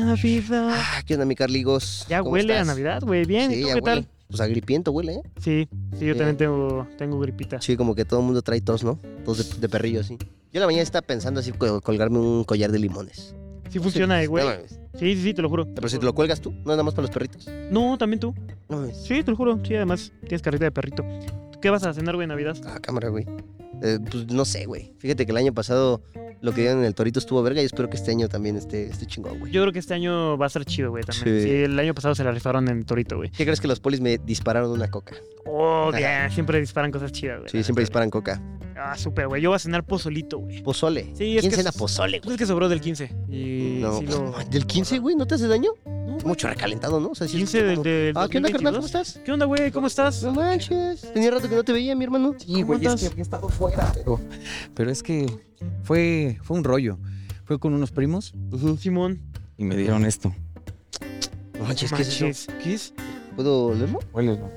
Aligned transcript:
Navidad. 0.00 0.70
Ah, 0.72 1.02
¿Qué 1.06 1.14
onda, 1.14 1.26
mi 1.26 1.34
Carligos? 1.34 2.06
Ya 2.08 2.20
¿Cómo 2.20 2.32
huele 2.32 2.52
a 2.54 2.56
estás? 2.62 2.66
Navidad, 2.68 3.02
güey. 3.02 3.24
Bien, 3.26 3.50
¿y 3.50 3.54
Sí, 3.56 3.60
tú 3.62 3.66
ya 3.68 3.74
qué 3.74 3.80
huele. 3.80 4.02
tal? 4.02 4.08
Pues 4.28 4.40
agripiento 4.40 4.90
huele, 4.92 5.12
¿eh? 5.16 5.22
Sí, 5.42 5.68
sí, 5.98 6.06
yo 6.06 6.14
Sí. 6.14 6.18
también 6.18 6.36
tengo, 6.38 6.86
tengo 6.96 7.20
gripita. 7.20 7.60
Sí, 7.60 7.76
como 7.76 7.94
que 7.94 8.04
todo 8.06 8.20
el 8.20 8.26
mundo 8.26 8.40
trae 8.40 8.62
tos, 8.62 8.82
¿no? 8.82 8.98
Tos 9.26 9.52
de, 9.54 9.60
de 9.60 9.68
perrillo, 9.68 10.02
sí. 10.02 10.16
Yo 10.18 10.26
en 10.54 10.60
la 10.60 10.66
mañana 10.66 10.82
estaba 10.82 11.06
pensando 11.06 11.40
así 11.40 11.52
col- 11.52 11.82
colgarme 11.82 12.18
un 12.18 12.44
collar 12.44 12.72
de 12.72 12.78
limones. 12.78 13.34
Sí 13.68 13.78
funciona, 13.78 14.24
güey. 14.26 14.44
No. 14.44 14.50
Sí, 14.98 15.14
sí, 15.16 15.22
sí, 15.22 15.34
te 15.34 15.42
lo 15.42 15.48
juro. 15.50 15.66
Pero 15.74 15.88
si 15.88 15.98
te 15.98 16.04
lo 16.04 16.14
cuelgas 16.14 16.40
tú, 16.40 16.50
no 16.52 16.72
nada 16.72 16.82
más 16.82 16.94
para 16.94 17.02
los 17.06 17.10
perritos. 17.10 17.46
No, 17.70 17.96
también 17.98 18.20
tú. 18.20 18.34
No. 18.68 18.86
Sí, 18.94 19.22
te 19.22 19.30
lo 19.30 19.36
juro. 19.36 19.58
Sí, 19.66 19.74
además 19.74 20.12
tienes 20.22 20.40
carrita 20.42 20.64
de 20.64 20.70
perrito. 20.70 21.04
¿Qué 21.60 21.70
vas 21.70 21.84
a 21.84 21.92
cenar, 21.94 22.14
güey, 22.16 22.24
en 22.24 22.30
Navidad? 22.30 22.56
Ah, 22.66 22.78
cámara, 22.80 23.08
güey. 23.08 23.24
Eh, 23.82 23.98
pues 24.10 24.26
no 24.32 24.44
sé, 24.44 24.64
güey. 24.66 24.92
Fíjate 24.98 25.26
que 25.26 25.32
el 25.32 25.36
año 25.38 25.52
pasado 25.52 26.02
lo 26.40 26.52
que 26.52 26.60
dieron 26.62 26.78
en 26.80 26.84
el 26.84 26.94
Torito 26.94 27.18
estuvo 27.18 27.42
verga 27.42 27.62
y 27.62 27.64
espero 27.64 27.88
que 27.90 27.96
este 27.96 28.10
año 28.12 28.28
también 28.28 28.56
esté, 28.56 28.86
esté 28.86 29.06
chingón, 29.06 29.38
güey. 29.40 29.52
Yo 29.52 29.62
creo 29.62 29.72
que 29.72 29.78
este 29.78 29.94
año 29.94 30.36
va 30.38 30.46
a 30.46 30.48
ser 30.48 30.64
chido, 30.64 30.90
güey, 30.90 31.02
también. 31.04 31.40
Sí. 31.40 31.48
Sí. 31.48 31.54
el 31.64 31.78
año 31.78 31.94
pasado 31.94 32.14
se 32.14 32.24
la 32.24 32.30
rifaron 32.32 32.68
en 32.68 32.84
Torito, 32.84 33.16
güey. 33.16 33.30
¿Qué 33.30 33.44
crees 33.44 33.60
que 33.60 33.68
los 33.68 33.80
polis 33.80 34.00
me 34.00 34.18
dispararon 34.18 34.70
una 34.70 34.88
coca? 34.90 35.16
Oh, 35.46 35.90
bien. 35.96 36.30
Siempre 36.30 36.60
disparan 36.60 36.90
cosas 36.90 37.12
chidas, 37.12 37.38
güey. 37.40 37.50
Sí, 37.50 37.62
siempre 37.62 37.82
disparan 37.82 38.10
coca. 38.10 38.40
Ah, 38.76 38.96
súper, 38.96 39.28
güey. 39.28 39.42
Yo 39.42 39.50
voy 39.50 39.56
a 39.56 39.58
cenar 39.60 39.84
pozolito, 39.84 40.38
güey. 40.38 40.62
Pozole. 40.62 41.10
Sí, 41.14 41.36
es 41.36 41.40
¿Quién 41.42 41.50
que 41.50 41.56
cena 41.58 41.70
es- 41.70 41.76
pozole, 41.76 42.18
Pues 42.18 42.24
güey? 42.24 42.34
es 42.34 42.38
que 42.38 42.46
sobró 42.46 42.68
del 42.68 42.80
15. 42.80 43.12
Y 43.28 43.78
No, 43.80 43.98
sí 43.98 44.06
lo... 44.06 44.34
¿Del 44.50 44.66
15, 44.66 44.98
güey? 44.98 45.14
¿No 45.14 45.26
te 45.26 45.34
hace 45.36 45.46
daño? 45.46 45.72
Mucho 46.24 46.48
recalentado, 46.48 47.00
¿no? 47.00 47.08
O 47.10 47.14
sea, 47.14 47.26
sí 47.28 47.38
15 47.38 47.72
es 47.74 47.82
del, 47.82 48.12
Ah, 48.16 48.26
¿qué 48.30 48.38
onda, 48.38 48.50
carnal? 48.50 48.74
¿Cómo 48.74 48.82
2022. 48.82 48.84
estás? 48.86 49.20
¿Qué 49.24 49.32
onda, 49.32 49.46
güey? 49.46 49.70
¿Cómo 49.72 49.86
estás? 49.86 50.22
No 50.22 50.32
manches. 50.32 51.00
Tenía 51.12 51.30
rato 51.30 51.48
que 51.48 51.54
no 51.56 51.64
te 51.64 51.72
veía, 51.72 51.94
mi 51.96 52.04
hermano. 52.04 52.34
Sí, 52.38 52.46
¿Cómo 52.62 52.66
güey, 52.66 52.86
es 52.86 52.94
que 53.00 53.06
había 53.06 53.22
estado 53.22 53.48
fuera, 53.48 53.90
pero, 53.94 54.20
pero 54.74 54.90
es 54.90 55.02
que 55.02 55.26
fue, 55.84 56.38
fue 56.42 56.56
un 56.56 56.64
rollo. 56.64 56.98
Fue 57.44 57.58
con 57.58 57.74
unos 57.74 57.90
primos. 57.90 58.34
Simón. 58.78 59.20
y 59.58 59.64
me 59.64 59.76
dieron 59.76 60.04
esto. 60.06 60.34
No 61.58 61.64
manches, 61.64 61.92
¿qué 61.92 62.02
es 62.02 62.08
eso? 62.08 62.24
Manches, 62.24 62.46
¿Qué 62.62 62.74
es? 62.74 62.94
¿Puedo 63.36 63.66
olerlo? 63.66 64.00
Huélelo. 64.12 64.48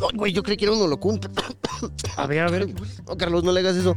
No, 0.00 0.08
güey, 0.14 0.32
yo 0.32 0.42
creí 0.42 0.56
que 0.56 0.64
era 0.64 0.74
un 0.74 0.80
holocún. 0.82 1.20
A 2.16 2.26
ver, 2.26 2.40
a 2.40 2.50
ver. 2.50 2.68
No, 3.06 3.16
Carlos, 3.16 3.42
no 3.44 3.52
le 3.52 3.60
hagas 3.60 3.76
eso. 3.76 3.96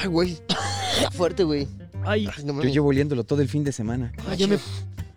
Ay, 0.00 0.08
güey. 0.08 0.32
Está 0.32 1.10
fuerte, 1.12 1.44
güey. 1.44 1.66
Ay, 2.04 2.26
Ay, 2.36 2.44
no 2.44 2.48
Yo 2.48 2.54
mames. 2.54 2.72
llevo 2.72 2.88
oliéndolo 2.88 3.24
todo 3.24 3.40
el 3.42 3.48
fin 3.48 3.64
de 3.64 3.72
semana. 3.72 4.12
ay, 4.28 4.36
ya 4.36 4.46
me... 4.46 4.58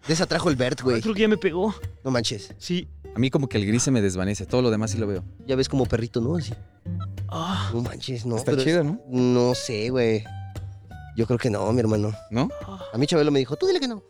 Desatrajo 0.08 0.50
el 0.50 0.56
Bert, 0.56 0.82
güey. 0.82 1.02
Creo 1.02 1.14
que 1.14 1.22
ya 1.22 1.28
me 1.28 1.38
pegó. 1.38 1.74
No 2.04 2.12
manches. 2.12 2.54
Sí. 2.58 2.88
A 3.16 3.20
mí 3.20 3.30
como 3.30 3.48
que 3.48 3.58
el 3.58 3.66
gris 3.68 3.84
se 3.84 3.92
me 3.92 4.02
desvanece, 4.02 4.46
todo 4.46 4.62
lo 4.62 4.72
demás 4.72 4.92
sí 4.92 4.98
lo 4.98 5.06
veo. 5.08 5.24
Ya 5.46 5.56
ves 5.56 5.70
como 5.70 5.86
perrito, 5.86 6.22
¿no? 6.22 6.36
Así. 6.38 6.54
Ah, 7.28 7.70
No 7.74 7.82
manches, 7.82 8.26
no. 8.26 8.36
Está 8.38 8.52
pero 8.52 8.64
chido, 8.64 8.84
¿no? 8.84 9.02
No 9.08 9.54
sé, 9.54 9.90
güey. 9.90 10.24
Yo 11.16 11.28
creo 11.28 11.38
que 11.38 11.50
no, 11.50 11.72
mi 11.74 11.80
hermano. 11.82 12.14
¿No? 12.32 12.50
A 12.94 12.98
mí 12.98 13.06
Chabelo 13.06 13.32
me 13.32 13.40
dijo, 13.40 13.56
tú 13.58 13.68
dile 13.68 13.80
que 13.80 13.88
no. 13.88 14.02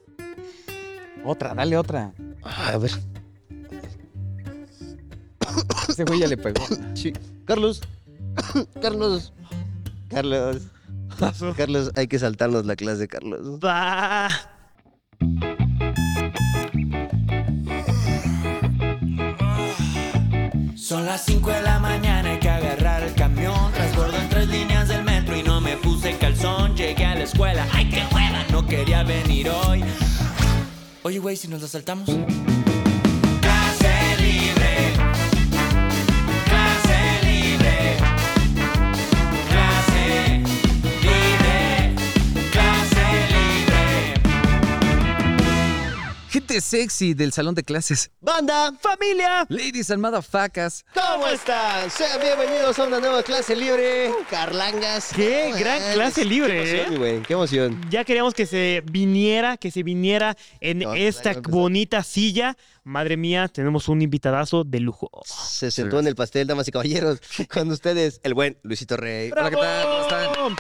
Otra, 1.26 1.54
dale 1.54 1.78
otra. 1.78 2.14
Ah, 2.44 2.72
a 2.74 2.78
ver. 2.78 2.92
Ese 5.90 6.04
güey 6.06 6.20
ya 6.20 6.28
le 6.28 6.38
pegó. 6.38 6.64
Sí. 6.94 7.12
Carlos. 7.46 7.82
Carlos. 8.82 9.34
Carlos. 10.10 10.62
Pasó. 11.20 11.54
Carlos, 11.56 11.92
hay 11.96 12.08
que 12.08 12.18
saltarnos 12.20 12.66
la 12.66 12.76
clase, 12.76 13.08
Carlos. 13.08 13.60
Va. 13.64 14.30
Son 20.92 21.06
las 21.06 21.24
5 21.24 21.50
de 21.52 21.62
la 21.62 21.80
mañana, 21.80 22.32
hay 22.32 22.40
que 22.40 22.50
agarrar 22.50 23.02
el 23.02 23.14
camión. 23.14 23.72
Transbordo 23.72 24.18
en 24.18 24.28
tres 24.28 24.50
líneas 24.50 24.90
del 24.90 25.06
metro 25.06 25.38
y 25.38 25.42
no 25.42 25.62
me 25.62 25.78
puse 25.78 26.18
calzón. 26.18 26.76
Llegué 26.76 27.06
a 27.06 27.16
la 27.16 27.24
escuela, 27.24 27.66
¡ay 27.72 27.88
qué 27.88 28.04
hueva! 28.14 28.44
No 28.52 28.68
quería 28.68 29.02
venir 29.04 29.50
hoy. 29.52 29.86
Oye, 31.04 31.20
güey, 31.20 31.38
si 31.38 31.48
nos 31.48 31.62
la 31.62 31.70
saltamos. 31.70 32.10
Gente 46.32 46.62
sexy 46.62 47.14
del 47.14 47.34
salón 47.34 47.56
de 47.56 47.62
clases. 47.64 48.10
¡Banda! 48.22 48.72
¡Familia! 48.80 49.46
Ladies 49.50 49.92
and 49.92 50.02
motherfuckers. 50.02 50.86
¿Cómo 50.94 51.28
están? 51.28 51.92
Sean 51.92 52.22
bienvenidos 52.22 52.80
a 52.80 52.86
una 52.86 53.02
nueva 53.02 53.22
clase 53.22 53.54
libre. 53.54 54.14
Carlangas. 54.30 55.10
¡Qué 55.14 55.52
gran 55.60 55.82
clase 55.92 56.24
libre, 56.24 56.54
Qué 56.64 56.72
eh! 56.72 56.80
emoción, 56.84 57.00
güey. 57.00 57.22
Qué 57.24 57.34
emoción. 57.34 57.82
Ya 57.90 58.06
queríamos 58.06 58.34
que 58.34 58.46
se 58.46 58.82
viniera, 58.90 59.58
que 59.58 59.72
se 59.72 59.84
viniera 59.84 60.38
en 60.62 60.80
No, 60.80 60.94
esta 60.94 61.22
claro 61.34 61.42
que 61.42 61.50
sí. 61.50 61.52
bonita 61.52 62.02
silla. 62.02 62.56
Madre 62.86 63.18
mía, 63.18 63.50
tenemos 63.50 63.90
un 63.90 64.02
invitadazo 64.02 64.64
de 64.64 64.80
lujo. 64.80 65.10
Se 65.26 65.70
sentó 65.70 66.00
en 66.00 66.08
el 66.08 66.16
pastel, 66.16 66.48
damas 66.48 66.66
y 66.66 66.72
caballeros. 66.72 67.20
Con 67.54 67.70
ustedes, 67.72 68.22
el 68.24 68.36
buen 68.36 68.58
Luisito 68.64 68.96
Rey. 68.96 69.32
Hola, 69.34 69.50
¿qué 69.50 69.58
tal? 69.58 69.84
¿Cómo 69.86 70.02
están? 70.04 70.56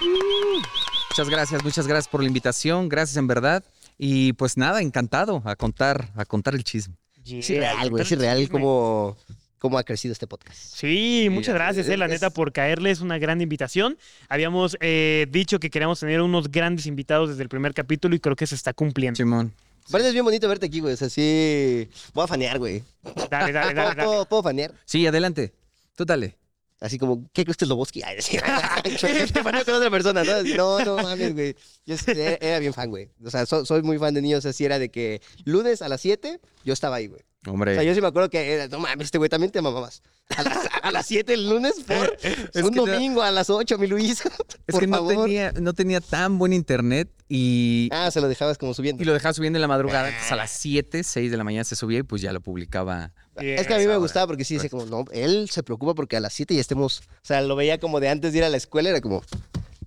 Muchas 1.11 1.29
gracias, 1.29 1.63
muchas 1.63 1.87
gracias 1.87 2.09
por 2.09 2.19
la 2.21 2.27
invitación. 2.27 2.89
Gracias 2.89 3.15
en 3.15 3.27
verdad. 3.27 3.63
Y 4.03 4.33
pues 4.33 4.57
nada, 4.57 4.81
encantado 4.81 5.43
a 5.45 5.55
contar, 5.55 6.09
a 6.15 6.25
contar 6.25 6.55
el 6.55 6.63
chisme. 6.63 6.95
Es 7.23 7.47
irreal, 7.51 7.91
güey. 7.91 8.01
Es 8.01 8.11
irreal 8.11 8.49
cómo, 8.49 9.15
cómo 9.59 9.77
ha 9.77 9.83
crecido 9.83 10.11
este 10.11 10.25
podcast. 10.25 10.57
Sí, 10.57 11.27
muchas 11.29 11.53
gracias, 11.53 11.87
eh, 11.87 11.97
la 11.97 12.05
es- 12.05 12.13
neta, 12.13 12.31
por 12.31 12.51
caerle. 12.51 12.89
Es 12.89 13.01
una 13.01 13.19
gran 13.19 13.41
invitación. 13.41 13.99
Habíamos 14.27 14.75
eh, 14.79 15.27
dicho 15.29 15.59
que 15.59 15.69
queríamos 15.69 15.99
tener 15.99 16.19
unos 16.21 16.49
grandes 16.51 16.87
invitados 16.87 17.29
desde 17.29 17.43
el 17.43 17.49
primer 17.49 17.75
capítulo 17.75 18.15
y 18.15 18.19
creo 18.19 18.35
que 18.35 18.47
se 18.47 18.55
está 18.55 18.73
cumpliendo. 18.73 19.17
Simón. 19.17 19.53
Parece 19.91 20.11
bien 20.13 20.25
bonito 20.25 20.47
verte 20.49 20.65
aquí, 20.65 20.79
güey. 20.79 20.95
O 20.95 20.97
sea, 20.97 21.07
sí. 21.07 21.87
Voy 22.15 22.23
a 22.23 22.27
fanear, 22.27 22.57
güey. 22.57 22.83
Dale, 23.29 23.51
dale, 23.51 23.73
dale. 23.73 23.73
¿Puedo, 23.75 23.75
dale. 23.89 24.03
puedo- 24.03 24.25
puedo 24.25 24.41
fanear? 24.43 24.73
Sí, 24.85 25.05
adelante. 25.05 25.53
Tú 25.95 26.05
dale. 26.05 26.37
Así 26.81 26.97
como, 26.97 27.29
¿qué 27.31 27.43
crees 27.43 27.57
que 27.57 27.65
es 27.65 27.69
Loboski? 27.69 28.01
Ay, 28.03 28.15
decía. 28.15 28.41
Te 28.83 29.43
con 29.43 29.55
otra 29.55 29.89
persona, 29.91 30.23
¿no? 30.23 30.43
No, 30.57 30.83
no 30.83 30.97
mames, 31.03 31.33
güey. 31.33 31.55
Yo 31.85 31.95
era, 32.07 32.57
bien 32.59 32.73
fan, 32.73 32.89
güey. 32.89 33.11
O 33.23 33.29
sea, 33.29 33.45
so- 33.45 33.65
soy 33.65 33.83
muy 33.83 33.99
fan 33.99 34.15
de 34.15 34.21
niños. 34.21 34.45
Así 34.47 34.65
era 34.65 34.79
de 34.79 34.89
que 34.89 35.21
lunes 35.45 35.83
a 35.83 35.89
las 35.89 36.01
7 36.01 36.41
yo 36.65 36.73
estaba 36.73 36.95
ahí, 36.95 37.05
güey. 37.07 37.21
O 37.47 37.51
Hombre. 37.51 37.73
sea, 37.73 37.83
yo 37.83 37.95
sí 37.95 38.01
me 38.01 38.07
acuerdo 38.07 38.29
que 38.29 38.53
era, 38.53 38.67
no 38.67 38.77
mames, 38.77 39.05
este 39.05 39.17
güey 39.17 39.27
también 39.27 39.51
te 39.51 39.61
mamabas. 39.63 40.03
A 40.37 40.43
las, 40.43 40.57
a 40.83 40.91
las 40.91 41.05
7 41.07 41.33
el 41.33 41.49
lunes, 41.49 41.73
por 41.87 42.17
Es 42.53 42.63
un 42.63 42.75
no- 42.75 42.85
domingo 42.85 43.23
a 43.23 43.31
las 43.31 43.49
8, 43.49 43.79
mi 43.79 43.87
Luis. 43.87 44.21
es 44.67 44.71
por 44.71 44.79
que 44.81 44.85
no 44.87 44.97
favor. 44.97 45.25
tenía, 45.25 45.51
no 45.53 45.73
tenía 45.73 46.01
tan 46.01 46.37
buen 46.37 46.53
internet 46.53 47.09
y, 47.27 47.89
Ah, 47.91 48.11
se 48.11 48.21
lo 48.21 48.27
dejabas 48.27 48.59
como 48.59 48.75
subiendo. 48.75 49.01
y 49.01 49.05
lo 49.07 49.13
dejaba 49.13 49.33
subiendo 49.33 49.57
en 49.57 49.61
la 49.61 49.67
madrugada. 49.67 50.09
Entonces 50.09 50.31
a 50.31 50.35
las 50.35 50.51
7, 50.51 51.03
6 51.03 51.31
de 51.31 51.37
la 51.37 51.43
mañana 51.43 51.63
se 51.63 51.75
subía 51.75 51.99
y 51.99 52.03
pues 52.03 52.21
ya 52.21 52.31
lo 52.31 52.41
publicaba. 52.41 53.11
Es 53.37 53.65
que 53.65 53.73
a 53.73 53.77
mí 53.77 53.85
me 53.85 53.93
ahora. 53.93 53.97
gustaba 54.03 54.27
porque 54.27 54.45
sí 54.45 54.53
dice 54.55 54.69
como, 54.69 54.85
no, 54.85 55.05
él 55.11 55.49
se 55.49 55.63
preocupa 55.63 55.95
porque 55.95 56.17
a 56.17 56.19
las 56.19 56.33
7 56.33 56.53
ya 56.53 56.61
estemos, 56.61 56.99
o 56.99 57.03
sea, 57.25 57.41
lo 57.41 57.55
veía 57.55 57.79
como 57.79 57.99
de 57.99 58.09
antes 58.09 58.33
de 58.33 58.37
ir 58.39 58.43
a 58.43 58.49
la 58.49 58.57
escuela, 58.57 58.89
era 58.89 59.01
como, 59.01 59.23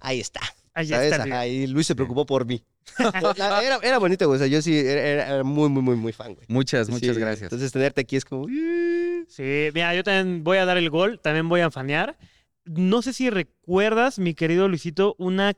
ahí 0.00 0.18
está. 0.18 0.40
Ahí 0.74 0.88
¿Sabes? 0.88 1.12
está. 1.12 1.22
Ajá, 1.24 1.46
y 1.46 1.66
Luis 1.66 1.86
se 1.86 1.94
preocupó 1.94 2.26
por 2.26 2.44
mí. 2.46 2.62
Era, 3.36 3.78
era 3.82 3.98
bonito, 3.98 4.26
güey. 4.26 4.36
O 4.36 4.38
sea, 4.38 4.46
yo 4.46 4.60
sí 4.60 4.76
era, 4.76 5.34
era 5.36 5.44
muy, 5.44 5.68
muy, 5.70 5.82
muy, 5.82 5.96
muy 5.96 6.12
fan, 6.12 6.34
güey. 6.34 6.46
Muchas, 6.48 6.90
muchas 6.90 7.14
Sí, 7.14 7.20
gracias. 7.20 7.42
Entonces, 7.44 7.72
tenerte 7.72 8.02
aquí 8.02 8.16
es 8.16 8.24
como. 8.24 8.46
"Eh". 8.48 9.24
Sí, 9.28 9.70
mira, 9.72 9.94
yo 9.94 10.04
también 10.04 10.44
voy 10.44 10.58
a 10.58 10.64
dar 10.66 10.76
el 10.76 10.90
gol, 10.90 11.18
también 11.20 11.48
voy 11.48 11.60
a 11.62 11.70
fanear. 11.70 12.16
No 12.66 13.00
sé 13.02 13.12
si 13.12 13.30
recuerdas, 13.30 14.18
mi 14.18 14.34
querido 14.34 14.68
Luisito, 14.68 15.14
una 15.18 15.54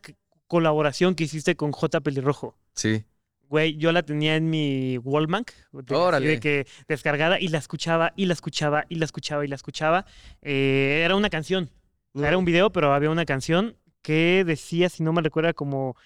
colaboración 0.47 1.15
que 1.15 1.25
hiciste 1.25 1.56
con 1.56 1.72
J. 1.72 2.00
Pelirrojo. 2.00 2.56
Sí. 2.75 3.04
Güey, 3.48 3.77
yo 3.77 3.93
la 3.93 4.03
tenía 4.03 4.34
en 4.37 4.50
mi 4.50 4.97
así 4.98 5.53
Órale. 5.88 6.27
de 6.27 6.41
que 6.41 6.66
descargada 6.88 7.38
y 7.41 7.48
la 7.48 7.59
escuchaba 7.59 8.12
y 8.16 8.27
la 8.27 8.33
escuchaba 8.34 8.84
y 8.88 8.97
la 8.97 9.04
escuchaba 9.04 9.44
y 9.44 9.48
la 9.48 9.54
escuchaba. 9.54 10.04
Eh, 10.43 11.03
era 11.04 11.15
una 11.15 11.31
canción, 11.31 11.71
era 12.15 12.38
un 12.38 12.44
video, 12.44 12.71
pero 12.72 12.93
había 12.93 13.10
una 13.10 13.25
canción 13.25 13.77
que 14.06 14.44
decía, 14.47 14.89
si 14.89 15.03
no 15.03 15.12
me 15.12 15.21
recuerda, 15.21 15.53
como 15.53 15.97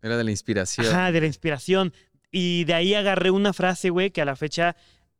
Era 0.00 0.16
de 0.16 0.24
la 0.24 0.30
inspiración. 0.30 0.86
Ajá, 0.86 1.12
de 1.12 1.20
la 1.20 1.26
inspiración. 1.26 1.92
Y 2.30 2.64
de 2.64 2.72
ahí 2.72 2.94
agarré 2.94 3.30
una 3.30 3.52
frase, 3.52 3.90
güey, 3.90 4.10
que 4.10 4.22
a 4.22 4.24
la 4.24 4.34
fecha 4.34 4.76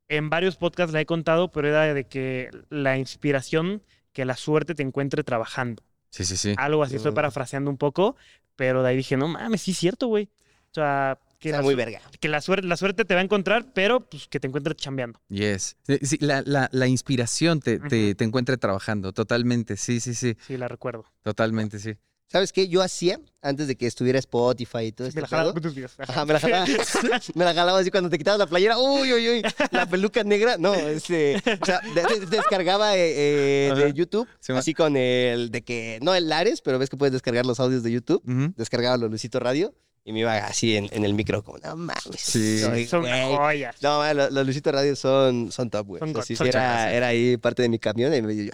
en 0.09 0.31
varios 0.31 0.57
podcasts 0.57 0.95
la 0.95 1.03
he 1.03 1.07
contado, 1.07 1.51
pero 1.53 1.69
era 1.69 1.93
de 1.93 2.05
que 2.09 2.49
la 2.71 2.97
inspiración, 2.97 3.83
que 4.15 4.25
la 4.25 4.37
suerte 4.37 4.75
te 4.75 4.83
encuentre 4.83 5.23
trabajando. 5.23 5.83
Sí, 6.09 6.25
sí, 6.25 6.39
sí. 6.39 6.55
Algo 6.57 6.83
así, 6.83 6.97
estoy 6.97 7.13
parafraseando 7.13 7.71
un 7.71 7.77
poco, 7.77 8.17
pero 8.57 8.83
de 8.83 8.89
ahí 8.89 8.97
dije, 8.97 9.19
no 9.19 9.29
mames, 9.29 9.61
sí 9.61 9.73
es 9.73 9.79
cierto, 9.79 10.07
güey. 10.07 10.31
O 10.71 10.75
sea, 10.75 11.19
que, 11.39 11.51
Está 11.51 11.59
la, 11.59 11.65
muy 11.65 11.75
verga. 11.75 12.01
que 12.21 12.29
la, 12.29 12.41
suerte, 12.41 12.67
la 12.67 12.77
suerte 12.79 13.05
te 13.05 13.13
va 13.15 13.21
a 13.21 13.25
encontrar, 13.25 13.67
pero 13.75 14.01
pues 14.01 14.29
que 14.29 14.41
te 14.41 14.47
encuentres 14.47 14.77
chambeando. 14.77 15.21
Yes. 15.29 15.77
Sí, 16.03 16.17
la, 16.21 16.43
la- 16.47 16.71
la 16.73 16.87
inspiración 16.87 17.61
te, 17.61 17.79
te, 17.81 18.15
te 18.15 18.25
encuentre 18.25 18.57
trabajando. 18.57 19.13
Totalmente. 19.13 19.77
Sí, 19.77 20.01
sí, 20.01 20.15
sí. 20.15 20.37
Sí, 20.47 20.57
la 20.57 20.69
recuerdo. 20.69 21.05
Totalmente, 21.23 21.79
sí. 21.79 21.95
¿Sabes 22.29 22.53
qué? 22.53 22.67
Yo 22.69 22.83
hacía, 22.83 23.21
antes 23.43 23.69
de 23.69 23.77
que 23.77 23.87
estuviera 23.87 24.19
Spotify 24.19 24.85
y 24.87 24.93
todo 24.93 25.05
Me 25.05 25.09
este 25.11 25.21
la 25.21 25.29
jalaba 25.29 25.53
con 25.53 25.63
tus 25.63 25.75
videos. 25.75 25.93
Ajá. 25.99 26.25
Me 26.25 26.33
la 26.33 26.41
jalaba. 26.41 26.67
me 27.35 27.45
la 27.45 27.55
jalaba 27.55 27.79
así 27.79 27.91
cuando 27.91 28.11
te 28.11 28.19
quitabas 28.19 28.39
la 28.41 28.47
playera. 28.47 28.79
Uy, 28.79 29.13
uy, 29.13 29.29
uy. 29.29 29.43
La 29.71 29.87
peluca 29.87 30.25
negra. 30.25 30.57
No, 30.59 30.75
este. 30.75 31.37
O 31.61 31.65
sea, 31.65 31.81
de- 31.81 32.21
de- 32.21 32.27
descargaba 32.27 32.97
eh, 32.97 33.69
eh, 33.71 33.75
de. 33.77 33.93
YouTube. 33.93 34.27
Sí, 34.41 34.53
así 34.53 34.75
con 34.75 34.97
el 34.97 35.51
de 35.51 35.63
que. 35.63 35.99
No 36.03 36.15
el 36.15 36.29
Lares, 36.29 36.61
pero 36.61 36.79
ves 36.79 36.91
que 36.91 36.97
puedes 36.97 37.13
descargar 37.13 37.47
los 37.47 37.61
audios 37.61 37.83
de 37.83 37.93
YouTube. 37.93 38.23
Descargaba 38.57 38.97
los 38.97 39.11
Luisito 39.11 39.39
Radio. 39.39 39.75
Y 40.05 40.13
me 40.13 40.21
iba 40.21 40.37
así 40.37 40.77
en, 40.77 40.89
en 40.93 41.05
el 41.05 41.15
micro, 41.15 41.43
como, 41.43 41.59
no 41.59 41.77
mames. 41.77 42.03
Sí. 42.19 42.59
soy 42.61 42.87
Son 42.87 43.01
güey". 43.03 43.35
joyas. 43.37 43.77
No, 43.83 43.99
man, 44.01 44.17
los, 44.17 44.31
los 44.33 44.45
Luisito 44.45 44.71
Radio 44.71 44.95
son, 44.97 45.51
son 45.51 45.71
top, 45.71 45.87
güey. 45.87 46.01
Son 46.01 46.11
O 46.11 46.13
sea, 46.15 46.23
sí, 46.23 46.37
son 46.37 46.47
era, 46.47 46.93
era 46.93 47.07
ahí 47.09 47.37
parte 47.39 47.63
de 47.63 47.71
mi 47.71 47.79
camión 47.79 48.15
y 48.15 48.21
me 48.21 48.37
yo, 48.37 48.53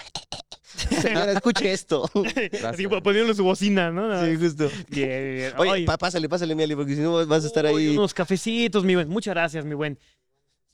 señora, 1.00 1.32
escuche 1.32 1.72
esto. 1.72 2.08
Así 2.64 2.86
poniéndole 2.86 3.34
su 3.34 3.42
bocina, 3.44 3.90
¿no? 3.90 4.24
sí, 4.24 4.36
justo. 4.36 4.70
Bien. 4.88 5.52
Oye, 5.58 5.84
pa- 5.84 5.98
pásale, 5.98 6.28
pásale, 6.28 6.54
mi 6.54 6.62
Ali, 6.62 6.76
porque 6.76 6.94
si 6.94 7.00
no 7.00 7.26
vas 7.26 7.44
a 7.44 7.46
estar 7.48 7.64
uy, 7.66 7.88
ahí. 7.88 7.96
Unos 7.96 8.14
cafecitos, 8.14 8.84
mi 8.84 8.94
buen. 8.94 9.08
Muchas 9.08 9.34
gracias, 9.34 9.64
mi 9.64 9.74
buen. 9.74 9.98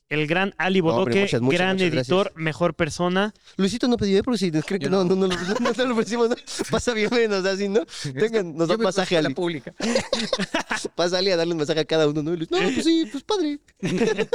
El 0.08 0.28
gran 0.28 0.54
Ali 0.56 0.80
Bodoque, 0.80 1.22
muchas, 1.22 1.40
muchas, 1.40 1.58
gran 1.58 1.76
muchas 1.76 1.92
editor, 1.92 2.32
mejor 2.36 2.74
persona. 2.74 3.34
Luisito 3.56 3.88
no 3.88 3.96
pidió, 3.96 4.22
porque 4.22 4.38
si 4.38 4.50
nos 4.52 4.64
creen 4.64 4.82
que 4.82 4.88
no, 4.88 5.02
no. 5.02 5.16
no, 5.16 5.26
no, 5.26 5.34
no, 5.36 5.54
no, 5.60 5.72
no 5.72 5.84
lo 5.84 5.92
ofrecimos, 5.94 6.28
¿no? 6.28 6.36
Pasa 6.70 6.94
bien 6.94 7.10
menos, 7.12 7.44
así, 7.44 7.68
¿no? 7.68 7.80
Tengan, 8.16 8.54
nos 8.54 8.68
da 8.68 8.76
un 8.76 8.82
masaje 8.82 9.16
a 9.16 9.22
la 9.22 9.30
pública. 9.30 9.74
Pasa 10.94 11.18
Ali 11.18 11.32
a 11.32 11.36
darle 11.36 11.54
un 11.54 11.58
masaje 11.58 11.80
a 11.80 11.84
cada 11.84 12.06
uno, 12.06 12.22
¿no? 12.22 12.34
Y 12.34 12.36
Luis, 12.36 12.50
no, 12.52 12.58
pues 12.58 12.84
sí, 12.84 13.08
pues 13.10 13.24
padre. 13.24 13.58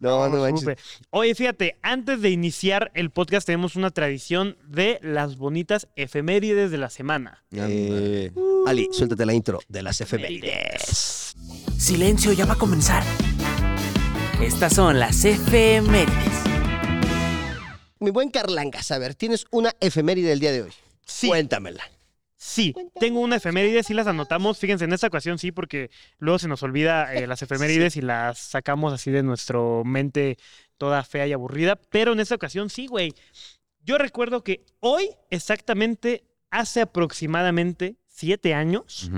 no, 0.00 0.28
no 0.28 0.40
manches. 0.42 0.78
Oye, 1.10 1.34
fíjate, 1.34 1.78
antes 1.80 2.20
de 2.20 2.28
iniciar 2.28 2.90
el 2.94 3.10
podcast 3.10 3.46
tenemos 3.46 3.74
una 3.74 3.90
tradición 3.90 4.58
de 4.66 4.98
las 5.02 5.38
bonitas 5.38 5.88
efemérides 5.96 6.70
de 6.70 6.76
la 6.76 6.90
semana. 6.90 7.42
Eh, 7.52 8.30
Ali, 8.66 8.88
suéltate 8.92 9.24
la 9.24 9.32
intro 9.32 9.60
de 9.66 9.82
las 9.82 9.98
efemérides. 10.02 11.36
Silencio, 11.78 12.32
ya 12.34 12.44
va 12.44 12.52
a 12.52 12.58
comenzar. 12.58 13.02
Estas 14.42 14.74
son 14.74 14.98
las 14.98 15.24
efemérides. 15.24 16.44
Mi 18.00 18.10
buen 18.10 18.30
Carlangas, 18.30 18.90
a 18.92 18.98
ver, 18.98 19.14
tienes 19.14 19.46
una 19.50 19.74
efeméride 19.80 20.28
del 20.28 20.40
día 20.40 20.52
de 20.52 20.62
hoy. 20.62 20.72
Sí. 21.04 21.26
Cuéntamela. 21.28 21.82
Sí, 22.36 22.72
tengo 23.00 23.20
una 23.20 23.36
efeméride, 23.36 23.82
sí 23.82 23.94
las 23.94 24.06
anotamos. 24.06 24.58
Fíjense, 24.58 24.84
en 24.84 24.92
esta 24.92 25.08
ocasión 25.08 25.38
sí, 25.38 25.50
porque 25.50 25.90
luego 26.18 26.38
se 26.38 26.46
nos 26.46 26.62
olvida 26.62 27.12
eh, 27.12 27.26
las 27.26 27.42
efemérides 27.42 27.96
y 27.96 28.00
las 28.00 28.38
sacamos 28.38 28.92
así 28.92 29.10
de 29.10 29.24
nuestra 29.24 29.58
mente 29.84 30.38
toda 30.76 31.02
fea 31.02 31.26
y 31.26 31.32
aburrida. 31.32 31.74
Pero 31.76 32.12
en 32.12 32.20
esta 32.20 32.36
ocasión 32.36 32.70
sí, 32.70 32.86
güey. 32.86 33.12
Yo 33.84 33.98
recuerdo 33.98 34.44
que 34.44 34.64
hoy, 34.80 35.10
exactamente 35.30 36.22
hace 36.50 36.82
aproximadamente 36.82 37.96
siete 38.06 38.54
años, 38.54 39.10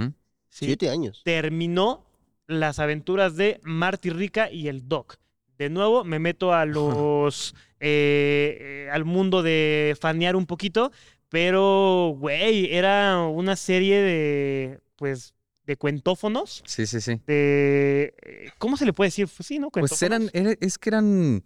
sí, 0.48 0.66
Siete 0.66 0.88
años. 0.88 1.20
terminó 1.24 2.06
las 2.50 2.78
aventuras 2.78 3.36
de 3.36 3.60
Marty 3.62 4.10
Rica 4.10 4.50
y 4.50 4.68
el 4.68 4.88
Doc. 4.88 5.16
De 5.58 5.68
nuevo, 5.70 6.04
me 6.04 6.18
meto 6.18 6.52
a 6.52 6.64
los. 6.66 7.54
eh, 7.80 8.58
eh, 8.60 8.88
al 8.92 9.04
mundo 9.04 9.42
de 9.42 9.96
fanear 10.00 10.36
un 10.36 10.46
poquito. 10.46 10.90
Pero, 11.28 12.16
güey, 12.18 12.74
era 12.74 13.18
una 13.22 13.56
serie 13.56 14.00
de. 14.00 14.80
Pues. 14.96 15.32
de 15.64 15.76
cuentófonos. 15.76 16.62
Sí, 16.66 16.86
sí, 16.86 17.00
sí. 17.00 17.20
De. 17.26 18.14
eh, 18.22 18.50
¿Cómo 18.58 18.76
se 18.76 18.84
le 18.84 18.92
puede 18.92 19.08
decir? 19.08 19.28
Pues 19.34 19.46
sí, 19.46 19.58
¿no? 19.58 19.70
Pues 19.70 20.02
eran, 20.02 20.28
era- 20.32 20.54
es 20.60 20.76
que 20.78 20.90
eran, 20.90 21.44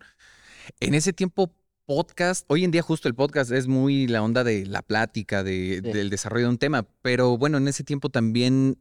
en 0.80 0.94
ese 0.94 1.12
tiempo, 1.12 1.52
podcast. 1.84 2.46
Hoy 2.48 2.64
en 2.64 2.70
día 2.70 2.80
justo 2.80 3.08
el 3.08 3.14
podcast 3.14 3.50
es 3.52 3.66
muy 3.66 4.06
la 4.06 4.22
onda 4.22 4.42
de 4.42 4.64
la 4.64 4.80
plática, 4.80 5.42
de, 5.44 5.82
Sí. 5.84 5.92
del 5.92 6.08
desarrollo 6.08 6.46
de 6.46 6.50
un 6.50 6.58
tema. 6.58 6.86
Pero 7.02 7.36
bueno, 7.36 7.58
en 7.58 7.68
ese 7.68 7.84
tiempo 7.84 8.08
también, 8.08 8.78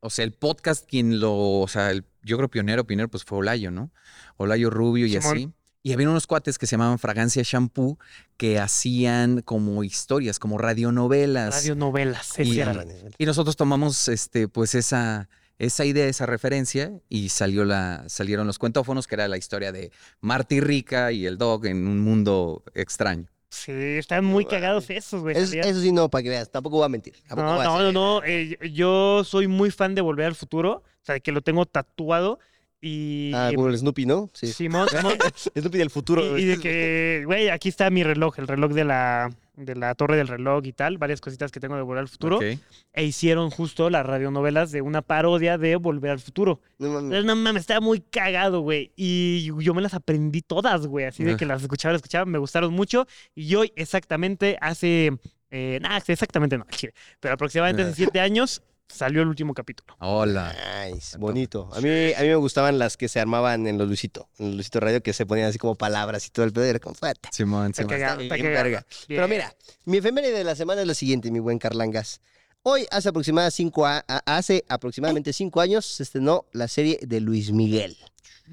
o 0.00 0.10
sea, 0.10 0.24
el 0.24 0.32
podcast 0.32 0.86
quien 0.88 1.20
lo, 1.20 1.60
o 1.60 1.68
sea, 1.68 1.90
el- 1.90 2.04
yo 2.22 2.36
creo 2.36 2.48
pionero, 2.50 2.86
pionero, 2.86 3.08
pues 3.08 3.24
fue 3.24 3.38
Olayo, 3.38 3.70
¿no? 3.70 3.90
Olayo 4.36 4.70
Rubio 4.70 5.06
y 5.06 5.10
Simón. 5.20 5.36
así. 5.36 5.50
Y 5.82 5.92
había 5.94 6.10
unos 6.10 6.26
cuates 6.26 6.58
que 6.58 6.66
se 6.66 6.72
llamaban 6.72 6.98
Fragancia 6.98 7.42
Shampoo 7.44 7.98
que 8.36 8.58
hacían 8.58 9.40
como 9.40 9.82
historias, 9.82 10.38
como 10.38 10.58
radionovelas. 10.58 11.54
Radionovelas. 11.54 12.26
sí, 12.34 12.42
Y- 12.42 12.52
sí, 12.52 12.60
era. 12.60 12.84
Y 13.16 13.24
nosotros 13.26 13.56
tomamos 13.56 14.08
este, 14.08 14.46
pues 14.48 14.74
esa, 14.74 15.28
esa 15.58 15.84
idea, 15.86 16.06
esa 16.06 16.26
referencia, 16.26 16.92
y 17.08 17.30
salió 17.30 17.64
la, 17.64 18.04
salieron 18.08 18.46
los 18.46 18.58
cuentófonos, 18.58 19.06
que 19.06 19.14
era 19.14 19.28
la 19.28 19.38
historia 19.38 19.72
de 19.72 19.90
Marty 20.20 20.60
Rica 20.60 21.12
y 21.12 21.24
el 21.26 21.38
Dog 21.38 21.64
en 21.66 21.86
un 21.86 22.00
mundo 22.00 22.62
extraño. 22.74 23.28
Sí, 23.50 23.72
estaban 23.72 24.24
muy 24.24 24.44
cagados 24.44 24.88
esos, 24.90 25.22
güey. 25.22 25.36
Eso 25.36 25.80
sí, 25.80 25.90
no, 25.92 26.08
para 26.08 26.22
que 26.22 26.28
veas. 26.28 26.50
Tampoco 26.50 26.76
voy 26.76 26.86
a 26.86 26.88
mentir. 26.88 27.14
Tampoco 27.28 27.48
No, 27.48 27.56
voy 27.56 27.64
a 27.64 27.68
no, 27.68 27.78
no, 27.82 27.92
no. 27.92 28.22
eh, 28.24 28.56
yo 28.72 29.22
soy 29.24 29.48
muy 29.48 29.70
fan 29.72 29.94
de 29.94 30.00
Volver 30.00 30.26
al 30.26 30.34
Futuro. 30.36 30.84
O 31.02 31.04
sea, 31.04 31.18
que 31.18 31.32
lo 31.32 31.40
tengo 31.42 31.66
tatuado. 31.66 32.38
Y. 32.80 33.32
Ah, 33.34 33.50
como 33.54 33.68
el 33.68 33.76
Snoopy, 33.76 34.06
¿no? 34.06 34.30
Sí. 34.32 34.46
Simón, 34.46 34.88
Simón, 34.88 35.14
Snoopy 35.58 35.78
del 35.78 35.90
futuro. 35.90 36.38
y, 36.38 36.42
y 36.42 36.44
de 36.46 36.58
que, 36.58 37.22
güey, 37.26 37.48
aquí 37.50 37.68
está 37.68 37.90
mi 37.90 38.02
reloj, 38.04 38.38
el 38.38 38.46
reloj 38.48 38.72
de 38.72 38.84
la, 38.84 39.30
de 39.64 39.74
la 39.74 39.94
torre 39.94 40.16
del 40.16 40.28
reloj 40.28 40.64
y 40.64 40.72
tal, 40.72 40.98
varias 40.98 41.20
cositas 41.20 41.52
que 41.52 41.60
tengo 41.60 41.76
de 41.76 41.82
Volver 41.82 42.00
al 42.00 42.08
Futuro. 42.08 42.36
Ok. 42.36 42.44
E 42.92 43.04
hicieron 43.04 43.50
justo 43.50 43.90
las 43.90 44.04
radionovelas 44.04 44.72
de 44.72 44.82
una 44.82 45.02
parodia 45.02 45.58
de 45.58 45.76
Volver 45.76 46.12
al 46.12 46.20
Futuro. 46.20 46.60
No 46.78 46.88
mames. 46.88 47.24
No 47.24 47.36
mames, 47.36 47.60
estaba 47.60 47.80
muy 47.80 48.00
cagado, 48.00 48.60
güey. 48.60 48.92
Y 48.96 49.52
yo 49.62 49.74
me 49.74 49.82
las 49.82 49.94
aprendí 49.94 50.42
todas, 50.42 50.86
güey. 50.86 51.06
Así 51.06 51.24
de 51.24 51.36
que 51.36 51.46
las 51.46 51.62
escuchaba, 51.62 51.92
las 51.92 52.00
escuchaba, 52.00 52.24
me 52.24 52.38
gustaron 52.38 52.72
mucho. 52.72 53.06
Y 53.34 53.54
hoy, 53.54 53.72
exactamente, 53.76 54.56
hace. 54.60 55.12
Eh, 55.50 55.78
nah, 55.82 55.98
exactamente 56.06 56.56
no, 56.56 56.64
Pero 57.20 57.34
aproximadamente 57.34 57.82
hace 57.82 57.94
siete 57.94 58.20
años 58.20 58.62
salió 58.92 59.22
el 59.22 59.28
último 59.28 59.54
capítulo. 59.54 59.94
Hola. 60.00 60.54
Nice, 60.92 61.16
bonito. 61.18 61.68
A 61.72 61.80
mí, 61.80 61.88
a 62.12 62.20
mí 62.22 62.28
me 62.28 62.34
gustaban 62.36 62.78
las 62.78 62.96
que 62.96 63.08
se 63.08 63.20
armaban 63.20 63.66
en 63.66 63.78
los 63.78 63.86
Luisito, 63.88 64.28
en 64.38 64.46
los 64.48 64.54
Luisito 64.56 64.80
Radio, 64.80 65.02
que 65.02 65.12
se 65.12 65.26
ponían 65.26 65.48
así 65.48 65.58
como 65.58 65.74
palabras 65.74 66.26
y 66.26 66.30
todo 66.30 66.44
el 66.44 66.52
pedo, 66.52 66.66
y 66.66 66.70
era 66.70 66.78
como 66.78 66.94
fuerte. 66.94 67.28
Simón, 67.32 67.70
Está 67.70 67.82
Simón. 67.82 67.90
cagado, 67.90 68.20
Está 68.20 68.34
bien 68.36 68.46
verga. 68.48 68.86
Pero 69.06 69.28
mira, 69.28 69.54
mi 69.84 69.98
efeméride 69.98 70.32
de 70.38 70.44
la 70.44 70.54
semana 70.54 70.80
es 70.82 70.86
la 70.86 70.94
siguiente, 70.94 71.30
mi 71.30 71.38
buen 71.38 71.58
Carlangas. 71.58 72.20
Hoy, 72.62 72.86
hace, 72.90 73.08
aproximadamente 73.08 73.56
cinco 73.56 73.86
a- 73.86 74.04
a- 74.08 74.22
hace 74.36 74.64
aproximadamente 74.68 75.32
cinco 75.32 75.60
años, 75.60 75.86
se 75.86 76.02
estrenó 76.02 76.46
la 76.52 76.68
serie 76.68 76.98
de 77.02 77.20
Luis 77.20 77.52
Miguel. 77.52 77.96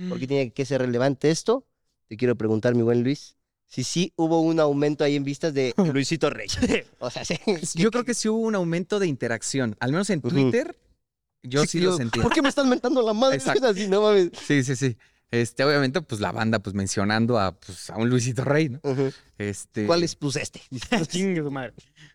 ¿Por 0.09 0.19
qué 0.19 0.27
tiene 0.27 0.51
que 0.51 0.65
ser 0.65 0.81
relevante 0.81 1.31
esto? 1.31 1.65
Te 2.07 2.17
quiero 2.17 2.35
preguntar, 2.35 2.75
mi 2.75 2.83
buen 2.83 3.03
Luis, 3.03 3.35
si 3.67 3.83
sí 3.83 4.13
hubo 4.15 4.41
un 4.41 4.59
aumento 4.59 5.03
ahí 5.03 5.15
en 5.15 5.23
vistas 5.23 5.53
de 5.53 5.73
Luisito 5.93 6.29
Rey. 6.29 6.47
O 6.99 7.09
sea, 7.09 7.23
sí. 7.23 7.37
Yo 7.75 7.91
creo 7.91 8.03
que 8.03 8.13
sí 8.13 8.27
hubo 8.27 8.39
un 8.39 8.55
aumento 8.55 8.99
de 8.99 9.07
interacción, 9.07 9.75
al 9.79 9.91
menos 9.91 10.09
en. 10.09 10.21
Twitter. 10.21 10.75
Yo 11.43 11.65
sí, 11.65 11.79
lo 11.79 11.95
sentí. 11.95 12.19
¿Por 12.19 12.33
qué 12.33 12.41
me 12.41 12.49
están 12.49 12.67
mentando 12.67 13.01
la 13.01 13.13
madre? 13.13 13.35
Exacto. 13.37 13.67
Así, 13.67 13.87
no 13.87 14.01
mames. 14.01 14.31
Sí, 14.45 14.63
sí, 14.63 14.75
sí. 14.75 14.97
Este, 15.29 15.63
obviamente, 15.63 16.01
pues 16.01 16.21
la 16.21 16.31
banda, 16.31 16.59
pues 16.59 16.73
mencionando 16.73 17.37
a, 17.37 17.53
pues, 17.57 17.89
a 17.89 17.97
un 17.97 18.09
Luisito 18.09 18.43
Rey, 18.43 18.69
¿no? 18.69 18.79
Este. 19.37 19.85
¿Cuál 19.85 20.03
es? 20.03 20.15
Pues 20.15 20.37
este. 20.37 20.61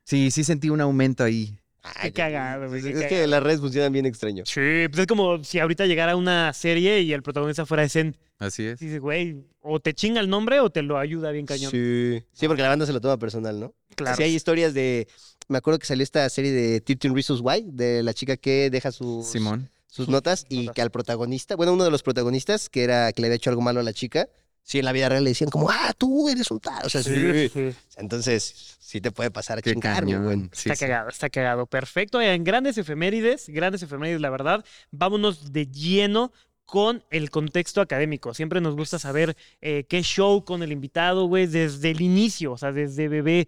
Sí, 0.04 0.30
sí 0.30 0.44
sentí 0.44 0.70
un 0.70 0.80
aumento 0.80 1.22
ahí. 1.22 1.58
Ay, 1.82 2.10
Qué 2.10 2.12
cagado, 2.12 2.68
güey, 2.68 2.80
qué 2.82 2.90
Es 2.90 2.94
que 3.00 3.08
cagado. 3.08 3.26
las 3.26 3.42
redes 3.42 3.60
funcionan 3.60 3.92
bien 3.92 4.06
extraño. 4.06 4.44
Sí, 4.46 4.86
pues 4.88 5.00
es 5.00 5.06
como 5.06 5.42
si 5.42 5.58
ahorita 5.58 5.86
llegara 5.86 6.14
una 6.16 6.52
serie 6.52 7.00
y 7.00 7.12
el 7.12 7.22
protagonista 7.22 7.66
fuera 7.66 7.88
Zen. 7.88 8.16
Así 8.38 8.64
es. 8.64 8.78
Dices, 8.78 9.00
güey, 9.00 9.44
o 9.60 9.80
te 9.80 9.92
chinga 9.94 10.20
el 10.20 10.28
nombre 10.28 10.60
o 10.60 10.70
te 10.70 10.82
lo 10.82 10.98
ayuda 10.98 11.30
bien 11.32 11.46
cañón. 11.46 11.70
Sí. 11.70 12.22
Sí, 12.32 12.46
porque 12.46 12.62
la 12.62 12.68
banda 12.68 12.86
se 12.86 12.92
lo 12.92 13.00
toma 13.00 13.16
personal, 13.18 13.58
¿no? 13.58 13.74
claro. 13.96 14.16
Sí, 14.16 14.22
hay 14.22 14.34
historias 14.34 14.74
de. 14.74 15.06
Me 15.48 15.58
acuerdo 15.58 15.78
que 15.80 15.86
salió 15.86 16.02
esta 16.04 16.28
serie 16.30 16.52
de 16.52 16.80
13 16.80 17.08
Reasons 17.14 17.40
Why, 17.42 17.66
de 17.72 18.02
la 18.02 18.14
chica 18.14 18.36
que 18.36 18.70
deja 18.70 18.90
sus, 18.92 19.26
Simón. 19.26 19.68
sus 19.88 20.08
notas 20.08 20.46
y 20.48 20.68
que 20.68 20.82
al 20.82 20.90
protagonista, 20.90 21.56
bueno, 21.56 21.72
uno 21.72 21.84
de 21.84 21.90
los 21.90 22.02
protagonistas, 22.04 22.68
que 22.68 22.84
era 22.84 23.12
que 23.12 23.22
le 23.22 23.26
había 23.26 23.36
hecho 23.36 23.50
algo 23.50 23.60
malo 23.60 23.80
a 23.80 23.82
la 23.82 23.92
chica, 23.92 24.28
sí, 24.62 24.78
en 24.78 24.84
la 24.84 24.92
vida 24.92 25.08
real 25.08 25.24
le 25.24 25.30
decían 25.30 25.50
como, 25.50 25.70
ah, 25.70 25.92
tú 25.96 26.28
eres 26.28 26.50
un 26.50 26.60
tal. 26.60 26.84
O 26.84 26.88
sea, 26.88 27.02
sí. 27.02 27.48
Sí. 27.48 27.70
Entonces, 27.96 28.76
sí 28.80 29.00
te 29.00 29.10
puede 29.10 29.30
pasar 29.30 29.58
a 29.58 29.62
chingar, 29.62 30.04
mi 30.04 30.14
buen. 30.14 30.24
cañón. 30.24 30.50
Sí, 30.52 30.68
Está 30.70 30.76
sí. 30.76 30.80
cagado, 30.86 31.08
está 31.08 31.30
cagado. 31.30 31.66
Perfecto. 31.66 32.20
En 32.20 32.44
grandes 32.44 32.78
efemérides, 32.78 33.48
grandes 33.48 33.82
efemérides, 33.82 34.20
la 34.20 34.30
verdad. 34.30 34.64
Vámonos 34.90 35.52
de 35.52 35.66
lleno 35.66 36.32
con 36.64 37.04
el 37.10 37.30
contexto 37.30 37.80
académico. 37.82 38.32
Siempre 38.32 38.60
nos 38.62 38.74
gusta 38.76 38.98
saber 38.98 39.36
eh, 39.60 39.84
qué 39.88 40.02
show 40.02 40.42
con 40.44 40.62
el 40.62 40.72
invitado, 40.72 41.26
güey, 41.26 41.46
desde 41.46 41.90
el 41.90 42.00
inicio, 42.00 42.52
o 42.52 42.56
sea, 42.58 42.72
desde 42.72 43.08
bebé. 43.08 43.46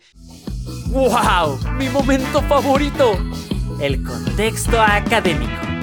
¡Wow! 0.88 1.58
Mi 1.78 1.88
momento 1.88 2.42
favorito. 2.42 3.18
El 3.80 4.02
contexto 4.02 4.80
académico. 4.80 5.73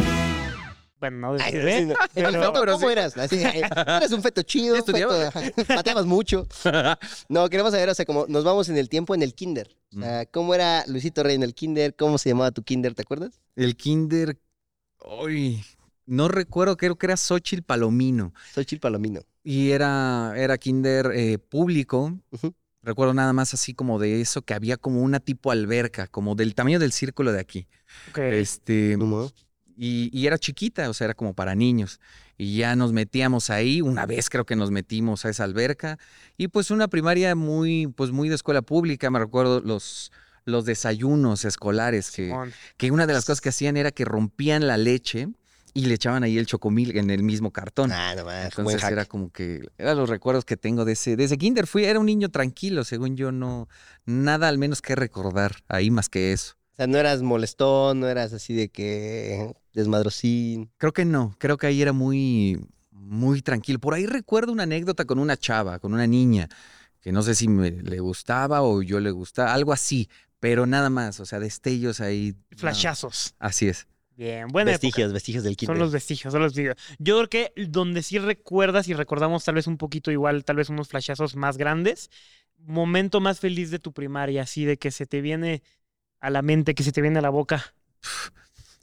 Bueno, 1.02 1.18
no 1.18 1.34
desde 1.34 1.46
Ay, 1.48 1.54
bebé. 1.56 1.80
sí, 1.80 1.86
no. 1.88 1.96
pero- 2.14 2.28
El 2.30 2.36
feto, 2.36 2.54
pero 2.54 2.72
¿Cómo 2.74 2.88
sí. 2.88 2.92
eras? 2.94 3.18
Así, 3.18 3.36
eh, 3.44 3.62
eres 3.98 4.12
un 4.14 4.22
feto 4.22 4.42
chido, 4.44 4.76
¿Ya 4.76 4.84
feto, 4.84 5.66
pateabas 5.68 6.06
mucho. 6.06 6.48
No, 7.28 7.50
queremos 7.50 7.72
saber, 7.74 7.90
o 7.90 7.94
sea, 7.96 8.06
como 8.06 8.26
nos 8.28 8.44
vamos 8.46 8.70
en 8.70 8.78
el 8.78 8.88
tiempo 8.88 9.14
en 9.16 9.24
el 9.24 9.34
kinder. 9.34 9.76
O 9.98 10.00
sea, 10.00 10.26
¿cómo 10.28 10.56
era 10.56 10.86
Luisito 10.88 11.24
Rey 11.24 11.36
en 11.36 11.44
el 11.44 11.54
kinder? 11.54 11.96
¿Cómo 11.96 12.18
se 12.18 12.30
llamaba 12.30 12.52
tu 12.52 12.64
kinder? 12.64 12.94
¿Te 12.94 13.02
acuerdas? 13.02 13.42
El 13.58 13.76
kinder. 13.76 14.40
Uy, 15.24 15.64
no 16.06 16.28
recuerdo, 16.28 16.78
creo 16.78 16.96
que 16.98 17.08
era 17.08 17.18
Xochitl 17.18 17.64
Palomino. 17.64 18.34
Xochitl 18.54 18.80
Palomino. 18.80 19.22
Y 19.44 19.72
era, 19.72 20.34
era 20.38 20.58
kinder 20.58 21.12
eh, 21.16 21.40
público. 21.40 22.18
Recuerdo 22.84 23.14
nada 23.14 23.34
más 23.34 23.54
así 23.54 23.74
como 23.74 23.98
de 24.00 24.22
eso, 24.22 24.44
que 24.44 24.54
había 24.54 24.78
como 24.78 25.02
una 25.02 25.20
tipo 25.20 25.52
alberca, 25.52 26.08
como 26.08 26.36
del 26.36 26.54
tamaño 26.56 26.80
del 26.80 26.92
círculo 26.92 27.32
de 27.32 27.40
aquí. 27.40 27.68
Ok. 28.12 28.20
Este, 28.20 28.96
¿Cómo? 29.00 29.32
Y, 29.78 30.10
y 30.12 30.28
era 30.28 30.38
chiquita, 30.38 30.90
o 30.90 30.94
sea, 30.94 31.06
era 31.06 31.14
como 31.14 31.34
para 31.34 31.56
niños. 31.56 32.00
Y 32.38 32.58
ya 32.58 32.76
nos 32.76 32.92
metíamos 32.94 33.50
ahí, 33.50 33.82
una 33.82 34.06
vez 34.06 34.30
creo 34.30 34.46
que 34.46 34.56
nos 34.56 34.72
metimos 34.72 35.26
a 35.26 35.30
esa 35.30 35.44
alberca. 35.44 36.00
Y 36.38 36.48
pues 36.48 36.72
una 36.72 36.88
primaria 36.88 37.36
muy, 37.36 37.88
pues 37.88 38.12
muy 38.12 38.30
de 38.30 38.36
escuela 38.36 38.62
pública, 38.62 39.10
me 39.12 39.20
recuerdo 39.20 39.62
los, 39.62 40.12
los 40.46 40.66
desayunos 40.66 41.46
escolares, 41.46 42.12
que, 42.12 42.34
que 42.78 42.92
una 42.92 43.06
de 43.06 43.14
las 43.14 43.26
cosas 43.26 43.42
que 43.42 43.50
hacían 43.50 43.78
era 43.78 43.92
que 43.92 44.06
rompían 44.06 44.68
la 44.68 44.78
leche 44.78 45.28
y 45.74 45.86
le 45.86 45.94
echaban 45.94 46.24
ahí 46.24 46.38
el 46.38 46.46
chocomil 46.46 46.98
en 46.98 47.10
el 47.10 47.24
mismo 47.24 47.52
cartón. 47.52 47.92
Ah, 47.92 48.14
no 48.16 48.26
más. 48.26 48.46
Entonces 48.46 48.84
era 48.84 49.06
como 49.06 49.32
que, 49.32 49.62
eran 49.78 49.98
los 49.98 50.10
recuerdos 50.10 50.46
que 50.46 50.58
tengo 50.58 50.86
de 50.86 50.94
ese, 50.94 51.16
de 51.16 51.24
ese 51.26 51.38
kinder. 51.38 51.68
Fui, 51.68 51.86
era 51.86 52.00
un 52.00 52.06
niño 52.06 52.30
tranquilo, 52.30 52.84
según 52.84 53.16
yo, 53.16 53.32
no, 53.32 53.70
nada 54.06 54.48
al 54.48 54.58
menos 54.58 54.82
que 54.82 54.96
recordar 54.96 55.58
ahí 55.68 55.92
más 55.92 56.10
que 56.10 56.34
eso. 56.34 56.56
O 56.74 56.76
sea, 56.76 56.88
no 56.88 56.98
eras 56.98 57.22
molestón, 57.22 58.00
no 58.00 58.08
eras 58.08 58.34
así 58.34 58.54
de 58.54 58.70
que 58.70 59.54
desmadrocín. 59.74 60.72
Creo 60.78 60.94
que 60.94 61.06
no, 61.06 61.36
creo 61.38 61.58
que 61.58 61.68
ahí 61.68 61.82
era 61.82 61.94
muy, 61.94 62.60
muy 62.92 63.42
tranquilo. 63.42 63.80
Por 63.80 63.94
ahí 63.94 64.06
recuerdo 64.06 64.52
una 64.52 64.64
anécdota 64.64 65.06
con 65.06 65.20
una 65.20 65.38
chava, 65.38 65.80
con 65.80 65.94
una 65.94 66.08
niña, 66.08 66.50
que 67.02 67.12
no 67.12 67.24
sé 67.24 67.36
si 67.36 67.48
me, 67.48 67.72
le 67.72 68.00
gustaba 68.00 68.62
o 68.62 68.82
yo 68.82 69.00
le 69.00 69.12
gustaba, 69.12 69.54
algo 69.54 69.74
así, 69.74 70.10
pero 70.40 70.66
nada 70.66 70.90
más, 70.90 71.20
o 71.20 71.26
sea, 71.26 71.40
destellos 71.40 72.02
ahí. 72.02 72.36
no. 72.52 72.58
Flashazos. 72.58 73.36
Así 73.40 73.68
es. 73.68 73.88
Bien, 74.16 74.48
buena 74.50 74.72
época. 74.72 74.86
vestigios, 74.88 75.14
vestigios 75.14 75.44
del 75.44 75.56
kinder. 75.56 75.76
Son 75.76 75.80
los 75.80 75.92
vestigios, 75.92 76.32
son 76.32 76.42
los 76.42 76.54
vestigios. 76.54 76.78
Yo 77.00 77.18
creo 77.18 77.30
que 77.30 77.68
donde 77.68 78.04
sí 78.04 78.20
recuerdas 78.20 78.88
y 78.88 78.94
recordamos 78.94 79.44
tal 79.44 79.56
vez 79.56 79.68
un 79.68 79.78
poquito 79.78 80.12
igual, 80.12 80.44
tal 80.44 80.58
vez 80.58 80.70
unos 80.70 80.90
flashazos 80.90 81.36
más 81.36 81.58
grandes, 81.58 82.12
momento 82.58 83.20
más 83.20 83.40
feliz 83.40 83.72
de 83.72 83.80
tu 83.80 83.94
primaria, 83.94 84.44
así 84.44 84.66
de 84.66 84.78
que 84.78 84.92
se 84.92 85.06
te 85.08 85.22
viene 85.22 85.64
a 86.20 86.30
la 86.30 86.42
mente, 86.42 86.76
que 86.76 86.84
se 86.84 86.92
te 86.92 87.02
viene 87.02 87.20
a 87.20 87.24
la 87.24 87.30
boca. 87.30 87.74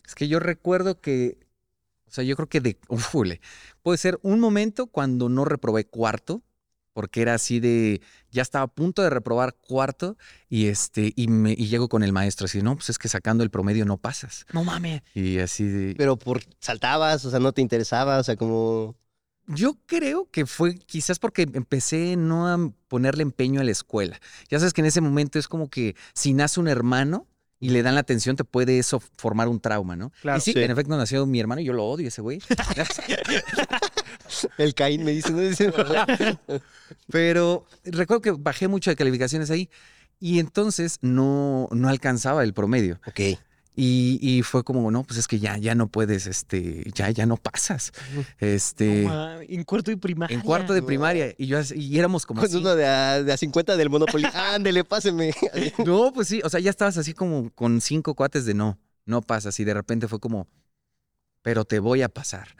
Es 0.08 0.14
que 0.14 0.26
yo 0.26 0.40
recuerdo 0.40 1.02
que, 1.02 1.36
o 2.06 2.10
sea, 2.10 2.24
yo 2.24 2.34
creo 2.34 2.48
que 2.48 2.62
de, 2.62 2.78
ufule, 2.88 3.42
puede 3.82 3.98
ser 3.98 4.18
un 4.22 4.40
momento 4.40 4.86
cuando 4.86 5.28
no 5.28 5.44
reprobé 5.44 5.84
cuarto, 5.84 6.42
porque 6.94 7.20
era 7.20 7.34
así 7.34 7.60
de, 7.60 8.00
ya 8.30 8.40
estaba 8.40 8.64
a 8.64 8.68
punto 8.68 9.02
de 9.02 9.10
reprobar 9.10 9.54
cuarto 9.54 10.16
y 10.48 10.68
este, 10.68 11.12
y, 11.14 11.28
me, 11.28 11.52
y 11.52 11.66
llego 11.66 11.90
con 11.90 12.02
el 12.02 12.12
maestro 12.12 12.46
así, 12.46 12.62
no, 12.62 12.74
pues 12.74 12.88
es 12.88 12.96
que 12.96 13.08
sacando 13.08 13.44
el 13.44 13.50
promedio 13.50 13.84
no 13.84 13.98
pasas. 13.98 14.46
No 14.54 14.64
mames. 14.64 15.02
Y 15.12 15.40
así 15.40 15.64
de, 15.64 15.94
Pero 15.94 16.16
por 16.16 16.40
saltabas, 16.58 17.26
o 17.26 17.30
sea, 17.30 17.38
no 17.38 17.52
te 17.52 17.60
interesaba, 17.60 18.16
o 18.18 18.24
sea, 18.24 18.36
como. 18.36 18.96
Yo 19.46 19.76
creo 19.84 20.30
que 20.30 20.46
fue 20.46 20.74
quizás 20.74 21.18
porque 21.18 21.42
empecé 21.42 22.16
no 22.16 22.48
a 22.48 22.70
ponerle 22.88 23.22
empeño 23.22 23.60
a 23.60 23.64
la 23.64 23.70
escuela. 23.72 24.18
Ya 24.48 24.58
sabes 24.58 24.72
que 24.72 24.80
en 24.80 24.86
ese 24.86 25.00
momento 25.02 25.38
es 25.38 25.48
como 25.48 25.68
que 25.68 25.96
si 26.14 26.32
nace 26.32 26.60
un 26.60 26.68
hermano 26.68 27.26
y 27.60 27.70
le 27.70 27.82
dan 27.82 27.94
la 27.94 28.00
atención, 28.00 28.36
te 28.36 28.44
puede 28.44 28.78
eso 28.78 29.00
formar 29.16 29.48
un 29.48 29.60
trauma, 29.60 29.96
¿no? 29.96 30.12
Claro. 30.20 30.38
y 30.38 30.40
sí, 30.40 30.52
Sí. 30.52 30.62
en 30.62 30.70
efecto 30.70 30.96
nació 30.96 31.26
mi 31.26 31.40
hermano 31.40 31.60
y 31.60 31.64
yo 31.64 31.72
lo 31.72 31.84
odio 31.84 32.08
ese 32.08 32.22
güey. 32.22 32.40
El 34.58 34.74
Caín 34.74 35.04
me 35.04 35.12
dice, 35.12 35.32
no 35.32 35.40
dice. 35.40 35.72
Pero 37.10 37.66
recuerdo 37.84 38.20
que 38.20 38.30
bajé 38.32 38.68
mucho 38.68 38.90
de 38.90 38.96
calificaciones 38.96 39.50
ahí 39.50 39.68
y 40.20 40.38
entonces 40.38 40.98
no, 41.00 41.68
no 41.72 41.88
alcanzaba 41.88 42.44
el 42.44 42.52
promedio. 42.54 43.00
ok. 43.06 43.38
Y, 43.80 44.18
y 44.20 44.42
fue 44.42 44.64
como, 44.64 44.90
no, 44.90 45.04
pues 45.04 45.20
es 45.20 45.28
que 45.28 45.38
ya, 45.38 45.56
ya 45.56 45.76
no 45.76 45.86
puedes, 45.86 46.26
este, 46.26 46.82
ya, 46.94 47.10
ya 47.10 47.26
no 47.26 47.36
pasas. 47.36 47.92
Este, 48.40 49.04
No 49.04 49.40
en 49.40 49.62
cuarto 49.62 49.92
y 49.92 49.96
primaria. 49.96 50.34
en 50.34 50.40
cuarto 50.42 50.72
de 50.74 50.82
primaria. 50.82 51.32
Y 51.38 51.46
yo 51.46 51.60
y 51.76 51.96
éramos 51.96 52.26
como 52.26 52.40
Con 52.40 52.48
así. 52.48 52.56
uno 52.56 52.74
de 52.74 52.84
a, 52.84 53.22
de 53.22 53.32
a 53.32 53.36
50 53.36 53.76
del 53.76 53.88
Monopoly. 53.88 54.24
Ándele, 54.34 54.82
páseme. 54.82 55.32
No, 55.86 56.12
pues 56.12 56.26
sí, 56.26 56.40
o 56.42 56.50
sea, 56.50 56.58
ya 56.58 56.70
estabas 56.70 56.98
así 56.98 57.14
como 57.14 57.50
con 57.50 57.80
cinco 57.80 58.16
cuates 58.16 58.44
de 58.46 58.54
no, 58.54 58.80
no 59.06 59.22
pasas. 59.22 59.60
Y 59.60 59.64
de 59.64 59.74
repente 59.74 60.08
fue 60.08 60.18
como, 60.18 60.48
pero 61.42 61.64
te 61.64 61.78
voy 61.78 62.02
a 62.02 62.08
pasar. 62.08 62.56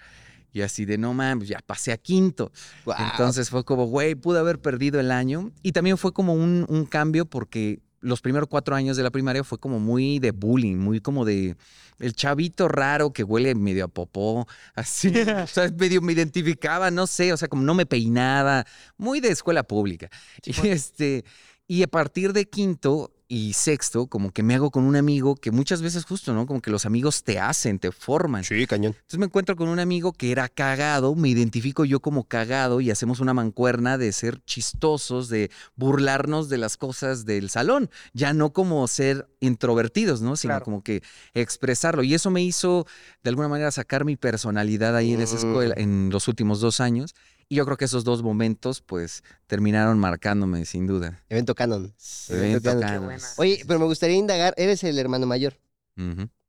Y 0.53 0.61
así 0.61 0.85
de 0.85 0.99
no 0.99 1.15
mames, 1.15 1.49
ya 1.49 1.59
pasé 1.67 1.91
a 1.91 1.97
quinto. 1.99 2.53
Entonces 2.97 3.51
fue 3.51 3.65
como, 3.65 3.87
güey, 3.87 4.15
pude 4.15 4.39
haber 4.39 4.61
perdido 4.61 5.01
el 5.01 5.11
año. 5.11 5.51
Y 5.65 5.73
también 5.73 5.99
fue 5.99 6.13
como 6.13 6.33
un, 6.35 6.65
un 6.69 6.87
cambio 6.87 7.27
porque 7.27 7.81
los 8.01 8.21
primeros 8.21 8.49
cuatro 8.49 8.75
años 8.75 8.97
de 8.97 9.03
la 9.03 9.11
primaria 9.11 9.45
fue 9.45 9.59
como 9.59 9.79
muy 9.81 10.19
de 10.19 10.31
bullying, 10.31 10.77
muy 10.77 11.01
como 11.01 11.25
de 11.25 11.57
el 11.99 12.13
chavito 12.13 12.69
raro 12.69 13.13
que 13.13 13.25
huele 13.25 13.55
medio 13.55 13.85
a 13.85 13.89
popó, 13.89 14.47
así. 14.75 15.09
o 15.09 15.47
sea, 15.47 15.71
medio 15.77 16.01
me 16.01 16.13
identificaba, 16.13 16.91
no 16.91 17.07
sé, 17.07 17.33
o 17.33 17.37
sea, 17.37 17.49
como 17.49 17.63
no 17.63 17.75
me 17.75 17.87
peinaba, 17.87 18.65
muy 18.97 19.21
de 19.21 19.31
escuela 19.31 19.63
pública. 19.63 20.09
y 20.45 20.69
este, 20.69 21.25
y 21.67 21.83
a 21.83 21.89
partir 21.89 22.33
de 22.33 22.49
quinto 22.49 23.13
y 23.31 23.53
sexto, 23.53 24.07
como 24.07 24.33
que 24.33 24.43
me 24.43 24.55
hago 24.55 24.71
con 24.71 24.85
un 24.85 24.97
amigo 24.97 25.37
que 25.37 25.51
muchas 25.51 25.83
veces 25.83 26.07
justo, 26.07 26.33
¿no? 26.33 26.47
Como 26.47 26.63
que 26.63 26.71
los 26.71 26.87
amigos 26.87 27.23
te 27.23 27.39
hacen, 27.39 27.79
te 27.79 27.93
forman. 27.93 28.43
Sí, 28.43 28.67
cañón. 28.67 28.95
Entonces 28.97 29.19
me 29.19 29.27
encuentro 29.27 29.55
con 29.55 29.69
un 29.69 29.79
amigo 29.79 30.13
que 30.13 30.33
era 30.33 30.49
cagado, 30.49 31.15
me 31.15 31.29
identifico 31.29 31.85
yo 31.85 32.01
como 32.01 32.25
cagado 32.25 32.81
y 32.81 32.91
hacemos 32.91 33.21
una 33.21 33.35
mancuerna 33.35 33.99
de 33.99 34.13
ser 34.13 34.43
chistosos, 34.47 35.29
de 35.29 35.51
burlarnos 35.77 36.49
de 36.49 36.57
las 36.57 36.79
cosas 36.79 37.27
del 37.27 37.51
salón, 37.51 37.91
ya 38.15 38.33
no 38.33 38.55
como 38.55 38.89
ser 38.89 39.29
introvertidos, 39.41 40.23
¿no? 40.23 40.35
Sino 40.37 40.53
Claro. 40.53 40.65
como 40.65 40.83
que 40.83 41.03
expresarlo. 41.35 42.03
Y 42.03 42.15
eso 42.15 42.31
me 42.31 42.43
hizo 42.43 42.87
de 43.23 43.29
alguna 43.29 43.49
manera 43.49 43.71
sacar 43.71 44.07
mi 44.07 44.17
personalidad 44.17 44.97
ahí 44.97 45.13
en 45.13 45.21
esa 45.21 45.37
escuela 45.37 45.75
en 45.77 46.09
los 46.11 46.29
últimos 46.29 46.61
dos 46.61 46.81
años. 46.81 47.15
Y 47.49 47.57
yo 47.57 47.65
creo 47.65 47.77
que 47.77 47.87
esos 47.87 48.05
dos 48.05 48.23
momentos, 48.23 48.83
pues, 48.83 49.25
terminaron 49.47 49.99
marcándome, 49.99 50.67
sin 50.67 50.87
duda. 50.87 51.23
Evento 51.31 51.55
canon. 51.55 51.95
Evento 52.29 52.63
canon. 52.63 53.09
canon. 53.09 53.21
Oye, 53.39 53.63
pero 53.67 53.79
me 53.79 53.87
gustaría 53.87 54.17
indagar, 54.17 54.55
eres 54.57 54.85
el 54.85 54.99
hermano 54.99 55.27
mayor. 55.27 55.59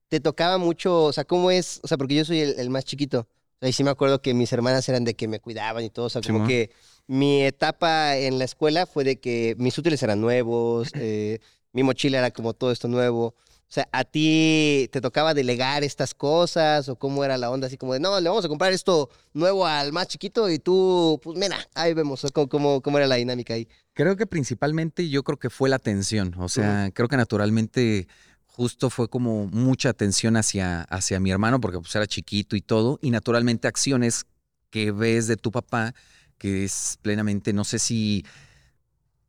¿Te 0.10 0.20
tocaba 0.20 0.58
mucho, 0.58 1.06
o 1.06 1.14
sea, 1.14 1.24
cómo 1.24 1.52
es? 1.52 1.80
O 1.84 1.88
sea, 1.88 1.98
porque 1.98 2.16
yo 2.16 2.26
soy 2.26 2.40
el, 2.42 2.60
el 2.60 2.70
más 2.70 2.84
chiquito. 2.84 3.22
O 3.22 3.60
sea, 3.60 3.70
y 3.70 3.74
sí 3.74 3.84
me 3.84 3.90
acuerdo 3.90 4.22
que 4.22 4.34
mis 4.34 4.52
hermanas 4.54 4.88
eran 4.90 5.04
de 5.06 5.16
que 5.16 5.28
me 5.28 5.40
cuidaban 5.40 5.84
y 5.84 5.90
todo. 5.90 6.06
O 6.06 6.10
sea, 6.10 6.22
como 6.22 6.48
que 6.48 6.72
mi 7.08 7.44
etapa 7.44 8.16
en 8.18 8.38
la 8.38 8.46
escuela 8.46 8.86
fue 8.86 9.04
de 9.04 9.20
que 9.20 9.56
mis 9.58 9.78
útiles 9.78 10.02
eran 10.04 10.22
nuevos, 10.22 10.90
eh, 10.96 11.40
mi 11.74 11.84
mochila 11.84 12.20
era 12.20 12.32
como 12.32 12.54
todo 12.54 12.72
esto 12.72 12.88
nuevo. 12.88 13.36
O 13.70 13.72
sea, 13.72 13.88
¿a 13.92 14.04
ti 14.04 14.90
te 14.92 15.00
tocaba 15.00 15.36
delegar 15.36 15.84
estas 15.84 16.16
cosas 16.16 16.90
o 16.90 16.96
cómo 16.96 17.24
era 17.24 17.38
la 17.38 17.52
onda? 17.52 17.68
Así 17.68 17.78
como 17.78 17.94
de, 17.94 18.00
no, 18.00 18.20
le 18.20 18.28
vamos 18.28 18.44
a 18.44 18.48
comprar 18.48 18.74
esto 18.74 19.12
nuevo 19.32 19.68
al 19.68 19.94
más 19.94 20.08
chiquito 20.08 20.50
y 20.50 20.58
tú, 20.58 21.20
pues 21.22 21.38
mira, 21.38 21.56
ahí 21.76 21.94
vemos 21.94 22.26
cómo, 22.34 22.50
cómo, 22.50 22.82
cómo 22.82 22.98
era 22.98 23.06
la 23.06 23.18
dinámica 23.18 23.54
ahí. 23.54 23.68
Creo 23.94 24.18
que 24.18 24.26
principalmente 24.26 25.08
yo 25.08 25.22
creo 25.22 25.38
que 25.38 25.52
fue 25.52 25.70
la 25.70 25.76
atención. 25.76 26.34
O 26.40 26.50
sea, 26.50 26.90
creo 26.96 27.08
que 27.08 27.16
naturalmente 27.16 28.08
justo 28.48 28.90
fue 28.90 29.08
como 29.08 29.46
mucha 29.46 29.90
atención 29.90 30.36
hacia, 30.36 30.82
hacia 30.82 31.20
mi 31.20 31.30
hermano, 31.30 31.62
porque 31.62 31.78
pues 31.78 31.94
era 31.94 32.08
chiquito 32.08 32.56
y 32.56 32.62
todo, 32.62 32.98
y 33.04 33.12
naturalmente 33.12 33.68
acciones 33.68 34.26
que 34.72 34.92
ves 34.92 35.28
de 35.28 35.38
tu 35.38 35.52
papá, 35.52 35.94
que 36.40 36.64
es 36.64 36.98
plenamente, 37.04 37.54
no 37.54 37.64
sé 37.64 37.78
si 37.78 38.26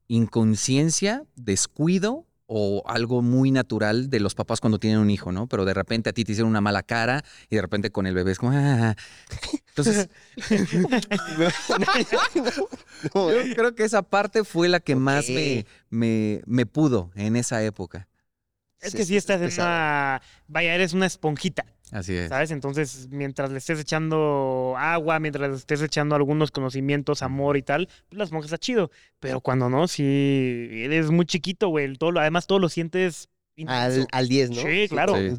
inconsciencia, 0.09 1.25
descuido 1.37 2.25
o 2.53 2.83
algo 2.89 3.23
muy 3.23 3.53
natural 3.53 4.11
de 4.11 4.19
los 4.19 4.35
papás 4.35 4.61
cuando 4.61 4.81
tienen 4.81 4.99
un 4.99 5.09
hijo, 5.09 5.31
¿no? 5.31 5.47
Pero 5.47 5.65
de 5.65 5.73
repente 5.73 6.11
a 6.11 6.13
ti 6.13 6.25
te 6.25 6.33
hicieron 6.33 6.51
una 6.51 6.61
mala 6.61 6.83
cara 6.83 7.23
y 7.49 7.55
de 7.55 7.63
repente 7.63 7.91
con 7.93 8.09
el 8.09 8.15
bebé 8.15 8.33
es 8.33 8.39
como... 8.39 8.51
"Ah". 8.53 8.97
Entonces, 9.69 10.09
No, 13.15 13.33
Yo 13.33 13.55
creo 13.55 13.75
que 13.75 13.85
esa 13.85 14.03
parte 14.03 14.45
fue 14.45 14.69
la 14.69 14.81
que 14.81 14.97
más 14.97 15.29
me, 15.29 15.65
me, 15.91 16.43
me 16.47 16.67
pudo 16.67 17.11
en 17.15 17.37
esa 17.37 17.63
época. 17.63 18.09
Es 18.81 18.93
Sí, 18.93 18.97
que 18.99 19.03
sí, 19.05 19.09
sí 19.11 19.17
estás 19.17 19.41
en 19.43 19.53
una. 19.63 20.23
Vaya, 20.49 20.75
eres 20.75 20.93
una 20.95 21.07
esponjita, 21.07 21.67
Así 21.93 22.15
es. 22.15 22.29
¿sabes? 22.29 22.51
Entonces, 22.51 23.09
mientras 23.11 23.51
le 23.51 23.59
estés 23.59 23.81
echando 23.81 24.75
agua, 24.79 25.19
mientras 25.19 25.51
le 25.51 25.57
estés 25.57 25.83
echando 25.83 26.15
algunos 26.15 26.51
conocimientos, 26.51 27.23
amor 27.23 27.57
y 27.57 27.63
tal, 27.63 27.89
pues 28.09 28.19
la 28.19 28.25
esponja 28.25 28.47
está 28.47 28.59
chido. 28.59 28.91
Pero 29.19 29.41
cuando 29.41 29.69
no, 29.69 29.89
sí, 29.89 30.69
eres 30.73 31.11
muy 31.11 31.27
chiquito, 31.27 31.69
güey. 31.69 31.85
el 31.87 31.99
Todo 31.99 32.13
lo, 32.13 32.21
además, 32.21 32.47
todo 32.47 32.59
lo 32.59 32.69
sientes. 32.69 33.29
intenso. 33.57 34.03
al, 34.03 34.07
al 34.13 34.29
10, 34.29 34.51
¿no? 34.51 34.63
Sí, 34.63 34.87
claro. 34.89 35.15
Sí, 35.17 35.37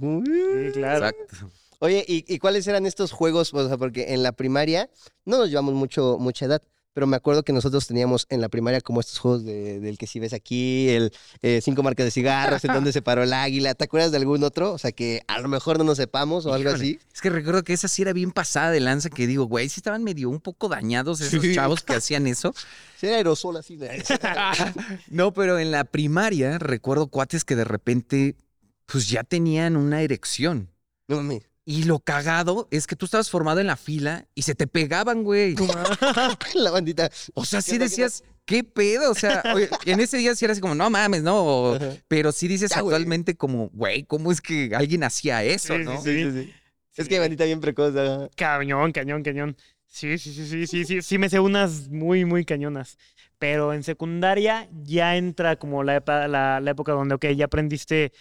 claro. 0.74 1.08
Exacto. 1.08 1.51
Oye, 1.79 2.05
¿y, 2.08 2.25
y 2.31 2.38
cuáles 2.38 2.67
eran 2.67 2.86
estos 2.86 3.12
juegos? 3.12 3.53
O 3.53 3.67
sea, 3.67 3.77
porque 3.77 4.13
en 4.13 4.22
la 4.22 4.34
primaria 4.34 4.89
no 5.25 5.38
nos 5.39 5.50
llevamos 5.50 5.74
mucho, 5.74 6.17
mucha 6.20 6.46
edad, 6.46 6.62
pero 6.93 7.07
me 7.07 7.15
acuerdo 7.15 7.43
que 7.43 7.53
nosotros 7.53 7.88
teníamos 7.88 8.25
en 8.29 8.41
la 8.41 8.50
primaria 8.50 8.81
como 8.81 9.00
estos 9.00 9.17
juegos 9.19 9.45
de- 9.45 9.79
del 9.79 9.98
que 9.98 10.07
si 10.07 10.19
ves 10.19 10.33
aquí, 10.33 10.89
el 10.89 11.13
eh, 11.41 11.62
cinco 11.63 11.83
marcas 11.83 12.05
de 12.05 12.12
cigarros, 12.12 12.63
en 12.65 12.74
donde 12.74 12.91
se 12.91 13.01
paró 13.01 13.24
el 13.24 13.31
águila. 13.33 13.74
¿Te 13.75 13.86
acuerdas 13.86 14.12
de 14.12 14.17
algún 14.17 14.43
otro? 14.43 14.74
O 14.74 14.77
sea, 14.77 14.91
que 14.91 15.21
a 15.27 15.39
lo 15.39 15.48
mejor 15.48 15.77
no 15.77 15.83
nos 15.86 15.98
sepamos 15.98 16.45
o 16.45 16.53
algo 16.53 16.69
así. 16.71 17.00
Es 17.13 17.21
que 17.21 17.29
recuerdo 17.29 17.63
que 17.63 17.74
esa 17.74 17.88
sí 17.88 18.01
era 18.01 18.12
bien 18.13 18.31
pasada 18.31 18.71
de 18.71 18.79
lanza, 18.81 19.10
que 19.10 19.25
digo, 19.27 19.45
güey, 19.45 19.69
sí 19.69 19.79
estaban 19.79 20.03
medio 20.03 20.29
un 20.29 20.41
poco 20.41 20.67
dañados 20.69 21.21
esos 21.21 21.41
Sí. 21.41 21.55
chavos 21.55 21.81
que 21.83 21.93
hacían 21.93 22.27
eso. 22.27 22.53
Sí, 23.01 23.07
era 23.07 23.15
aerosol 23.17 23.57
así. 23.57 23.77
¿no? 23.77 23.88
No, 25.10 25.33
pero 25.33 25.57
en 25.60 25.71
la 25.71 25.83
primaria 25.86 26.60
recuerdo 26.60 27.07
cuates 27.07 27.43
que 27.43 27.55
de 27.55 27.63
repente, 27.63 28.36
pues 28.86 29.10
ya 29.10 29.24
tenían 29.24 29.75
una 29.75 30.01
erección. 30.01 30.69
No 31.07 31.15
mames. 31.17 31.43
Y 31.63 31.84
lo 31.84 32.00
cagado 32.00 32.68
es 32.72 32.88
que 32.88 32.96
tú 32.96 33.06
estabas 33.06 33.30
formado 33.30 33.60
en 33.60 33.68
la 33.68 33.77
fila 33.77 34.25
y 34.34 34.41
se 34.41 34.56
te 34.56 34.65
pegaban, 34.68 35.24
güey. 35.24 35.56
la 36.56 36.72
bandita. 36.72 37.10
O 37.34 37.46
sea, 37.46 37.60
¿Qué 37.60 37.72
sí 37.72 37.77
decías, 37.77 38.24
¿qué 38.46 38.63
pedo? 38.63 39.12
O 39.12 39.15
sea, 39.15 39.44
oye, 39.53 39.70
en 39.86 40.00
ese 40.00 40.18
día 40.18 40.36
sí 40.36 40.46
era 40.46 40.53
así 40.53 40.62
como, 40.62 40.74
no 40.75 40.89
mames, 40.89 41.22
no. 41.22 41.46
O- 41.46 41.80
pero 42.08 42.32
sí 42.32 42.48
dices 42.48 42.72
Ya, 42.72 42.82
güey. 42.82 42.96
actualmente 42.96 43.36
como, 43.36 43.70
güey, 43.70 44.03
¿cómo 44.03 44.32
es 44.32 44.41
que 44.41 44.72
alguien 44.75 45.03
hacía 45.03 45.44
eso, 45.44 45.75
Sí, 45.77 45.84
no? 45.84 46.01
sí, 46.01 46.24
Sí, 46.24 46.32
sí, 46.32 46.44
sí. 46.46 46.53
Es 46.98 47.08
que 47.08 47.13
hay 47.15 47.20
bandita 47.22 47.46
bien 47.46 47.62
precoz. 47.62 47.96
ajá. 47.96 48.27
Cañón, 48.36 48.91
cañón, 48.91 49.24
cañón. 49.24 49.56
Sí, 49.88 50.18
sí, 50.18 50.34
sí, 50.34 50.48
sí, 50.48 50.68
sí, 50.68 50.86
sí, 50.86 51.01
sí 51.01 51.18
me 51.18 51.30
sé 51.30 51.39
unas 51.39 51.89
muy, 51.89 52.25
muy 52.25 52.44
cañonas. 52.44 52.98
Pero 53.38 53.74
en 53.74 53.84
secundaria 53.84 54.68
ya 54.84 55.15
entra 55.18 55.56
como 55.58 55.84
la, 55.84 56.03
la, 56.06 56.60
la 56.60 56.72
época 56.72 56.91
donde, 56.94 57.15
ok, 57.15 57.25
ya 57.36 57.46
aprendiste, 57.46 58.12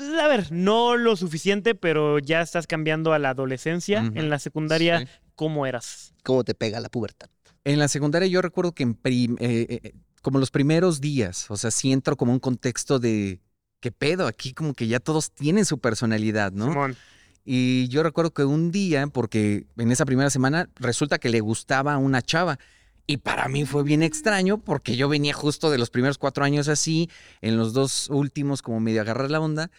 a 0.00 0.28
ver, 0.28 0.50
no 0.52 0.96
lo 0.96 1.16
suficiente, 1.16 1.74
pero 1.74 2.18
ya 2.18 2.40
estás 2.40 2.66
cambiando 2.66 3.12
a 3.12 3.18
la 3.18 3.30
adolescencia. 3.30 4.00
En 4.14 4.30
la 4.30 4.38
secundaria, 4.38 5.00
Sí. 5.00 5.06
¿cómo 5.34 5.66
eras? 5.66 6.12
¿Cómo 6.24 6.44
te 6.44 6.54
pega 6.54 6.80
la 6.80 6.88
pubertad? 6.88 7.28
En 7.64 7.78
la 7.78 7.88
secundaria 7.88 8.28
yo 8.28 8.42
recuerdo 8.42 8.72
que 8.72 8.82
en 8.84 8.94
prim- 8.94 9.36
eh, 9.40 9.66
eh, 9.68 9.80
eh, 9.82 9.92
como 10.22 10.38
los 10.38 10.50
primeros 10.50 11.00
días, 11.00 11.50
o 11.50 11.56
sea, 11.56 11.70
sí 11.70 11.92
entro 11.92 12.16
como 12.16 12.32
un 12.32 12.38
contexto 12.40 12.98
de 12.98 13.40
qué 13.80 13.90
pedo, 13.92 14.26
aquí 14.26 14.52
como 14.52 14.72
que 14.74 14.86
ya 14.86 15.00
todos 15.00 15.30
tienen 15.32 15.64
su 15.64 15.78
personalidad, 15.78 16.52
¿no? 16.52 16.68
Simón. 16.68 16.96
Y 17.44 17.86
yo 17.88 18.02
recuerdo 18.02 18.32
que 18.32 18.44
un 18.44 18.72
día, 18.72 19.06
porque 19.06 19.66
en 19.76 19.92
esa 19.92 20.04
primera 20.04 20.30
semana 20.30 20.68
resulta 20.76 21.18
que 21.18 21.28
le 21.28 21.40
gustaba 21.40 21.94
a 21.94 21.98
una 21.98 22.20
chava. 22.22 22.58
Y 23.06 23.18
para 23.18 23.46
mí 23.48 23.64
fue 23.64 23.84
bien 23.84 24.02
extraño 24.02 24.58
porque 24.58 24.96
yo 24.96 25.08
venía 25.08 25.32
justo 25.32 25.70
de 25.70 25.78
los 25.78 25.90
primeros 25.90 26.18
cuatro 26.18 26.44
años 26.44 26.66
así, 26.68 27.08
en 27.40 27.56
los 27.56 27.72
dos 27.72 28.08
últimos 28.10 28.62
como 28.62 28.80
medio 28.80 29.00
agarrar 29.00 29.30
la 29.30 29.40
onda. 29.40 29.70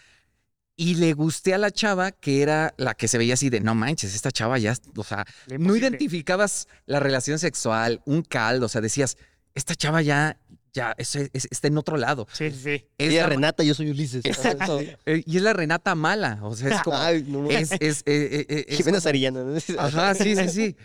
Y 0.79 0.95
le 0.95 1.13
gusté 1.13 1.53
a 1.53 1.57
la 1.57 1.71
chava 1.71 2.11
que 2.11 2.41
era 2.43 2.73
la 2.77 2.93
que 2.93 3.07
se 3.07 3.17
veía 3.17 3.33
así 3.33 3.49
de, 3.49 3.59
no 3.61 3.73
manches, 3.73 4.13
esta 4.13 4.31
chava 4.31 4.59
ya, 4.59 4.75
o 4.95 5.03
sea, 5.03 5.25
no 5.57 5.75
identificabas 5.75 6.67
la 6.85 6.99
relación 6.99 7.39
sexual, 7.39 8.01
un 8.05 8.21
caldo, 8.21 8.67
o 8.67 8.69
sea, 8.69 8.79
decías, 8.79 9.17
esta 9.55 9.73
chava 9.73 10.03
ya, 10.03 10.37
ya, 10.73 10.93
es- 10.99 11.15
es- 11.15 11.47
está 11.49 11.67
en 11.67 11.79
otro 11.79 11.97
lado. 11.97 12.27
Sí, 12.31 12.51
sí. 12.51 12.85
Es 12.99 13.09
Ella 13.11 13.23
la- 13.23 13.29
Renata, 13.29 13.63
yo 13.63 13.73
soy 13.73 13.89
Ulises. 13.89 14.23
Exacto. 14.23 14.79
Eh, 15.07 15.23
y 15.25 15.37
es 15.37 15.41
la 15.43 15.53
Renata 15.53 15.95
mala, 15.95 16.39
o 16.43 16.55
sea, 16.55 16.75
es 16.75 16.81
como, 16.83 16.95
Ay, 16.99 17.25
no, 17.27 17.49
es, 17.49 17.71
es, 17.79 18.03
eh, 18.05 18.45
eh, 18.47 18.65
es 18.69 18.77
Jimena 18.77 18.97
como- 18.97 19.01
Sarillana. 19.01 19.45
Ajá, 19.79 20.13
sí, 20.13 20.35
sí, 20.35 20.49
sí. 20.49 20.75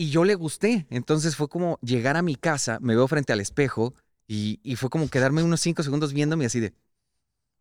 Y 0.00 0.10
yo 0.10 0.22
le 0.24 0.36
gusté. 0.36 0.86
Entonces 0.90 1.34
fue 1.34 1.48
como 1.48 1.76
llegar 1.82 2.16
a 2.16 2.22
mi 2.22 2.36
casa, 2.36 2.78
me 2.80 2.94
veo 2.94 3.08
frente 3.08 3.32
al 3.32 3.40
espejo 3.40 3.94
y, 4.28 4.60
y 4.62 4.76
fue 4.76 4.90
como 4.90 5.08
quedarme 5.08 5.42
unos 5.42 5.60
cinco 5.60 5.82
segundos 5.82 6.12
viéndome 6.12 6.46
así 6.46 6.60
de, 6.60 6.72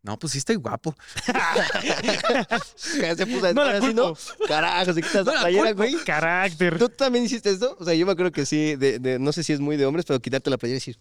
no, 0.04 0.20
pues 0.20 0.34
sí 0.34 0.38
estoy 0.38 0.58
guapo. 0.58 0.94
Se 2.76 3.26
puso 3.26 3.48
a 3.48 3.54
No 3.54 3.62
así, 3.64 3.92
¿no? 3.94 4.14
Carajo, 4.48 4.94
se 4.94 5.02
quitas 5.02 5.26
No 5.26 5.32
la 5.34 5.38
la 5.38 5.42
playera, 5.42 5.66
culpo. 5.74 5.78
güey. 5.78 5.96
Carácter. 6.06 6.78
¿Tú 6.78 6.90
también 6.90 7.26
hiciste 7.26 7.50
esto? 7.50 7.76
O 7.80 7.84
sea, 7.84 7.94
yo 7.96 8.06
me 8.06 8.12
acuerdo 8.12 8.32
que 8.32 8.46
sí, 8.46 8.76
de, 8.76 9.00
de- 9.00 9.18
no 9.20 9.32
sé 9.32 9.44
si 9.44 9.54
es 9.54 9.60
muy 9.60 9.76
de 9.76 9.86
hombres, 9.88 10.06
pero 10.06 10.20
quitarte 10.20 10.50
la 10.52 10.58
playera 10.58 10.76
y 10.76 10.80
decir, 10.80 11.00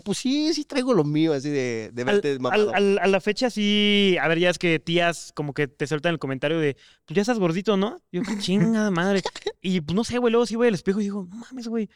"Ah, 0.00 0.02
pues 0.04 0.18
sí, 0.18 0.52
sí 0.54 0.64
traigo 0.64 0.94
lo 0.94 1.04
mío, 1.04 1.32
así 1.32 1.48
de, 1.50 1.90
de 1.92 2.04
verte 2.04 2.32
al- 2.32 2.40
mamado. 2.40 2.74
al- 2.74 2.98
a 2.98 3.06
la 3.06 3.20
fecha 3.20 3.50
sí, 3.50 4.16
a 4.20 4.26
ver, 4.28 4.38
ya 4.38 4.50
es 4.50 4.58
que 4.58 4.78
tías 4.78 5.32
como 5.34 5.54
que 5.54 5.68
te 5.68 5.86
sueltan 5.86 6.12
el 6.12 6.18
comentario 6.18 6.58
de, 6.58 6.76
pues 7.04 7.14
ya 7.16 7.22
estás 7.22 7.38
gordito, 7.38 7.76
¿no? 7.76 8.00
Yo, 8.12 8.22
chingada 8.40 8.90
madre. 8.90 9.22
Y 9.62 9.80
pues 9.80 9.94
no 9.94 10.04
sé, 10.04 10.18
güey, 10.18 10.32
luego 10.32 10.46
sí 10.46 10.56
voy 10.56 10.68
al 10.68 10.74
espejo 10.74 11.00
y 11.00 11.04
digo, 11.04 11.26
no 11.30 11.36
mames, 11.36 11.68
güey, 11.68 11.88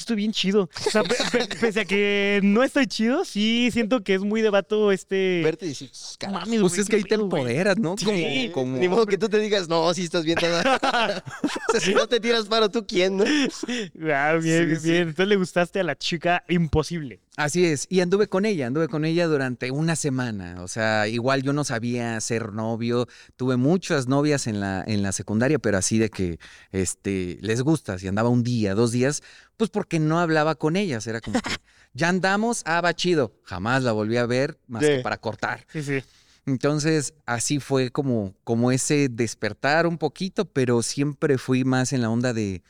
estoy 0.00 0.16
bien 0.16 0.32
chido. 0.32 0.68
O 0.86 0.90
sea, 0.90 1.02
pe- 1.02 1.14
pe- 1.32 1.56
pese 1.60 1.80
a 1.80 1.84
que 1.84 2.40
no 2.42 2.62
estoy 2.62 2.86
chido, 2.86 3.24
sí 3.24 3.70
siento 3.72 4.02
que 4.02 4.14
es 4.14 4.20
muy 4.22 4.42
de 4.42 4.50
vato 4.50 4.92
este... 4.92 5.40
Verte 5.44 5.66
y 5.66 5.70
decir. 5.70 5.90
Mames, 6.30 6.60
Pues 6.60 6.78
es 6.78 6.88
que 6.88 6.96
ahí 6.96 7.02
te 7.04 7.14
empoderas, 7.16 7.78
¿no? 7.78 7.96
Sí, 7.98 8.50
Como, 8.52 8.52
como- 8.52 8.78
Ni 8.78 8.88
modo 8.88 9.06
que 9.06 9.18
tú 9.18 9.28
te 9.28 9.38
digas, 9.38 9.68
no, 9.68 9.92
sí 9.94 10.04
estás 10.04 10.24
bien. 10.24 10.38
toda". 10.38 10.62
o 11.68 11.72
sea, 11.72 11.80
si 11.80 11.94
no 11.94 12.06
te 12.06 12.20
tiras 12.20 12.46
paro, 12.46 12.68
¿tú 12.68 12.86
quién? 12.86 13.16
no? 13.16 13.24
Ah, 13.24 14.34
bien, 14.40 14.42
Sí, 14.42 14.66
bien, 14.66 14.80
sí. 14.80 14.90
bien. 14.90 15.02
Entonces 15.08 15.28
le 15.28 15.36
gustaste 15.36 15.80
a 15.80 15.84
la 15.84 15.96
chica 15.96 16.44
imposible. 16.48 17.20
Así 17.36 17.64
es, 17.64 17.86
y 17.88 18.00
anduve 18.00 18.26
con 18.26 18.44
ella, 18.46 18.66
anduve 18.66 18.88
con 18.88 19.04
ella 19.04 19.28
durante 19.28 19.70
una 19.70 19.94
semana, 19.94 20.56
o 20.60 20.66
sea, 20.66 21.06
igual 21.06 21.44
yo 21.44 21.52
no 21.52 21.62
sabía 21.62 22.20
ser 22.20 22.52
novio, 22.52 23.06
tuve 23.36 23.56
muchas 23.56 24.08
novias 24.08 24.48
en 24.48 24.58
la, 24.58 24.82
en 24.84 25.02
la 25.04 25.12
secundaria, 25.12 25.60
pero 25.60 25.78
así 25.78 25.98
de 25.98 26.10
que 26.10 26.40
este, 26.72 27.38
les 27.40 27.62
gusta, 27.62 27.96
si 28.00 28.08
andaba 28.08 28.28
un 28.28 28.42
día, 28.42 28.74
dos 28.74 28.90
días, 28.90 29.22
pues 29.58 29.68
porque 29.68 29.98
no 29.98 30.18
hablaba 30.20 30.54
con 30.54 30.76
ellas, 30.76 31.06
era 31.06 31.20
como 31.20 31.38
que 31.42 31.50
ya 31.92 32.08
andamos, 32.08 32.62
ah, 32.64 32.80
va 32.80 32.94
chido, 32.94 33.34
jamás 33.42 33.82
la 33.82 33.92
volví 33.92 34.16
a 34.16 34.24
ver 34.24 34.58
más 34.66 34.82
Sí. 34.82 34.88
que 34.92 34.98
para 35.00 35.18
cortar. 35.18 35.66
Sí, 35.70 35.82
sí. 35.82 36.02
Entonces, 36.46 37.12
así 37.26 37.60
fue 37.60 37.90
como, 37.90 38.34
como 38.44 38.72
ese 38.72 39.08
despertar 39.10 39.86
un 39.86 39.98
poquito, 39.98 40.46
pero 40.46 40.80
siempre 40.82 41.36
fui 41.36 41.64
más 41.64 41.92
en 41.92 42.00
la 42.00 42.08
onda 42.08 42.32
de, 42.32 42.62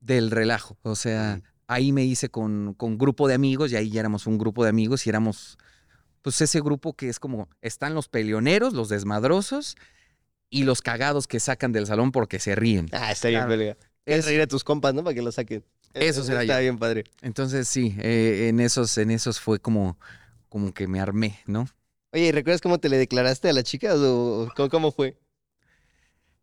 del 0.00 0.30
relajo. 0.30 0.78
O 0.82 0.94
sea, 0.94 1.42
ahí 1.66 1.92
me 1.92 2.04
hice 2.04 2.30
con, 2.30 2.72
con 2.74 2.96
grupo 2.96 3.28
de 3.28 3.34
amigos 3.34 3.72
y 3.72 3.76
ahí 3.76 3.90
ya 3.90 4.00
éramos 4.00 4.26
un 4.26 4.38
grupo 4.38 4.62
de 4.64 4.70
amigos 4.70 5.06
y 5.06 5.10
éramos, 5.10 5.58
pues 6.22 6.40
ese 6.40 6.60
grupo 6.62 6.94
que 6.94 7.10
es 7.10 7.18
como, 7.20 7.48
están 7.60 7.94
los 7.94 8.08
peleoneros, 8.08 8.72
los 8.72 8.88
desmadrosos 8.88 9.76
y 10.48 10.62
los 10.64 10.80
cagados 10.80 11.26
que 11.26 11.40
sacan 11.40 11.72
del 11.72 11.86
salón 11.86 12.12
porque 12.12 12.38
se 12.38 12.54
ríen. 12.54 12.88
Ah, 12.92 13.12
está 13.12 13.28
bien, 13.28 13.44
Claro. 13.44 13.62
Es 14.06 14.18
Es- 14.20 14.24
reír 14.26 14.40
a 14.40 14.46
tus 14.46 14.62
compas, 14.64 14.94
¿no? 14.94 15.02
Para 15.04 15.14
que 15.14 15.20
lo 15.22 15.32
saquen. 15.32 15.64
Eso 15.98 16.22
será 16.22 16.42
Está 16.42 16.54
yo. 16.56 16.60
bien, 16.60 16.78
padre. 16.78 17.04
Entonces, 17.22 17.68
sí, 17.68 17.94
eh, 18.00 18.48
en, 18.48 18.60
esos, 18.60 18.96
en 18.98 19.10
esos 19.10 19.40
fue 19.40 19.58
como, 19.60 19.98
como 20.48 20.72
que 20.74 20.86
me 20.88 21.00
armé, 21.00 21.40
¿no? 21.46 21.68
Oye, 22.12 22.26
¿y 22.28 22.32
¿recuerdas 22.32 22.60
cómo 22.60 22.78
te 22.80 22.88
le 22.88 22.96
declaraste 22.98 23.48
a 23.48 23.52
la 23.52 23.62
chica 23.62 23.94
o 23.94 24.50
cómo, 24.56 24.68
cómo 24.70 24.90
fue? 24.92 25.16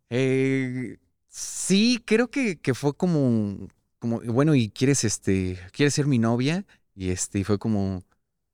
Eh, 0.10 0.98
sí, 1.28 2.02
creo 2.06 2.30
que, 2.30 2.60
que 2.60 2.74
fue 2.74 2.96
como, 2.96 3.68
como, 4.00 4.22
bueno, 4.22 4.56
¿y 4.56 4.70
quieres, 4.70 5.04
este, 5.04 5.60
quieres 5.72 5.94
ser 5.96 6.06
mi 6.08 6.20
novia? 6.20 6.66
Y 6.96 7.10
este, 7.10 7.40
y 7.40 7.44
fue 7.44 7.58
como, 7.60 8.04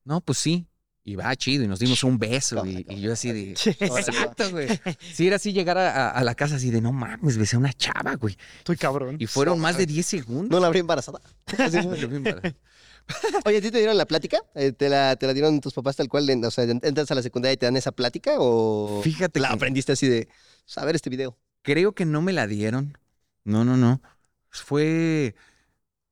no, 0.04 0.20
pues 0.22 0.38
sí. 0.38 0.68
Y 1.02 1.16
va 1.16 1.34
chido, 1.34 1.64
y 1.64 1.68
nos 1.68 1.78
dimos 1.78 2.04
un 2.04 2.18
beso. 2.18 2.64
Y, 2.66 2.84
y 2.88 3.00
yo 3.00 3.12
así 3.14 3.32
de, 3.32 3.50
exacto, 3.80 4.50
güey. 4.50 4.68
Sí, 5.14 5.26
era 5.26 5.36
así 5.36 5.52
llegar 5.52 5.78
a, 5.78 5.90
a- 5.90 6.10
a 6.10 6.24
la 6.24 6.34
casa 6.34 6.56
así 6.56 6.70
de, 6.70 6.80
no 6.80 6.92
mames, 6.92 7.38
besé 7.38 7.56
a 7.56 7.58
una 7.58 7.72
chava, 7.72 8.16
güey. 8.16 8.36
Estoy 8.58 8.76
cabrón. 8.76 9.16
Y 9.18 9.26
fueron 9.26 9.58
más 9.58 9.76
de 9.76 9.84
Sobres. 9.84 9.94
10 9.94 10.06
segundos. 10.06 10.50
¿No 10.50 10.60
la 10.60 10.66
habría 10.66 10.80
embarazada? 10.80 11.20
Oye, 13.44 13.56
¿a 13.58 13.60
ti 13.60 13.70
te 13.70 13.78
dieron 13.78 13.96
la 13.96 14.06
plática? 14.06 14.38
Eh, 14.54 14.72
¿Te 14.72 14.88
la, 14.88 15.16
te 15.16 15.26
la 15.26 15.32
dieron 15.32 15.60
tus 15.60 15.72
papás 15.74 15.96
tal 15.96 16.08
cual? 16.08 16.28
O 16.44 16.50
sea, 16.50 16.64
¿entras 16.64 17.10
a 17.10 17.14
la 17.14 17.22
secundaria 17.22 17.54
y 17.54 17.56
te 17.56 17.66
dan 17.66 17.76
esa 17.76 17.92
plática 17.92 18.34
o 18.38 19.00
Fíjate 19.02 19.40
la 19.40 19.48
que 19.48 19.54
aprendiste 19.54 19.92
así 19.92 20.06
de, 20.06 20.28
"Pues, 20.64 20.78
a 20.78 20.84
ver 20.84 20.94
este 20.96 21.10
video? 21.10 21.36
creo 21.62 21.92
que 21.94 22.04
no 22.06 22.22
me 22.22 22.32
la 22.32 22.46
dieron. 22.46 22.96
No, 23.44 23.64
no, 23.64 23.76
no. 23.76 24.00
Fue, 24.48 25.34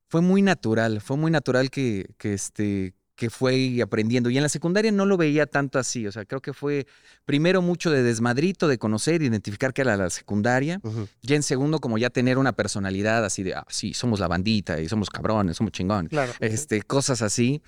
fue 0.08 0.20
muy 0.22 0.42
natural, 0.42 1.00
fue 1.00 1.16
muy 1.16 1.30
natural 1.30 1.70
que, 1.70 2.06
que, 2.18 2.34
este, 2.34 2.94
que 3.18 3.30
fue 3.30 3.82
aprendiendo. 3.82 4.30
Y 4.30 4.36
en 4.36 4.44
la 4.44 4.48
secundaria 4.48 4.92
no 4.92 5.04
lo 5.04 5.16
veía 5.16 5.46
tanto 5.46 5.80
así. 5.80 6.06
O 6.06 6.12
sea, 6.12 6.24
creo 6.24 6.40
que 6.40 6.52
fue 6.52 6.86
primero 7.24 7.60
mucho 7.62 7.90
de 7.90 8.04
desmadrito, 8.04 8.68
de 8.68 8.78
conocer, 8.78 9.22
identificar 9.22 9.74
que 9.74 9.80
era 9.82 9.96
la 9.96 10.08
secundaria. 10.08 10.80
Ya 11.20 11.34
en 11.34 11.42
segundo, 11.42 11.80
como 11.80 11.98
ya 11.98 12.10
tener 12.10 12.38
una 12.38 12.52
personalidad 12.52 13.24
así 13.24 13.42
de, 13.42 13.54
ah, 13.54 13.66
sí, 13.68 13.92
somos 13.92 14.20
la 14.20 14.28
bandita 14.28 14.80
y 14.80 14.88
somos 14.88 15.10
cabrones, 15.10 15.56
somos 15.56 15.72
chingones. 15.72 16.10
Claro. 16.10 16.32
Este, 16.38 16.80
cosas 16.82 17.20
así. 17.20 17.60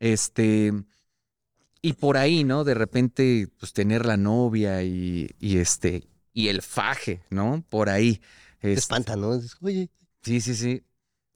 Este. 0.00 0.72
Y 1.80 1.92
por 1.92 2.16
ahí, 2.16 2.42
¿no? 2.42 2.64
De 2.64 2.74
repente, 2.74 3.46
pues 3.60 3.72
tener 3.72 4.06
la 4.06 4.16
novia 4.16 4.82
y, 4.82 5.30
y 5.38 5.58
este. 5.58 6.02
Y 6.32 6.48
el 6.48 6.62
faje, 6.62 7.22
¿no? 7.30 7.64
Por 7.68 7.90
ahí. 7.90 8.20
Te 8.60 8.72
Este, 8.72 8.80
espanta, 8.80 9.14
¿no? 9.14 9.40
Oye, 9.60 9.88
Sí, 10.22 10.40
sí, 10.40 10.56
sí. 10.56 10.82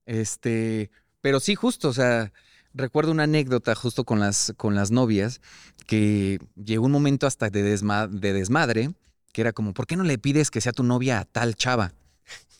Este, 0.06 0.90
pero 1.20 1.38
sí, 1.38 1.54
justo, 1.54 1.88
o 1.90 1.92
sea, 1.92 2.33
recuerdo 2.74 3.12
una 3.12 3.24
anécdota 3.24 3.74
justo 3.74 4.04
con 4.04 4.20
las, 4.20 4.52
con 4.56 4.74
las 4.74 4.90
novias, 4.90 5.40
que 5.87 6.38
llegó 6.56 6.87
un 6.87 6.92
momento 6.92 7.26
hasta 7.26 7.50
de, 7.50 7.64
desma- 7.74 8.09
de 8.09 8.33
desmadre, 8.33 8.92
que 9.33 9.40
era 9.40 9.52
como, 9.52 9.74
¿por 9.74 9.87
qué 9.87 9.96
no 9.96 10.04
le 10.04 10.18
pides 10.18 10.50
que 10.50 10.61
sea 10.61 10.72
tu 10.72 10.83
novia 10.83 11.20
a 11.20 11.24
tal 11.24 11.54
chava? 11.54 11.92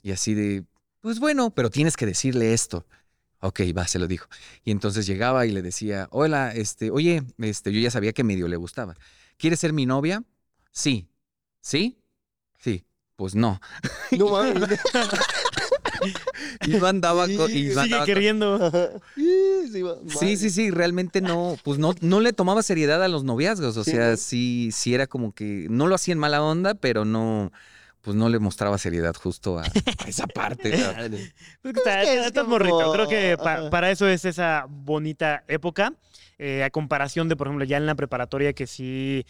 Y 0.03 0.13
así 0.13 0.35
de, 0.35 0.65
pues 1.01 1.19
bueno, 1.21 1.51
pero 1.51 1.71
tienes 1.71 1.97
que 1.97 2.07
decirle 2.07 2.53
esto. 2.55 2.87
Ok, 3.41 3.61
va, 3.77 3.87
se 3.89 3.99
lo 3.99 4.07
dijo. 4.07 4.29
Y 4.65 4.71
entonces 4.71 5.07
llegaba 5.07 5.47
y 5.47 5.51
le 5.51 5.63
decía, 5.63 6.09
hola, 6.11 6.53
este, 6.55 6.91
oye, 6.91 7.23
este, 7.39 7.73
yo 7.73 7.81
ya 7.81 7.91
sabía 7.91 8.13
que 8.13 8.23
medio 8.25 8.49
le 8.49 8.57
gustaba. 8.57 8.97
¿Quieres 9.39 9.61
ser 9.61 9.73
mi 9.73 9.87
novia? 9.87 10.23
Sí. 10.73 11.09
¿Sí? 11.63 11.99
Sí. 12.59 12.85
Pues 13.17 13.35
no. 13.35 13.61
no 14.13 14.29
mames. 14.31 14.79
Y 16.67 16.71
no 16.71 16.87
andaba 16.87 17.27
con... 17.27 17.51
y 17.51 17.65
no 17.65 17.71
Sigue 17.71 17.81
andaba 17.81 18.05
queriendo. 18.07 18.73
Sí, 20.19 20.37
sí, 20.37 20.51
Sí, 20.51 20.71
realmente 20.71 21.21
no, 21.21 21.57
pues 21.63 21.79
no, 21.79 21.95
no 22.01 22.21
le 22.21 22.33
tomaba 22.33 22.63
seriedad 22.63 23.03
a 23.03 23.09
los 23.09 23.25
noviazgos, 23.25 23.77
o 23.77 23.85
sea, 23.85 24.17
sí, 24.17 24.71
sí 24.73 24.95
era 24.95 25.07
como 25.07 25.33
que 25.33 25.67
no 25.71 25.87
lo 25.87 25.95
hacía 25.95 26.13
en 26.13 26.19
mala 26.19 26.43
onda, 26.43 26.75
pero 26.75 27.05
no, 27.05 27.53
pues 28.03 28.17
no 28.17 28.29
le 28.29 28.39
mostraba 28.39 28.79
seriedad 28.79 29.15
justo 29.15 29.59
a, 29.59 29.63
a 29.65 30.09
esa 30.09 30.27
parte. 30.27 30.71
Pues 31.63 31.75
que 31.75 31.81
está, 31.81 32.03
Es 32.03 32.09
que 32.09 32.19
es 32.21 32.27
estás 32.27 32.45
como- 32.45 32.57
morrito. 32.57 32.93
Creo 32.93 33.09
que 33.09 33.37
pa- 33.37 33.71
para 33.71 33.91
eso 33.91 34.09
es 34.09 34.25
esa 34.25 34.67
bonita 34.69 35.45
época. 35.49 35.93
eh, 36.39 36.65
a 36.65 36.71
comparación 36.71 37.29
de, 37.29 37.37
por 37.37 37.47
ejemplo, 37.49 37.65
ya 37.67 37.77
en 37.77 37.85
la 37.85 37.95
preparatoria, 37.95 38.55
que 38.55 38.67
sí, 38.67 39.27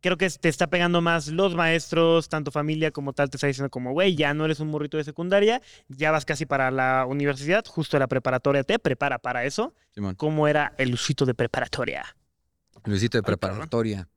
creo 0.00 0.16
que 0.16 0.28
te 0.28 0.48
está 0.48 0.66
pegando 0.68 1.00
más 1.00 1.28
los 1.28 1.54
maestros, 1.54 2.28
tanto 2.28 2.50
familia 2.50 2.90
como 2.90 3.12
tal, 3.12 3.30
te 3.30 3.36
está 3.36 3.46
diciendo 3.46 3.70
como, 3.70 3.92
güey, 3.92 4.14
ya 4.14 4.34
no 4.34 4.44
eres 4.44 4.60
un 4.60 4.68
morrito 4.68 4.96
de 4.96 5.04
secundaria, 5.04 5.62
ya 5.88 6.10
vas 6.10 6.24
casi 6.24 6.46
para 6.46 6.70
la 6.70 7.06
universidad, 7.08 7.64
justo 7.66 7.98
la 7.98 8.06
preparatoria 8.06 8.64
te 8.64 8.78
prepara 8.78 9.18
para 9.18 9.44
eso. 9.44 9.74
Simón. 9.94 10.14
¿Cómo 10.14 10.48
era 10.48 10.74
el 10.78 10.92
usito 10.92 11.24
de 11.24 11.34
preparatoria? 11.34 12.04
Luisito 12.84 13.18
de 13.18 13.22
preparatoria. 13.22 14.08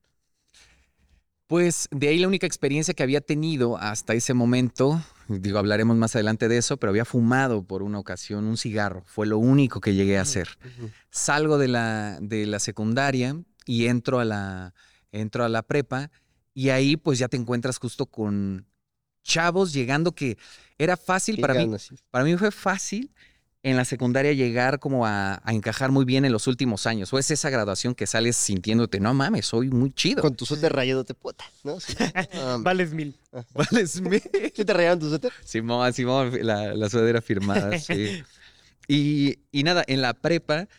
Pues 1.48 1.88
de 1.92 2.10
ahí 2.10 2.20
la 2.20 2.28
única 2.28 2.46
experiencia 2.46 2.94
que 2.94 3.04
había 3.04 3.22
tenido 3.22 3.78
hasta 3.78 4.14
ese 4.14 4.34
momento, 4.34 5.02
digo, 5.30 5.60
hablaremos 5.60 5.96
más 5.96 6.14
adelante 6.16 6.50
de 6.50 6.58
eso, 6.58 6.76
pero 6.76 6.90
había 6.90 7.06
fumado 7.06 7.64
por 7.64 7.84
una 7.84 8.00
ocasión 8.00 8.46
un 8.46 8.58
cigarro. 8.58 9.04
Fue 9.06 9.26
lo 9.26 9.38
único 9.38 9.80
que 9.80 9.94
llegué 9.94 10.18
a 10.18 10.24
hacer. 10.24 10.50
Salgo 11.10 11.58
de 11.58 11.70
la, 11.70 12.18
de 12.20 12.46
la 12.48 12.60
secundaria 12.60 13.38
y 13.66 13.88
entro 13.88 14.20
a 14.20 14.26
la, 14.26 14.74
entro 15.18 15.44
a 15.44 15.50
la 15.50 15.64
prepa 15.64 16.10
y 16.54 16.70
ahí 16.70 16.98
pues 16.98 17.20
ya 17.20 17.28
te 17.28 17.38
encuentras 17.38 17.78
justo 17.78 18.06
con 18.06 18.66
chavos 19.24 19.74
llegando 19.74 20.14
que 20.14 20.38
era 20.78 20.98
fácil 20.98 21.40
para 21.40 21.54
mí. 21.54 21.76
Para 22.10 22.24
mí 22.26 22.36
fue 22.38 22.52
fácil 22.52 23.12
en 23.64 23.76
la 23.76 23.84
secundaria 23.84 24.32
llegar 24.32 24.80
como 24.80 25.06
a, 25.06 25.42
a 25.44 25.54
encajar 25.54 25.92
muy 25.92 26.06
bien 26.06 26.24
en 26.24 26.32
los 26.32 26.48
últimos 26.48 26.88
años. 26.88 27.12
O 27.12 27.20
es 27.20 27.30
esa 27.32 27.50
graduación 27.50 27.96
que 27.96 28.08
sales 28.08 28.38
sintiéndote, 28.38 29.00
no 29.00 29.14
mames, 29.14 29.48
soy 29.48 29.70
muy 29.70 29.92
chido. 29.92 30.22
Con 30.22 30.36
tu 30.36 30.46
suéter 30.46 30.72
rayado 30.72 31.04
te 31.04 31.14
puta, 31.14 31.44
¿no? 31.64 31.80
Sí. 31.80 31.94
Vales 32.60 32.94
mil. 32.94 33.20
Vales 33.54 34.00
mil. 34.00 34.22
¿Sí 34.54 34.64
te 34.64 34.74
rayaron 34.74 35.00
tu 35.00 35.10
suéter? 35.10 35.34
Simón, 35.44 35.92
Simón, 35.92 36.32
la, 36.44 36.74
la 36.74 36.90
sudadera 36.90 37.22
firmada, 37.22 37.78
sí. 37.80 38.24
Y, 38.90 39.40
y 39.52 39.64
nada, 39.64 39.84
en 39.86 40.02
la 40.02 40.14
prepa, 40.14 40.70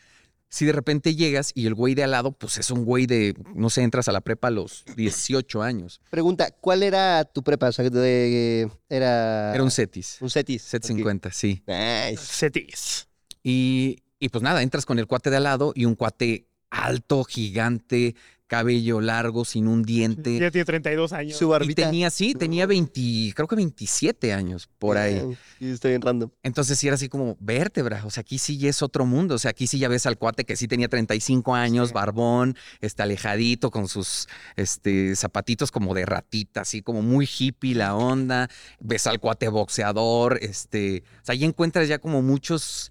si 0.49 0.65
de 0.65 0.73
repente 0.73 1.15
llegas 1.15 1.53
y 1.55 1.67
el 1.67 1.75
güey 1.75 1.95
de 1.95 2.05
al 2.05 2.13
lado, 2.13 2.33
pues 2.33 2.57
es 2.59 2.71
un 2.71 2.85
güey 2.85 3.07
de, 3.07 3.35
no 3.55 3.69
sé, 3.71 3.83
entras 3.83 4.09
a 4.09 4.13
la 4.13 4.21
prepa 4.23 4.49
a 4.49 4.51
los 4.51 4.85
18 4.97 5.63
años. 5.63 6.01
Pregunta, 6.11 6.51
¿cuál 6.61 6.83
era 6.83 7.25
tu 7.25 7.43
prepa? 7.43 7.69
O 7.69 7.73
sea, 7.73 7.89
de- 7.91 8.71
era... 8.89 9.55
Era 9.55 9.63
un 9.63 9.71
CETIS. 9.71 10.19
Un 10.21 10.31
CETIS. 10.31 10.63
Set 10.63 10.85
ok. 10.85 10.89
50, 10.89 11.33
sí. 11.33 11.63
Nice. 11.67 12.17
Cetis. 12.23 13.09
Y, 13.43 14.03
y 14.19 14.29
pues 14.31 14.43
nada, 14.43 14.63
entras 14.63 14.87
con 14.87 14.99
el 14.99 15.07
cuate 15.07 15.31
de 15.31 15.37
al 15.37 15.45
lado 15.45 15.73
y 15.75 15.85
un 15.85 15.95
cuate 15.95 16.47
alto, 16.71 17.25
gigante, 17.25 18.15
cabello 18.49 19.01
largo, 19.01 19.45
sin 19.45 19.69
un 19.69 19.83
diente. 19.85 20.39
Ya 20.41 20.51
tiene 20.51 20.65
32 20.65 21.13
años. 21.13 21.37
Su 21.37 21.45
Y 21.45 21.49
barbita. 21.49 21.85
tenía, 21.85 22.11
sí, 22.11 22.35
tenía 22.35 22.67
20, 22.67 23.33
creo 23.37 23.47
que 23.47 23.55
27 23.57 24.33
años 24.33 24.69
por 24.79 24.97
ahí. 24.97 25.21
Ah, 25.23 25.35
Sí, 25.59 25.71
estoy 25.71 25.91
bien 25.93 26.03
random. 26.03 26.31
Entonces 26.43 26.79
sí 26.79 26.87
era 26.87 26.95
así 26.95 27.09
como 27.09 27.37
vértebra, 27.41 28.05
o 28.07 28.11
sea, 28.11 28.23
aquí 28.23 28.39
sí 28.39 28.59
ya 28.59 28.69
es 28.71 28.83
otro 28.83 29.05
mundo, 29.07 29.35
o 29.35 29.39
sea, 29.39 29.51
aquí 29.51 29.67
sí 29.67 29.79
ya 29.79 29.89
ves 29.89 30.07
al 30.07 30.17
cuate 30.19 30.45
que 30.45 30.57
sí 30.57 30.67
tenía 30.67 30.89
35 30.89 31.55
años, 31.55 31.89
Sí. 31.89 31.95
barbón, 31.95 32.57
este 32.81 33.03
alejadito 33.03 33.71
con 33.71 33.87
sus 33.89 34.29
este 34.57 35.15
zapatitos 35.17 35.71
como 35.71 35.95
de 35.95 36.07
ratita, 36.07 36.63
así 36.63 36.81
como 36.83 37.03
muy 37.03 37.29
hippie 37.29 37.75
la 37.75 37.95
onda, 37.95 38.49
ves 38.81 39.07
al 39.07 39.21
cuate 39.21 39.49
boxeador, 39.49 40.39
este, 40.41 41.03
o 41.23 41.25
sea, 41.25 41.35
ahí 41.35 41.45
encuentras 41.45 41.87
ya 41.89 41.99
como 41.99 42.23
muchos 42.23 42.91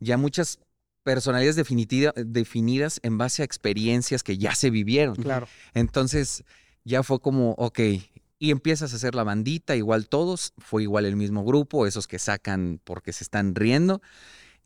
ya 0.00 0.16
muchas 0.18 0.58
personalidades 1.06 1.54
definitida- 1.54 2.12
definidas 2.16 2.98
en 3.04 3.16
base 3.16 3.42
a 3.42 3.44
experiencias 3.44 4.24
que 4.24 4.38
ya 4.38 4.56
se 4.56 4.70
vivieron. 4.70 5.14
Claro. 5.14 5.46
Entonces 5.72 6.42
ya 6.84 7.04
fue 7.04 7.20
como, 7.20 7.52
ok, 7.52 7.78
y 8.40 8.50
empiezas 8.50 8.92
a 8.92 8.96
hacer 8.96 9.14
la 9.14 9.22
bandita, 9.22 9.76
igual 9.76 10.08
todos, 10.08 10.52
fue 10.58 10.82
igual 10.82 11.06
el 11.06 11.14
mismo 11.14 11.44
grupo, 11.44 11.86
esos 11.86 12.08
que 12.08 12.18
sacan 12.18 12.80
porque 12.82 13.12
se 13.12 13.22
están 13.22 13.54
riendo. 13.54 14.02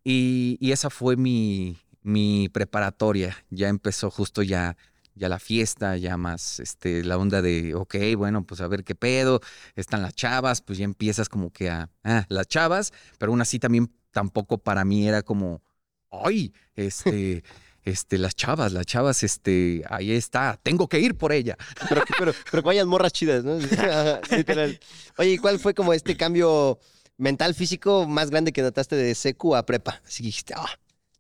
Y, 0.03 0.57
y 0.61 0.73
esa 0.73 0.89
fue 0.89 1.17
mi, 1.19 1.77
mi 2.01 2.49
preparatoria. 2.49 3.37
Ya 3.51 3.69
empezó 3.69 4.11
justo 4.11 4.43
ya, 4.43 4.79
ya 5.15 5.29
la 5.29 5.39
fiesta, 5.39 5.99
ya 5.99 6.17
más 6.17 6.59
este, 6.59 7.05
la 7.05 7.19
onda 7.19 7.43
de, 7.43 7.75
ok, 7.75 7.97
bueno, 8.17 8.47
pues 8.47 8.63
a 8.63 8.67
ver 8.67 8.83
qué 8.83 8.95
pedo, 8.95 9.41
están 9.77 10.01
las 10.01 10.15
chavas, 10.15 10.63
pues 10.63 10.79
ya 10.79 10.87
empiezas 10.87 11.29
como 11.29 11.51
que 11.53 11.69
a, 11.69 11.91
ah, 12.03 12.25
las 12.31 12.49
chavas, 12.49 12.93
pero 13.19 13.31
aún 13.31 13.43
así 13.43 13.59
también 13.59 13.93
tampoco 14.11 14.57
para 14.57 14.87
mí 14.87 15.07
era 15.07 15.23
como, 15.23 15.61
ay, 16.11 16.53
este... 16.75 17.43
Este, 17.83 18.19
las 18.19 18.35
chavas, 18.37 18.73
las 18.75 18.85
chavas, 18.85 19.23
este, 19.23 19.83
ahí 19.89 20.13
está, 20.13 20.61
tengo 20.63 20.87
que 20.87 21.01
ir 21.01 21.17
por 21.17 21.33
ella. 21.33 21.57
Pero, 21.89 22.03
pero, 22.19 22.35
pero 22.51 22.63
que 22.63 22.67
vayan 22.67 22.87
morras 22.87 23.11
chidas, 23.11 23.43
¿no? 23.43 23.57
Literal. 24.37 24.79
Oye, 25.17 25.31
¿y 25.31 25.39
cuál 25.39 25.59
fue 25.59 25.73
como 25.73 25.95
este 25.95 26.15
cambio 26.15 26.79
mental, 27.17 27.55
físico 27.55 28.07
más 28.07 28.29
grande 28.31 28.53
que 28.53 28.61
notaste 28.61 28.97
de 28.97 29.15
secu 29.15 29.57
a 29.57 29.65
prepa? 29.65 30.03
Así 30.07 30.19
que 30.23 30.27
dijiste, 30.27 30.53
ah, 30.55 30.69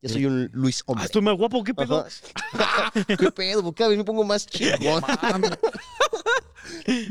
ya 0.02 0.10
soy 0.10 0.26
un 0.26 0.50
Luis 0.52 0.80
Ah, 0.82 0.84
hombre. 0.88 1.06
estoy 1.06 1.22
más 1.22 1.34
guapo, 1.38 1.64
¿qué 1.64 1.72
pedo? 1.72 2.06
¿Qué 3.18 3.32
pedo? 3.32 3.62
¿Por 3.62 3.74
qué 3.74 3.84
a 3.84 3.88
ver 3.88 3.96
me 3.96 4.04
pongo 4.04 4.24
más 4.24 4.46
chingón? 4.46 5.02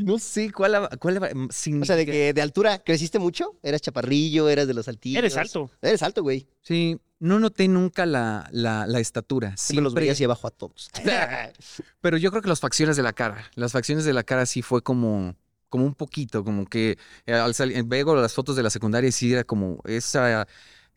No 0.04 0.18
sé 0.18 0.50
cuál, 0.52 0.72
la- 0.72 0.88
cuál 0.98 1.14
la- 1.14 1.20
O 1.20 1.30
sea, 1.30 1.36
de 1.36 1.48
significa- 1.52 2.04
que 2.12 2.32
de 2.32 2.42
altura 2.42 2.78
creciste 2.78 3.18
mucho, 3.18 3.56
eras 3.62 3.80
chaparrillo, 3.80 4.48
eras 4.48 4.66
de 4.66 4.74
los 4.74 4.88
altillos. 4.88 5.18
Eres 5.18 5.36
alto. 5.36 5.70
Eres 5.82 6.02
alto, 6.02 6.22
güey. 6.22 6.46
Sí, 6.62 6.98
no 7.18 7.38
noté 7.38 7.68
nunca 7.68 8.06
la, 8.06 8.48
la, 8.52 8.86
la 8.86 9.00
estatura. 9.00 9.56
Siempre 9.56 9.82
los 9.82 9.94
veías 9.94 10.20
y 10.20 10.24
abajo 10.24 10.46
a 10.46 10.50
todos. 10.50 10.90
Pero 12.00 12.16
yo 12.16 12.30
creo 12.30 12.42
que 12.42 12.48
las 12.48 12.60
facciones 12.60 12.96
de 12.96 13.02
la 13.02 13.12
cara. 13.12 13.50
Las 13.54 13.72
facciones 13.72 14.04
de 14.04 14.12
la 14.12 14.22
cara 14.22 14.46
sí 14.46 14.62
fue 14.62 14.82
como, 14.82 15.36
como 15.68 15.84
un 15.84 15.94
poquito, 15.94 16.44
como 16.44 16.66
que 16.66 16.98
eh, 17.26 17.34
al 17.34 17.54
salir, 17.54 17.82
veo 17.84 18.14
las 18.16 18.32
fotos 18.34 18.56
de 18.56 18.62
la 18.62 18.70
secundaria 18.70 19.08
y 19.08 19.12
sí 19.12 19.32
era 19.32 19.44
como 19.44 19.80
esa, 19.84 20.46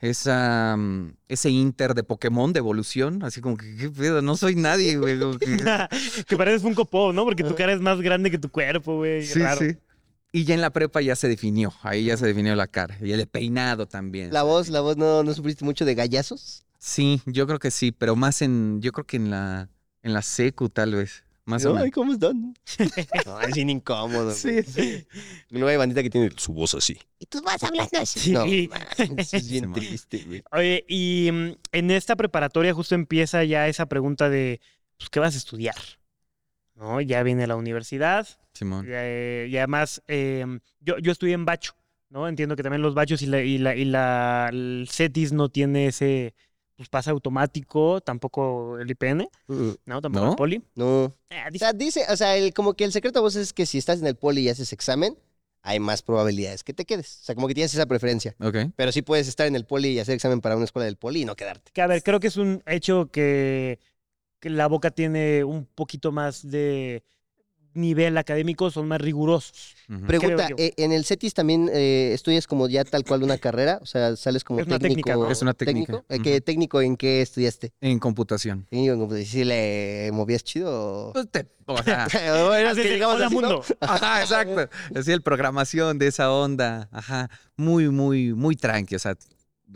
esa, 0.03 0.75
mm, 0.77 1.13
ese 1.29 1.49
inter 1.49 1.93
de 1.93 2.03
Pokémon 2.03 2.51
de 2.51 2.59
evolución. 2.59 3.23
Así 3.23 3.39
como 3.39 3.55
que, 3.55 3.75
¿qué 3.77 3.89
pedo? 3.89 4.21
No 4.21 4.35
soy 4.35 4.55
nadie, 4.55 4.97
güey. 4.97 5.17
que- 5.37 5.57
que 6.27 6.35
pareces 6.37 6.61
Funko 6.61 6.83
Pop, 6.85 7.13
¿no? 7.15 7.23
Porque 7.23 7.43
tu 7.43 7.55
cara 7.55 7.71
es 7.71 7.79
más 7.79 8.01
grande 8.01 8.29
que 8.29 8.37
tu 8.37 8.49
cuerpo, 8.49 8.97
güey. 8.97 9.25
Sí, 9.25 9.39
Raro. 9.39 9.61
sí. 9.61 9.77
Y 10.33 10.43
ya 10.43 10.55
en 10.55 10.61
la 10.61 10.71
prepa 10.71 10.99
ya 10.99 11.15
se 11.15 11.29
definió. 11.29 11.71
Ahí 11.83 12.05
ya 12.05 12.17
se 12.17 12.25
definió 12.25 12.53
la 12.55 12.67
cara. 12.67 12.97
Y 13.01 13.11
el 13.13 13.25
peinado 13.27 13.87
también. 13.87 14.33
La 14.33 14.43
voz, 14.43 14.67
la 14.67 14.81
voz, 14.81 14.97
¿no, 14.97 15.23
no 15.23 15.33
sufriste 15.33 15.63
mucho 15.63 15.85
de 15.85 15.95
gallazos? 15.95 16.65
Sí, 16.79 17.21
yo 17.25 17.47
creo 17.47 17.59
que 17.59 17.71
sí, 17.71 17.93
pero 17.93 18.17
más 18.17 18.41
en, 18.41 18.81
yo 18.81 18.91
creo 18.91 19.05
que 19.05 19.15
en 19.15 19.29
la, 19.29 19.69
en 20.01 20.11
la 20.11 20.21
secu 20.21 20.67
tal 20.69 20.95
vez. 20.95 21.23
Más 21.45 21.65
o 21.65 21.75
Ay, 21.75 21.75
menos. 21.75 21.91
¿cómo 21.91 22.13
están? 22.13 22.55
es 23.47 23.53
bien 23.55 23.69
incómodo. 23.69 24.31
Sí, 24.31 24.63
sí. 24.63 25.05
Luego 25.49 25.67
hay 25.67 25.77
bandita 25.77 26.01
que 26.01 26.09
tiene 26.09 26.29
su 26.37 26.53
voz 26.53 26.73
así. 26.73 26.97
Y 27.19 27.25
tú 27.25 27.41
vas 27.43 27.61
hablando 27.63 27.99
así. 27.99 28.19
Sí. 28.19 28.31
No, 28.31 28.45
manches, 28.45 29.33
es 29.33 29.49
bien 29.49 29.65
Sí, 29.65 29.67
man. 29.67 29.73
triste, 29.79 30.23
güey. 30.25 30.43
Oye, 30.51 30.85
y 30.87 31.29
mm, 31.31 31.51
en 31.73 31.91
esta 31.91 32.15
preparatoria 32.15 32.73
justo 32.73 32.95
empieza 32.95 33.43
ya 33.43 33.67
esa 33.67 33.87
pregunta 33.87 34.29
de, 34.29 34.61
pues, 34.97 35.09
¿qué 35.09 35.19
vas 35.19 35.33
a 35.35 35.37
estudiar? 35.37 35.75
¿No? 36.75 37.01
Ya 37.01 37.21
viene 37.23 37.45
la 37.45 37.55
universidad, 37.55 38.27
Simón. 38.53 38.85
eh, 38.89 39.47
y 39.49 39.57
además, 39.57 40.01
eh, 40.07 40.45
yo, 40.79 40.97
yo 40.97 41.11
estudié 41.11 41.33
en 41.35 41.45
Bacho, 41.45 41.73
¿no? 42.09 42.27
Entiendo 42.27 42.55
que 42.55 42.63
también 42.63 42.81
los 42.81 42.95
Bachos 42.95 43.21
y 43.21 43.27
la, 43.27 43.41
y 43.41 43.57
la, 43.59 43.75
y 43.75 43.85
la 43.85 44.49
el 44.51 44.87
CETIS 44.91 45.33
no 45.33 45.49
tiene 45.49 45.87
ese, 45.87 46.33
pues, 46.75 46.89
pase 46.89 47.09
automático, 47.09 48.01
tampoco 48.01 48.77
el 48.79 48.89
IPN, 48.89 49.27
Mm, 49.47 49.69
¿no? 49.85 50.01
Tampoco 50.01 50.25
¿No? 50.25 50.31
el 50.31 50.35
Poli. 50.37 50.63
No. 50.75 51.15
Eh, 51.29 51.41
O 51.47 51.51
dice- 51.51 51.59
sea, 51.65 51.73
dice, 51.73 52.05
o 52.09 52.17
sea, 52.17 52.35
el- 52.37 52.53
como 52.53 52.73
que 52.73 52.83
el 52.83 52.91
secreto 52.91 53.19
a 53.19 53.21
vos 53.21 53.35
es 53.35 53.53
que 53.53 53.65
si 53.65 53.77
estás 53.77 53.99
en 53.99 54.07
el 54.07 54.15
poli 54.15 54.41
y 54.41 54.49
haces 54.49 54.73
examen, 54.73 55.17
hay 55.61 55.79
más 55.79 56.01
probabilidades 56.01 56.63
que 56.63 56.73
te 56.73 56.83
quedes. 56.85 57.19
O 57.21 57.25
sea, 57.25 57.35
como 57.35 57.47
que 57.47 57.53
tienes 57.53 57.73
esa 57.73 57.85
preferencia. 57.85 58.35
Ok. 58.41 58.55
Pero 58.75 58.91
sí 58.91 59.01
puedes 59.01 59.27
estar 59.27 59.47
en 59.47 59.55
el 59.55 59.65
poli 59.65 59.89
y 59.89 59.99
hacer 59.99 60.15
examen 60.15 60.41
para 60.41 60.55
una 60.55 60.65
escuela 60.65 60.85
del 60.85 60.97
poli 60.97 61.21
y 61.21 61.25
no 61.25 61.35
quedarte. 61.35 61.71
que 61.73 61.81
a 61.81 61.87
ver, 61.87 62.03
creo 62.03 62.19
que 62.19 62.27
es 62.27 62.37
un 62.37 62.61
hecho 62.65 63.09
que, 63.11 63.79
que 64.39 64.49
la 64.49 64.67
boca 64.67 64.91
tiene 64.91 65.43
un 65.45 65.65
poquito 65.65 66.11
más 66.11 66.49
de 66.49 67.03
nivel 67.73 68.17
académico, 68.17 68.69
son 68.71 68.87
más 68.87 68.99
rigurosos. 69.01 69.75
Pregunta, 70.07 70.47
eh, 70.57 70.73
¿en 70.77 70.91
el 70.91 71.05
CETIS 71.05 71.33
también 71.33 71.69
eh, 71.73 72.11
estudias 72.13 72.47
como 72.47 72.67
ya 72.69 72.83
tal 72.83 73.03
cual 73.03 73.23
una 73.23 73.37
carrera? 73.37 73.79
O 73.81 73.85
sea, 73.85 74.15
sales 74.15 74.43
como 74.43 74.59
Es 74.59 74.67
una 74.67 74.79
técnico. 74.79 75.07
técnica, 75.09 75.15
¿no? 75.15 75.31
Es 75.31 75.41
una 75.41 75.53
técnica. 75.53 75.93
¿Técnico? 75.93 76.05
Eh, 76.13 76.19
¿qué 76.21 76.41
técnico 76.41 76.81
en 76.81 76.95
qué 76.97 77.21
estudiaste? 77.21 77.71
En 77.81 77.99
computación. 77.99 78.65
Técnico 78.69 78.93
en 78.93 78.99
computación. 78.99 79.31
¿Sí 79.31 79.43
le 79.43 80.09
movías 80.13 80.43
chido? 80.43 81.09
o- 81.09 81.13
Pues 81.13 81.29
te- 81.29 81.47
o 81.65 81.81
sea, 81.83 82.05
Así 82.71 82.81
que 82.81 82.83
de, 82.83 82.89
llegabas 82.89 83.15
"Hola, 83.17 83.25
así, 83.27 83.35
¿no? 83.35 83.41
mundo. 83.41 83.63
ajá, 83.81 84.21
exacto. 84.21 84.69
Así 84.95 85.11
el 85.11 85.21
programación 85.21 85.97
de 85.99 86.07
esa 86.07 86.31
onda. 86.31 86.89
Ajá. 86.91 87.29
Muy, 87.57 87.89
muy, 87.89 88.33
muy 88.33 88.55
tranqui. 88.55 88.95
O 88.95 88.99
sea, 88.99 89.15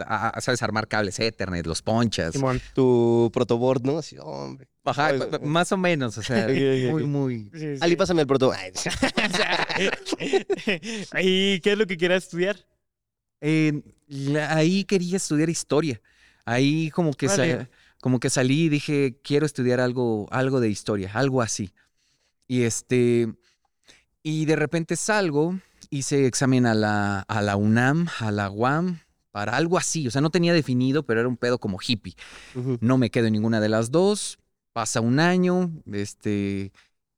a- 0.05 0.29
a- 0.29 0.41
sabes 0.41 0.62
armar 0.63 0.88
cables 0.88 1.19
Ethernet, 1.19 1.65
los 1.65 1.81
ponchas. 1.81 2.33
Simón. 2.33 2.62
Tu 2.73 3.29
protoboard, 3.33 3.83
¿no? 3.83 3.97
Así, 3.99 4.17
hombre. 4.19 4.67
Ajá, 4.83 5.12
más 5.41 5.71
o 5.71 5.77
menos. 5.77 6.17
O 6.17 6.23
sea, 6.23 6.47
muy, 6.91 7.03
muy. 7.05 7.49
Sí, 7.53 7.60
sí. 7.60 7.77
Ali, 7.81 7.95
pásame 7.95 8.21
el 8.21 8.27
protoboard. 8.27 8.57
¿Y 11.21 11.60
qué 11.60 11.71
es 11.73 11.77
lo 11.77 11.86
que 11.88 11.97
quieras 11.97 12.23
estudiar? 12.23 12.57
Eh, 13.41 13.81
la- 14.07 14.55
ahí 14.55 14.83
quería 14.86 15.17
estudiar 15.17 15.49
historia. 15.49 16.01
Ahí 16.45 16.89
como 16.91 17.13
que, 17.13 17.67
como 17.99 18.19
que 18.19 18.29
salí 18.29 18.63
y 18.65 18.69
dije, 18.69 19.19
quiero 19.23 19.45
estudiar 19.45 19.79
algo, 19.81 20.27
algo 20.31 20.60
de 20.60 20.69
historia, 20.69 21.12
algo 21.13 21.41
así. 21.41 21.73
Y 22.47 22.62
este, 22.63 23.27
y 24.23 24.45
de 24.45 24.55
repente 24.55 24.95
salgo, 24.95 25.60
hice 25.89 26.25
examen 26.25 26.65
a 26.65 26.73
la, 26.73 27.19
a 27.27 27.41
la 27.41 27.57
UNAM, 27.57 28.07
a 28.19 28.31
la 28.31 28.49
UAM, 28.49 29.01
para 29.38 29.56
algo 29.56 29.78
así. 29.78 30.08
O 30.08 30.10
sea, 30.10 30.19
no 30.19 30.32
tenía 30.32 30.52
definido, 30.52 31.04
pero 31.04 31.19
era 31.19 31.30
un 31.30 31.38
pedo 31.38 31.60
como 31.60 31.78
hippie. 31.80 32.15
No 32.80 32.97
me 32.97 33.12
quedo 33.12 33.28
en 33.28 33.34
ninguna 33.34 33.60
de 33.62 33.69
las 33.69 33.91
dos. 33.91 34.39
Pasa 34.73 35.00
un 35.00 35.19
año, 35.19 35.69
este, 35.93 36.71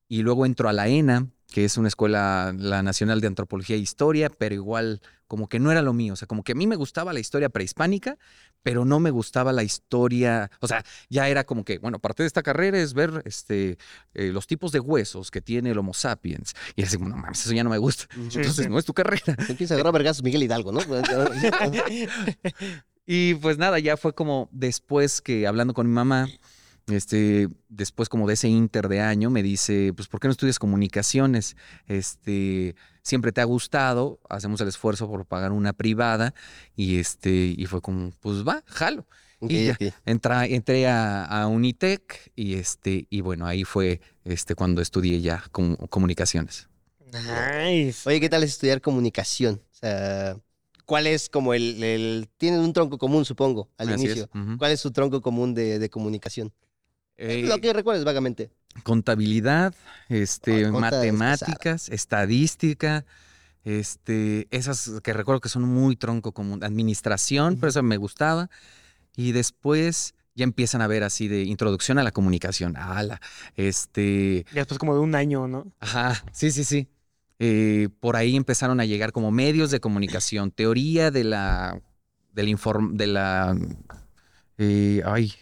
y 0.09 0.21
luego 0.21 0.45
entro 0.45 0.67
a 0.67 0.73
la 0.73 0.89
ENA, 0.89 1.29
que 1.51 1.65
es 1.65 1.77
una 1.77 1.87
escuela, 1.87 2.53
la 2.57 2.83
Nacional 2.83 3.21
de 3.21 3.27
Antropología 3.27 3.75
e 3.75 3.79
Historia, 3.79 4.29
pero 4.29 4.53
igual 4.53 5.01
como 5.27 5.47
que 5.47 5.59
no 5.59 5.71
era 5.71 5.81
lo 5.81 5.93
mío. 5.93 6.13
O 6.13 6.15
sea, 6.15 6.27
como 6.27 6.43
que 6.43 6.51
a 6.51 6.55
mí 6.55 6.67
me 6.67 6.75
gustaba 6.75 7.13
la 7.13 7.19
historia 7.19 7.49
prehispánica, 7.49 8.17
pero 8.63 8.85
no 8.85 8.99
me 8.99 9.09
gustaba 9.09 9.51
la 9.51 9.63
historia. 9.63 10.51
O 10.59 10.67
sea, 10.67 10.83
ya 11.09 11.27
era 11.27 11.43
como 11.45 11.63
que, 11.63 11.79
bueno, 11.79 11.99
parte 11.99 12.23
de 12.23 12.27
esta 12.27 12.43
carrera 12.43 12.79
es 12.79 12.93
ver 12.93 13.23
este, 13.25 13.77
eh, 14.13 14.31
los 14.31 14.47
tipos 14.47 14.71
de 14.71 14.79
huesos 14.79 15.31
que 15.31 15.41
tiene 15.41 15.71
el 15.71 15.77
Homo 15.77 15.93
sapiens. 15.93 16.53
Y 16.75 16.83
así, 16.83 16.97
no 16.97 17.15
mames, 17.15 17.41
eso 17.45 17.53
ya 17.53 17.63
no 17.63 17.69
me 17.69 17.77
gusta. 17.77 18.05
Entonces, 18.15 18.69
no 18.69 18.77
es 18.77 18.85
tu 18.85 18.93
carrera. 18.93 19.35
Empieza 19.47 19.73
a 19.73 19.75
agarrar 19.75 19.93
vergazos 19.93 20.23
Miguel 20.23 20.43
Hidalgo, 20.43 20.71
¿no? 20.71 20.79
Y 23.11 23.33
pues 23.33 23.57
nada, 23.57 23.79
ya 23.79 23.97
fue 23.97 24.13
como 24.13 24.49
después 24.51 25.19
que 25.19 25.47
hablando 25.47 25.73
con 25.73 25.87
mi 25.87 25.93
mamá, 25.93 26.27
este, 26.91 27.49
después 27.69 28.09
como 28.09 28.27
de 28.27 28.33
ese 28.35 28.47
inter 28.47 28.87
de 28.87 29.01
año, 29.01 29.29
me 29.29 29.43
dice, 29.43 29.93
pues, 29.95 30.07
¿por 30.07 30.19
qué 30.19 30.27
no 30.27 30.31
estudias 30.31 30.59
comunicaciones? 30.59 31.55
Este, 31.87 32.75
siempre 33.03 33.31
te 33.31 33.41
ha 33.41 33.45
gustado, 33.45 34.19
hacemos 34.29 34.61
el 34.61 34.67
esfuerzo 34.67 35.07
por 35.09 35.25
pagar 35.25 35.51
una 35.51 35.73
privada 35.73 36.33
y 36.75 36.99
este, 36.99 37.55
y 37.57 37.65
fue 37.65 37.81
como, 37.81 38.11
pues 38.19 38.47
va, 38.47 38.63
jalo. 38.65 39.05
Y 39.41 39.67
ya, 39.67 39.77
entra- 40.05 40.45
entré 40.47 40.85
a, 40.87 41.23
a 41.23 41.47
Unitec 41.47 42.31
y 42.35 42.55
este, 42.55 43.07
y 43.09 43.21
bueno, 43.21 43.45
ahí 43.45 43.63
fue 43.63 44.01
este, 44.25 44.53
cuando 44.53 44.81
estudié 44.81 45.21
ya 45.21 45.43
com- 45.51 45.77
comunicaciones. 45.89 46.67
Nice. 47.11 48.07
Oye, 48.07 48.19
¿qué 48.19 48.29
tal 48.29 48.43
es 48.43 48.51
estudiar 48.51 48.81
comunicación? 48.81 49.61
O 49.71 49.75
sea, 49.75 50.37
¿cuál 50.85 51.07
es 51.07 51.29
como 51.29 51.53
el, 51.53 51.81
el... 51.83 52.29
Tienen 52.37 52.59
un 52.59 52.73
tronco 52.73 52.97
común, 52.97 53.25
supongo, 53.25 53.69
al 53.77 53.89
Así 53.89 54.03
inicio. 54.03 54.29
¿Cuál 54.57 54.71
es 54.73 54.81
su 54.81 54.91
tronco 54.91 55.21
común 55.21 55.53
de, 55.53 55.79
de 55.79 55.89
comunicación? 55.89 56.51
Eh, 57.21 57.43
Lo 57.45 57.59
que 57.59 57.73
recuerdes 57.73 58.05
vagamente. 58.05 58.49
contabilidad, 58.83 59.75
este, 60.07 60.71
matemáticas, 60.71 61.89
estadística, 61.89 63.05
este, 63.65 64.47
esas 64.51 64.89
que 65.03 65.11
recuerdo 65.13 65.41
que 65.41 65.49
son 65.49 65.63
muy 65.63 65.95
tronco 65.97 66.31
común, 66.31 66.63
administración, 66.63 67.57
pero 67.57 67.69
eso 67.69 67.83
me 67.83 67.97
gustaba. 67.97 68.49
Y 69.17 69.33
después 69.33 70.13
ya 70.33 70.45
empiezan 70.45 70.81
a 70.81 70.87
ver 70.87 71.03
así 71.03 71.27
de 71.27 71.43
introducción 71.43 71.99
a 71.99 72.03
la 72.03 72.11
comunicación. 72.11 72.77
Ala, 72.77 73.19
este, 73.55 74.45
Ya 74.53 74.61
después 74.61 74.79
como 74.79 74.93
de 74.93 75.01
un 75.01 75.13
año, 75.13 75.47
¿no? 75.47 75.71
ajá, 75.79 76.23
sí, 76.31 76.51
sí, 76.51 76.63
sí. 76.63 76.87
Eh, 77.39 77.89
por 77.99 78.15
ahí 78.15 78.35
empezaron 78.37 78.79
a 78.79 78.85
llegar 78.85 79.11
como 79.11 79.31
medios 79.31 79.71
de 79.71 79.79
comunicación, 79.81 80.51
teoría 80.51 81.11
de 81.11 81.23
la, 81.25 81.81
del 82.33 82.47
inform, 82.49 82.95
de 82.95 83.07
la, 83.07 83.57
eh, 84.57 85.01
ay, 85.05 85.33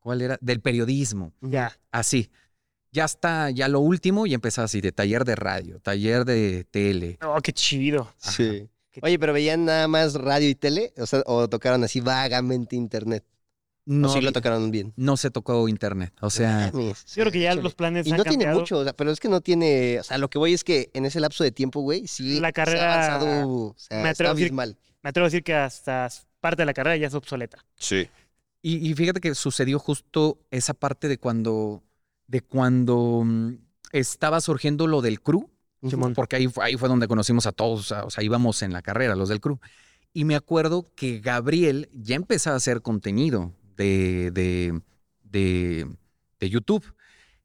¿cuál 0.00 0.22
era? 0.22 0.38
Del 0.40 0.60
periodismo. 0.60 1.32
Ya. 1.40 1.78
Así. 1.92 2.30
Ya 2.92 3.04
está, 3.04 3.50
ya 3.50 3.68
lo 3.68 3.78
último, 3.80 4.26
y 4.26 4.34
empezó 4.34 4.62
así, 4.62 4.80
de 4.80 4.90
taller 4.90 5.24
de 5.24 5.36
radio, 5.36 5.78
taller 5.78 6.24
de 6.24 6.64
tele. 6.70 7.18
Oh, 7.22 7.38
qué 7.40 7.52
chido. 7.52 8.12
Sí. 8.18 8.68
Qué 8.90 8.98
Oye, 9.04 9.16
pero 9.20 9.32
veían 9.32 9.64
nada 9.64 9.86
más 9.86 10.14
radio 10.14 10.48
y 10.48 10.56
tele, 10.56 10.92
o 10.98 11.06
sea, 11.06 11.22
o 11.26 11.48
tocaron 11.48 11.84
así 11.84 12.00
vagamente 12.00 12.74
internet. 12.74 13.24
No, 13.86 14.08
o 14.08 14.12
sí 14.12 14.20
lo 14.20 14.32
tocaron 14.32 14.70
bien. 14.72 14.92
no 14.96 15.16
se 15.16 15.30
tocó 15.30 15.68
internet. 15.68 16.12
O 16.20 16.30
sea, 16.30 16.70
Yo 16.72 16.92
creo 17.14 17.30
que 17.32 17.40
ya 17.40 17.54
los 17.54 17.74
planes 17.76 18.06
Y 18.06 18.10
han 18.10 18.18
no 18.18 18.24
tiene 18.24 18.46
mucho, 18.52 18.78
o 18.78 18.84
sea, 18.84 18.92
pero 18.92 19.10
es 19.12 19.20
que 19.20 19.28
no 19.28 19.40
tiene, 19.40 20.00
o 20.00 20.02
sea, 20.02 20.18
lo 20.18 20.28
que 20.28 20.38
voy 20.38 20.52
es 20.52 20.64
que 20.64 20.90
en 20.92 21.06
ese 21.06 21.20
lapso 21.20 21.44
de 21.44 21.52
tiempo, 21.52 21.80
güey, 21.80 22.06
sí 22.08 22.40
La 22.40 22.48
se 22.48 22.52
carrera- 22.52 22.92
ha 22.92 23.16
avanzado, 23.16 23.48
o 23.68 23.74
sea, 23.78 24.02
me 24.02 24.10
está 24.10 24.24
atrevo 24.24 24.30
a 24.30 24.34
decir- 24.34 24.44
abismal. 24.46 24.76
Me 25.02 25.10
atrevo 25.10 25.24
a 25.26 25.28
decir 25.28 25.42
que 25.44 25.54
hasta 25.54 26.08
parte 26.40 26.62
de 26.62 26.66
la 26.66 26.74
carrera 26.74 26.96
ya 26.96 27.06
es 27.06 27.14
obsoleta. 27.14 27.64
Sí. 27.76 28.08
Y, 28.62 28.88
y 28.90 28.94
fíjate 28.94 29.20
que 29.20 29.34
sucedió 29.34 29.78
justo 29.78 30.38
esa 30.50 30.74
parte 30.74 31.08
de 31.08 31.18
cuando, 31.18 31.82
de 32.26 32.40
cuando 32.42 33.22
mm, 33.24 33.54
estaba 33.92 34.40
surgiendo 34.40 34.86
lo 34.86 35.00
del 35.02 35.20
crew, 35.20 35.50
Simón. 35.88 36.14
porque 36.14 36.36
ahí, 36.36 36.46
fue- 36.48 36.64
ahí 36.64 36.76
fue 36.76 36.88
donde 36.88 37.08
conocimos 37.08 37.46
a 37.46 37.52
todos, 37.52 37.80
o 37.80 37.82
sea, 37.82 38.04
o 38.04 38.10
sea, 38.10 38.22
íbamos 38.22 38.62
en 38.62 38.72
la 38.72 38.82
carrera, 38.82 39.14
los 39.16 39.28
del 39.28 39.40
crew. 39.40 39.58
Y 40.12 40.24
me 40.24 40.34
acuerdo 40.36 40.84
que 40.96 41.20
Gabriel 41.20 41.88
ya 41.94 42.16
empezaba 42.16 42.54
a 42.54 42.58
hacer 42.58 42.82
contenido 42.82 43.54
de, 43.76 44.30
de, 44.32 44.80
de, 45.22 45.86
de 46.40 46.50
YouTube. 46.50 46.84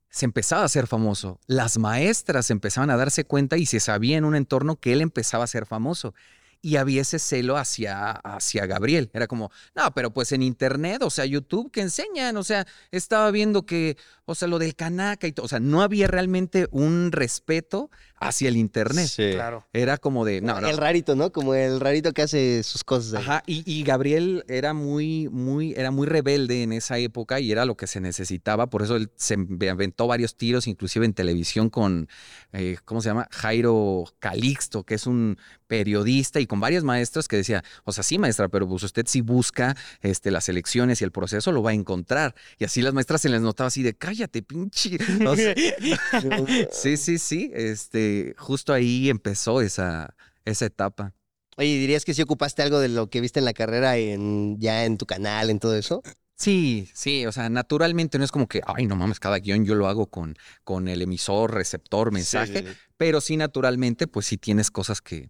Se 0.10 0.26
empezaba 0.26 0.64
a 0.64 0.66
hacer 0.66 0.88
famoso. 0.88 1.40
Las 1.46 1.78
maestras 1.78 2.50
empezaban 2.50 2.90
a 2.90 2.98
darse 2.98 3.24
cuenta 3.26 3.58
y 3.58 3.66
se 3.66 3.80
sabía 3.80 4.18
en 4.18 4.26
un 4.26 4.36
entorno 4.36 4.78
que 4.78 4.94
él 4.94 5.02
empezaba 5.02 5.44
a 5.44 5.48
ser 5.48 5.66
famoso. 5.66 6.14
Y 6.62 6.78
había 6.78 7.02
ese 7.02 7.20
celo 7.20 7.58
hacia, 7.58 8.12
hacia 8.12 8.66
Gabriel. 8.66 9.10
Era 9.14 9.28
como, 9.28 9.52
no, 9.76 9.94
pero 9.94 10.12
pues 10.12 10.32
en 10.32 10.42
internet, 10.42 11.04
o 11.04 11.10
sea, 11.10 11.26
YouTube, 11.26 11.72
que 11.72 11.82
enseñan? 11.82 12.38
O 12.38 12.44
sea, 12.44 12.66
estaba 12.92 13.30
viendo 13.32 13.66
que, 13.66 13.98
o 14.26 14.36
sea, 14.36 14.48
lo 14.48 14.60
del 14.60 14.76
canaca 14.76 15.28
y 15.28 15.32
todo. 15.32 15.46
O 15.46 15.50
sea, 15.50 15.60
no 15.60 15.82
había 15.82 16.08
realmente 16.08 16.68
un 16.72 17.12
respeto 17.12 17.90
hacia 18.18 18.50
el 18.50 18.58
internet. 18.58 19.08
Sí. 19.08 19.32
Claro. 19.34 19.66
Era 19.74 19.98
como 19.98 20.26
de, 20.26 20.42
no, 20.42 20.60
no. 20.62 20.68
El 20.68 20.78
rarito, 20.78 21.16
¿no? 21.16 21.32
Como 21.32 21.54
el 21.54 21.80
rarito 21.80 22.14
que 22.14 22.22
hace 22.22 22.64
sus 22.64 22.84
cosas. 22.84 23.14
ahí. 23.16 23.22
Ajá, 23.24 23.44
y, 23.46 23.64
y 23.66 23.84
Gabriel 23.84 24.44
era 24.48 24.74
muy, 24.74 25.30
muy, 25.30 25.74
era 25.74 25.92
muy 25.92 26.08
rebelde 26.08 26.64
en 26.64 26.74
esa 26.74 26.98
época 26.98 27.40
y 27.40 27.52
era 27.52 27.66
lo 27.66 27.76
que 27.76 27.88
se 27.88 28.00
necesitaba, 28.00 28.68
por 28.68 28.82
eso 28.82 28.96
él 28.96 29.10
se 29.16 29.36
aventó 29.70 30.08
varios 30.08 30.36
tiros, 30.36 30.68
inclusive 30.68 31.06
en 31.06 31.14
televisión 31.14 31.70
con, 31.70 32.08
eh, 32.54 32.78
¿cómo 32.86 33.02
se 33.02 33.10
llama? 33.10 33.28
Jairo 33.32 34.06
Calixto, 34.20 34.84
que 34.84 34.96
es 34.96 35.08
un 35.08 35.38
periodista 35.68 36.40
y 36.40 36.46
con 36.46 36.60
varias 36.60 36.84
maestras 36.84 37.28
que 37.28 37.38
decía, 37.38 37.64
o 37.84 37.92
sea, 37.92 38.04
sí 38.04 38.18
maestra, 38.18 38.50
pero 38.50 38.68
pues 38.68 38.84
usted 38.84 39.06
si 39.08 39.22
busca 39.22 39.76
este, 40.02 40.32
las 40.32 40.48
elecciones 40.50 41.02
y 41.02 41.04
el 41.04 41.12
proceso 41.12 41.52
lo 41.52 41.64
va 41.64 41.72
a 41.72 41.74
encontrar. 41.74 42.36
Y 42.60 42.66
así 42.66 42.82
las 42.82 42.94
maestras 42.94 43.22
se 43.22 43.30
les 43.30 43.42
notaba 43.42 43.68
así 43.68 43.84
de, 43.84 43.96
cállate, 43.96 44.42
pinche. 44.42 44.98
O 45.26 45.36
sea, 45.36 45.56
sí, 46.72 46.98
sí, 46.98 47.18
sí, 47.18 47.52
este, 47.54 48.05
justo 48.38 48.74
ahí 48.74 49.10
empezó 49.10 49.62
esa, 49.62 50.16
esa 50.46 50.66
etapa. 50.66 51.14
Oye, 51.58 51.78
¿dirías 51.78 52.04
que 52.04 52.14
sí 52.14 52.22
ocupaste 52.22 52.62
algo 52.62 52.80
de 52.80 52.90
lo 52.90 53.10
que 53.10 53.22
viste 53.22 53.40
en 53.40 53.46
la 53.46 53.54
carrera 53.54 53.98
en, 53.98 54.60
ya 54.60 54.86
en 54.86 54.98
tu 54.98 55.06
canal, 55.06 55.50
en 55.50 55.60
todo 55.60 55.76
eso? 55.76 56.02
Sí, 56.36 56.90
sí, 56.94 57.26
o 57.26 57.32
sea, 57.32 57.50
naturalmente 57.50 58.18
no 58.18 58.26
es 58.26 58.32
como 58.32 58.48
que, 58.48 58.62
ay, 58.66 58.88
no 58.88 58.98
mames, 58.98 59.22
cada 59.22 59.40
guion 59.40 59.66
yo 59.66 59.74
lo 59.76 59.88
hago 59.88 60.08
con, 60.08 60.36
con 60.66 60.90
el 60.90 61.02
emisor, 61.02 61.54
receptor, 61.54 62.12
mensaje, 62.12 62.60
Sí, 62.60 62.66
sí, 62.66 62.74
sí. 62.74 62.80
pero 62.98 63.22
sí, 63.22 63.38
naturalmente, 63.38 64.06
pues 64.08 64.26
sí 64.26 64.38
tienes 64.38 64.70
cosas 64.70 65.02
que, 65.02 65.30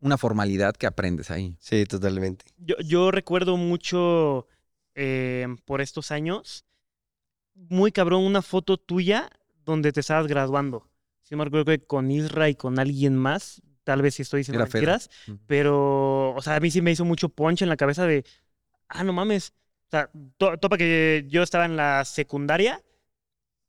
una 0.00 0.16
formalidad 0.16 0.74
que 0.74 0.86
aprendes 0.86 1.30
ahí. 1.30 1.56
Sí, 1.60 1.84
totalmente. 1.84 2.46
Yo, 2.56 2.76
yo 2.82 3.10
recuerdo 3.10 3.58
mucho 3.58 4.46
eh, 4.94 5.46
por 5.66 5.80
estos 5.82 6.10
años, 6.10 6.64
muy 7.54 7.92
cabrón, 7.92 8.24
una 8.24 8.42
foto 8.42 8.78
tuya 8.78 9.30
donde 9.64 9.92
te 9.92 10.00
estabas 10.00 10.26
graduando. 10.26 10.89
Si 11.30 11.34
no 11.36 11.38
me 11.38 11.44
recuerdo 11.44 11.66
que 11.66 11.78
con 11.86 12.10
Isra 12.10 12.48
y 12.48 12.56
con 12.56 12.80
alguien 12.80 13.16
más, 13.16 13.62
tal 13.84 14.02
vez 14.02 14.16
si 14.16 14.22
estoy 14.22 14.38
diciendo 14.40 14.64
Era 14.64 14.64
mentiras, 14.64 15.08
pero, 15.46 16.34
o 16.34 16.42
sea, 16.42 16.56
a 16.56 16.60
mí 16.60 16.72
sí 16.72 16.82
me 16.82 16.90
hizo 16.90 17.04
mucho 17.04 17.28
punch 17.28 17.62
en 17.62 17.68
la 17.68 17.76
cabeza 17.76 18.04
de, 18.04 18.24
ah, 18.88 19.04
no 19.04 19.12
mames. 19.12 19.54
O 19.86 19.90
sea, 19.92 20.10
to- 20.38 20.58
topa 20.58 20.76
que 20.76 21.24
yo 21.28 21.44
estaba 21.44 21.66
en 21.66 21.76
la 21.76 22.04
secundaria 22.04 22.82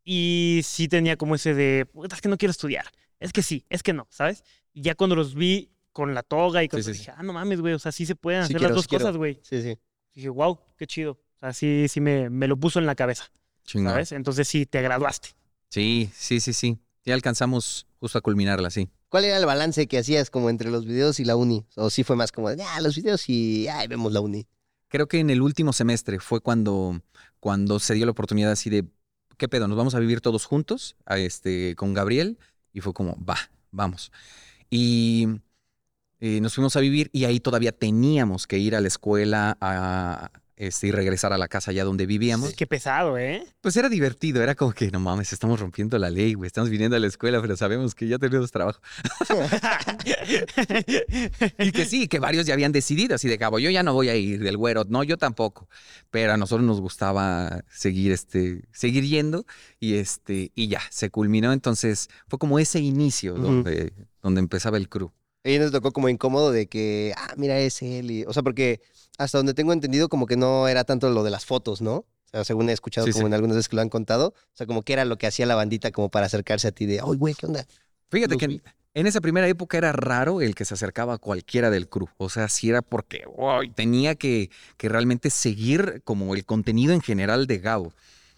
y 0.03 0.61
sí 0.63 0.87
tenía 0.87 1.17
como 1.17 1.35
ese 1.35 1.53
de, 1.53 1.85
puta, 1.85 2.15
es 2.15 2.21
que 2.21 2.29
no 2.29 2.37
quiero 2.39 2.49
estudiar. 2.49 2.85
Es 3.19 3.31
que 3.31 3.43
sí, 3.43 3.63
es 3.69 3.83
que 3.83 3.93
no, 3.93 4.07
¿sabes? 4.09 4.43
Y 4.73 4.81
ya 4.81 4.95
cuando 4.95 5.15
los 5.15 5.35
vi 5.35 5.71
con 5.93 6.15
la 6.15 6.23
toga 6.23 6.63
y 6.63 6.69
Sí, 6.71 6.81
sí, 6.81 6.93
dije, 6.93 7.13
ah, 7.15 7.21
no 7.21 7.31
mames, 7.31 7.61
güey, 7.61 7.75
o 7.75 7.79
sea, 7.79 7.91
sí 7.91 8.07
se 8.07 8.15
pueden 8.15 8.41
Sí 8.41 8.55
hacer 8.55 8.57
quiero, 8.61 8.73
las 8.73 8.83
dos 8.83 8.87
cosas, 8.87 9.17
güey. 9.17 9.39
Sí, 9.43 9.61
sí. 9.61 9.77
Dije, 10.15 10.29
wow, 10.29 10.59
qué 10.77 10.87
chido. 10.87 11.11
O 11.11 11.37
sea, 11.39 11.53
sí, 11.53 11.85
sí 11.89 12.01
me, 12.01 12.27
me 12.31 12.47
lo 12.47 12.57
puso 12.57 12.79
en 12.79 12.87
la 12.87 12.95
cabeza, 12.95 13.31
Chingón. 13.65 13.91
¿sabes? 13.93 14.13
Entonces 14.13 14.47
sí, 14.47 14.65
te 14.65 14.81
graduaste. 14.81 15.29
Sí, 15.69 16.09
sí, 16.15 16.39
sí, 16.39 16.53
sí. 16.53 16.79
Ya 17.05 17.13
alcanzamos 17.13 17.87
justo 17.99 18.17
a 18.17 18.21
culminarla, 18.21 18.69
sí. 18.69 18.89
¿Cuál 19.09 19.25
era 19.25 19.37
el 19.37 19.45
balance 19.45 19.87
que 19.87 19.97
hacías 19.97 20.29
como 20.29 20.49
entre 20.49 20.71
los 20.71 20.85
videos 20.85 21.19
y 21.19 21.25
la 21.25 21.35
uni? 21.35 21.65
O 21.75 21.89
sí 21.89 22.03
fue 22.03 22.15
más 22.15 22.31
como, 22.31 22.49
ah, 22.49 22.81
los 22.81 22.95
videos 22.95 23.27
y, 23.27 23.67
ay, 23.67 23.87
vemos 23.87 24.13
la 24.13 24.21
uni. 24.21 24.47
Creo 24.87 25.07
que 25.07 25.19
en 25.19 25.29
el 25.29 25.41
último 25.41 25.73
semestre 25.73 26.19
fue 26.19 26.41
cuando, 26.41 27.01
cuando 27.39 27.79
se 27.79 27.93
dio 27.93 28.05
la 28.05 28.11
oportunidad 28.11 28.51
así 28.51 28.69
de, 28.69 28.85
¿qué 29.37 29.47
pedo? 29.47 29.67
¿Nos 29.67 29.77
vamos 29.77 29.95
a 29.95 29.99
vivir 29.99 30.21
todos 30.21 30.45
juntos? 30.45 30.95
A 31.05 31.17
este, 31.17 31.75
con 31.75 31.93
Gabriel. 31.93 32.37
Y 32.73 32.81
fue 32.81 32.93
como, 32.93 33.17
va, 33.23 33.37
vamos. 33.71 34.11
Y 34.69 35.27
eh, 36.19 36.39
nos 36.39 36.53
fuimos 36.53 36.75
a 36.75 36.79
vivir 36.79 37.09
y 37.11 37.25
ahí 37.25 37.39
todavía 37.39 37.71
teníamos 37.71 38.45
que 38.45 38.59
ir 38.59 38.75
a 38.75 38.79
la 38.79 38.87
escuela 38.87 39.57
a, 39.59 40.31
este, 40.61 40.87
y 40.87 40.91
regresar 40.91 41.33
a 41.33 41.39
la 41.39 41.47
casa 41.47 41.71
allá 41.71 41.83
donde 41.83 42.05
vivíamos. 42.05 42.53
Qué 42.53 42.67
pesado, 42.67 43.17
¿eh? 43.17 43.43
Pues 43.61 43.75
era 43.77 43.89
divertido, 43.89 44.43
era 44.43 44.53
como 44.53 44.73
que, 44.73 44.91
no 44.91 44.99
mames, 44.99 45.33
estamos 45.33 45.59
rompiendo 45.59 45.97
la 45.97 46.11
ley, 46.11 46.35
güey, 46.35 46.45
estamos 46.45 46.69
viniendo 46.69 46.95
a 46.95 46.99
la 46.99 47.07
escuela, 47.07 47.41
pero 47.41 47.57
sabemos 47.57 47.95
que 47.95 48.07
ya 48.07 48.19
tenemos 48.19 48.51
trabajo. 48.51 48.79
Y 51.57 51.71
que 51.71 51.85
sí, 51.85 52.07
que 52.07 52.19
varios 52.19 52.45
ya 52.45 52.53
habían 52.53 52.71
decidido, 52.71 53.15
así 53.15 53.27
de 53.27 53.39
cabo, 53.39 53.57
yo 53.57 53.71
ya 53.71 53.81
no 53.81 53.93
voy 53.93 54.09
a 54.09 54.15
ir 54.15 54.43
del 54.43 54.57
güero, 54.57 54.83
no, 54.87 55.03
yo 55.03 55.17
tampoco. 55.17 55.67
Pero 56.11 56.33
a 56.33 56.37
nosotros 56.37 56.65
nos 56.65 56.79
gustaba 56.79 57.63
seguir, 57.71 58.11
este, 58.11 58.61
seguir 58.71 59.03
yendo 59.05 59.45
y 59.79 59.95
este, 59.95 60.51
y 60.53 60.67
ya, 60.67 60.81
se 60.91 61.09
culminó. 61.09 61.53
Entonces, 61.53 62.09
fue 62.27 62.37
como 62.37 62.59
ese 62.59 62.79
inicio 62.79 63.33
donde, 63.33 63.93
donde 64.21 64.39
empezaba 64.39 64.77
el 64.77 64.89
crew. 64.89 65.11
Y 65.43 65.57
nos 65.57 65.71
tocó 65.71 65.91
como 65.91 66.07
incómodo 66.09 66.51
de 66.51 66.67
que, 66.67 67.13
ah, 67.17 67.33
mira, 67.37 67.59
es 67.59 67.81
él. 67.81 68.11
y- 68.11 68.23
o 68.25 68.33
sea, 68.33 68.43
porque 68.43 68.81
hasta 69.17 69.37
donde 69.37 69.53
tengo 69.53 69.73
entendido, 69.73 70.07
como 70.09 70.27
que 70.27 70.37
no 70.37 70.67
era 70.67 70.83
tanto 70.83 71.09
lo 71.09 71.23
de 71.23 71.31
las 71.31 71.45
fotos, 71.45 71.81
¿no? 71.81 71.93
O 71.95 72.05
sea, 72.31 72.43
según 72.45 72.69
he 72.69 72.73
escuchado 72.73 73.07
Sí, 73.07 73.13
como 73.13 73.23
sí. 73.23 73.27
en 73.27 73.33
algunas 73.33 73.55
veces 73.57 73.67
que 73.69 73.75
lo 73.75 73.81
han 73.81 73.89
contado. 73.89 74.29
O 74.29 74.55
sea, 74.55 74.65
como 74.67 74.83
que 74.83 74.93
era 74.93 75.03
lo 75.05 75.17
que 75.17 75.27
hacía 75.27 75.45
la 75.45 75.55
bandita 75.55 75.91
como 75.91 76.09
para 76.09 76.27
acercarse 76.27 76.67
a 76.67 76.71
ti 76.71 76.85
de, 76.85 76.99
ay, 76.99 77.17
güey, 77.17 77.33
¿qué 77.33 77.45
onda? 77.47 77.65
Fíjate 78.09 78.35
Los 78.35 78.39
que 78.39 78.45
en, 78.45 78.61
en 78.93 79.07
esa 79.07 79.19
primera 79.19 79.47
época 79.47 79.77
era 79.77 79.91
raro 79.91 80.41
el 80.41 80.53
que 80.55 80.63
se 80.65 80.73
acercaba 80.75 81.15
a 81.15 81.17
cualquiera 81.17 81.69
del 81.69 81.89
crew. 81.89 82.07
O 82.17 82.29
sea, 82.29 82.47
sí 82.47 82.69
era 82.69 82.81
porque 82.81 83.23
uy, 83.35 83.69
tenía 83.71 84.15
que, 84.15 84.49
que 84.77 84.89
realmente 84.89 85.29
seguir 85.29 86.01
como 86.03 86.35
el 86.35 86.45
contenido 86.45 86.93
en 86.93 87.01
general 87.01 87.47
de 87.47 87.57
Gabo. 87.59 87.93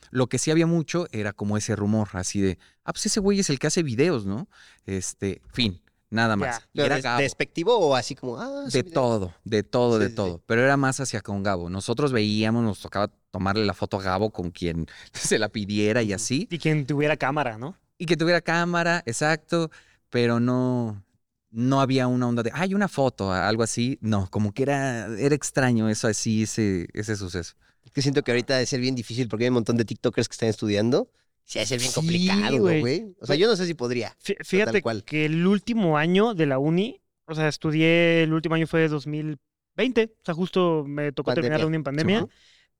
Lo 0.10 0.28
que 0.28 0.38
sí 0.39 0.52
había 0.52 0.68
mucho 0.68 1.08
era 1.12 1.34
como 1.34 1.58
ese 1.58 1.76
rumor, 1.76 2.08
así 2.13 2.39
de, 2.39 2.58
ah, 2.86 2.94
pues 2.94 3.08
ese 3.08 3.20
güey 3.20 3.39
es 3.39 3.50
el 3.50 3.58
que 3.60 3.68
hace 3.68 3.82
videos, 3.84 4.26
¿no? 4.26 4.48
Este, 4.86 5.42
fin, 5.52 5.82
nada 6.13 6.36
más. 6.36 6.60
Ya. 6.60 6.65
Y 6.65 6.78
¿Pero 6.78 6.86
era 6.86 7.02
Gabo. 7.02 7.21
¿Despectivo 7.21 7.78
o 7.78 7.95
así 7.95 8.15
como, 8.15 8.39
ah, 8.39 8.65
De 8.71 8.84
todo, 8.84 9.34
de 9.43 9.63
todo, 9.63 9.97
Sí, 9.97 10.04
de 10.04 10.10
sí, 10.10 10.15
todo. 10.15 10.41
Pero 10.45 10.62
era 10.62 10.78
más 10.78 10.99
hacia 10.99 11.21
con 11.21 11.43
Gabo. 11.43 11.69
Nosotros 11.69 12.12
veíamos, 12.12 12.63
nos 12.63 12.80
tocaba 12.80 13.10
tomarle 13.32 13.65
la 13.65 13.73
foto 13.73 13.97
a 13.99 14.04
Gabo 14.04 14.30
con 14.30 14.52
quien 14.52 14.88
se 15.13 15.39
la 15.39 15.49
pidiera 15.49 16.04
y 16.04 16.13
así. 16.13 16.47
Y 16.49 16.60
quien 16.60 16.86
tuviera 16.86 17.17
cámara, 17.17 17.58
¿no? 17.58 17.76
Y 17.97 18.06
que 18.06 18.15
tuviera 18.15 18.41
cámara, 18.41 19.04
exacto, 19.06 19.71
pero 20.10 20.39
no, 20.39 21.04
no 21.52 21.82
había 21.82 22.08
una 22.08 22.28
onda 22.28 22.43
de, 22.43 22.52
hay 22.54 22.73
una 22.73 22.88
foto, 22.88 23.32
algo 23.32 23.63
así. 23.63 23.97
No, 24.02 24.30
como 24.30 24.54
que 24.54 24.63
era, 24.63 25.08
era 25.17 25.36
extraño 25.36 25.89
eso 25.89 26.08
así, 26.08 26.43
ese, 26.43 26.88
ese 26.93 27.15
suceso. 27.15 27.56
Es 27.84 27.91
que 27.91 28.02
siento 28.02 28.23
que 28.23 28.32
ahorita 28.32 28.54
debe 28.54 28.65
ser 28.65 28.80
bien 28.80 28.95
difícil 28.95 29.28
porque 29.28 29.45
hay 29.45 29.49
un 29.49 29.56
montón 29.56 29.78
de 29.78 29.86
TikTokers 29.86 30.28
que 30.28 30.34
están 30.34 30.49
estudiando. 30.49 31.10
Sí, 31.45 31.63
ser 31.65 31.79
bien 31.79 31.89
Sí, 31.91 31.95
complicado, 31.95 32.58
güey. 32.60 33.13
O 33.19 33.25
sea, 33.25 33.36
yo 33.36 33.47
no 33.47 33.56
sé 33.56 33.65
si 33.65 33.73
podría. 33.73 34.15
Fí- 34.23 34.38
Fíjate 34.43 34.82
cual. 34.82 35.03
que 35.03 35.25
el 35.25 35.45
último 35.45 35.97
año 35.97 36.34
de 36.34 36.45
la 36.45 36.58
uni, 36.58 37.01
o 37.25 37.36
sea, 37.36 37.47
estudié, 37.47 38.23
el 38.23 38.34
último 38.34 38.56
año 38.56 38.65
fue 38.67 38.88
2020, 38.88 40.06
o 40.06 40.25
sea, 40.25 40.34
justo 40.34 40.84
me 40.88 41.12
tocó 41.12 41.34
terminar 41.34 41.60
la 41.60 41.65
Pandemia. 41.65 41.67
uni 41.67 41.75
en 41.77 41.84
pandemia, 41.84 42.15
Simón. 42.19 42.32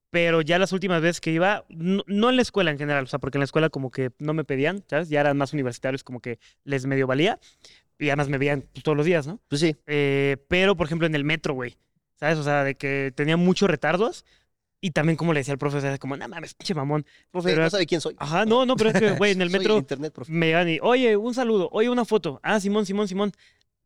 pero 0.10 0.42
ya 0.42 0.60
las 0.60 0.72
últimas 0.74 1.02
veces 1.02 1.20
que 1.22 1.32
iba, 1.32 1.66
no, 1.70 2.04
no 2.08 2.30
en 2.30 2.36
la 2.38 2.42
escuela 2.42 2.72
en 2.72 2.78
general, 2.78 3.04
o 3.04 3.08
sea, 3.08 3.20
porque 3.20 3.38
en 3.38 3.42
la 3.42 3.46
escuela 3.46 3.70
como 3.70 3.92
que 3.92 4.12
no 4.20 4.34
me 4.34 4.44
pedían, 4.44 4.84
¿sabes? 4.90 5.10
Ya 5.10 5.20
eran 5.22 5.38
más 5.38 5.54
universitarios, 5.54 6.04
como 6.04 6.20
que 6.22 6.40
les 6.64 6.86
medio 6.86 7.06
valía, 7.08 7.40
y 8.00 8.08
además 8.10 8.30
me 8.30 8.38
veían 8.38 8.66
todos 8.84 8.96
los 8.98 9.06
días, 9.06 9.28
¿no? 9.28 9.40
Pues 9.50 9.62
sí. 9.62 9.76
Eh, 9.88 10.38
pero, 10.48 10.76
por 10.76 10.88
ejemplo, 10.88 11.06
en 11.08 11.16
el 11.16 11.24
metro, 11.24 11.54
güey, 11.54 11.78
¿sabes? 12.20 12.38
O 12.38 12.44
sea, 12.44 12.64
de 12.64 12.76
que 12.76 13.12
tenía 13.16 13.38
muchos 13.38 13.70
retardos, 13.70 14.26
y 14.86 14.92
también 14.92 15.16
como 15.16 15.32
le 15.34 15.40
decía 15.40 15.54
al 15.54 15.58
profe, 15.58 15.78
o 15.78 15.82
sea, 15.82 15.98
como, 15.98 16.18
no 16.18 16.28
mames, 16.28 16.54
pinche 16.56 16.74
mamón. 16.76 17.06
Profe, 17.32 17.52
Pero- 17.52 17.64
no 17.64 17.70
sabe 17.70 17.86
quién 17.86 18.02
soy. 18.02 18.16
Ajá, 18.20 18.46
no, 18.46 18.66
no, 18.66 18.76
pero 18.76 18.90
es 18.90 19.00
que, 19.00 19.12
güey, 19.12 19.32
en 19.32 19.42
el 19.42 19.50
metro 19.72 19.78
internet, 19.78 20.12
profe. 20.14 20.32
me 20.32 20.48
llegan 20.48 20.68
y, 20.70 20.80
oye, 20.82 21.16
un 21.16 21.34
saludo, 21.34 21.70
oye, 21.72 21.90
una 21.90 22.04
foto. 22.04 22.40
Ah, 22.44 22.60
Simón, 22.60 22.86
Simón, 22.86 23.08
Simón. 23.08 23.32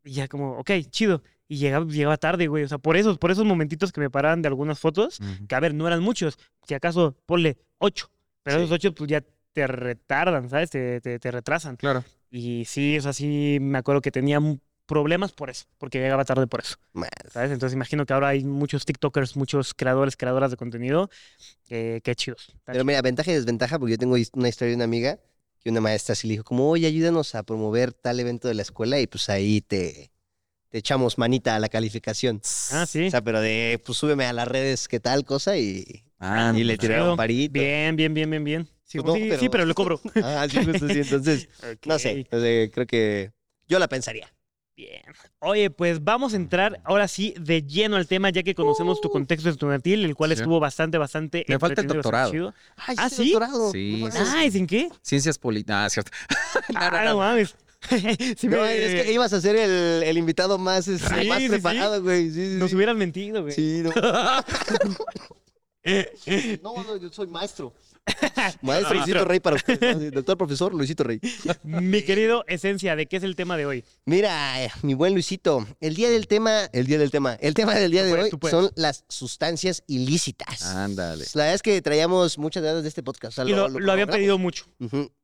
Y 0.04 0.12
ya 0.12 0.26
como, 0.26 0.58
ok, 0.58 0.70
chido. 0.90 1.22
Y 1.46 1.56
llegaba, 1.58 1.86
llegaba 1.86 2.16
tarde, 2.16 2.46
güey. 2.48 2.64
O 2.64 2.68
sea, 2.68 2.78
por 2.78 2.96
esos, 2.96 3.16
por 3.18 3.30
esos 3.30 3.44
momentitos 3.44 3.92
que 3.92 4.00
me 4.00 4.10
paraban 4.10 4.42
de 4.42 4.48
algunas 4.48 4.78
fotos, 4.80 5.18
que 5.48 5.54
a 5.54 5.60
ver, 5.60 5.72
no 5.72 5.86
eran 5.86 6.02
muchos. 6.02 6.36
Si 6.66 6.74
acaso, 6.74 7.16
ponle 7.26 7.56
ocho. 7.78 8.10
Pero 8.42 8.58
Sí. 8.58 8.64
esos 8.64 8.74
ocho, 8.74 8.94
pues 8.94 9.08
ya 9.08 9.22
te 9.52 9.66
retardan, 9.66 10.48
¿sabes? 10.50 10.70
Te, 10.70 11.00
te, 11.00 11.18
te 11.18 11.30
retrasan. 11.30 11.76
Claro. 11.76 12.04
Y 12.30 12.64
sí, 12.66 12.98
o 12.98 13.02
sea, 13.02 13.12
sí 13.12 13.58
me 13.60 13.78
acuerdo 13.78 14.00
que 14.02 14.10
tenía 14.10 14.40
problemas 14.88 15.30
por 15.32 15.50
eso, 15.50 15.66
porque 15.78 16.00
llegaba 16.00 16.24
tarde 16.24 16.46
por 16.48 16.60
eso. 16.60 16.76
¿sabes? 17.30 17.52
Entonces 17.52 17.74
imagino 17.76 18.06
que 18.06 18.12
ahora 18.14 18.28
hay 18.28 18.42
muchos 18.42 18.84
TikTokers, 18.86 19.36
muchos 19.36 19.74
creadores, 19.74 20.16
creadoras 20.16 20.50
de 20.50 20.56
contenido, 20.56 21.10
eh, 21.68 22.00
qué 22.02 22.16
chidos. 22.16 22.52
Pero 22.64 22.74
chido. 22.78 22.84
mira, 22.86 23.02
ventaja 23.02 23.30
y 23.30 23.34
desventaja, 23.34 23.78
porque 23.78 23.92
yo 23.92 23.98
tengo 23.98 24.16
una 24.32 24.48
historia 24.48 24.70
de 24.70 24.76
una 24.76 24.84
amiga 24.84 25.20
que 25.60 25.70
una 25.70 25.80
maestra 25.80 26.14
sí 26.14 26.26
le 26.26 26.32
dijo 26.32 26.44
como, 26.44 26.68
oye, 26.70 26.86
ayúdanos 26.86 27.34
a 27.34 27.42
promover 27.42 27.92
tal 27.92 28.18
evento 28.18 28.48
de 28.48 28.54
la 28.54 28.62
escuela 28.62 28.98
y 28.98 29.06
pues 29.06 29.28
ahí 29.28 29.60
te, 29.60 30.10
te 30.70 30.78
echamos 30.78 31.18
manita 31.18 31.54
a 31.54 31.60
la 31.60 31.68
calificación. 31.68 32.40
Ah, 32.72 32.86
sí. 32.86 33.06
O 33.08 33.10
sea, 33.10 33.22
pero 33.22 33.40
de, 33.40 33.80
pues 33.84 33.98
súbeme 33.98 34.24
a 34.24 34.32
las 34.32 34.48
redes 34.48 34.88
qué 34.88 35.00
tal 35.00 35.24
cosa 35.24 35.56
y, 35.58 36.04
Ah, 36.18 36.52
y 36.56 36.64
le 36.64 36.78
chido. 36.78 36.92
tiraron 36.94 37.16
parito. 37.16 37.52
Bien, 37.52 37.94
bien, 37.94 38.14
bien, 38.14 38.30
bien, 38.30 38.44
bien. 38.44 38.68
Sí, 38.84 38.98
Pues 38.98 39.06
no, 39.06 39.14
sí, 39.14 39.22
sí, 39.24 39.28
pero- 39.28 39.50
pero 39.50 39.66
le 39.66 39.74
cobro. 39.74 40.00
Ah, 40.24 40.46
sí, 40.50 40.64
justo 40.64 40.88
sí. 40.88 41.00
Entonces, 41.00 41.48
no 41.86 41.98
sé, 41.98 42.26
sea, 42.30 42.70
creo 42.70 42.86
que 42.86 43.32
yo 43.68 43.78
la 43.78 43.86
pensaría. 43.88 44.32
Bien. 44.78 45.02
Oye, 45.40 45.70
pues 45.70 46.04
vamos 46.04 46.34
a 46.34 46.36
entrar 46.36 46.80
ahora 46.84 47.08
sí 47.08 47.34
de 47.40 47.64
lleno 47.64 47.96
al 47.96 48.06
tema, 48.06 48.30
ya 48.30 48.44
que 48.44 48.54
conocemos 48.54 49.00
tu 49.00 49.10
contexto 49.10 49.48
estudiantil, 49.48 50.04
el 50.04 50.14
cual 50.14 50.30
Sí. 50.30 50.34
estuvo 50.40 50.60
bastante, 50.60 50.98
bastante. 50.98 51.44
Me 51.48 51.58
falta 51.58 51.80
el 51.80 51.88
doctorado. 51.88 52.30
chido. 52.30 52.54
Ay, 52.76 52.94
¿Ah, 52.96 53.10
sí? 53.10 53.32
doctorado. 53.32 53.72
Sí, 53.72 54.04
No 54.04 54.50
¿sin 54.52 54.68
qué? 54.68 54.88
Ciencias 55.02 55.36
políticas. 55.36 55.76
Ah, 55.76 55.90
cierto. 55.90 56.12
ah, 56.76 57.02
no 57.06 57.18
mames. 57.18 57.56
Sí 58.38 58.46
No, 58.46 58.58
me- 58.58 59.00
es 59.00 59.04
que 59.04 59.12
ibas 59.12 59.32
a 59.32 59.40
ser 59.40 59.56
el, 59.56 60.04
el 60.04 60.16
invitado 60.16 60.58
más, 60.58 60.86
este, 60.86 61.22
Sí, 61.22 61.28
más 61.28 61.38
sí, 61.38 61.48
preparado, 61.48 62.00
güey. 62.00 62.30
Sí, 62.30 62.52
sí, 62.52 62.56
Nos 62.58 62.70
sí. 62.70 62.76
hubieran 62.76 62.96
mentido, 62.98 63.42
güey. 63.42 63.54
Sí, 63.54 63.82
no. 63.82 63.90
No, 66.62 66.82
no, 66.84 66.96
yo 66.98 67.08
soy 67.10 67.26
maestro. 67.28 67.72
Maestro 68.62 68.94
Luisito 68.94 69.24
Rey 69.24 69.40
para 69.40 69.56
usted. 69.56 70.12
Doctor 70.12 70.36
profesor 70.36 70.74
Luisito 70.74 71.04
Rey. 71.04 71.20
Mi 71.64 72.02
querido 72.02 72.44
Esencia, 72.48 72.96
¿de 72.96 73.06
qué 73.06 73.16
es 73.16 73.22
el 73.22 73.36
tema 73.36 73.56
de 73.56 73.66
hoy? 73.66 73.84
Mira, 74.04 74.54
mi 74.82 74.94
buen 74.94 75.12
Luisito, 75.12 75.66
el 75.80 75.94
día 75.94 76.10
del 76.10 76.26
tema, 76.26 76.64
el 76.72 76.86
día 76.86 76.98
del 76.98 77.10
tema, 77.10 77.34
el 77.40 77.54
tema 77.54 77.74
del 77.74 77.90
día 77.90 78.02
Tú 78.02 78.08
de 78.08 78.30
puedes, 78.38 78.54
hoy 78.54 78.62
son 78.62 78.70
las 78.76 79.04
sustancias 79.08 79.82
ilícitas. 79.86 80.64
Ándale. 80.64 81.24
La 81.34 81.44
verdad 81.44 81.54
es 81.54 81.62
que 81.62 81.80
traíamos 81.82 82.38
muchas 82.38 82.62
ganas 82.62 82.82
de 82.82 82.88
este 82.88 83.02
podcast. 83.02 83.38
o 83.38 83.42
sea, 83.42 83.50
Y 83.50 83.54
lo, 83.54 83.68
lo 83.68 83.92
habían 83.92 84.08
pedido 84.08 84.38
mucho. 84.38 84.64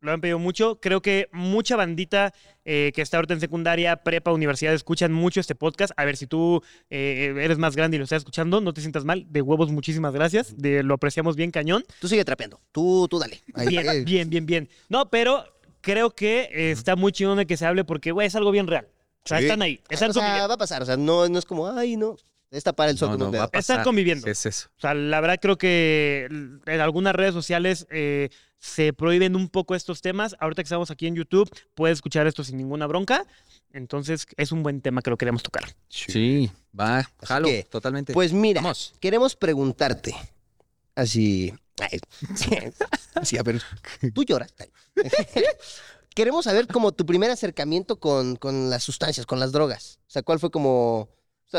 Lo 0.01 0.13
han 0.13 0.21
pedido 0.21 0.39
mucho. 0.39 0.79
Creo 0.81 1.03
que 1.03 1.29
mucha 1.33 1.77
bandita 1.77 2.33
eh, 2.65 2.93
que 2.95 3.03
está 3.03 3.19
ahorita 3.19 3.35
en 3.35 3.41
secundaria, 3.41 3.97
prepa, 3.97 4.33
universidad, 4.33 4.73
escuchan 4.75 5.13
mucho 5.13 5.41
este 5.41 5.55
podcast. 5.55 5.93
A 5.97 6.05
ver, 6.05 6.17
si 6.17 6.27
tú 6.27 6.63
eh, 6.91 7.35
eres 7.39 7.59
más 7.59 7.77
grande 7.77 7.97
y 7.97 7.99
lo 7.99 8.05
estás 8.05 8.19
escuchando, 8.19 8.61
no 8.61 8.73
te 8.73 8.81
sientas 8.81 9.05
mal. 9.05 9.27
De 9.29 9.43
huevos, 9.43 9.71
muchísimas 9.71 10.13
gracias. 10.15 10.55
De, 10.57 10.83
lo 10.83 10.95
apreciamos 10.95 11.37
bien 11.37 11.51
cañón. 11.51 11.85
Tú 12.01 12.09
sigue 12.09 12.25
trapeando. 12.25 12.61
Tú, 12.73 13.07
tú 13.09 13.19
dale. 13.19 13.43
Ahí, 13.55 13.69
Bien, 13.69 14.05
bien, 14.05 14.31
bien, 14.31 14.47
bien. 14.47 14.69
No, 14.89 15.11
pero 15.11 15.45
creo 15.81 16.11
que 16.11 16.49
eh, 16.53 16.71
está 16.71 16.97
muy 16.97 17.13
chingón 17.13 17.37
de 17.39 17.47
que 17.47 17.57
se 17.57 17.67
hable 17.67 17.85
porque, 17.85 18.13
güey, 18.13 18.27
es 18.27 18.35
algo 18.35 18.51
bien 18.51 18.67
real. 18.67 18.89
O 19.25 19.29
sea, 19.29 19.39
Sí. 19.39 19.45
están 19.45 19.63
ahí, 19.63 19.81
están 19.89 20.11
o 20.11 20.13
sea, 20.13 20.23
conviviendo. 20.23 20.49
va 20.49 20.55
a 20.55 20.59
pasar. 20.59 20.83
O 20.83 20.87
sea, 20.87 20.97
no, 20.97 21.29
no 21.29 21.39
es 21.39 21.45
como, 21.45 21.67
ay, 21.69 21.97
no. 21.97 22.17
Es 22.55 22.65
tapar 22.65 22.89
el 22.89 22.97
sol 22.99 23.09
No, 23.11 23.13
con 23.15 23.19
no, 23.21 23.25
un 23.27 23.31
va 23.33 23.37
dedo. 23.37 23.43
a 23.45 23.49
pasar. 23.49 23.61
Están 23.79 23.85
conviviendo. 23.85 24.27
Es 24.27 24.47
eso. 24.47 24.69
O 24.77 24.81
sea, 24.81 24.95
la 24.95 25.21
verdad 25.21 25.39
creo 25.41 25.59
que 25.59 26.27
en 26.67 26.81
algunas 26.81 27.15
redes 27.15 27.35
sociales 27.35 27.87
eh, 27.91 28.31
se 28.59 28.93
prohíben 28.93 29.37
un 29.37 29.49
poco 29.49 29.75
estos 29.75 30.01
temas. 30.01 30.37
Ahorita 30.41 30.63
que 30.63 30.67
estamos 30.69 30.91
aquí 30.91 31.07
en 31.07 31.17
YouTube, 31.17 31.51
puedes 31.75 31.99
escuchar 31.99 32.27
esto 32.27 32.45
sin 32.45 32.57
ninguna 32.57 32.87
bronca. 32.87 33.27
Entonces, 33.73 34.27
es 34.37 34.53
un 34.53 34.63
buen 34.63 34.81
tema 34.81 35.03
que 35.03 35.11
lo 35.11 35.17
queremos 35.19 35.43
tocar. 35.43 35.65
Sí, 35.89 36.49
va. 36.79 37.11
Jalo, 37.25 37.49
que, 37.49 37.65
totalmente. 37.65 38.13
Pues 38.13 38.33
mira, 38.33 38.63
Vamos. 38.63 38.95
queremos 39.01 39.35
preguntarte. 39.35 40.15
Así. 40.95 41.53
ay, 41.81 41.99
sí, 43.25 43.37
a 43.37 43.43
ver. 43.43 43.61
Tú 44.15 44.23
lloras. 44.23 44.55
Queremos 46.15 46.45
saber 46.45 46.69
como 46.69 46.93
tu 46.93 47.05
primer 47.05 47.31
acercamiento 47.33 47.99
con, 47.99 48.37
con 48.37 48.71
las 48.71 48.85
sustancias, 48.85 49.27
con 49.27 49.41
las 49.41 49.51
drogas. 49.51 49.99
O 50.07 50.11
sea, 50.11 50.23
¿cuál 50.23 50.39
fue 50.39 50.51
como. 50.51 51.09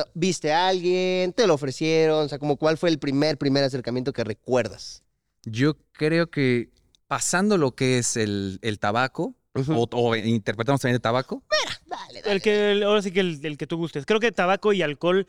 Sea, 0.04 0.12
¿viste 0.14 0.52
a 0.52 0.68
alguien? 0.68 1.32
¿Te 1.34 1.48
lo 1.48 1.54
ofrecieron? 1.54 2.26
O 2.26 2.28
sea, 2.30 2.38
como 2.40 2.58
cuál 2.58 2.78
fue 2.78 2.90
el 2.90 3.00
primer, 3.00 3.38
primer 3.38 3.64
acercamiento 3.64 4.12
que 4.14 4.24
recuerdas? 4.24 5.04
Yo 5.44 5.78
creo 5.94 6.30
que 6.30 6.70
pasando 7.08 7.58
lo 7.58 7.76
que 7.76 7.98
es 8.00 8.18
el, 8.18 8.60
el 8.62 8.78
tabaco, 8.80 9.36
o, 9.54 9.88
o 9.92 10.16
interpretamos 10.18 10.82
también 10.82 10.96
el 10.96 11.02
tabaco, 11.02 11.44
Dale, 11.88 12.20
dale. 12.20 12.34
El 12.34 12.42
que, 12.42 12.72
el- 12.74 12.84
ahora 12.84 13.02
sí 13.02 13.12
que 13.12 13.22
el, 13.22 13.40
el 13.46 13.58
que 13.58 13.68
tú 13.68 13.78
gustes. 13.78 14.06
Creo 14.06 14.20
que 14.20 14.32
tabaco 14.34 14.74
y 14.74 14.82
alcohol. 14.82 15.28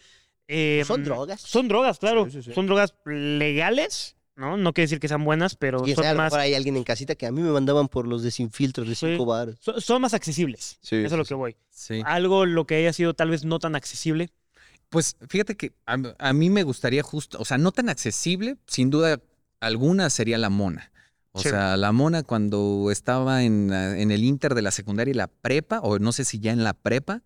eh, 0.49 0.83
Son 0.87 1.05
drogas. 1.05 1.41
Son 1.43 1.69
drogas, 1.69 1.99
claro. 2.01 2.25
Sí, 2.25 2.33
sí, 2.33 2.43
sí. 2.43 2.53
Son 2.55 2.67
drogas 2.67 2.95
legales, 3.41 4.17
¿no? 4.35 4.57
No 4.57 4.73
quiere 4.73 4.87
decir 4.87 5.01
que 5.01 5.09
sean 5.09 5.25
buenas, 5.25 5.55
pero 5.55 5.83
Quién 5.83 5.95
son 5.97 6.05
sabe, 6.05 6.11
a 6.11 6.15
lo 6.15 6.19
más, 6.19 6.33
mejor 6.33 6.41
hay 6.41 6.55
alguien 6.55 6.77
en 6.77 6.85
casita 6.85 7.15
que 7.15 7.27
a 7.27 7.31
mí 7.33 7.41
me 7.41 7.51
mandaban 7.51 7.89
por 7.89 8.07
los 8.07 8.23
desinfiltros 8.23 8.89
de 8.89 8.95
Sí. 8.95 9.07
cinco 9.11 9.27
baros. 9.27 9.57
son, 9.61 9.81
son 9.81 10.03
más 10.03 10.15
accesibles. 10.15 10.79
Sí, 10.81 10.97
Eso 10.97 11.05
es 11.07 11.11
sí, 11.13 11.17
lo 11.19 11.25
sí. 11.25 11.29
que 11.29 11.35
voy. 11.35 11.57
sí. 11.71 12.01
Algo 12.05 12.47
lo 12.47 12.67
que 12.67 12.77
haya 12.77 12.93
sido 12.93 13.15
tal 13.15 13.31
vez 13.31 13.45
no 13.45 13.59
tan 13.59 13.77
accesible. 13.77 14.31
Pues 14.91 15.17
fíjate 15.29 15.57
que 15.57 15.73
a, 15.87 15.97
a 16.19 16.33
mí 16.33 16.51
me 16.51 16.63
gustaría 16.63 17.03
justo, 17.03 17.39
o 17.41 17.45
sea, 17.45 17.59
no 17.59 17.73
tan 17.73 17.89
accesible, 17.89 18.57
sin 18.67 18.91
duda 18.91 19.21
alguna 19.61 20.11
sería 20.11 20.39
la 20.39 20.51
mona. 20.51 20.93
O 21.33 21.43
Sí. 21.43 21.51
sea, 21.51 21.77
la 21.77 21.93
mona 21.93 22.23
cuando 22.23 22.89
estaba 22.91 23.43
en, 23.43 23.71
el 23.73 24.25
inter 24.25 24.55
de 24.55 24.63
la 24.63 24.71
secundaria 24.71 25.11
y 25.11 25.15
la 25.15 25.27
prepa, 25.27 25.81
o 25.81 25.99
no 25.99 26.13
sé 26.13 26.25
si 26.25 26.39
ya 26.41 26.51
en 26.53 26.65
la 26.65 26.73
prepa, 26.73 27.23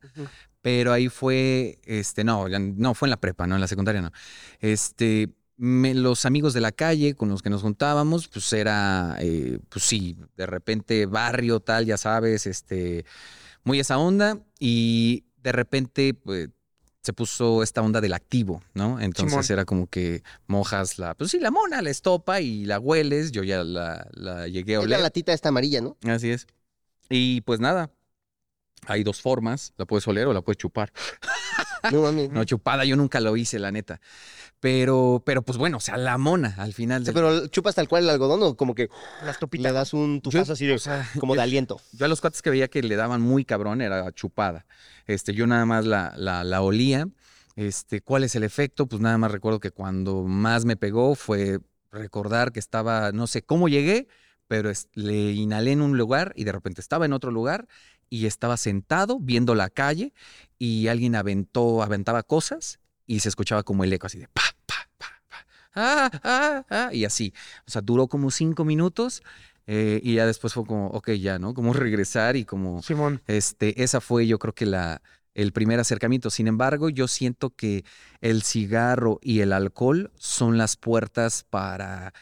pero 0.62 0.92
ahí 0.92 1.08
fue, 1.08 1.78
este, 1.84 2.24
no, 2.24 2.48
no, 2.48 2.94
fue 2.94 3.06
en 3.06 3.10
la 3.10 3.20
prepa, 3.20 3.46
no 3.46 3.54
en 3.54 3.60
la 3.60 3.68
secundaria, 3.68 4.02
no. 4.02 4.10
Este, 4.58 5.28
me- 5.56 5.94
los 5.94 6.24
amigos 6.26 6.54
de 6.54 6.60
la 6.60 6.72
calle 6.72 7.14
con 7.14 7.28
los 7.28 7.40
que 7.40 7.50
nos 7.50 7.62
juntábamos, 7.62 8.26
pues 8.26 8.52
era, 8.52 9.16
eh, 9.20 9.60
pues 9.68 9.84
sí, 9.84 10.16
de 10.36 10.46
repente 10.46 11.06
barrio, 11.06 11.60
tal, 11.60 11.86
ya 11.86 11.96
sabes, 11.96 12.46
este, 12.48 13.04
muy 13.62 13.78
esa 13.78 13.96
onda, 13.98 14.38
y 14.58 15.22
de 15.42 15.52
repente, 15.52 16.14
pues, 16.14 16.48
se 17.02 17.12
puso 17.12 17.62
esta 17.62 17.80
onda 17.82 18.00
del 18.00 18.12
activo, 18.12 18.62
¿no? 18.74 19.00
Entonces 19.00 19.46
Simón. 19.46 19.58
era 19.58 19.64
como 19.64 19.86
que 19.86 20.22
mojas 20.46 20.98
la, 20.98 21.14
pues 21.14 21.30
sí, 21.30 21.40
la 21.40 21.50
mona, 21.50 21.80
la 21.82 21.90
estopa 21.90 22.40
y 22.40 22.66
la 22.66 22.78
hueles, 22.78 23.32
yo 23.32 23.42
ya 23.42 23.64
la, 23.64 24.06
la 24.12 24.48
llegué 24.48 24.74
a 24.76 24.78
Es 24.80 24.84
la 24.84 24.96
oler. 24.96 25.00
latita 25.00 25.32
esta 25.32 25.48
amarilla, 25.48 25.80
¿no? 25.80 25.96
Así 26.04 26.30
es. 26.30 26.46
Y 27.08 27.40
pues 27.40 27.58
nada, 27.58 27.90
hay 28.86 29.02
dos 29.02 29.20
formas, 29.22 29.72
la 29.78 29.86
puedes 29.86 30.06
oler 30.08 30.26
o 30.26 30.32
la 30.32 30.42
puedes 30.42 30.58
chupar. 30.58 30.92
No 31.92 32.02
mames. 32.02 32.30
No, 32.32 32.44
chupada 32.44 32.84
yo 32.84 32.96
nunca 32.96 33.20
lo 33.20 33.36
hice, 33.36 33.58
la 33.58 33.70
neta. 33.72 34.00
Pero, 34.60 35.22
pero 35.24 35.42
pues 35.42 35.56
bueno, 35.56 35.78
o 35.78 35.80
sea, 35.80 35.96
la 35.96 36.18
mona 36.18 36.54
al 36.58 36.74
final. 36.74 37.02
O 37.02 37.04
sea, 37.06 37.14
del- 37.14 37.22
pero 37.22 37.46
chupas 37.48 37.74
tal 37.74 37.88
cual 37.88 38.04
el 38.04 38.10
algodón 38.10 38.42
o 38.42 38.56
como 38.56 38.74
que 38.74 38.88
Las 39.24 39.36
le 39.36 39.40
topitas. 39.40 39.72
das 39.72 39.94
un 39.94 40.20
tufazo 40.20 40.52
así 40.52 40.66
de, 40.66 40.74
o 40.74 40.78
sea, 40.78 41.08
como 41.20 41.34
de 41.34 41.40
aliento. 41.42 41.80
Yo 41.92 42.04
a 42.04 42.08
los 42.08 42.20
cuates 42.20 42.42
que 42.42 42.50
veía 42.50 42.68
que 42.68 42.82
le 42.82 42.96
daban 42.96 43.22
muy 43.22 43.44
cabrón 43.44 43.80
era 43.80 44.12
chupada. 44.12 44.66
Este, 45.06 45.32
yo 45.32 45.46
nada 45.46 45.64
más 45.64 45.86
la, 45.86 46.12
la, 46.16 46.44
la 46.44 46.60
olía. 46.62 47.08
Este, 47.56 48.00
¿cuál 48.02 48.24
es 48.24 48.34
el 48.34 48.44
efecto? 48.44 48.86
Pues 48.86 49.00
nada 49.00 49.16
más 49.18 49.30
recuerdo 49.30 49.60
que 49.60 49.70
cuando 49.70 50.22
más 50.24 50.64
me 50.66 50.76
pegó 50.76 51.14
fue 51.14 51.58
recordar 51.90 52.52
que 52.52 52.60
estaba, 52.60 53.12
no 53.12 53.26
sé 53.26 53.42
cómo 53.42 53.68
llegué, 53.68 54.08
pero 54.46 54.68
es- 54.70 54.88
le 54.94 55.32
inhalé 55.32 55.72
en 55.72 55.80
un 55.80 55.96
lugar 55.96 56.32
y 56.36 56.44
de 56.44 56.52
repente 56.52 56.80
estaba 56.80 57.06
en 57.06 57.12
otro 57.12 57.30
lugar 57.30 57.66
y 58.10 58.26
estaba 58.26 58.56
sentado 58.56 59.18
viendo 59.20 59.54
la 59.54 59.70
calle 59.70 60.12
y 60.58 60.88
alguien 60.88 61.14
aventó, 61.14 61.82
aventaba 61.82 62.22
cosas 62.22 62.80
y 63.06 63.20
se 63.20 63.28
escuchaba 63.30 63.62
como 63.62 63.84
el 63.84 63.92
eco 63.92 64.08
así 64.08 64.18
de 64.18 64.28
pa, 64.28 64.42
pa, 64.66 64.74
pa, 64.98 65.06
pa, 65.28 65.46
ah, 65.74 66.10
ah, 66.24 66.64
ah, 66.68 66.90
y 66.92 67.04
así. 67.04 67.32
O 67.66 67.70
sea, 67.70 67.80
duró 67.80 68.08
como 68.08 68.30
cinco 68.30 68.64
minutos 68.64 69.22
eh, 69.66 70.00
y 70.02 70.14
ya 70.14 70.26
después 70.26 70.52
fue 70.52 70.66
como, 70.66 70.88
ok, 70.88 71.10
ya, 71.12 71.38
¿no? 71.38 71.54
Como 71.54 71.72
regresar 71.72 72.36
y 72.36 72.44
como, 72.44 72.82
Simón. 72.82 73.22
este, 73.26 73.82
esa 73.82 74.00
fue 74.00 74.26
yo 74.26 74.38
creo 74.38 74.54
que 74.54 74.66
la, 74.66 75.00
el 75.34 75.52
primer 75.52 75.78
acercamiento. 75.80 76.30
Sin 76.30 76.48
embargo, 76.48 76.88
yo 76.90 77.08
siento 77.08 77.50
que 77.50 77.84
el 78.20 78.42
cigarro 78.42 79.20
y 79.22 79.40
el 79.40 79.52
alcohol 79.52 80.10
son 80.16 80.58
las 80.58 80.76
puertas 80.76 81.44
para, 81.48 82.12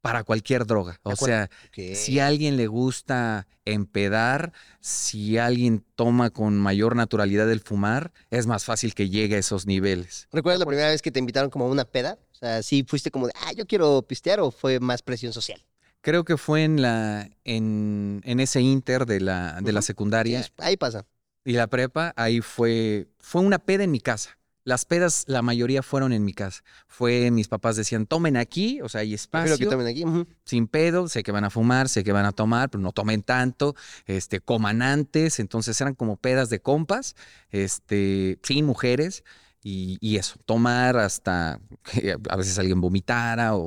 para 0.00 0.24
cualquier 0.24 0.66
droga. 0.66 1.00
O 1.02 1.16
sea, 1.16 1.50
si 1.94 2.20
a 2.20 2.26
alguien 2.26 2.56
le 2.56 2.66
gusta 2.66 3.46
empedar, 3.64 4.52
si 4.80 5.38
alguien 5.38 5.84
toma 5.96 6.30
con 6.30 6.56
mayor 6.56 6.96
naturalidad 6.96 7.50
el 7.50 7.60
fumar, 7.60 8.12
es 8.30 8.46
más 8.46 8.64
fácil 8.64 8.94
que 8.94 9.08
llegue 9.08 9.36
a 9.36 9.38
esos 9.38 9.66
niveles. 9.66 10.28
¿Recuerdas 10.32 10.60
la 10.60 10.66
primera 10.66 10.88
vez 10.88 11.02
que 11.02 11.10
te 11.10 11.18
invitaron 11.18 11.50
como 11.50 11.66
a 11.66 11.68
una 11.68 11.84
peda? 11.84 12.18
O 12.32 12.36
sea, 12.36 12.62
¿sí 12.62 12.84
fuiste 12.86 13.10
como 13.10 13.26
de, 13.26 13.32
ah, 13.44 13.52
yo 13.52 13.66
quiero 13.66 14.02
pistear 14.02 14.40
o 14.40 14.50
fue 14.50 14.80
más 14.80 15.02
presión 15.02 15.32
social? 15.32 15.62
Creo 16.00 16.24
que 16.24 16.36
fue 16.36 16.62
en 16.62 16.80
la 16.80 17.28
en, 17.44 18.20
en 18.24 18.40
ese 18.40 18.60
inter 18.60 19.04
de 19.04 19.20
la, 19.20 19.58
de 19.60 19.72
la 19.72 19.82
secundaria 19.82 20.46
ahí 20.58 20.76
pasa. 20.76 21.04
y 21.44 21.52
la 21.54 21.66
prepa, 21.66 22.14
ahí 22.16 22.40
fue 22.40 23.08
fue 23.18 23.42
una 23.42 23.58
peda 23.58 23.82
en 23.82 23.90
mi 23.90 24.00
casa. 24.00 24.37
Las 24.68 24.84
pedas, 24.84 25.24
la 25.28 25.40
mayoría 25.40 25.82
fueron 25.82 26.12
en 26.12 26.26
mi 26.26 26.34
casa. 26.34 26.62
Fue, 26.88 27.30
mis 27.30 27.48
papás 27.48 27.74
decían, 27.76 28.04
tomen 28.06 28.36
aquí, 28.36 28.82
o 28.82 28.88
sea, 28.90 29.00
hay 29.00 29.16
Prefiero 29.16 29.56
que 29.56 29.64
espacio, 29.64 29.70
tomen 29.70 29.86
aquí. 29.86 30.04
sin 30.44 30.66
pedo, 30.68 31.08
sé 31.08 31.22
que 31.22 31.32
van 31.32 31.44
a 31.44 31.48
fumar, 31.50 31.88
sé 31.88 32.04
que 32.04 32.12
van 32.12 32.26
a 32.26 32.32
tomar, 32.32 32.68
pero 32.68 32.82
no 32.82 32.92
tomen 32.92 33.22
tanto, 33.22 33.74
este, 34.04 34.40
coman 34.40 34.82
antes, 34.82 35.38
entonces 35.40 35.80
eran 35.80 35.94
como 35.94 36.16
pedas 36.18 36.50
de 36.50 36.60
compas, 36.60 37.16
este, 37.50 38.38
sin 38.42 38.66
mujeres, 38.66 39.24
y, 39.62 39.96
y 40.00 40.16
eso, 40.18 40.36
tomar 40.44 40.98
hasta 40.98 41.60
que 41.82 42.14
a 42.28 42.36
veces 42.36 42.58
alguien 42.58 42.80
vomitara 42.80 43.56
o, 43.56 43.66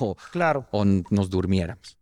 o, 0.00 0.16
Claro. 0.32 0.66
o 0.70 0.84
nos 0.84 1.30
durmiéramos. 1.30 1.95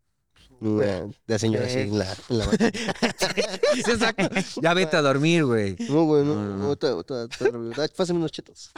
Una- 0.60 1.06
de 1.26 1.38
señora 1.38 1.66
así 1.66 1.78
en 1.80 1.98
la, 1.98 2.16
en 2.28 2.38
la. 2.38 2.44
Exacto. 3.76 4.28
Ya 4.62 4.74
vete 4.74 4.96
a 4.96 5.02
dormir, 5.02 5.44
güey. 5.44 5.76
No, 5.88 6.04
güey, 6.04 6.24
no. 6.24 6.34
No, 6.56 6.76
Pásame 7.96 8.18
unos 8.18 8.32
chetos. 8.32 8.70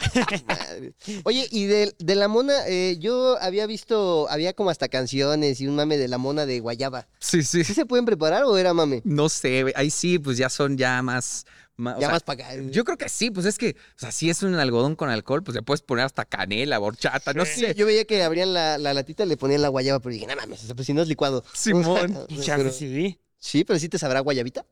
Madre. 0.47 0.93
Oye, 1.23 1.47
y 1.51 1.65
de, 1.65 1.93
de 1.97 2.15
la 2.15 2.27
mona, 2.27 2.67
eh, 2.67 2.97
yo 2.99 3.37
había 3.41 3.65
visto, 3.67 4.27
había 4.29 4.53
como 4.53 4.69
hasta 4.69 4.87
canciones 4.87 5.61
y 5.61 5.67
un 5.67 5.75
mame 5.75 5.97
de 5.97 6.07
la 6.07 6.17
mona 6.17 6.45
de 6.45 6.59
guayaba. 6.59 7.07
Sí, 7.19 7.43
sí. 7.43 7.63
¿Sí 7.63 7.73
se 7.73 7.85
pueden 7.85 8.05
preparar 8.05 8.43
o 8.43 8.57
era 8.57 8.73
mame? 8.73 9.01
No 9.03 9.29
sé, 9.29 9.61
güey. 9.63 9.73
Ahí 9.75 9.89
sí, 9.89 10.19
pues 10.19 10.37
ya 10.37 10.49
son 10.49 10.77
ya 10.77 11.01
más. 11.01 11.45
Ya 11.77 11.97
sea, 11.99 12.09
más 12.09 12.23
para 12.23 12.45
acá. 12.45 12.55
Yo 12.71 12.83
creo 12.83 12.97
que 12.97 13.07
sí, 13.07 13.29
pues 13.29 13.45
es 13.45 13.57
que, 13.57 13.75
o 13.95 13.99
sea, 13.99 14.11
si 14.11 14.29
es 14.29 14.41
un 14.43 14.55
algodón 14.55 14.95
con 14.95 15.09
alcohol, 15.09 15.43
pues 15.43 15.55
le 15.55 15.61
puedes 15.61 15.81
poner 15.81 16.05
hasta 16.05 16.25
canela, 16.25 16.79
horchata, 16.79 17.33
no 17.33 17.45
Sí, 17.45 17.61
sé. 17.61 17.75
yo 17.75 17.85
veía 17.85 18.05
que 18.05 18.23
abrían 18.23 18.53
la, 18.53 18.77
la 18.77 18.93
latita 18.93 19.25
y 19.25 19.27
le 19.27 19.37
ponían 19.37 19.61
la 19.61 19.67
guayaba, 19.69 19.99
pero 19.99 20.13
dije, 20.13 20.25
no 20.27 20.35
mames, 20.35 20.63
o 20.63 20.65
sea, 20.65 20.75
pues 20.75 20.87
si 20.87 20.93
no 20.93 21.01
es 21.03 21.07
licuado. 21.07 21.43
Simón. 21.53 22.13
Chance, 22.41 22.51
pero- 22.57 22.71
sí. 22.71 23.19
sí, 23.37 23.63
pero 23.63 23.77
sí 23.79 23.89
te 23.89 23.99
sabrá 23.99 24.21
guayabita. 24.21 24.65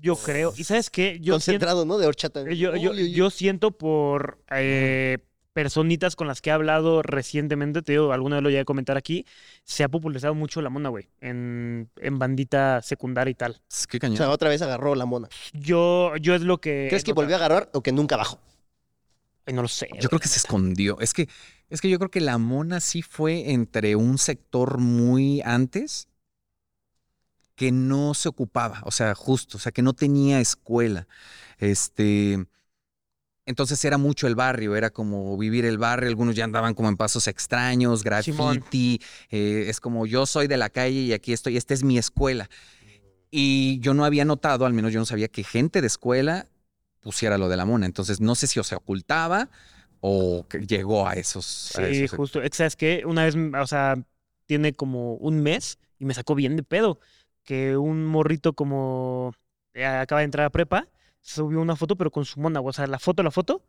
Yo 0.00 0.14
creo. 0.16 0.52
¿Y 0.56 0.64
sabes 0.64 0.90
qué? 0.90 1.14
Yo 1.20 1.38
siento, 1.40 1.66
Concentrado, 1.66 1.84
¿no? 1.84 1.98
De 1.98 2.06
horchata. 2.06 2.42
yo, 2.52 2.76
yo, 2.76 2.92
yo 2.94 3.30
siento 3.30 3.70
por 3.72 4.38
eh, 4.50 5.18
personitas 5.56 6.16
con 6.16 6.26
las 6.26 6.42
que 6.42 6.50
he 6.50 6.52
hablado 6.52 7.00
recientemente, 7.00 7.80
te 7.80 7.92
digo, 7.92 8.12
alguna 8.12 8.36
vez 8.36 8.42
lo 8.42 8.50
llegué 8.50 8.60
a 8.60 8.64
comentar 8.66 8.98
aquí, 8.98 9.24
se 9.64 9.84
ha 9.84 9.88
popularizado 9.88 10.34
mucho 10.34 10.60
la 10.60 10.68
mona, 10.68 10.90
güey, 10.90 11.08
en, 11.22 11.88
en 11.96 12.18
bandita 12.18 12.82
secundaria 12.82 13.30
y 13.30 13.34
tal. 13.34 13.62
Es 13.70 13.86
que 13.86 13.96
O 13.96 14.00
cañón. 14.00 14.18
sea, 14.18 14.28
otra 14.28 14.50
vez 14.50 14.60
agarró 14.60 14.94
la 14.94 15.06
mona. 15.06 15.28
Yo, 15.54 16.14
yo 16.18 16.34
es 16.34 16.42
lo 16.42 16.58
que... 16.60 16.88
¿Crees 16.90 17.04
que 17.04 17.14
volvió 17.14 17.36
a 17.36 17.38
agarrar 17.38 17.70
o 17.72 17.82
que 17.82 17.90
nunca 17.90 18.18
bajó? 18.18 18.38
Ay, 19.46 19.54
no 19.54 19.62
lo 19.62 19.68
sé. 19.68 19.88
Yo 19.98 20.10
creo 20.10 20.20
que 20.20 20.28
se 20.28 20.40
escondió. 20.40 21.00
Es 21.00 21.14
que, 21.14 21.26
es 21.70 21.80
que 21.80 21.88
yo 21.88 21.98
creo 21.98 22.10
que 22.10 22.20
la 22.20 22.36
mona 22.36 22.80
sí 22.80 23.00
fue 23.00 23.52
entre 23.52 23.96
un 23.96 24.18
sector 24.18 24.76
muy 24.76 25.40
antes 25.40 26.06
que 27.54 27.72
no 27.72 28.12
se 28.12 28.28
ocupaba, 28.28 28.82
o 28.84 28.90
sea, 28.90 29.14
justo, 29.14 29.56
o 29.56 29.60
sea, 29.60 29.72
que 29.72 29.80
no 29.80 29.94
tenía 29.94 30.38
escuela. 30.40 31.08
Este, 31.56 32.44
entonces 33.46 33.82
era 33.84 33.96
mucho 33.96 34.26
el 34.26 34.34
barrio, 34.34 34.76
era 34.76 34.90
como 34.90 35.36
vivir 35.38 35.64
el 35.64 35.78
barrio, 35.78 36.08
algunos 36.08 36.34
ya 36.34 36.44
andaban 36.44 36.74
como 36.74 36.88
en 36.88 36.96
pasos 36.96 37.26
extraños, 37.28 38.02
graffiti, 38.04 39.00
eh, 39.30 39.66
es 39.68 39.80
como 39.80 40.04
yo 40.06 40.26
soy 40.26 40.48
de 40.48 40.56
la 40.56 40.68
calle 40.68 41.00
y 41.00 41.12
aquí 41.12 41.32
estoy, 41.32 41.56
esta 41.56 41.72
es 41.72 41.82
mi 41.84 41.96
escuela. 41.96 42.50
Y 43.30 43.78
yo 43.80 43.94
no 43.94 44.04
había 44.04 44.24
notado, 44.24 44.66
al 44.66 44.72
menos 44.72 44.92
yo 44.92 44.98
no 45.00 45.06
sabía 45.06 45.28
que 45.28 45.44
gente 45.44 45.80
de 45.80 45.86
escuela 45.86 46.48
pusiera 47.00 47.38
lo 47.38 47.48
de 47.48 47.56
la 47.56 47.64
mona, 47.64 47.86
entonces 47.86 48.20
no 48.20 48.34
sé 48.34 48.46
si 48.46 48.58
o 48.58 48.64
se 48.64 48.74
ocultaba 48.74 49.48
o 50.00 50.46
que 50.48 50.60
llegó 50.66 51.06
a 51.06 51.14
esos. 51.14 51.76
a 51.76 51.86
Sí, 51.86 52.04
esos- 52.04 52.16
justo. 52.16 52.40
¿Sabes 52.52 52.76
qué? 52.76 53.02
Una 53.06 53.24
vez, 53.24 53.34
o 53.36 53.66
sea, 53.66 53.96
tiene 54.46 54.72
como 54.72 55.14
un 55.14 55.40
mes 55.42 55.78
y 55.98 56.04
me 56.04 56.14
sacó 56.14 56.34
bien 56.34 56.56
de 56.56 56.62
pedo 56.62 56.98
que 57.44 57.76
un 57.76 58.04
morrito 58.04 58.54
como 58.54 59.32
eh, 59.74 59.84
acaba 59.86 60.20
de 60.20 60.24
entrar 60.26 60.46
a 60.46 60.50
prepa 60.50 60.88
subió 61.26 61.60
una 61.60 61.76
foto 61.76 61.96
pero 61.96 62.10
con 62.10 62.24
su 62.24 62.40
mona, 62.40 62.60
o 62.60 62.72
sea, 62.72 62.86
la 62.86 62.98
foto, 62.98 63.22
la 63.22 63.30
foto 63.30 63.62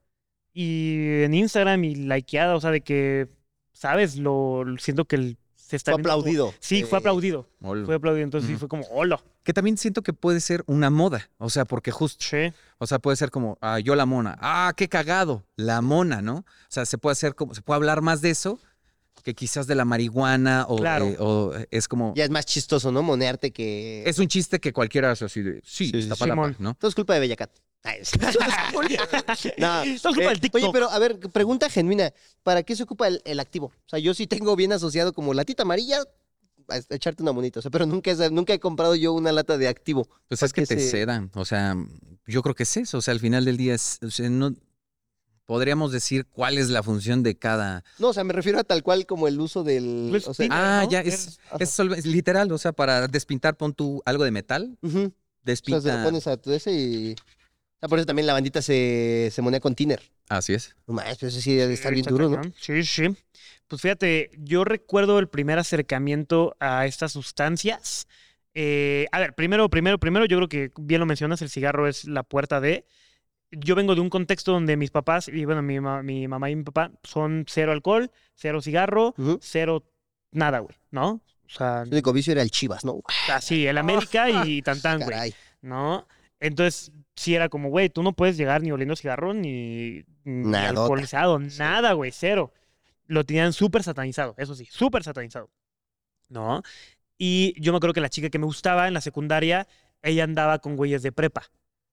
y 0.53 1.21
en 1.23 1.33
Instagram 1.33 1.83
y 1.83 1.95
likeada, 1.95 2.55
o 2.55 2.61
sea, 2.61 2.71
de 2.71 2.81
que, 2.81 3.27
¿sabes? 3.73 4.15
Lo, 4.17 4.63
lo- 4.63 4.77
siento 4.77 5.05
que 5.05 5.15
el- 5.17 5.37
se 5.55 5.75
está 5.75 5.91
Fue 5.91 6.01
como- 6.01 6.13
aplaudido. 6.13 6.53
Sí, 6.59 6.83
fue 6.83 6.97
Eh, 6.97 7.01
aplaudido. 7.01 7.49
Ol- 7.61 7.85
Fue 7.85 7.95
aplaudido, 7.95 8.23
entonces 8.23 8.49
sí 8.49 8.55
fue 8.55 8.69
como, 8.69 8.83
hola. 8.89 9.21
Que 9.43 9.51
también 9.53 9.77
siento 9.77 10.01
que 10.01 10.13
puede 10.13 10.39
ser 10.39 10.63
una 10.67 10.89
moda, 10.89 11.29
o 11.39 11.49
sea, 11.49 11.65
porque 11.65 11.91
justo, 11.91 12.23
Sí. 12.23 12.53
o 12.77 12.87
sea, 12.87 12.99
puede 12.99 13.17
ser 13.17 13.31
como, 13.31 13.57
ah, 13.61 13.79
yo 13.79 13.95
la 13.95 14.05
mona, 14.05 14.37
ah, 14.41 14.71
qué 14.77 14.87
cagado, 14.87 15.43
la 15.57 15.81
mona, 15.81 16.21
¿no? 16.21 16.37
O 16.37 16.45
sea, 16.69 16.85
se 16.85 16.97
puede 16.97 17.13
hacer 17.13 17.35
como, 17.35 17.53
se 17.53 17.61
puede 17.61 17.75
hablar 17.77 18.01
más 18.01 18.21
de 18.21 18.29
eso 18.29 18.59
que 19.27 19.33
quizás 19.35 19.67
de 19.67 19.75
la 19.75 19.83
marihuana 19.83 20.65
o, 20.69 20.77
Claro. 20.77 21.05
eh, 21.05 21.17
o 21.19 21.51
es 21.69 21.89
como, 21.89 22.13
Ya 22.15 22.23
es 22.23 22.29
más 22.29 22.45
chistoso, 22.45 22.93
¿no? 22.93 23.03
Monearte 23.03 23.51
que... 23.51 24.03
es 24.05 24.19
un 24.19 24.29
chiste 24.29 24.57
que 24.61 24.71
cualquiera 24.71 25.11
hace 25.11 25.25
así 25.25 25.41
de, 25.41 25.55
sí, 25.65 25.87
Sí, 25.87 25.91
sí, 25.91 25.97
está 25.99 26.15
sí. 26.15 26.19
palapa. 26.21 26.55
¿no? 26.59 26.75
Todo 26.75 26.87
es 26.87 26.95
culpa 26.95 27.13
de 27.13 27.19
Bellacat. 27.19 27.51
No, 29.57 29.81
Todo 29.83 29.83
es 29.83 30.01
culpa 30.01 30.29
del 30.29 30.39
TikTok. 30.39 30.61
Oye, 30.63 30.69
pero 30.71 30.89
a 30.89 30.97
ver, 30.99 31.19
pregunta 31.19 31.69
genuina. 31.69 32.13
¿Para 32.43 32.63
qué 32.63 32.73
se 32.77 32.83
ocupa 32.83 33.07
el, 33.09 33.21
el 33.25 33.41
activo? 33.41 33.67
O 33.67 33.89
sea, 33.89 33.99
yo 33.99 34.13
sí 34.13 34.27
tengo 34.27 34.55
bien 34.55 34.71
asociado 34.71 35.11
como 35.11 35.33
latita 35.33 35.63
amarilla 35.63 35.99
a 36.69 36.77
echarte 36.89 37.21
una 37.21 37.33
monita. 37.33 37.59
O 37.59 37.61
sea, 37.61 37.69
pero 37.71 37.85
nunca, 37.85 38.11
he- 38.11 38.29
nunca 38.29 38.53
he 38.53 38.59
comprado 38.61 38.95
yo 38.95 39.11
una 39.11 39.33
lata 39.33 39.57
de 39.57 39.67
activo. 39.67 40.07
Pues 40.29 40.39
¿Para 40.39 40.47
es 40.47 40.53
que 40.53 40.65
te 40.65 40.79
se- 40.79 40.89
cedan, 40.89 41.31
o 41.33 41.43
sea, 41.43 41.75
yo 42.25 42.41
creo 42.43 42.55
que 42.55 42.63
es 42.63 42.77
eso, 42.77 42.97
o 42.99 43.01
sea, 43.01 43.11
al 43.13 43.19
final 43.19 43.43
del 43.43 43.57
día 43.57 43.75
es, 43.75 43.99
o 44.01 44.09
sea, 44.09 44.29
no 44.29 44.53
podríamos 45.47 45.91
decir 45.91 46.27
cuál 46.27 46.59
es 46.59 46.69
la 46.69 46.83
función 46.83 47.23
de 47.23 47.35
cada 47.39 47.83
No, 47.97 48.09
o 48.09 48.13
sea, 48.13 48.23
me 48.23 48.33
refiero 48.33 48.59
a 48.59 48.63
tal 48.63 48.83
cual 48.83 49.07
como 49.07 49.27
el 49.27 49.39
uso 49.39 49.63
del... 49.63 50.07
Pues, 50.11 50.27
o 50.27 50.33
sea, 50.35 50.43
tiner, 50.45 50.57
Ah, 50.61 50.81
¿no? 50.83 50.91
ya, 50.91 50.99
Es- 51.01 51.39
es, 51.59 52.05
literal, 52.05 52.51
o 52.51 52.57
sea, 52.59 52.73
para 52.73 53.07
despintar 53.07 53.57
pon 53.57 53.73
tú 53.73 54.03
algo 54.05 54.23
de 54.23 54.29
metal, 54.31 54.77
ujú. 54.83 54.99
O 54.99 55.01
sea, 55.01 55.11
despinta. 55.43 55.81
se 55.81 55.97
lo 55.97 56.03
pones 56.03 56.27
a 56.27 56.37
tu 56.37 56.51
ese 56.51 56.71
y... 56.73 57.15
Ah, 57.81 57.87
por 57.87 57.97
eso 57.97 58.05
también 58.05 58.27
la 58.27 58.33
bandita 58.33 58.61
se, 58.61 59.29
se 59.31 59.41
monea 59.41 59.59
con 59.59 59.73
tiner. 59.73 60.01
Así 60.29 60.53
es. 60.53 60.75
No 60.87 60.93
mames, 60.95 61.17
pero 61.17 61.29
eso 61.29 61.39
sí 61.39 61.55
debe 61.55 61.73
estar 61.73 61.93
bien 61.93 62.05
duro, 62.05 62.27
¿no? 62.29 62.41
Sí, 62.59 62.83
sí. 62.83 63.15
Pues 63.67 63.81
fíjate, 63.81 64.31
yo 64.37 64.63
recuerdo 64.65 65.19
el 65.19 65.29
primer 65.29 65.59
acercamiento 65.59 66.55
a 66.59 66.85
estas 66.85 67.13
sustancias. 67.13 68.07
Eh, 68.53 69.05
a 69.11 69.19
ver, 69.19 69.35
primero, 69.35 69.69
primero, 69.69 69.99
primero, 69.99 70.25
yo 70.25 70.37
creo 70.37 70.49
que 70.49 70.71
bien 70.81 70.99
lo 70.99 71.05
mencionas, 71.05 71.41
el 71.41 71.49
cigarro 71.49 71.87
es 71.87 72.05
la 72.05 72.23
puerta 72.23 72.59
de. 72.59 72.85
Yo 73.51 73.75
vengo 73.75 73.95
de 73.95 74.01
un 74.01 74.09
contexto 74.09 74.51
donde 74.51 74.75
mis 74.77 74.91
papás, 74.91 75.27
y 75.29 75.45
bueno, 75.45 75.61
mi, 75.61 75.79
ma- 75.79 76.03
mi 76.03 76.27
mamá 76.27 76.49
y 76.49 76.55
mi 76.55 76.63
papá 76.63 76.91
son 77.03 77.45
cero 77.47 77.71
alcohol, 77.71 78.11
cero 78.35 78.61
cigarro, 78.61 79.13
cero 79.41 79.83
nada, 80.31 80.59
güey, 80.59 80.75
¿no? 80.91 81.21
O 81.45 81.49
sea, 81.49 81.83
El 81.83 81.89
único 81.93 82.11
vicio 82.11 82.33
era 82.33 82.41
el 82.41 82.51
Chivas, 82.51 82.83
¿no? 82.83 83.01
así, 83.31 83.65
el 83.65 83.77
América 83.77 84.29
y 84.45 84.61
tan 84.61 84.81
tan, 84.81 84.99
güey. 84.99 85.33
¿no? 85.61 86.05
Entonces, 86.39 86.91
sí 87.15 87.35
era 87.35 87.47
como, 87.49 87.69
güey, 87.69 87.89
tú 87.89 88.03
no 88.03 88.13
puedes 88.13 88.35
llegar 88.37 88.61
ni 88.61 88.71
oliendo 88.71 88.95
cigarro 88.97 89.33
ni, 89.33 90.03
ni 90.25 90.51
alcoholizado, 90.81 91.39
nada, 91.39 91.93
güey, 91.93 92.11
cero. 92.11 92.51
Lo 93.05 93.23
tenían 93.23 93.53
súper 93.53 93.81
satanizado, 93.83 94.35
eso 94.37 94.53
sí, 94.55 94.67
súper 94.69 95.03
satanizado. 95.03 95.49
¿No? 96.29 96.61
Y 97.17 97.55
yo 97.61 97.71
me 97.71 97.77
acuerdo 97.77 97.93
que 97.93 98.01
la 98.01 98.09
chica 98.09 98.29
que 98.29 98.37
me 98.39 98.45
gustaba 98.45 98.87
en 98.89 98.93
la 98.93 99.01
secundaria, 99.01 99.67
ella 100.03 100.25
andaba 100.25 100.59
con 100.59 100.75
güeyes 100.75 101.01
de 101.01 101.13
prepa. 101.13 101.49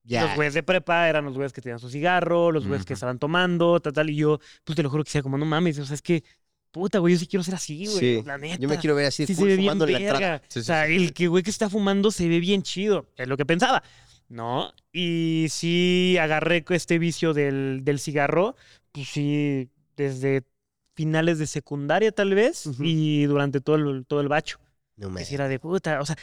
Ya. 0.07 0.25
Los 0.25 0.35
güeyes 0.35 0.53
de 0.53 0.63
prepa 0.63 1.09
eran 1.09 1.25
los 1.25 1.33
güeyes 1.33 1.51
que 1.51 1.61
tenían 1.61 1.79
su 1.79 1.89
cigarro, 1.89 2.51
los 2.51 2.67
güeyes 2.67 2.85
que 2.85 2.93
estaban 2.93 3.17
tomando, 3.17 3.79
tal, 3.79 3.91
tal. 3.91 4.09
Y 4.09 4.15
yo, 4.15 4.39
pues 4.63 4.75
te 4.75 4.83
lo 4.83 4.89
juro 4.89 5.03
que 5.03 5.09
sea 5.09 5.23
como, 5.23 5.37
no 5.37 5.45
mames, 5.45 5.79
o 5.79 5.85
sea, 5.85 5.95
es 5.95 6.01
que, 6.03 6.23
puta, 6.71 6.99
güey, 6.99 7.15
yo 7.15 7.19
sí 7.19 7.25
quiero 7.25 7.43
ser 7.43 7.55
así, 7.55 7.85
güey. 7.85 7.97
Sí. 7.97 8.23
La 8.23 8.37
neta. 8.37 8.57
Yo 8.57 8.69
me 8.69 8.77
quiero 8.77 8.95
ver 8.95 9.07
así, 9.07 9.25
Sí, 9.25 9.33
se 9.33 9.43
ve 9.43 9.55
bien 9.55 9.79
verga. 9.79 10.41
Sí, 10.47 10.59
o 10.59 10.63
sea, 10.63 10.85
el 10.85 11.11
que 11.13 11.27
güey 11.27 11.41
que 11.41 11.49
está 11.49 11.69
fumando 11.69 12.11
se 12.11 12.29
ve 12.29 12.39
bien 12.39 12.61
chido. 12.61 13.07
Es 13.17 13.27
lo 13.27 13.35
que 13.35 13.45
pensaba. 13.45 13.81
¿No? 14.27 14.73
Y 14.91 15.47
sí 15.49 16.17
agarré 16.19 16.63
este 16.69 16.99
vicio 16.99 17.33
del, 17.33 17.81
del 17.83 17.99
cigarro, 17.99 18.55
pues 18.91 19.07
sí, 19.07 19.69
desde 19.95 20.43
finales 20.95 21.37
de 21.39 21.47
secundaria 21.47 22.11
tal 22.11 22.33
vez 22.33 22.65
Ujú. 22.65 22.83
y 22.83 23.25
durante 23.25 23.61
todo 23.61 23.75
el, 23.75 24.05
todo 24.05 24.21
el 24.21 24.27
bacho. 24.27 24.59
No 24.97 25.09
me... 25.09 25.21
era 25.29 25.47
de 25.47 25.59
puta, 25.59 25.99
o 25.99 26.05
sea, 26.05 26.15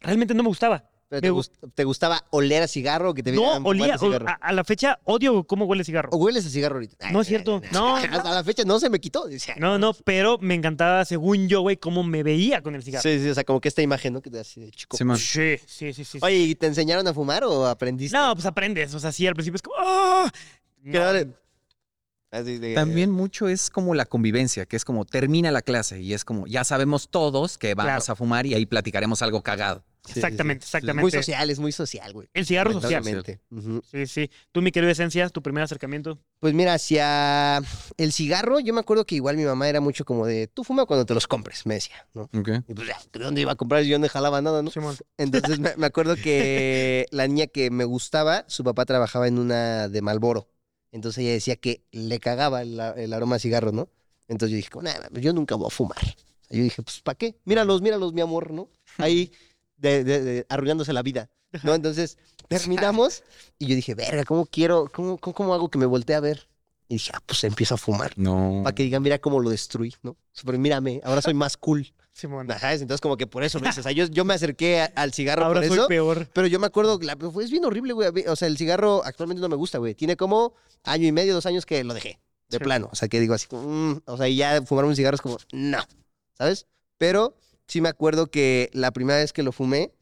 realmente 0.00 0.34
no 0.34 0.42
me 0.42 0.48
gustaba. 0.48 0.89
Pero 1.10 1.20
me 1.20 1.20
te, 1.22 1.32
gust- 1.32 1.52
gust- 1.60 1.72
te 1.74 1.84
gustaba 1.84 2.24
oler 2.30 2.62
a 2.62 2.68
cigarro 2.68 3.10
o 3.10 3.14
que 3.14 3.22
te 3.24 3.32
No, 3.32 3.56
olía, 3.64 3.98
cigarro? 3.98 4.28
a, 4.28 4.32
a 4.34 4.52
la 4.52 4.62
fecha 4.62 5.00
odio 5.04 5.42
cómo 5.44 5.64
huele 5.64 5.80
el 5.80 5.84
cigarro. 5.86 6.08
¿O 6.12 6.16
hueles 6.18 6.46
a 6.46 6.50
cigarro 6.50 6.76
ahorita? 6.76 6.96
Ay, 7.00 7.12
No 7.12 7.20
es 7.20 7.26
cierto. 7.26 7.60
No, 7.72 7.96
Hasta 7.96 8.32
la 8.32 8.44
fecha 8.44 8.62
no 8.64 8.78
se 8.78 8.88
me 8.88 9.00
quitó. 9.00 9.26
Decía, 9.26 9.56
No, 9.58 9.76
no, 9.76 9.92
pero 10.04 10.38
me 10.38 10.54
encantaba, 10.54 11.04
según 11.04 11.48
yo, 11.48 11.62
güey, 11.62 11.76
cómo 11.76 12.04
me 12.04 12.22
veía 12.22 12.62
con 12.62 12.76
el 12.76 12.84
cigarro. 12.84 13.02
Sí, 13.02 13.18
sí, 13.20 13.28
o 13.28 13.34
sea, 13.34 13.42
como 13.42 13.60
que 13.60 13.66
esta 13.68 13.82
imagen, 13.82 14.12
¿no? 14.14 14.22
Que 14.22 14.30
te 14.30 14.38
así 14.38 14.60
de 14.60 14.70
chico. 14.70 14.96
Sí, 14.96 15.56
sí, 15.66 15.92
sí, 15.92 16.04
sí. 16.04 16.18
Oye, 16.22 16.36
¿y 16.36 16.54
te 16.54 16.66
enseñaron 16.68 17.06
a 17.08 17.12
fumar 17.12 17.42
o 17.42 17.66
aprendiste? 17.66 18.16
No, 18.16 18.32
pues 18.34 18.46
aprendes. 18.46 18.94
O 18.94 19.00
sea, 19.00 19.10
sí, 19.10 19.26
al 19.26 19.34
principio 19.34 19.56
es 19.56 19.62
como. 19.62 19.76
Que 20.82 20.90
No, 20.90 21.00
dale. 21.00 21.28
Así 22.30 22.58
de- 22.58 22.74
También 22.74 23.10
mucho 23.10 23.48
es 23.48 23.68
como 23.70 23.94
la 23.96 24.04
convivencia, 24.04 24.64
que 24.64 24.76
es 24.76 24.84
como 24.84 25.04
termina 25.04 25.50
la 25.50 25.62
clase 25.62 26.00
y 26.00 26.14
es 26.14 26.24
como 26.24 26.46
ya 26.46 26.62
sabemos 26.62 27.08
todos 27.08 27.58
que 27.58 27.74
vamos 27.74 28.04
Claro. 28.04 28.12
a 28.12 28.14
fumar 28.16 28.46
y 28.46 28.54
ahí 28.54 28.66
platicaremos 28.66 29.20
algo 29.22 29.42
cagado. 29.42 29.82
Sí, 30.10 30.14
sí, 30.14 30.20
sí. 30.20 30.26
Exactamente, 30.26 30.64
exactamente. 30.64 31.02
Muy 31.02 31.10
social, 31.10 31.50
es 31.50 31.58
muy 31.58 31.72
social, 31.72 32.12
güey. 32.12 32.28
El 32.34 32.46
cigarro 32.46 32.72
social. 32.80 33.02
Ujú. 33.50 33.82
Sí, 33.90 34.06
sí. 34.06 34.30
Tú, 34.52 34.62
mi 34.62 34.72
querido 34.72 34.90
Esencia, 34.90 35.28
tu 35.28 35.42
primer 35.42 35.62
acercamiento. 35.62 36.18
Pues 36.40 36.54
mira, 36.54 36.74
hacia 36.74 37.62
el 37.96 38.12
cigarro, 38.12 38.60
yo 38.60 38.74
me 38.74 38.80
acuerdo 38.80 39.04
que 39.04 39.14
igual 39.14 39.36
mi 39.36 39.44
mamá 39.44 39.68
era 39.68 39.80
mucho 39.80 40.04
como 40.04 40.26
de, 40.26 40.46
tú 40.46 40.64
fuma 40.64 40.86
cuando 40.86 41.06
te 41.06 41.14
los 41.14 41.26
compres, 41.26 41.66
me 41.66 41.74
decía, 41.74 42.06
¿no? 42.14 42.28
Y 42.66 42.74
pues 42.74 42.88
ya, 42.88 42.98
¿de 43.12 43.24
dónde 43.24 43.40
iba 43.42 43.52
a 43.52 43.56
comprar? 43.56 43.82
Yo 43.82 43.98
no 43.98 44.08
jalaba 44.08 44.40
nada, 44.40 44.62
¿no? 44.62 44.70
Simón. 44.70 44.96
Entonces 45.18 45.58
me, 45.58 45.86
acuerdo 45.86 46.16
que 46.16 47.06
la 47.10 47.26
niña 47.26 47.46
que 47.46 47.70
me 47.70 47.84
gustaba, 47.84 48.44
su 48.48 48.64
papá 48.64 48.84
trabajaba 48.86 49.28
en 49.28 49.38
una 49.38 49.88
de 49.88 50.02
Malboro. 50.02 50.48
Entonces 50.92 51.22
ella 51.22 51.32
decía 51.32 51.56
que 51.56 51.84
le 51.92 52.18
cagaba 52.18 52.62
el, 52.62 53.12
aroma 53.12 53.36
a 53.36 53.38
cigarro, 53.38 53.72
¿no? 53.72 53.88
Entonces 54.28 54.52
yo 54.52 54.56
dije, 54.56 54.70
"Nah, 54.82 55.20
yo 55.20 55.32
nunca 55.32 55.54
voy 55.54 55.66
a 55.66 55.70
fumar. 55.70 55.98
O 55.98 56.44
sea, 56.48 56.56
yo 56.56 56.62
dije, 56.64 56.82
pues, 56.82 57.00
¿para 57.00 57.16
qué? 57.16 57.36
Míralos, 57.44 57.82
míralos, 57.82 58.12
mi 58.12 58.20
amor, 58.20 58.52
¿no? 58.52 58.70
Ahí 58.98 59.32
de, 59.80 60.04
de- 60.04 60.22
de- 60.22 60.46
arruinándose 60.48 60.92
la 60.92 61.02
vida, 61.02 61.28
¿no? 61.62 61.74
Entonces 61.74 62.18
terminamos 62.48 63.22
y 63.58 63.66
yo 63.66 63.74
dije, 63.74 63.94
verga, 63.94 64.24
¿cómo 64.24 64.46
quiero, 64.46 64.90
cómo, 64.92 65.18
cómo, 65.18 65.34
cómo 65.34 65.54
hago 65.54 65.68
que 65.70 65.78
me 65.78 65.86
voltee 65.86 66.16
a 66.16 66.20
ver? 66.20 66.48
Y 66.88 66.94
dije, 66.94 67.12
ah, 67.14 67.20
pues 67.24 67.44
empiezo 67.44 67.74
a 67.74 67.78
fumar. 67.78 68.12
No. 68.16 68.62
Para 68.64 68.74
que 68.74 68.82
digan, 68.82 69.02
mira 69.02 69.18
cómo 69.20 69.38
lo 69.38 69.48
destruí, 69.50 69.94
¿no? 70.02 70.16
Pero 70.44 70.58
mírame, 70.58 71.00
ahora 71.04 71.22
soy 71.22 71.34
más 71.34 71.56
cool. 71.56 71.92
Simón. 72.12 72.48
¿Sabes? 72.58 72.82
Entonces 72.82 73.00
como 73.00 73.16
que 73.16 73.28
por 73.28 73.44
eso 73.44 73.60
lo 73.60 73.68
hice. 73.68 73.78
O 73.80 73.82
sea, 73.84 73.92
yo, 73.92 74.06
yo 74.06 74.24
me 74.24 74.34
acerqué 74.34 74.80
a- 74.80 74.92
al 74.96 75.12
cigarro 75.12 75.44
Ahora 75.44 75.60
por 75.60 75.68
soy 75.68 75.78
eso. 75.78 75.86
peor. 75.86 76.28
Pero 76.32 76.48
yo 76.48 76.58
me 76.58 76.66
acuerdo, 76.66 76.98
la, 77.00 77.16
es 77.40 77.50
bien 77.52 77.64
horrible, 77.64 77.92
güey. 77.92 78.08
O 78.26 78.34
sea, 78.34 78.48
el 78.48 78.58
cigarro 78.58 79.02
actualmente 79.04 79.40
no 79.40 79.48
me 79.48 79.54
gusta, 79.54 79.78
güey. 79.78 79.94
Tiene 79.94 80.16
como 80.16 80.54
año 80.82 81.06
y 81.06 81.12
medio, 81.12 81.32
dos 81.34 81.46
años 81.46 81.64
que 81.64 81.82
lo 81.84 81.94
dejé. 81.94 82.18
De 82.48 82.58
Sí. 82.58 82.64
plano. 82.64 82.88
O 82.90 82.96
sea, 82.96 83.06
que 83.08 83.20
digo 83.20 83.32
así, 83.34 83.46
como, 83.46 83.62
mm, 83.62 84.00
o 84.06 84.16
sea, 84.16 84.26
y 84.28 84.34
ya 84.34 84.60
fumar 84.62 84.84
un 84.84 84.96
cigarro 84.96 85.14
es 85.14 85.20
como, 85.22 85.38
no. 85.52 85.78
¿Sabes? 86.36 86.66
Pero 86.98 87.36
sí 87.70 87.80
me 87.80 87.88
acuerdo 87.88 88.26
que 88.26 88.68
la 88.72 88.90
primera 88.90 89.18
vez 89.18 89.32
que 89.32 89.42
lo 89.42 89.52
fumé, 89.52 89.92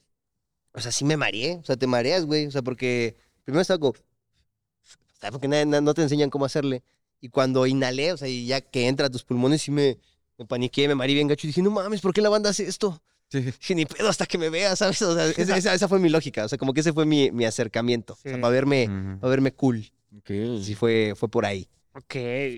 o 0.73 0.81
sea, 0.81 0.91
sí 0.93 1.05
me 1.05 1.16
mareé. 1.16 1.57
O 1.57 1.64
sea, 1.64 1.77
te 1.77 1.87
mareas, 1.87 2.25
güey. 2.27 2.47
O 2.47 2.51
sea, 2.51 2.62
porque 2.62 3.16
primero 3.45 3.61
estaba 3.62 3.79
como, 3.79 3.91
o 3.93 5.21
sea, 5.21 5.31
porque 5.31 5.49
na- 5.49 5.64
no 5.81 5.95
te 5.95 6.03
enseñan 6.03 6.31
cómo 6.31 6.45
hacerle. 6.45 6.83
Y 7.21 7.29
cuando 7.31 7.66
inhalé, 7.66 8.12
o 8.12 8.16
sea, 8.16 8.29
y 8.29 8.47
ya 8.47 8.61
que 8.61 8.87
entra 8.87 9.07
a 9.07 9.11
tus 9.11 9.25
pulmones, 9.25 9.62
sí 9.62 9.71
me, 9.71 9.99
me 10.39 10.47
paniqué, 10.47 10.87
me 10.89 10.95
mareé 10.95 11.14
bien 11.14 11.27
gacho. 11.29 11.47
Y 11.47 11.49
dije, 11.49 11.62
no 11.62 11.71
mames, 11.71 12.01
¿por 12.01 12.12
qué 12.14 12.21
la 12.23 12.29
banda 12.29 12.51
hace 12.51 12.64
esto? 12.66 13.03
Sí. 13.31 13.41
Dije, 13.61 13.75
ni 13.75 13.85
pedo 13.87 14.09
hasta 14.09 14.25
que 14.27 14.39
me 14.39 14.49
vea, 14.51 14.75
¿sabes? 14.77 15.03
O 15.03 15.14
sea, 15.14 15.27
esa, 15.37 15.57
esa- 15.57 15.75
esa 15.75 15.89
fue 15.89 15.99
mi 15.99 16.09
lógica. 16.09 16.45
O 16.45 16.49
sea, 16.49 16.59
como 16.59 16.73
que 16.73 16.81
ese 16.81 16.93
fue 16.93 17.05
mi, 17.07 17.31
mi 17.33 17.45
acercamiento. 17.45 18.14
O 18.14 18.16
sea, 18.16 18.35
Sí. 18.37 18.41
para 18.41 18.53
verme, 18.53 18.89
para 19.21 19.31
verme 19.31 19.53
cool. 19.53 19.91
Sí, 20.27 20.75
fue, 20.75 21.14
fue 21.16 21.29
por 21.29 21.45
ahí. 21.45 21.69
Ok. 21.99 22.14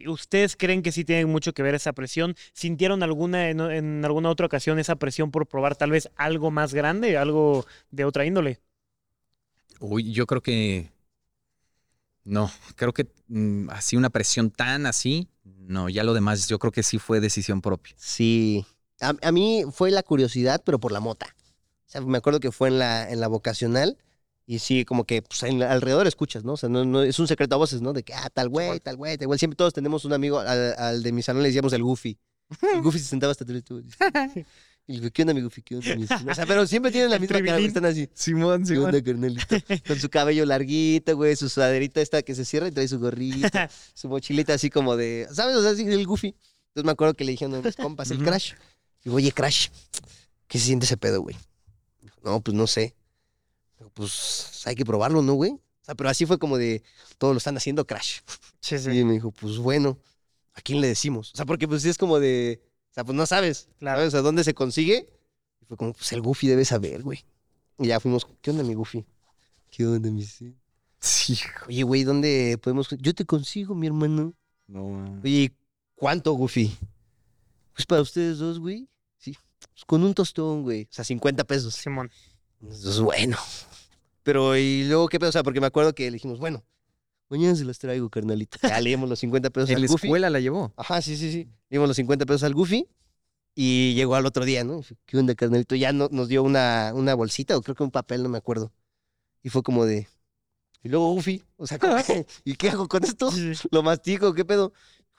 ¿Ustedes 0.09 0.55
creen 0.57 0.83
que 0.83 0.93
sí 0.93 1.05
tiene 1.05 1.25
mucho 1.25 1.53
que 1.55 1.63
ver 1.63 1.75
esa 1.75 1.93
presión? 1.95 2.37
¿Sintieron 2.53 3.03
alguna 3.03 3.49
en, 3.49 3.61
en 3.61 4.05
alguna 4.05 4.29
otra 4.31 4.47
ocasión 4.47 4.79
esa 4.79 4.97
presión 4.97 5.31
por 5.31 5.47
probar 5.47 5.77
tal 5.77 5.91
vez 5.91 6.11
algo 6.17 6.51
más 6.51 6.75
grande, 6.75 7.17
algo 7.17 7.65
de 7.91 8.05
otra 8.05 8.27
índole? 8.27 8.61
Uy, 9.81 10.13
yo 10.13 10.27
creo 10.27 10.43
que 10.43 10.91
no, 12.25 12.51
creo 12.77 12.93
que 12.93 13.09
mm, 13.29 13.71
así 13.71 13.97
una 13.97 14.11
presión 14.11 14.51
tan 14.51 14.87
así, 14.87 15.29
no, 15.45 15.89
ya 15.89 16.05
lo 16.05 16.15
demás 16.15 16.49
yo 16.49 16.59
creo 16.59 16.73
que 16.73 16.83
sí 16.83 16.99
fue 16.99 17.21
decisión 17.21 17.61
propia. 17.61 17.97
Sí. 17.97 18.67
A, 19.01 19.15
a 19.23 19.33
mí 19.33 19.65
fue 19.73 19.91
la 19.91 20.03
curiosidad, 20.03 20.63
pero 20.65 20.79
por 20.81 20.93
la 20.93 21.01
mota. 21.01 21.37
O 21.87 21.91
sea, 21.91 22.01
me 22.03 22.19
acuerdo 22.19 22.41
que 22.41 22.53
fue 22.53 22.69
en 22.69 22.79
la, 22.79 23.11
en 23.11 23.21
la 23.21 23.29
vocacional. 23.29 23.99
Y 24.51 24.59
sí, 24.59 24.85
como 24.85 25.05
que 25.05 25.23
pues, 25.23 25.45
en, 25.45 25.63
alrededor 25.63 26.09
escuchas, 26.09 26.43
¿no? 26.43 26.55
O 26.55 26.57
sea, 26.57 26.69
no, 26.69 26.85
no- 26.85 27.05
es 27.05 27.21
un 27.21 27.29
secreto 27.29 27.55
a 27.55 27.59
voces, 27.59 27.83
¿no? 27.83 27.93
De 27.93 28.03
que, 28.03 28.13
ah, 28.15 28.29
tal 28.35 28.49
güey, 28.49 28.81
tal 28.81 28.97
güey, 28.97 29.17
tal 29.17 29.29
güey. 29.29 29.39
Siempre 29.39 29.55
todos 29.55 29.73
tenemos 29.73 30.05
un 30.05 30.13
amigo, 30.13 30.41
al, 30.41 30.75
al 30.77 31.03
de 31.05 31.13
mi 31.13 31.23
salón 31.23 31.45
le 31.45 31.51
decíamos 31.51 31.73
el 31.73 31.85
Goofy. 31.85 32.19
El 32.75 32.81
Goofy 32.83 32.99
se 32.99 33.05
sentaba 33.05 33.31
hasta 33.31 33.45
atrás. 33.45 33.63
tú, 33.63 33.81
Y 34.89 35.09
¿qué 35.13 35.23
onda, 35.23 35.35
mi 35.35 35.41
Goofy? 35.43 35.63
¿Qué 35.63 35.77
onda, 35.77 35.95
mi-?" 35.95 36.03
O 36.29 36.35
sea, 36.35 36.47
pero 36.47 36.67
siempre 36.67 36.91
tienen 36.91 37.11
la 37.11 37.17
El 37.17 37.21
misma 37.21 37.35
cara, 37.39 37.45
tribilín. 37.45 37.69
están 37.69 37.85
así. 37.85 38.09
Simón, 38.13 38.65
¿Qué 38.67 38.77
onda, 38.77 39.01
carnalito? 39.01 39.57
Con 39.87 40.01
su 40.01 40.11
cabello 40.11 40.45
larguito, 40.45 41.15
güey, 41.17 41.37
su 41.37 41.49
sudaderita 41.49 42.01
esta 42.01 42.23
que 42.23 42.35
se 42.35 42.45
cierra 42.45 42.67
y 42.67 42.73
trae 42.73 42.89
su 42.89 42.99
gorrito, 42.99 43.47
su 43.95 44.09
mochilita 44.09 44.55
así 44.55 44.69
como 44.69 44.97
de, 44.97 45.29
¿sabes? 45.33 45.55
O 45.55 45.63
sea, 45.63 45.71
así 45.71 45.83
el 45.87 46.05
goofy. 46.09 46.35
Entonces 46.71 46.85
me 46.87 46.91
acuerdo 46.91 47.15
que 47.15 47.23
le 47.25 47.31
dijeron 47.31 47.55
a 47.55 47.61
mis 47.63 47.77
compas, 47.77 48.11
el. 48.11 48.19
Crash. 48.19 48.55
Digo, 49.05 49.15
oye, 49.15 49.31
Crash, 49.31 49.69
¿qué 50.49 50.59
se 50.59 50.65
siente 50.67 50.87
ese 50.87 50.97
pedo, 50.97 51.21
güey? 51.23 51.37
No, 52.25 52.41
pues 52.41 52.57
no 52.57 52.67
sé. 52.67 52.97
Pues 53.95 54.63
hay 54.67 54.75
que 54.75 54.85
probarlo, 54.85 55.23
¿no, 55.23 55.35
güey? 55.35 55.53
O 55.53 55.85
sea, 55.85 55.95
pero 55.95 56.09
así 56.09 56.27
fue 56.27 56.39
como 56.39 56.57
de, 56.59 56.83
todos 57.19 57.35
lo 57.35 57.39
están 57.39 57.57
haciendo 57.57 57.87
Crash. 57.87 58.21
Sí, 58.61 58.77
Y 58.77 59.05
me 59.05 59.15
dijo, 59.15 59.31
pues 59.33 59.59
bueno, 59.59 59.99
¿a 60.55 60.61
quién 60.61 60.81
le 60.81 60.87
decimos? 60.89 61.33
O 61.33 61.37
sea, 61.37 61.47
porque 61.47 61.67
pues 61.67 61.83
sí 61.83 61.89
es 61.89 61.99
como 61.99 62.19
de, 62.21 62.61
o 62.91 62.95
sea, 62.95 63.05
pues 63.05 63.17
no 63.17 63.27
sabes, 63.27 63.69
Claro. 63.79 63.99
¿sabes? 63.99 64.09
O 64.09 64.11
sea, 64.13 64.21
¿dónde 64.23 64.45
se 64.45 64.55
consigue? 64.55 65.09
Y 65.61 65.65
fue 65.65 65.77
como, 65.77 65.93
pues 65.95 66.13
el 66.13 66.21
Goofy 66.21 66.47
debe 66.49 66.65
saber, 66.65 67.03
güey. 67.03 67.25
Y 67.79 67.87
ya 67.89 67.99
fuimos, 68.01 68.27
¿qué 68.43 68.51
onda, 68.51 68.63
mi 68.63 68.75
Goofy? 68.75 69.05
¿Qué 69.71 69.87
onda, 69.87 70.11
mi? 70.11 70.25
sí? 70.25 70.55
Sí, 71.01 71.39
Oye, 71.67 71.83
güey, 71.83 72.05
¿dónde 72.05 72.59
podemos? 72.63 72.89
Yo 72.99 73.15
te 73.15 73.25
consigo, 73.25 73.75
mi 73.75 73.87
hermano. 73.87 74.35
no. 74.67 74.89
man. 74.91 75.21
Oye, 75.25 75.51
¿cuánto, 75.95 76.33
Goofy? 76.35 76.77
Pues 77.73 77.87
para 77.87 78.03
ustedes 78.03 78.37
dos, 78.39 78.59
güey. 78.59 78.87
Sí. 79.17 79.35
Pues 79.73 79.85
con 79.87 80.05
un 80.05 80.13
tostón, 80.13 80.63
güey. 80.63 80.83
O 80.83 80.93
sea, 80.93 81.03
50 81.05 81.45
pesos. 81.45 81.75
Simón. 81.75 82.11
Entonces, 82.61 83.01
bueno. 83.01 83.39
Pero, 84.23 84.57
¿y 84.57 84.85
luego 84.85 85.09
qué 85.09 85.19
pedo? 85.19 85.31
O 85.31 85.33
sea, 85.33 85.43
porque 85.43 85.61
me 85.61 85.67
acuerdo 85.67 85.95
que 85.95 86.05
le 86.05 86.13
dijimos, 86.13 86.39
bueno, 86.39 86.65
mañana 87.29 87.55
se 87.57 87.65
los 87.65 87.79
traigo, 87.79 88.11
carnalito. 88.11 88.59
Ya 88.63 88.81
le 88.81 88.91
dimos 88.91 89.09
los 89.09 89.19
50 89.21 89.51
pesos 89.51 89.71
al 89.71 89.83
la 89.83 89.87
Goofy. 89.89 90.07
escuela 90.09 90.31
la 90.31 90.41
llevó. 90.41 90.73
Ajá, 90.77 91.03
sí, 91.03 91.17
sí, 91.17 91.33
sí. 91.33 91.45
Le 91.69 91.77
dimos 91.77 91.89
los 91.89 91.97
50 91.97 92.27
pesos 92.27 92.45
al 92.45 92.55
Goofy. 92.55 92.89
Y 93.55 93.95
llegó 93.95 94.15
al 94.15 94.27
otro 94.27 94.45
día, 94.45 94.65
¿no? 94.65 94.81
¿Qué 95.07 95.19
onda, 95.19 95.35
carnalito? 95.35 95.75
Ya 95.75 95.93
no, 95.93 96.09
nos 96.13 96.29
dio 96.29 96.43
una, 96.43 96.93
una 96.95 97.15
bolsita 97.15 97.57
o 97.57 97.63
creo 97.63 97.75
que 97.75 97.83
un 97.83 97.91
papel, 97.91 98.23
no 98.23 98.29
me 98.29 98.39
acuerdo. 98.39 98.73
Y 99.43 99.49
fue 99.51 99.63
como 99.63 99.85
de... 99.87 100.09
Y 100.83 100.89
luego 100.89 101.13
Goofy, 101.13 101.43
o 101.57 101.67
sea, 101.67 101.79
¿cómo 101.79 101.97
que- 102.07 102.27
¿y 102.45 102.55
qué 102.55 102.71
hago 102.71 102.89
con 102.89 103.05
esto? 103.05 103.31
¿Lo 103.71 103.83
mastico? 103.83 104.33
¿Qué 104.35 104.45
pedo? 104.45 104.73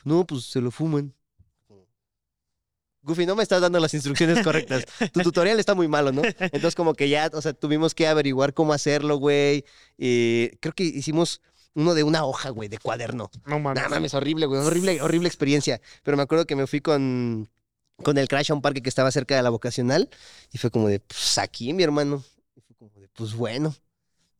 No, 0.05 0.25
pues 0.25 0.45
se 0.45 0.61
lo 0.61 0.71
fuman. 0.71 1.13
Goofy, 3.03 3.25
no 3.25 3.35
me 3.35 3.43
estás 3.43 3.61
dando 3.61 3.79
las 3.79 3.93
instrucciones 3.93 4.41
correctas. 4.43 4.85
Tu 5.11 5.21
tutorial 5.21 5.59
está 5.59 5.73
muy 5.73 5.87
malo, 5.87 6.11
¿no? 6.11 6.21
Entonces, 6.23 6.75
como 6.75 6.93
que 6.93 7.09
ya, 7.09 7.29
o 7.33 7.41
sea, 7.41 7.53
tuvimos 7.53 7.95
que 7.95 8.07
averiguar 8.07 8.53
cómo 8.53 8.73
hacerlo, 8.73 9.17
güey. 9.17 9.65
Y 9.97 10.49
creo 10.59 10.73
que 10.73 10.83
hicimos 10.83 11.41
uno 11.73 11.93
de 11.93 12.03
una 12.03 12.25
hoja, 12.25 12.49
güey, 12.49 12.69
de 12.69 12.77
cuaderno. 12.77 13.31
No 13.45 13.59
mames. 13.59 13.81
Nada 13.81 13.95
mames, 13.95 14.13
horrible, 14.13 14.45
güey. 14.45 14.61
Horrible, 14.61 15.01
horrible 15.01 15.27
experiencia. 15.27 15.81
Pero 16.03 16.17
me 16.17 16.23
acuerdo 16.23 16.45
que 16.45 16.55
me 16.55 16.67
fui 16.67 16.81
con, 16.81 17.49
con 18.03 18.17
el 18.17 18.27
Crash 18.27 18.51
a 18.51 18.53
un 18.53 18.61
parque 18.61 18.81
que 18.81 18.89
estaba 18.89 19.11
cerca 19.11 19.35
de 19.35 19.41
la 19.41 19.49
vocacional. 19.49 20.09
Y 20.51 20.57
fue 20.57 20.69
como 20.69 20.87
de, 20.87 20.99
pues 20.99 21.37
aquí, 21.37 21.73
mi 21.73 21.83
hermano. 21.83 22.23
Y 22.55 22.61
fue 22.61 22.75
como 22.75 22.99
de, 22.99 23.07
pues 23.09 23.33
bueno. 23.33 23.73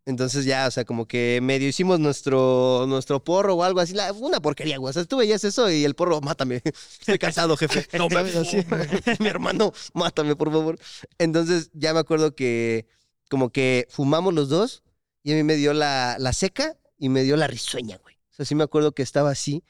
Entonces 0.06 0.46
ya, 0.46 0.68
o 0.68 0.72
sea, 0.72 0.84
como 0.84 1.08
que 1.08 1.40
medio 1.44 1.68
hicimos 1.68 2.00
nuestro, 2.00 2.86
nuestro 2.88 3.24
porro 3.24 3.56
o 3.56 3.64
algo 3.64 3.80
así. 3.80 3.94
La- 3.94 4.12
una 4.14 4.40
porquería, 4.42 4.78
güey. 4.78 4.90
O 4.90 4.94
sea, 4.94 5.06
tú 5.06 5.18
veías 5.18 5.44
eso 5.44 5.70
y 5.70 5.86
el 5.86 5.94
porro, 5.96 6.22
mátame. 6.22 6.62
Estoy 7.00 7.20
cansado, 7.20 7.56
jefe. 7.58 7.88
No 7.98 8.10
mames 8.10 8.36
así. 8.36 8.58
mi 9.20 9.28
hermano, 9.28 9.74
mátame, 9.94 10.36
por 10.36 10.52
favor. 10.52 10.80
Entonces 11.20 11.70
ya 11.74 11.94
me 11.94 12.00
acuerdo 12.00 12.36
que 12.36 12.88
como 13.30 13.52
que 13.52 13.88
fumamos 13.90 14.34
los 14.34 14.50
dos 14.50 14.84
y 15.24 15.34
a 15.34 15.36
mí 15.36 15.44
me 15.44 15.56
dio 15.56 15.74
la, 15.74 16.18
la 16.20 16.34
seca 16.34 16.78
y 16.98 17.10
me 17.10 17.24
dio 17.24 17.38
la 17.38 17.48
risueña, 17.48 17.98
güey. 17.98 18.16
O 18.32 18.34
sea, 18.34 18.46
sí 18.46 18.56
me 18.56 18.64
acuerdo 18.64 18.94
que 18.94 19.04
estaba 19.04 19.30
así 19.30 19.64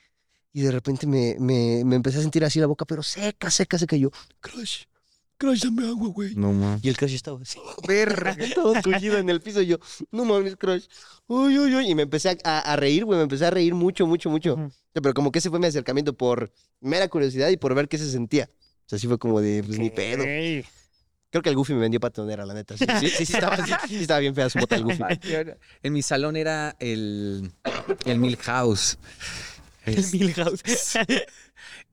y 0.54 0.62
de 0.62 0.72
repente 0.72 1.08
me, 1.08 1.36
me, 1.40 1.84
me 1.86 1.96
empecé 1.98 2.20
a 2.20 2.22
sentir 2.22 2.44
así 2.46 2.60
la 2.60 2.68
boca, 2.68 2.86
pero 2.86 3.04
seca, 3.04 3.52
seca, 3.52 3.78
seca. 3.78 3.96
Y 3.96 4.02
yo, 4.02 4.12
Crash, 5.42 5.62
dame 5.64 5.88
agua, 5.88 6.10
güey. 6.10 6.36
No 6.36 6.54
mames. 6.54 6.84
Y 6.86 6.89
el 6.89 6.96
crush 6.98 7.16
estaba 7.16 7.39
así, 7.42 7.58
Verga. 7.88 8.38
todo 8.54 8.80
tullido 8.82 9.18
en 9.18 9.28
el 9.30 9.42
piso. 9.42 9.62
Y 9.62 9.66
yo, 9.68 9.78
no 10.12 10.24
mames, 10.24 10.56
crush. 10.56 10.86
Uy, 11.28 11.58
uy, 11.58 11.74
uy. 11.76 11.89
Y 11.89 11.96
me 11.96 12.04
empecé 12.04 12.30
a, 12.30 12.38
a- 12.44 12.60
a 12.74 12.76
reír, 12.76 13.06
güey. 13.06 13.18
Me 13.18 13.24
empecé 13.24 13.46
a 13.48 13.50
reír 13.50 13.74
mucho, 13.74 14.06
mucho, 14.06 14.30
mucho. 14.30 14.72
Pero 14.94 15.14
como 15.16 15.32
que 15.32 15.39
ese 15.39 15.50
fue 15.50 15.58
mi 15.60 15.66
acercamiento 15.66 16.14
por 16.14 16.52
mera 16.80 17.08
curiosidad 17.08 17.50
y 17.50 17.58
por 17.58 17.74
ver 17.74 17.88
qué 17.88 17.98
se 17.98 18.10
sentía. 18.12 18.50
O 18.86 18.89
sea, 18.92 19.00
sí 19.00 19.08
fue 19.08 19.18
como 19.18 19.42
de, 19.42 19.64
pues 19.66 19.80
ni 19.80 19.89
pedo. 19.89 20.24
Creo 21.32 21.42
que 21.42 21.50
el 21.50 21.56
Goofy 21.56 21.74
me 21.74 21.80
vendió 21.80 22.00
patonera, 22.00 22.46
la 22.46 22.54
neta. 22.54 22.78
Sí, 22.78 22.86
sí, 23.00 23.08
sí, 23.10 23.26
sí 23.26 23.34
estaba, 23.34 23.58
sí, 23.66 23.72
sí 23.88 23.96
estaba 24.02 24.20
bien 24.20 24.36
fea 24.36 24.50
su 24.50 24.60
bota 24.60 24.76
del 24.76 24.84
Goofy. 24.84 25.02
En 25.82 25.94
mi 25.94 26.02
salón 26.02 26.36
era 26.36 26.76
el, 26.80 27.52
el 28.06 28.20
Milhouse. 28.20 28.98
El 29.86 29.98
Es- 29.98 30.14
Milhouse. 30.14 30.62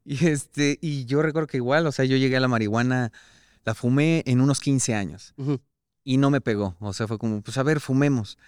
Y 0.05 0.27
este, 0.27 0.79
y 0.81 1.05
yo 1.05 1.21
recuerdo 1.21 1.47
que 1.47 1.59
igual, 1.59 1.87
o 1.87 1.93
sea, 1.93 2.07
yo 2.07 2.17
llegué 2.17 2.39
a 2.39 2.41
la 2.41 2.49
marihuana, 2.49 3.13
la 3.65 3.75
fumé 3.75 4.23
en 4.27 4.41
unos 4.41 4.61
15 4.61 4.95
años 4.95 5.35
y 6.05 6.17
no 6.17 6.31
me 6.31 6.41
pegó. 6.41 6.77
O 6.81 6.93
sea, 6.93 7.07
fue 7.07 7.19
como, 7.19 7.43
pues 7.43 7.59
a 7.59 7.63
ver, 7.63 7.81
fumemos. 7.81 8.39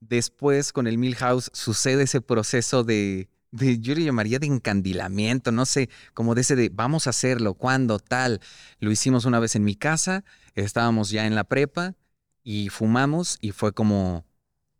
Después 0.00 0.72
con 0.72 0.86
el 0.86 0.98
Milhouse 0.98 1.50
sucede 1.52 2.04
ese 2.04 2.20
proceso 2.20 2.84
de, 2.84 3.28
de, 3.50 3.78
yo 3.78 3.94
le 3.94 4.04
llamaría 4.04 4.38
de 4.38 4.46
encandilamiento, 4.46 5.52
no 5.52 5.66
sé, 5.66 5.88
como 6.12 6.34
de 6.34 6.42
ese 6.42 6.56
de 6.56 6.70
vamos 6.72 7.06
a 7.06 7.10
hacerlo, 7.10 7.54
cuándo, 7.54 7.98
tal. 7.98 8.40
Lo 8.80 8.90
hicimos 8.90 9.24
una 9.24 9.38
vez 9.38 9.54
en 9.54 9.64
mi 9.64 9.76
casa, 9.76 10.24
estábamos 10.54 11.10
ya 11.10 11.26
en 11.26 11.34
la 11.34 11.44
prepa 11.44 11.94
y 12.42 12.68
fumamos 12.68 13.38
y 13.40 13.52
fue 13.52 13.72
como, 13.72 14.26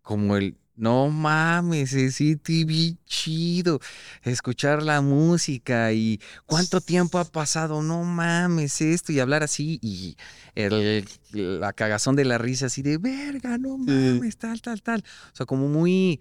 como 0.02 0.36
el, 0.36 0.56
no 0.76 1.08
mames, 1.08 1.90
se 1.90 2.10
siente 2.10 2.64
bien 2.64 2.98
chido 3.06 3.80
escuchar 4.22 4.82
la 4.82 5.00
música 5.00 5.92
y 5.92 6.20
cuánto 6.46 6.80
tiempo 6.80 7.18
ha 7.18 7.24
pasado, 7.24 7.82
no 7.82 8.02
mames 8.02 8.80
esto 8.80 9.12
y 9.12 9.20
hablar 9.20 9.42
así 9.42 9.78
y 9.82 10.16
el, 10.54 11.04
la 11.32 11.72
cagazón 11.72 12.16
de 12.16 12.24
la 12.24 12.38
risa 12.38 12.66
así 12.66 12.82
de 12.82 12.98
verga, 12.98 13.56
no 13.58 13.78
mames, 13.78 14.36
tal, 14.36 14.60
tal, 14.62 14.82
tal. 14.82 15.04
O 15.32 15.36
sea, 15.36 15.46
como 15.46 15.68
muy, 15.68 16.20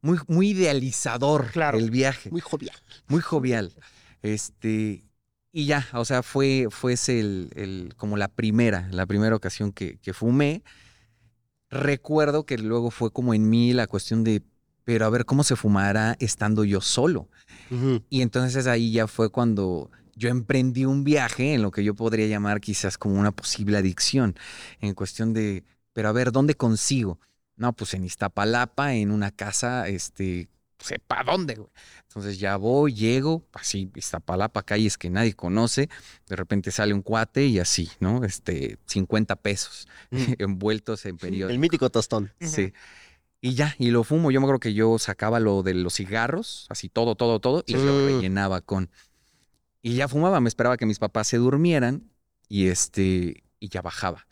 muy, 0.00 0.18
muy 0.26 0.50
idealizador 0.50 1.50
Claro. 1.50 1.78
el 1.78 1.90
viaje, 1.90 2.30
Muy 2.30 2.40
jovial. 2.40 2.76
muy 3.08 3.20
jovial. 3.20 3.72
Este, 4.22 5.04
y 5.52 5.66
ya, 5.66 5.86
o 5.92 6.04
sea, 6.04 6.22
fue, 6.22 6.68
fue 6.70 6.94
ese 6.94 7.20
el, 7.20 7.50
el- 7.56 7.94
como 7.96 8.16
la 8.16 8.28
primera, 8.28 8.88
la 8.90 9.04
primera 9.06 9.36
ocasión 9.36 9.72
que, 9.72 9.98
que 9.98 10.12
fumé. 10.14 10.62
Recuerdo 11.72 12.44
que 12.44 12.58
luego 12.58 12.90
fue 12.90 13.10
como 13.10 13.32
en 13.32 13.48
mí 13.48 13.72
la 13.72 13.86
cuestión 13.86 14.24
de, 14.24 14.42
pero 14.84 15.06
a 15.06 15.10
ver, 15.10 15.24
¿cómo 15.24 15.42
se 15.42 15.56
fumará 15.56 16.16
estando 16.20 16.64
yo 16.64 16.82
solo? 16.82 17.28
Y 18.10 18.20
entonces 18.20 18.66
ahí 18.66 18.92
ya 18.92 19.06
fue 19.06 19.30
cuando 19.30 19.90
yo 20.14 20.28
emprendí 20.28 20.84
un 20.84 21.02
viaje 21.02 21.54
en 21.54 21.62
lo 21.62 21.70
que 21.70 21.82
yo 21.82 21.94
podría 21.94 22.26
llamar 22.26 22.60
quizás 22.60 22.98
como 22.98 23.18
una 23.18 23.32
posible 23.32 23.78
adicción, 23.78 24.36
en 24.82 24.92
cuestión 24.92 25.32
de, 25.32 25.64
pero 25.94 26.10
a 26.10 26.12
ver, 26.12 26.30
¿dónde 26.30 26.54
consigo? 26.54 27.18
No, 27.56 27.72
pues 27.72 27.94
en 27.94 28.04
Iztapalapa, 28.04 28.92
en 28.92 29.10
una 29.10 29.30
casa, 29.30 29.88
este, 29.88 30.50
sepa 30.82 31.22
dónde, 31.24 31.54
güey. 31.54 31.68
Entonces 32.08 32.38
ya 32.38 32.56
voy, 32.56 32.92
llego, 32.94 33.46
así, 33.52 33.90
Iztapalapa, 33.94 34.62
calles 34.62 34.98
que 34.98 35.08
nadie 35.08 35.34
conoce, 35.34 35.88
de 36.28 36.36
repente 36.36 36.70
sale 36.70 36.92
un 36.92 37.02
cuate 37.02 37.46
y 37.46 37.58
así, 37.58 37.88
¿no? 38.00 38.24
Este, 38.24 38.78
50 38.86 39.36
pesos 39.36 39.88
Mm. 40.10 40.16
envueltos 40.38 41.06
en 41.06 41.16
periódico. 41.16 41.50
El 41.52 41.58
mítico 41.58 41.90
tostón. 41.90 42.32
Sí. 42.40 42.72
Y 43.40 43.54
ya, 43.54 43.74
y 43.78 43.90
lo 43.90 44.04
fumo. 44.04 44.30
Yo 44.30 44.40
me 44.40 44.44
acuerdo 44.44 44.60
que 44.60 44.74
yo 44.74 44.98
sacaba 44.98 45.40
lo 45.40 45.62
de 45.62 45.74
los 45.74 45.94
cigarros, 45.94 46.66
así 46.68 46.88
todo, 46.88 47.16
todo, 47.16 47.40
todo, 47.40 47.64
y 47.66 47.74
lo 47.74 48.06
rellenaba 48.06 48.60
con. 48.60 48.90
Y 49.80 49.94
ya 49.94 50.06
fumaba, 50.06 50.40
me 50.40 50.48
esperaba 50.48 50.76
que 50.76 50.86
mis 50.86 50.98
papás 50.98 51.26
se 51.26 51.38
durmieran 51.38 52.10
y 52.48 52.68
este, 52.68 53.42
y 53.58 53.68
ya 53.68 53.82
bajaba. 53.82 54.26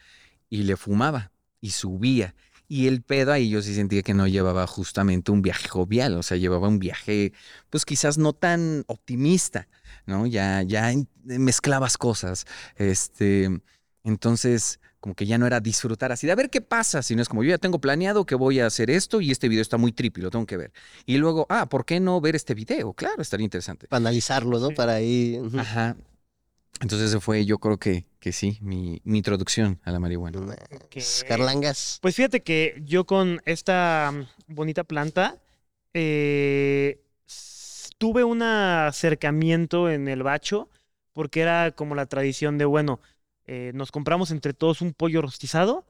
Y 0.48 0.62
le 0.64 0.76
fumaba 0.76 1.32
y 1.61 1.70
subía. 1.70 2.34
Y 2.72 2.86
el 2.86 3.02
pedo 3.02 3.32
ahí 3.32 3.50
yo 3.50 3.62
sí 3.62 3.74
sentía 3.74 4.02
que 4.02 4.14
no 4.14 4.28
llevaba 4.28 4.64
justamente 4.68 5.32
un 5.32 5.42
viaje 5.42 5.68
jovial, 5.68 6.14
o 6.16 6.22
sea, 6.22 6.36
llevaba 6.36 6.68
un 6.68 6.78
viaje, 6.78 7.32
pues 7.68 7.84
quizás 7.84 8.16
no 8.16 8.32
tan 8.32 8.84
optimista, 8.86 9.66
¿no? 10.06 10.24
Ya, 10.28 10.62
ya 10.62 10.92
en- 10.92 11.08
mezclabas 11.24 11.98
cosas. 11.98 12.44
Este, 12.76 13.50
entonces, 14.04 14.78
como 15.00 15.16
que 15.16 15.26
ya 15.26 15.36
no 15.36 15.48
era 15.48 15.58
disfrutar 15.58 16.12
así 16.12 16.28
de 16.28 16.32
a 16.32 16.36
ver 16.36 16.48
qué 16.48 16.60
pasa, 16.60 17.02
sino 17.02 17.22
es 17.22 17.28
como 17.28 17.42
yo 17.42 17.50
ya 17.50 17.58
tengo 17.58 17.80
planeado 17.80 18.24
que 18.24 18.36
voy 18.36 18.60
a 18.60 18.66
hacer 18.66 18.88
esto 18.88 19.20
y 19.20 19.32
este 19.32 19.48
video 19.48 19.62
está 19.62 19.76
muy 19.76 19.90
trippy, 19.90 20.20
lo 20.20 20.30
tengo 20.30 20.46
que 20.46 20.56
ver. 20.56 20.72
Y 21.06 21.16
luego, 21.16 21.46
ah, 21.48 21.68
¿por 21.68 21.84
qué 21.84 21.98
no 21.98 22.20
ver 22.20 22.36
este 22.36 22.54
video? 22.54 22.92
Claro, 22.92 23.20
estaría 23.20 23.44
interesante. 23.44 23.88
Para 23.88 23.98
analizarlo, 23.98 24.60
¿no? 24.60 24.68
Sí. 24.68 24.74
Para 24.74 24.92
ahí. 24.94 25.40
Ajá. 25.58 25.96
Entonces 26.80 27.08
ese 27.10 27.20
fue, 27.20 27.44
yo 27.44 27.58
creo 27.58 27.78
que, 27.78 28.06
que 28.20 28.32
sí, 28.32 28.58
mi, 28.62 29.00
mi 29.04 29.18
introducción 29.18 29.80
a 29.84 29.90
la 29.92 30.00
marihuana. 30.00 30.40
No 30.40 30.46
Ok. 30.46 30.96
mames, 30.96 31.24
Carlangas. 31.24 31.98
Pues 32.00 32.14
fíjate 32.16 32.42
que 32.42 32.80
yo 32.84 33.04
con 33.04 33.40
esta 33.44 34.10
mm, 34.12 34.54
bonita 34.54 34.84
planta 34.84 35.38
eh, 35.94 37.00
tuve 37.98 38.24
un 38.24 38.42
acercamiento 38.42 39.90
en 39.90 40.08
el 40.08 40.22
bacho 40.22 40.68
porque 41.12 41.40
era 41.42 41.72
como 41.72 41.94
la 41.94 42.06
tradición 42.06 42.56
de, 42.58 42.64
bueno, 42.64 43.00
eh, 43.46 43.72
nos 43.74 43.92
compramos 43.92 44.30
entre 44.30 44.54
todos 44.54 44.80
un 44.80 44.92
pollo 44.94 45.22
rostizado 45.22 45.84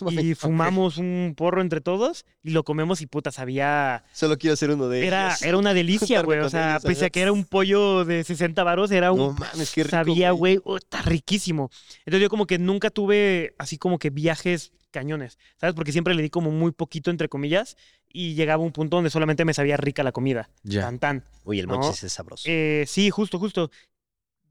y 0.10 0.34
fumamos 0.34 0.98
un 0.98 1.34
porro 1.36 1.60
entre 1.60 1.80
todos 1.80 2.24
y 2.42 2.50
lo 2.50 2.64
comemos 2.64 3.00
y 3.00 3.06
puta, 3.06 3.30
sabía... 3.30 4.04
Solo 4.12 4.36
quiero 4.38 4.54
hacer 4.54 4.70
uno 4.70 4.88
de 4.88 5.06
Era, 5.06 5.28
ellos. 5.28 5.42
era 5.42 5.58
una 5.58 5.74
delicia, 5.74 6.22
güey. 6.22 6.40
O 6.40 6.50
sea, 6.50 6.72
ellos, 6.72 6.84
pese 6.84 7.06
a 7.06 7.10
que 7.10 7.20
era 7.20 7.32
un 7.32 7.44
pollo 7.44 8.04
de 8.04 8.24
60 8.24 8.62
varos, 8.64 8.90
era 8.90 9.12
un 9.12 9.18
No 9.18 9.32
mames, 9.32 9.72
qué 9.72 9.84
rico. 9.84 9.90
sabía, 9.96 10.30
güey, 10.32 10.60
oh, 10.64 10.76
está 10.76 11.02
riquísimo. 11.02 11.70
Entonces 12.00 12.22
yo 12.22 12.28
como 12.28 12.46
que 12.46 12.58
nunca 12.58 12.90
tuve 12.90 13.54
así 13.58 13.78
como 13.78 13.98
que 13.98 14.10
viajes 14.10 14.72
cañones, 14.90 15.38
¿sabes? 15.60 15.74
Porque 15.74 15.90
siempre 15.92 16.14
le 16.14 16.22
di 16.22 16.30
como 16.30 16.50
muy 16.52 16.70
poquito, 16.70 17.10
entre 17.10 17.28
comillas, 17.28 17.76
y 18.12 18.34
llegaba 18.34 18.62
un 18.62 18.70
punto 18.70 18.96
donde 18.96 19.10
solamente 19.10 19.44
me 19.44 19.52
sabía 19.52 19.76
rica 19.76 20.04
la 20.04 20.12
comida. 20.12 20.50
Ya. 20.62 20.82
Tan, 20.82 20.98
tan. 21.00 21.24
Uy, 21.44 21.58
el 21.58 21.66
¿no? 21.66 21.78
mochis 21.78 22.04
es 22.04 22.12
sabroso. 22.12 22.44
Eh, 22.46 22.84
sí, 22.86 23.10
justo, 23.10 23.38
justo. 23.40 23.70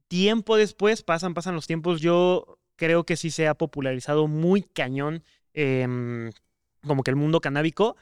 Tiempo 0.10 0.58
después, 0.58 1.02
pasan, 1.02 1.34
pasan 1.34 1.56
los 1.56 1.66
tiempos, 1.66 2.02
yo 2.02 2.60
creo 2.76 3.06
que 3.06 3.16
sí 3.18 3.32
se 3.32 3.48
ha 3.48 3.54
popularizado 3.56 4.28
muy 4.28 4.64
cañón 4.64 5.24
em, 5.54 6.32
como 6.86 7.04
que 7.04 7.12
el 7.12 7.16
mundo 7.18 7.42
canábico 7.42 7.96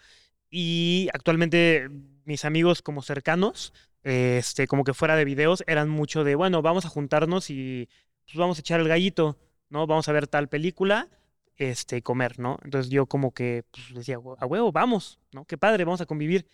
y 0.50 1.10
actualmente 1.14 1.90
mis 2.26 2.46
amigos 2.46 2.82
como 2.82 3.02
cercanos, 3.02 3.74
este, 4.04 4.68
como 4.68 4.84
que 4.84 4.94
fuera 4.94 5.16
de 5.16 5.26
videos, 5.26 5.64
eran 5.68 5.90
mucho 5.90 6.24
de, 6.24 6.36
bueno, 6.36 6.62
vamos 6.62 6.86
a 6.86 6.90
juntarnos 6.90 7.50
y 7.50 7.90
pues 8.26 8.38
vamos 8.38 8.58
a 8.58 8.62
echar 8.62 8.80
el 8.80 8.88
gallito, 8.88 9.38
¿no? 9.70 9.88
Vamos 9.88 10.08
a 10.08 10.12
ver 10.12 10.28
tal 10.28 10.50
película, 10.50 11.10
este, 11.56 12.02
comer, 12.02 12.40
¿no? 12.40 12.58
Entonces 12.64 12.90
yo 12.92 13.06
como 13.06 13.34
que 13.34 13.64
pues, 13.72 13.94
decía, 13.94 14.16
a 14.40 14.46
huevo, 14.46 14.72
vamos, 14.72 15.20
¿no? 15.32 15.46
Qué 15.46 15.58
padre, 15.58 15.86
vamos 15.86 16.02
a 16.02 16.06
convivir. 16.06 16.48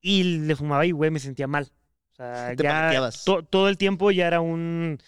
Y 0.00 0.22
le 0.46 0.56
fumaba 0.56 0.86
y, 0.86 0.92
güey, 0.92 1.10
me 1.10 1.18
sentía 1.18 1.46
mal. 1.46 1.64
O 2.12 2.14
sea, 2.16 2.54
Te 2.56 2.62
ya 2.62 2.70
paniqueabas. 2.80 3.24
to- 3.24 3.42
todo 3.44 3.68
el 3.68 3.78
tiempo 3.78 4.10
ya 4.10 4.26
era 4.28 4.40
un... 4.40 4.98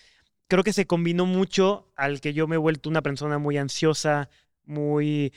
Creo 0.48 0.64
que 0.64 0.72
se 0.72 0.86
combinó 0.86 1.26
mucho 1.26 1.86
al 1.94 2.20
que 2.20 2.32
yo 2.32 2.46
me 2.48 2.56
he 2.56 2.58
vuelto 2.58 2.88
una 2.88 3.02
persona 3.02 3.38
muy 3.38 3.58
ansiosa, 3.58 4.28
muy... 4.64 5.32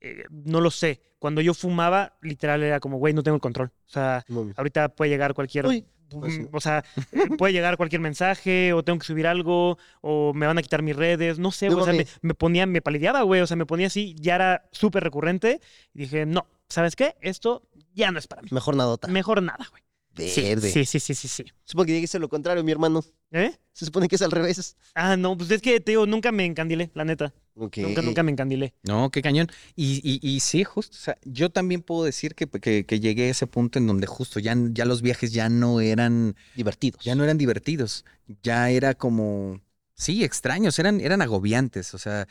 eh, 0.00 0.24
no 0.30 0.60
lo 0.60 0.70
sé. 0.70 1.00
Cuando 1.18 1.40
yo 1.40 1.54
fumaba, 1.54 2.16
literal 2.20 2.62
era 2.62 2.80
como, 2.80 2.98
güey, 2.98 3.14
no 3.14 3.22
tengo 3.22 3.36
el 3.36 3.40
control. 3.40 3.72
O 3.86 3.90
sea, 3.90 4.24
ahorita 4.56 4.90
puede 4.90 5.10
llegar 5.10 5.34
cualquier... 5.34 5.66
Uy, 5.66 5.86
mm, 6.12 6.20
pues. 6.20 6.40
O 6.52 6.60
sea, 6.60 6.84
eh, 7.12 7.28
puede 7.38 7.52
llegar 7.52 7.76
cualquier 7.76 8.00
mensaje, 8.00 8.72
o 8.72 8.82
tengo 8.84 8.98
que 8.98 9.06
subir 9.06 9.26
algo, 9.26 9.78
o 10.02 10.34
me 10.34 10.46
van 10.46 10.58
a 10.58 10.62
quitar 10.62 10.82
mis 10.82 10.96
redes, 10.96 11.38
no 11.38 11.52
sé, 11.52 11.68
güey, 11.68 11.80
o 11.80 11.84
sea, 11.84 12.06
me 12.22 12.34
ponía, 12.34 12.66
me 12.66 12.82
palideaba, 12.82 13.22
güey, 13.22 13.40
o 13.40 13.46
sea, 13.46 13.56
me 13.56 13.66
ponía 13.66 13.86
así, 13.86 14.14
ya 14.18 14.34
era 14.34 14.68
súper 14.72 15.02
recurrente, 15.02 15.60
y 15.94 16.00
dije, 16.00 16.26
no, 16.26 16.46
¿sabes 16.68 16.96
qué? 16.96 17.16
Esto 17.20 17.62
ya 17.94 18.10
no 18.10 18.18
es 18.18 18.26
para 18.26 18.42
mí. 18.42 18.48
Mejor 18.52 18.76
nadota. 18.76 19.08
Mejor 19.08 19.42
nada, 19.42 19.66
güey. 19.70 19.82
Sí, 20.16 20.42
Verde. 20.42 20.70
sí, 20.70 20.84
sí, 20.84 21.00
sí, 21.00 21.14
sí, 21.14 21.28
sí. 21.28 21.44
Supongo 21.64 21.86
que 21.86 21.94
dice 21.94 22.18
lo 22.18 22.28
contrario, 22.28 22.62
mi 22.64 22.72
hermano. 22.72 23.04
¿Eh? 23.32 23.52
Se 23.72 23.84
supone 23.84 24.08
que 24.08 24.16
es 24.16 24.22
al 24.22 24.30
revés. 24.30 24.76
Ah, 24.94 25.16
no, 25.16 25.36
pues 25.36 25.50
es 25.50 25.60
que, 25.60 25.80
te 25.80 25.92
digo, 25.92 26.06
nunca 26.06 26.32
me 26.32 26.44
encandilé, 26.44 26.90
la 26.94 27.04
neta. 27.04 27.34
Nunca, 27.54 27.80
nunca 28.02 28.22
me 28.22 28.30
encandilé. 28.32 28.74
No, 28.82 29.10
qué 29.10 29.22
cañón. 29.22 29.48
Y, 29.74 30.00
y, 30.04 30.20
y 30.26 30.40
sí, 30.40 30.62
justo, 30.64 30.94
o 30.96 31.00
sea, 31.00 31.18
yo 31.24 31.50
también 31.50 31.82
puedo 31.82 32.04
decir 32.04 32.34
que, 32.34 32.46
que, 32.46 32.84
que 32.84 33.00
llegué 33.00 33.28
a 33.28 33.30
ese 33.30 33.46
punto 33.46 33.78
en 33.78 33.86
donde 33.86 34.06
justo 34.06 34.40
ya, 34.40 34.54
ya 34.70 34.84
los 34.84 35.00
viajes 35.02 35.32
ya 35.32 35.48
no 35.48 35.80
eran, 35.80 36.36
Divertidos. 36.54 37.02
ya 37.04 37.14
no 37.14 37.24
eran 37.24 37.38
divertidos, 37.38 38.04
ya 38.42 38.70
era 38.70 38.94
como, 38.94 39.60
sí, 39.94 40.22
extraños, 40.22 40.78
eran, 40.78 41.00
eran 41.00 41.22
agobiantes. 41.22 41.94
O 41.94 41.98
sea, 41.98 42.28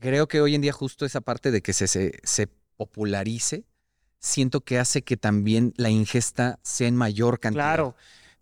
creo 0.00 0.26
que 0.28 0.40
hoy 0.40 0.54
en 0.56 0.60
día 0.60 0.72
justo 0.72 1.06
esa 1.06 1.20
parte 1.20 1.50
de 1.52 1.62
que 1.62 1.72
se, 1.72 1.86
se, 1.86 2.18
se 2.24 2.48
popularice, 2.76 3.64
siento 4.20 4.60
que 4.60 4.78
hace 4.78 5.02
que 5.02 5.16
también 5.16 5.72
la 5.76 5.90
ingesta 5.90 6.58
sea 6.62 6.88
en 6.88 6.96
mayor 6.96 7.40
cantidad. 7.40 7.64
Claro. 7.64 7.96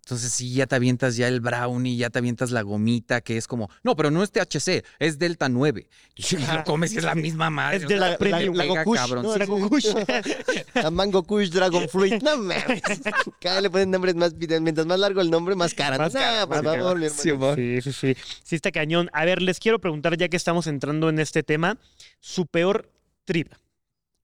Entonces, 0.07 0.31
sí, 0.31 0.53
ya 0.53 0.67
te 0.67 0.75
avientas 0.77 1.17
ya 1.17 1.27
el 1.27 1.41
brownie, 1.41 1.97
ya 1.97 2.09
te 2.09 2.19
avientas 2.19 2.51
la 2.51 2.61
gomita, 2.61 3.19
que 3.19 3.35
es 3.35 3.45
como, 3.45 3.69
no, 3.83 3.93
pero 3.97 4.09
no 4.09 4.23
es 4.23 4.31
THC, 4.31 4.85
es 4.99 5.19
Delta 5.19 5.49
9. 5.49 5.89
Y 6.15 6.21
lo 6.55 6.63
comes 6.63 6.93
y 6.93 6.99
es 6.99 7.03
la 7.03 7.13
misma 7.13 7.49
madre. 7.49 7.75
Es 7.75 7.87
de 7.89 7.97
la 7.97 8.11
la 8.11 8.65
Gokush, 8.65 8.95
cabrón. 8.95 9.23
¿no? 9.23 9.79
Sí, 9.81 9.89
La 10.75 10.91
Mango 10.91 11.23
Kush 11.23 11.49
Dragon 11.49 11.89
Fruit. 11.89 12.23
No 12.23 12.37
mames. 12.37 12.81
Cada 13.41 13.55
vez 13.55 13.63
le 13.63 13.69
ponen 13.69 13.91
nombres 13.91 14.15
más. 14.15 14.33
Mientras 14.33 14.87
más 14.87 14.97
largo 14.97 15.19
el 15.19 15.29
nombre, 15.29 15.55
más 15.55 15.73
cara. 15.73 15.97
Más 15.97 16.13
por 16.47 16.63
favor, 16.63 16.97
mi. 16.97 17.09
Sí. 17.09 17.31
Sí, 17.55 17.81
sí, 17.81 17.91
sí. 17.91 18.17
Sí, 18.45 18.55
está 18.55 18.71
cañón. 18.71 19.09
A 19.11 19.25
ver, 19.25 19.41
les 19.41 19.59
quiero 19.59 19.81
preguntar, 19.81 20.15
ya 20.15 20.29
que 20.29 20.37
estamos 20.37 20.67
entrando 20.67 21.09
en 21.09 21.19
este 21.19 21.43
tema, 21.43 21.77
su 22.21 22.45
peor 22.45 22.89
trip 23.25 23.51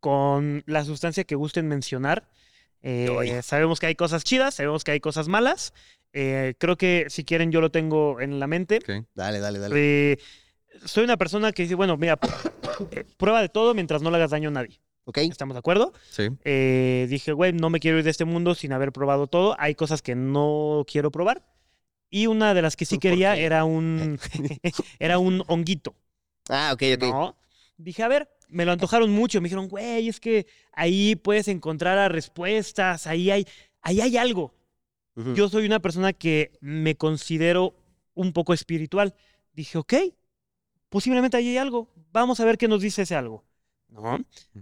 con 0.04 0.64
la 0.66 0.84
sustancia 0.84 1.24
que 1.24 1.36
gusten 1.36 1.70
mencionar. 1.70 2.28
Eh, 2.82 3.40
sabemos 3.42 3.80
que 3.80 3.86
hay 3.86 3.96
cosas 3.96 4.26
chidas, 4.26 4.56
sabemos 4.56 4.84
que 4.84 4.92
hay 4.92 5.00
cosas 5.00 5.30
malas. 5.30 5.74
Eh, 6.12 6.56
creo 6.58 6.76
que 6.76 7.06
si 7.08 7.24
quieren 7.24 7.54
yo 7.54 7.62
lo 7.62 7.72
tengo 7.72 8.20
en 8.20 8.38
la 8.38 8.48
mente. 8.48 8.80
Ok. 8.84 9.06
Dale, 9.16 9.40
dale, 9.40 9.60
dale. 9.60 9.76
Eh, 9.78 10.18
soy 10.84 11.06
una 11.06 11.16
persona 11.16 11.54
que 11.54 11.64
dice, 11.64 11.76
bueno, 11.76 11.96
mira, 11.96 12.20
prueba 13.18 13.42
de 13.42 13.48
todo 13.48 13.74
mientras 13.74 14.02
no 14.02 14.12
le 14.12 14.18
hagas 14.18 14.32
daño 14.32 14.50
a 14.50 14.52
nadie. 14.52 14.82
¿Ok? 15.06 15.20
¿Estamos 15.20 15.56
de 15.56 15.60
acuerdo? 15.60 15.94
Sí. 16.10 16.28
Eh, 16.44 17.08
dije, 17.10 17.32
güey, 17.32 17.54
no 17.54 17.70
me 17.70 17.80
quiero 17.80 17.98
ir 17.98 18.04
de 18.04 18.10
este 18.10 18.26
mundo 18.26 18.56
sin 18.56 18.74
haber 18.74 18.92
probado 18.92 19.28
todo. 19.28 19.56
Hay 19.58 19.74
cosas 19.74 20.02
que 20.02 20.16
no 20.16 20.84
quiero 20.86 21.12
probar. 21.12 21.46
Y 22.10 22.28
una 22.28 22.54
de 22.54 22.62
las 22.62 22.76
que 22.76 22.84
sí 22.84 22.96
¿Por 22.96 23.04
quería 23.04 23.38
era 23.38 23.64
un, 23.64 24.20
era 25.00 25.18
un 25.18 25.46
honguito. 25.48 25.96
Ah, 26.50 26.72
ok, 26.74 26.84
ok. 26.98 27.04
¿no? 27.04 27.38
Dije, 27.78 28.04
a 28.04 28.10
ver, 28.10 28.30
me 28.50 28.66
lo 28.66 28.72
antojaron 28.72 29.12
mucho. 29.12 29.40
Me 29.42 29.46
dijeron, 29.48 29.68
güey, 29.68 30.08
es 30.10 30.20
que 30.20 30.46
ahí 30.72 31.16
puedes 31.16 31.48
encontrar 31.48 31.98
a 31.98 32.10
respuestas, 32.10 33.08
ahí 33.08 33.32
hay, 33.32 33.46
ahí 33.82 34.02
hay 34.02 34.18
algo. 34.18 34.54
Yo 35.36 35.48
soy 35.48 35.68
una 35.68 35.80
persona 35.80 36.12
que 36.12 36.52
me 36.60 36.96
considero 36.96 37.76
un 38.16 38.34
poco 38.34 38.54
espiritual. 38.54 39.14
Dije, 39.54 39.78
ok, 39.78 39.94
posiblemente 40.90 41.38
ahí 41.38 41.50
hay 41.50 41.58
algo. 41.58 41.88
Vamos 42.12 42.40
a 42.40 42.46
ver 42.46 42.58
qué 42.58 42.68
nos 42.68 42.82
dice 42.82 43.04
ese 43.04 43.16
algo. 43.16 43.44
¿No? 43.90 44.18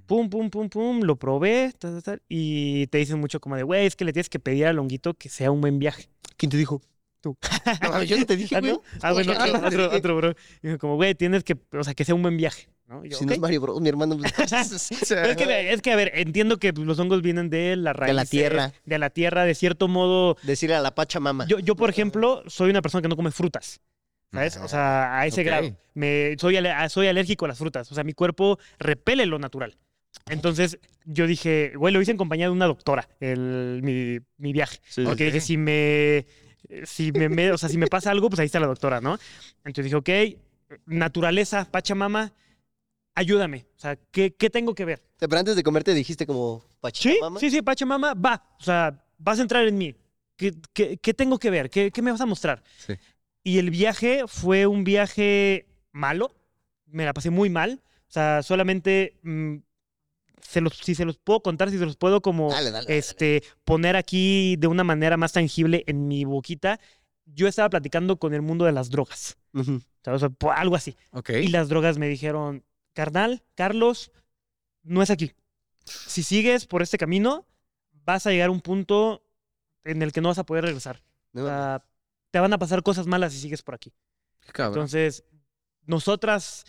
Pum, 0.07 0.29
pum, 0.29 0.49
pum, 0.49 0.67
pum, 0.67 0.99
lo 1.03 1.15
probé, 1.15 1.71
ta, 1.79 1.89
ta, 1.89 2.01
ta, 2.01 2.21
y 2.27 2.87
te 2.87 2.97
dicen 2.97 3.17
mucho 3.17 3.39
como 3.39 3.55
de, 3.55 3.63
güey, 3.63 3.85
es 3.85 3.95
que 3.95 4.03
le 4.03 4.11
tienes 4.11 4.27
que 4.27 4.39
pedir 4.39 4.65
al 4.65 4.77
honguito 4.77 5.13
que 5.13 5.29
sea 5.29 5.51
un 5.51 5.61
buen 5.61 5.79
viaje. 5.79 6.09
¿Quién 6.35 6.49
te 6.49 6.57
dijo? 6.57 6.81
Tú. 7.21 7.37
No, 7.81 8.03
yo 8.03 8.17
no 8.17 8.25
te 8.25 8.35
dije, 8.35 8.57
¿Ah, 8.57 8.59
güey. 8.59 8.73
no? 8.73 8.81
Ah, 9.01 9.13
bueno, 9.13 9.33
Ah, 9.37 9.45
otro, 9.65 9.85
otro, 9.85 9.97
otro, 9.97 10.15
bro. 10.17 10.33
Dijo 10.61 10.77
como, 10.79 10.95
güey, 10.97 11.15
tienes 11.15 11.45
que, 11.45 11.55
o 11.71 11.83
sea, 11.85 11.93
que 11.93 12.03
sea 12.03 12.13
un 12.13 12.23
buen 12.23 12.35
viaje. 12.35 12.67
¿No? 12.91 13.05
Y 13.05 13.09
yo, 13.09 13.17
Si 13.17 13.25
no 13.25 13.33
es 13.33 13.39
Mario 13.39 13.61
Bros, 13.61 13.81
mi 13.81 13.89
hermano. 13.89 14.17
pues, 14.17 14.51
es, 14.91 15.35
que, 15.37 15.73
es 15.73 15.81
que, 15.81 15.91
a 15.91 15.95
ver, 15.95 16.11
entiendo 16.15 16.57
que 16.57 16.71
los 16.73 16.99
hongos 16.99 17.21
vienen 17.21 17.49
de 17.49 17.75
la 17.75 17.93
raíz. 17.93 18.13
la 18.13 18.25
tierra. 18.25 18.73
De 18.85 18.99
la 18.99 19.09
tierra, 19.09 19.45
de 19.45 19.55
cierto 19.55 19.87
modo. 19.87 20.37
Decirle 20.43 20.75
a 20.75 20.81
la 20.81 20.93
Pachamama. 20.93 21.47
Yo, 21.47 21.59
yo, 21.59 21.75
por 21.75 21.89
ejemplo, 21.89 22.43
soy 22.47 22.69
una 22.69 22.81
persona 22.81 23.01
que 23.01 23.07
no 23.07 23.15
come 23.15 23.31
frutas. 23.31 23.81
¿Sabes? 24.33 24.57
O 24.57 24.67
sea, 24.67 25.19
a 25.19 25.25
ese 25.27 25.41
Ok. 25.41 25.45
grado. 25.45 25.75
Me, 25.93 26.35
soy, 26.39 26.57
soy 26.89 27.07
alérgico 27.07 27.45
a 27.45 27.47
las 27.49 27.57
frutas. 27.57 27.91
O 27.91 27.95
sea, 27.95 28.03
mi 28.03 28.13
cuerpo 28.13 28.59
repele 28.79 29.25
lo 29.25 29.39
natural. 29.39 29.75
Entonces, 30.29 30.77
yo 31.05 31.27
dije, 31.27 31.73
güey, 31.75 31.93
lo 31.93 32.01
hice 32.01 32.11
en 32.11 32.17
compañía 32.17 32.45
de 32.45 32.51
una 32.51 32.65
doctora, 32.67 33.07
el, 33.19 33.79
mi, 33.83 34.19
mi 34.37 34.53
viaje. 34.53 34.77
Sí, 34.87 35.03
Porque 35.03 35.25
dije, 35.25 35.41
si 35.41 35.57
me, 35.57 36.25
si 36.85 37.11
me, 37.11 37.27
me- 37.27 37.51
o 37.51 37.57
sea, 37.57 37.67
si 37.69 37.77
me 37.77 37.87
pasa 37.87 38.11
algo, 38.11 38.29
pues 38.29 38.39
ahí 38.39 38.45
está 38.45 38.59
la 38.59 38.67
doctora, 38.67 39.01
¿no? 39.01 39.17
Entonces 39.65 39.85
dije, 39.85 39.95
ok, 39.95 40.79
naturaleza, 40.85 41.65
Pachamama, 41.69 42.31
ayúdame. 43.15 43.65
O 43.75 43.79
sea, 43.79 43.95
¿qué, 44.11 44.33
qué 44.35 44.49
tengo 44.49 44.73
que 44.75 44.85
ver? 44.85 45.01
Pero 45.17 45.37
antes 45.37 45.55
de 45.55 45.63
comerte 45.63 45.93
dijiste 45.93 46.25
como 46.25 46.61
Sí, 46.61 46.75
Pachamama. 46.81 47.39
sí, 47.39 47.49
sí, 47.51 47.61
Pachamama, 47.61 48.13
va. 48.13 48.43
O 48.59 48.63
sea, 48.63 49.03
vas 49.17 49.39
a 49.39 49.41
entrar 49.41 49.67
en 49.67 49.77
mí. 49.77 49.95
¿Qué, 50.35 50.53
qué, 50.73 50.97
qué 50.97 51.13
tengo 51.13 51.37
que 51.37 51.49
ver? 51.51 51.69
¿Qué, 51.69 51.91
qué 51.91 52.01
me 52.01 52.11
vas 52.11 52.21
a 52.21 52.25
mostrar? 52.25 52.63
Sí. 52.77 52.93
Y 53.43 53.59
el 53.59 53.69
viaje 53.69 54.23
fue 54.27 54.65
un 54.67 54.83
viaje 54.83 55.67
malo. 55.91 56.35
Me 56.85 57.05
la 57.05 57.13
pasé 57.13 57.29
muy 57.29 57.49
mal. 57.49 57.81
O 58.07 58.11
sea, 58.11 58.41
solamente 58.43 59.19
mm, 59.23 59.57
se 60.41 60.61
los, 60.61 60.77
si 60.77 60.95
se 60.95 61.05
los 61.05 61.17
puedo 61.17 61.41
contar, 61.41 61.69
si 61.69 61.77
se 61.77 61.85
los 61.85 61.95
puedo 61.97 62.21
como 62.21 62.49
Dale, 62.49 62.71
dale. 62.71 62.85
dale. 62.85 62.97
este, 62.97 63.43
poner 63.63 63.95
aquí 63.95 64.55
de 64.57 64.67
una 64.67 64.83
manera 64.83 65.15
más 65.17 65.31
tangible 65.33 65.83
en 65.87 66.07
mi 66.07 66.25
boquita. 66.25 66.79
Yo 67.25 67.47
estaba 67.47 67.69
platicando 67.69 68.17
con 68.17 68.33
el 68.33 68.41
mundo 68.41 68.65
de 68.65 68.71
las 68.73 68.89
drogas. 68.89 69.37
O 69.53 69.63
sea, 70.19 70.29
algo 70.55 70.75
así. 70.75 70.95
Ok. 71.11 71.29
Y 71.29 71.47
las 71.47 71.69
drogas 71.69 71.97
me 71.97 72.07
dijeron, 72.09 72.63
carnal, 72.93 73.43
Carlos, 73.55 74.11
no 74.83 75.01
es 75.01 75.09
aquí. 75.09 75.33
Si 75.85 76.23
sigues 76.23 76.65
por 76.65 76.81
este 76.81 76.97
camino, 76.97 77.45
vas 78.05 78.25
a 78.27 78.31
llegar 78.31 78.49
a 78.49 78.51
un 78.51 78.61
punto 78.61 79.23
en 79.83 80.01
el 80.01 80.11
que 80.11 80.21
no 80.21 80.29
vas 80.29 80.37
a 80.37 80.45
poder 80.45 80.65
regresar. 80.65 81.01
No, 81.33 81.43
O 81.43 81.47
sea, 81.47 81.85
te 82.29 82.39
van 82.39 82.53
a 82.53 82.57
pasar 82.57 82.83
cosas 82.83 83.07
malas 83.07 83.33
si 83.33 83.39
sigues 83.39 83.61
por 83.61 83.75
aquí. 83.75 83.93
Cabrón. 84.51 84.73
Entonces, 84.73 85.23
nosotras, 85.85 86.65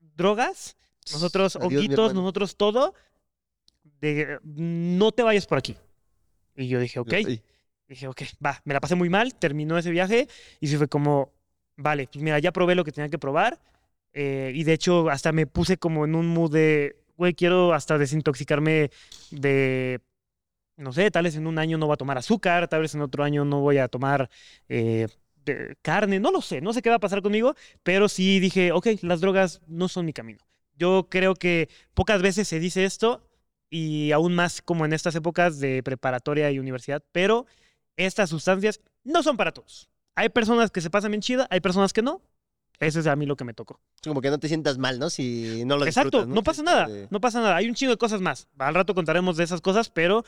drogas, 0.00 0.76
nosotros, 1.12 1.56
Adiós, 1.56 1.84
hermano. 1.84 2.12
nosotros 2.14 2.56
todo, 2.56 2.94
de, 4.00 4.38
no 4.42 5.12
te 5.12 5.22
vayas 5.22 5.46
por 5.46 5.58
aquí. 5.58 5.76
Y 6.56 6.68
yo 6.68 6.80
dije, 6.80 6.98
ok. 6.98 7.14
Dije, 7.88 8.08
ok, 8.08 8.22
va, 8.44 8.60
me 8.64 8.74
la 8.74 8.80
pasé 8.80 8.96
muy 8.96 9.08
mal, 9.08 9.34
terminó 9.36 9.78
ese 9.78 9.90
viaje 9.90 10.28
y 10.58 10.66
sí 10.66 10.76
fue 10.76 10.88
como, 10.88 11.32
vale, 11.76 12.08
pues 12.08 12.20
mira, 12.20 12.38
ya 12.40 12.50
probé 12.52 12.74
lo 12.74 12.84
que 12.84 12.90
tenía 12.90 13.08
que 13.08 13.18
probar 13.18 13.60
eh, 14.18 14.50
y 14.54 14.64
de 14.64 14.72
hecho 14.72 15.10
hasta 15.10 15.30
me 15.30 15.46
puse 15.46 15.76
como 15.76 16.06
en 16.06 16.14
un 16.14 16.26
mood 16.26 16.50
de, 16.50 16.96
güey, 17.18 17.34
quiero 17.34 17.74
hasta 17.74 17.98
desintoxicarme 17.98 18.90
de, 19.30 20.00
no 20.78 20.94
sé, 20.94 21.10
tal 21.10 21.24
vez 21.24 21.36
en 21.36 21.46
un 21.46 21.58
año 21.58 21.76
no 21.76 21.84
voy 21.84 21.92
a 21.92 21.98
tomar 21.98 22.16
azúcar, 22.16 22.66
tal 22.66 22.80
vez 22.80 22.94
en 22.94 23.02
otro 23.02 23.24
año 23.24 23.44
no 23.44 23.60
voy 23.60 23.76
a 23.76 23.88
tomar 23.88 24.30
eh, 24.70 25.06
carne, 25.82 26.18
no 26.18 26.32
lo 26.32 26.40
sé, 26.40 26.62
no 26.62 26.72
sé 26.72 26.80
qué 26.80 26.88
va 26.88 26.96
a 26.96 26.98
pasar 26.98 27.20
conmigo, 27.20 27.54
pero 27.82 28.08
sí 28.08 28.40
dije, 28.40 28.72
ok, 28.72 28.86
las 29.02 29.20
drogas 29.20 29.60
no 29.66 29.86
son 29.86 30.06
mi 30.06 30.14
camino. 30.14 30.46
Yo 30.78 31.08
creo 31.10 31.34
que 31.34 31.68
pocas 31.92 32.22
veces 32.22 32.48
se 32.48 32.58
dice 32.58 32.86
esto 32.86 33.28
y 33.68 34.12
aún 34.12 34.34
más 34.34 34.62
como 34.62 34.86
en 34.86 34.94
estas 34.94 35.14
épocas 35.14 35.60
de 35.60 35.82
preparatoria 35.82 36.50
y 36.50 36.58
universidad, 36.58 37.04
pero 37.12 37.44
estas 37.98 38.30
sustancias 38.30 38.80
no 39.04 39.22
son 39.22 39.36
para 39.36 39.52
todos. 39.52 39.90
Hay 40.14 40.30
personas 40.30 40.70
que 40.70 40.80
se 40.80 40.88
pasan 40.88 41.10
bien 41.10 41.20
chida, 41.20 41.46
hay 41.50 41.60
personas 41.60 41.92
que 41.92 42.00
no. 42.00 42.22
Eso 42.78 43.00
es 43.00 43.06
a 43.06 43.16
mí 43.16 43.24
lo 43.26 43.36
que 43.36 43.44
me 43.44 43.54
tocó. 43.54 43.80
Como 44.04 44.20
que 44.20 44.30
no 44.30 44.38
te 44.38 44.48
sientas 44.48 44.76
mal, 44.78 44.98
¿no? 44.98 45.08
Si 45.10 45.64
no 45.64 45.76
lo 45.78 45.86
Exacto, 45.86 46.18
disfrutas, 46.18 46.34
no 46.34 46.42
pasa 46.42 46.62
nada, 46.62 46.86
De- 46.88 47.08
no 47.10 47.20
pasa 47.20 47.40
nada. 47.40 47.56
Hay 47.56 47.68
un 47.68 47.74
chingo 47.74 47.92
de 47.92 47.96
cosas 47.98 48.20
más. 48.20 48.48
Al 48.58 48.74
rato 48.74 48.94
contaremos 48.94 49.36
de 49.36 49.44
esas 49.44 49.60
cosas, 49.60 49.88
pero 49.88 50.24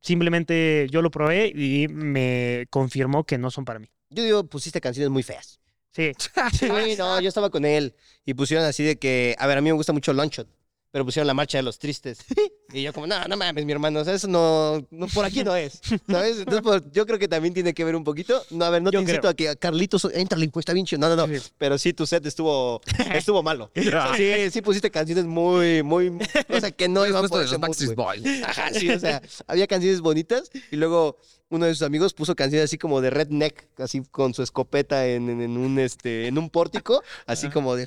simplemente 0.00 0.86
yo 0.90 1.02
lo 1.02 1.10
probé 1.10 1.48
y 1.54 1.88
me 1.88 2.66
confirmó 2.70 3.24
que 3.24 3.38
no 3.38 3.50
son 3.50 3.64
para 3.64 3.78
mí. 3.78 3.88
Yo 4.10 4.22
digo, 4.22 4.44
pusiste 4.44 4.80
canciones 4.80 5.10
muy 5.10 5.22
feas. 5.22 5.60
Sí, 5.92 6.12
Sí, 6.52 6.68
no, 6.98 7.20
yo 7.20 7.28
estaba 7.28 7.50
con 7.50 7.64
él 7.64 7.94
y 8.24 8.34
pusieron 8.34 8.66
así 8.66 8.82
de 8.82 8.98
que, 8.98 9.36
a 9.38 9.46
ver, 9.46 9.58
a 9.58 9.60
mí 9.60 9.68
me 9.70 9.76
gusta 9.76 9.92
mucho 9.92 10.12
Longshot, 10.12 10.48
pero 10.90 11.04
pusieron 11.04 11.26
la 11.26 11.34
marcha 11.34 11.58
de 11.58 11.62
los 11.62 11.78
tristes. 11.78 12.18
Y 12.72 12.82
yo 12.82 12.92
como, 12.92 13.06
no, 13.06 13.22
no 13.28 13.36
mames, 13.36 13.64
mi 13.64 13.72
hermano, 13.72 14.00
o 14.00 14.04
sea, 14.04 14.14
eso 14.14 14.26
no, 14.26 14.84
no, 14.90 15.06
por 15.08 15.24
aquí 15.24 15.44
no 15.44 15.54
es, 15.54 15.80
¿sabes? 16.08 16.38
Entonces, 16.38 16.62
pues, 16.62 16.82
yo 16.92 17.06
creo 17.06 17.18
que 17.18 17.28
también 17.28 17.54
tiene 17.54 17.72
que 17.74 17.84
ver 17.84 17.94
un 17.94 18.02
poquito. 18.02 18.42
No, 18.50 18.64
a 18.64 18.70
ver, 18.70 18.82
no 18.82 18.90
Yo 18.90 18.98
te 19.00 19.02
incito 19.04 19.20
creo. 19.20 19.30
a 19.30 19.34
que 19.34 19.56
Carlitos, 19.56 20.08
entra 20.12 20.38
está 20.60 20.72
bien 20.72 20.86
chido. 20.86 20.98
No, 21.00 21.14
no, 21.14 21.26
no, 21.26 21.38
Sí. 21.38 21.44
pero 21.58 21.78
sí, 21.78 21.92
tu 21.92 22.06
set 22.06 22.24
estuvo, 22.26 22.80
estuvo 23.14 23.42
malo. 23.42 23.70
O 23.76 23.82
sea, 23.82 24.14
sí, 24.16 24.50
sí 24.50 24.62
pusiste 24.62 24.90
canciones 24.90 25.24
muy, 25.26 25.82
muy, 25.82 26.08
o 26.48 26.60
sea, 26.60 26.70
que 26.70 26.88
no 26.88 27.06
iban 27.06 27.28
por 27.28 27.38
de 27.40 27.44
ese 27.44 27.58
los. 27.58 27.94
Boys. 27.94 28.22
Ajá, 28.42 28.70
sí, 28.72 28.90
o 28.90 28.98
sea, 28.98 29.22
había 29.46 29.66
canciones 29.66 30.00
bonitas 30.00 30.50
y 30.70 30.76
luego 30.76 31.18
uno 31.50 31.66
de 31.66 31.74
sus 31.74 31.82
amigos 31.82 32.14
puso 32.14 32.34
canciones 32.34 32.64
así 32.64 32.78
como 32.78 33.00
de 33.00 33.10
redneck, 33.10 33.68
así 33.78 34.02
con 34.10 34.34
su 34.34 34.42
escopeta 34.42 35.06
en, 35.06 35.28
en- 35.28 35.42
en 35.42 35.56
un 35.58 35.78
este 35.78 36.26
en 36.26 36.38
un 36.38 36.50
pórtico, 36.50 37.02
así 37.26 37.48
como 37.50 37.76
de 37.76 37.86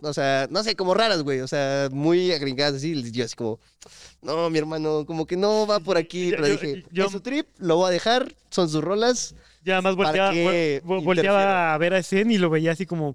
o 0.00 0.12
sea, 0.14 0.46
no 0.50 0.62
sé, 0.62 0.76
como 0.76 0.94
raras, 0.94 1.22
güey, 1.22 1.40
o 1.40 1.48
sea, 1.48 1.88
muy 1.92 2.32
agringadas 2.32 2.74
así, 2.76 2.92
y 2.92 3.10
yo 3.10 3.24
así 3.24 3.34
como, 3.34 3.58
no, 4.22 4.48
mi 4.50 4.58
hermano, 4.58 5.04
como 5.06 5.26
que 5.26 5.36
no 5.36 5.66
va 5.66 5.80
por 5.80 5.96
aquí, 5.96 6.30
Yo- 6.30 6.36
pero 6.36 6.48
dije, 6.48 6.84
yo- 6.90 7.06
es 7.06 7.12
su 7.12 7.20
trip, 7.20 7.46
lo 7.58 7.76
voy 7.76 7.88
a 7.88 7.92
dejar, 7.92 8.34
son 8.50 8.68
sus 8.68 8.82
rolas, 8.82 9.34
ya 9.64 9.80
más 9.82 9.94
¿Para 9.96 10.08
volteaba, 10.30 10.80
volteaba 11.04 11.74
a 11.74 11.78
ver 11.78 11.94
a 11.94 12.02
Zen 12.02 12.30
y 12.30 12.38
lo 12.38 12.50
veía 12.50 12.72
así 12.72 12.84
como, 12.86 13.14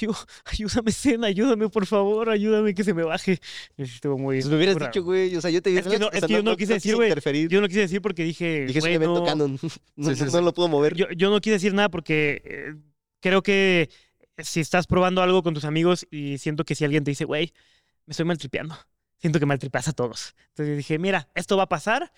"Yo- 0.00 0.12
ayúdame 0.46 0.90
Zen, 0.92 1.24
ayúdame 1.24 1.68
por 1.68 1.84
favor, 1.86 2.30
ayúdame 2.30 2.74
que 2.74 2.82
se 2.84 2.94
me 2.94 3.02
baje. 3.02 3.38
Estuvo 3.76 4.16
muy... 4.16 4.36
pues 4.36 4.46
me 4.48 4.56
hubieras 4.56 4.76
raro. 4.76 4.86
dicho, 4.86 5.02
güey, 5.04 5.36
o 5.36 5.40
sea, 5.42 5.50
yo 5.50 5.60
te 5.60 5.76
Es 5.76 5.86
que 5.86 5.98
no, 5.98 6.10
es 6.10 6.24
que 6.24 6.32
yo 6.32 6.42
no, 6.42 6.56
quise 6.56 6.74
decir, 6.74 6.96
güey. 6.96 7.12
Yo 7.48 7.60
no 7.60 7.68
quise 7.68 7.80
decir 7.80 8.00
porque 8.00 8.24
dije, 8.24 8.64
Dije, 8.66 8.78
es 8.78 8.84
un 8.84 8.90
evento 8.90 9.20
no- 9.20 9.24
canon, 9.26 9.58
no, 9.96 10.08
Sí, 10.10 10.16
sí, 10.16 10.24
no 10.24 10.30
sí. 10.30 10.42
lo 10.44 10.54
puedo 10.54 10.68
mover. 10.68 10.94
yo, 10.94 11.06
yo 11.14 11.28
no 11.30 11.40
quise 11.40 11.54
decir 11.54 11.74
nada 11.74 11.90
porque 11.90 12.40
eh, 12.44 12.74
creo 13.20 13.42
que 13.42 13.90
si 14.38 14.60
estás 14.60 14.86
probando 14.86 15.20
algo 15.22 15.42
con 15.42 15.52
tus 15.52 15.64
amigos 15.66 16.06
y 16.10 16.38
siento 16.38 16.64
que 16.64 16.74
si 16.74 16.84
alguien 16.86 17.04
te 17.04 17.10
dice, 17.10 17.26
güey, 17.26 17.52
me 18.06 18.12
estoy 18.12 18.24
maltripeando, 18.24 18.74
siento 19.22 19.40
que 19.40 19.46
maltripeas 19.46 19.88
a 19.88 19.92
todos. 19.92 20.34
Entonces 20.48 20.76
dije, 20.76 20.98
mira, 20.98 21.30
esto 21.34 21.56
va 21.56 21.62
a 21.62 21.68
pasar, 21.68 22.12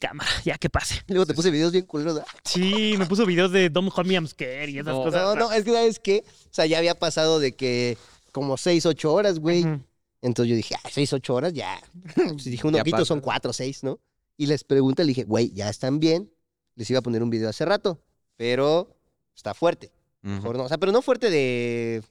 cámara, 0.00 0.30
ya 0.44 0.56
que 0.56 0.70
pase. 0.70 1.02
Luego 1.08 1.26
te 1.26 1.34
puse 1.34 1.50
videos 1.50 1.72
bien 1.72 1.84
culeros, 1.84 2.14
¿verdad? 2.14 2.28
Sí, 2.44 2.94
me 2.98 3.04
puso 3.04 3.26
videos 3.26 3.52
de 3.52 3.68
Don't 3.68 3.92
Call 3.94 4.06
Me 4.06 4.14
I'm 4.14 4.26
Scared 4.26 4.70
y 4.70 4.78
esas 4.78 4.94
No, 4.94 5.02
cosas. 5.02 5.22
No, 5.22 5.34
no, 5.34 5.52
es 5.52 5.64
que 5.64 5.72
sabes 5.72 5.98
qué, 5.98 6.24
o 6.26 6.54
sea, 6.54 6.64
ya 6.64 6.78
había 6.78 6.94
pasado 6.98 7.38
de 7.38 7.54
que 7.54 7.98
como 8.30 8.56
6, 8.56 8.86
8 8.86 9.12
horas, 9.12 9.38
güey. 9.38 9.66
Entonces 10.22 10.50
yo 10.50 10.56
dije, 10.56 10.74
ah, 10.82 10.88
6, 10.90 11.12
8 11.12 11.34
horas 11.34 11.52
ya. 11.52 11.78
Pues 12.14 12.44
dije, 12.44 12.66
un 12.66 12.72
pasa. 12.72 13.04
son 13.04 13.20
4, 13.20 13.52
6, 13.52 13.82
¿no? 13.84 14.00
Y 14.38 14.46
les 14.46 14.64
pregunté, 14.64 15.02
le 15.04 15.08
dije, 15.08 15.24
güey, 15.24 15.50
¿ya 15.52 15.68
están 15.68 16.00
bien? 16.00 16.30
les 16.74 16.88
iba 16.90 16.98
a 17.00 17.02
poner 17.02 17.22
un 17.22 17.30
video 17.30 17.48
hace 17.48 17.64
rato, 17.64 18.00
pero 18.36 18.96
está 19.34 19.54
fuerte. 19.54 19.92
Mejor 20.22 20.56
no. 20.56 20.64
O 20.64 20.68
sea, 20.68 20.78
pero 20.78 20.92
no 20.92 21.02
fuerte 21.02 21.30
de. 21.30 22.02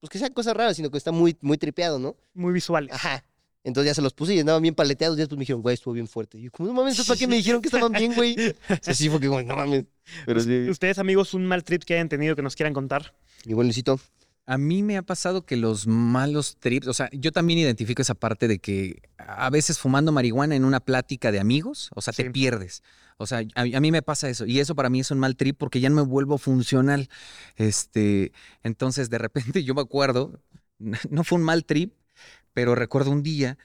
Pues 0.00 0.10
que 0.10 0.18
sean 0.18 0.32
cosas 0.32 0.54
raras, 0.54 0.76
sino 0.76 0.90
que 0.90 0.98
está 0.98 1.10
muy, 1.10 1.36
muy 1.40 1.56
tripeado, 1.56 1.98
¿no? 1.98 2.16
Muy 2.34 2.52
visuales. 2.52 2.94
Ajá. 2.94 3.24
Entonces 3.66 3.90
ya 3.90 3.94
se 3.94 4.00
los 4.02 4.14
puse 4.14 4.32
y 4.34 4.38
andaban 4.40 4.62
bien 4.62 4.74
paleteados. 4.76 5.18
Y 5.18 5.20
después 5.20 5.36
me 5.36 5.42
dijeron, 5.42 5.60
güey, 5.60 5.74
estuvo 5.74 5.92
bien 5.92 6.06
fuerte. 6.06 6.38
Y 6.38 6.42
yo, 6.42 6.50
como, 6.52 6.68
no 6.68 6.74
mames, 6.74 7.04
¿para 7.04 7.18
qué 7.18 7.26
me 7.26 7.34
dijeron 7.34 7.60
que 7.60 7.66
estaban 7.68 7.90
bien, 7.90 8.14
güey? 8.14 8.36
Así 8.86 9.08
fue 9.10 9.18
que, 9.18 9.26
güey, 9.28 9.44
no 9.44 9.56
mames. 9.56 9.84
Pero 10.24 10.40
sí. 10.40 10.68
Ustedes, 10.70 10.98
amigos, 10.98 11.34
un 11.34 11.44
mal 11.46 11.64
trip 11.64 11.82
que 11.82 11.94
hayan 11.94 12.08
tenido 12.08 12.36
que 12.36 12.42
nos 12.42 12.54
quieran 12.54 12.72
contar. 12.72 13.12
Igual, 13.44 13.66
Luisito. 13.66 13.98
A 14.46 14.56
mí 14.56 14.84
me 14.84 14.96
ha 14.96 15.02
pasado 15.02 15.44
que 15.44 15.56
los 15.56 15.88
malos 15.88 16.56
trips, 16.60 16.86
o 16.86 16.94
sea, 16.94 17.10
yo 17.12 17.32
también 17.32 17.58
identifico 17.58 18.00
esa 18.00 18.14
parte 18.14 18.46
de 18.46 18.60
que 18.60 19.02
a 19.18 19.50
veces 19.50 19.80
fumando 19.80 20.12
marihuana 20.12 20.54
en 20.54 20.64
una 20.64 20.78
plática 20.78 21.32
de 21.32 21.40
amigos, 21.40 21.90
o 21.96 22.00
sea, 22.00 22.12
Sí. 22.12 22.22
te 22.22 22.30
pierdes. 22.30 22.84
O 23.18 23.26
sea, 23.26 23.38
a, 23.56 23.62
a 23.62 23.80
mí 23.80 23.90
me 23.90 24.02
pasa 24.02 24.28
eso. 24.28 24.46
Y 24.46 24.60
eso 24.60 24.76
para 24.76 24.88
mí 24.90 25.00
es 25.00 25.10
un 25.10 25.18
mal 25.18 25.34
trip 25.34 25.56
porque 25.58 25.80
ya 25.80 25.88
no 25.88 25.96
me 25.96 26.02
vuelvo 26.02 26.38
funcional. 26.38 27.08
Este, 27.56 28.30
entonces, 28.62 29.10
de 29.10 29.18
repente 29.18 29.64
yo 29.64 29.74
me 29.74 29.80
acuerdo, 29.80 30.38
no 30.78 31.24
fue 31.24 31.38
un 31.38 31.44
mal 31.44 31.64
trip, 31.64 31.92
pero 32.56 32.74
recuerdo 32.74 33.10
un 33.10 33.22
día 33.22 33.58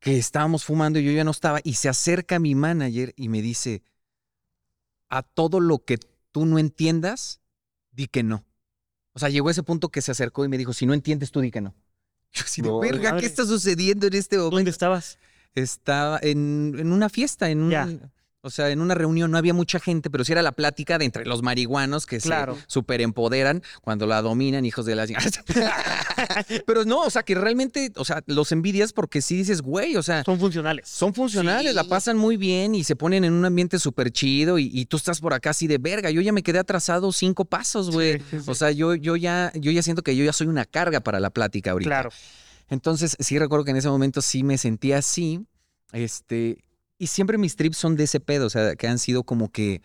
que 0.00 0.18
estábamos 0.18 0.64
fumando 0.64 0.98
y 0.98 1.04
yo 1.04 1.12
ya 1.12 1.22
no 1.22 1.30
estaba 1.30 1.60
y 1.62 1.74
se 1.74 1.88
acerca 1.88 2.40
mi 2.40 2.56
manager 2.56 3.14
y 3.16 3.28
me 3.28 3.40
dice, 3.40 3.84
a 5.08 5.22
todo 5.22 5.60
lo 5.60 5.84
que 5.84 6.00
tú 6.32 6.44
no 6.44 6.58
entiendas, 6.58 7.40
di 7.92 8.08
que 8.08 8.24
no. 8.24 8.44
O 9.12 9.20
sea, 9.20 9.28
llegó 9.28 9.50
ese 9.50 9.62
punto 9.62 9.88
que 9.90 10.02
se 10.02 10.10
acercó 10.10 10.44
y 10.44 10.48
me 10.48 10.58
dijo, 10.58 10.72
si 10.72 10.84
no 10.84 10.94
entiendes, 10.94 11.30
tú 11.30 11.42
di 11.42 11.52
que 11.52 11.60
no. 11.60 11.76
Yo 12.32 12.42
así 12.42 12.60
de, 12.60 12.72
verga. 12.82 13.16
¿qué 13.18 13.26
está 13.26 13.46
sucediendo 13.46 14.08
en 14.08 14.14
este 14.14 14.36
momento? 14.36 14.56
¿Dónde 14.56 14.72
estabas? 14.72 15.20
Estaba 15.54 16.18
en, 16.20 16.74
en 16.76 16.90
una 16.90 17.08
fiesta, 17.08 17.50
en 17.50 17.62
un, 17.62 17.70
Ya. 17.70 17.88
O 18.44 18.50
sea, 18.50 18.70
en 18.70 18.80
una 18.80 18.94
reunión, 18.94 19.30
no 19.30 19.38
había 19.38 19.54
mucha 19.54 19.80
gente, 19.80 20.10
pero 20.10 20.22
sí 20.24 20.32
era 20.32 20.42
la 20.42 20.52
plática 20.52 20.98
de 20.98 21.04
entre 21.06 21.24
los 21.24 21.42
marihuanos 21.42 22.06
que 22.06 22.18
Claro. 22.18 22.54
se 22.56 22.62
super 22.68 23.00
empoderan 23.00 23.62
cuando 23.82 24.06
la 24.06 24.20
dominan, 24.22 24.64
hijos 24.66 24.84
de 24.86 24.94
la... 24.94 25.06
pero 26.66 26.84
no, 26.84 27.00
o 27.02 27.10
sea, 27.10 27.22
que 27.22 27.34
realmente, 27.34 27.92
o 27.96 28.04
sea, 28.04 28.22
los 28.26 28.52
envidias 28.52 28.92
porque 28.92 29.22
sí 29.22 29.36
dices, 29.36 29.62
güey, 29.62 29.96
o 29.96 30.02
sea, 30.02 30.24
Son 30.24 30.38
funcionales. 30.38 30.88
son 30.88 31.14
funcionales, 31.14 31.74
la 31.74 31.84
pasan 31.84 32.16
muy 32.16 32.36
bien 32.36 32.74
y 32.74 32.84
se 32.84 32.96
ponen 32.96 33.24
en 33.24 33.32
un 33.32 33.44
ambiente 33.44 33.78
súper 33.78 34.10
chido 34.10 34.58
y, 34.58 34.70
y 34.72 34.86
tú 34.86 34.96
estás 34.96 35.20
por 35.20 35.32
acá 35.34 35.50
así 35.50 35.66
de 35.66 35.78
verga. 35.78 36.10
Yo 36.10 36.20
ya 36.20 36.32
me 36.32 36.42
quedé 36.42 36.58
atrasado 36.58 37.12
cinco 37.12 37.44
pasos, 37.44 37.90
güey. 37.90 38.18
Sí, 38.18 38.24
sí, 38.30 38.40
sí. 38.40 38.44
O 38.50 38.54
sea, 38.54 38.70
yo, 38.70 38.94
yo, 38.94 39.16
ya, 39.16 39.52
yo 39.54 39.70
ya 39.72 39.82
siento 39.82 40.02
que 40.02 40.14
yo 40.16 40.24
ya 40.24 40.32
soy 40.32 40.46
una 40.46 40.64
carga 40.64 41.00
para 41.00 41.20
la 41.20 41.30
plática 41.30 41.70
ahorita. 41.72 41.88
Claro. 41.88 42.10
Entonces, 42.68 43.16
sí 43.18 43.38
recuerdo 43.38 43.64
que 43.64 43.70
en 43.72 43.76
ese 43.76 43.88
momento 43.88 44.22
sí 44.22 44.42
me 44.42 44.58
sentía 44.58 44.98
así. 44.98 45.40
Este, 45.92 46.58
y 46.98 47.08
siempre 47.08 47.38
mis 47.38 47.56
trips 47.56 47.76
son 47.76 47.96
de 47.96 48.04
ese 48.04 48.20
pedo, 48.20 48.46
o 48.46 48.50
sea, 48.50 48.76
que 48.76 48.86
han 48.88 48.98
sido 48.98 49.24
como 49.24 49.50
que, 49.50 49.82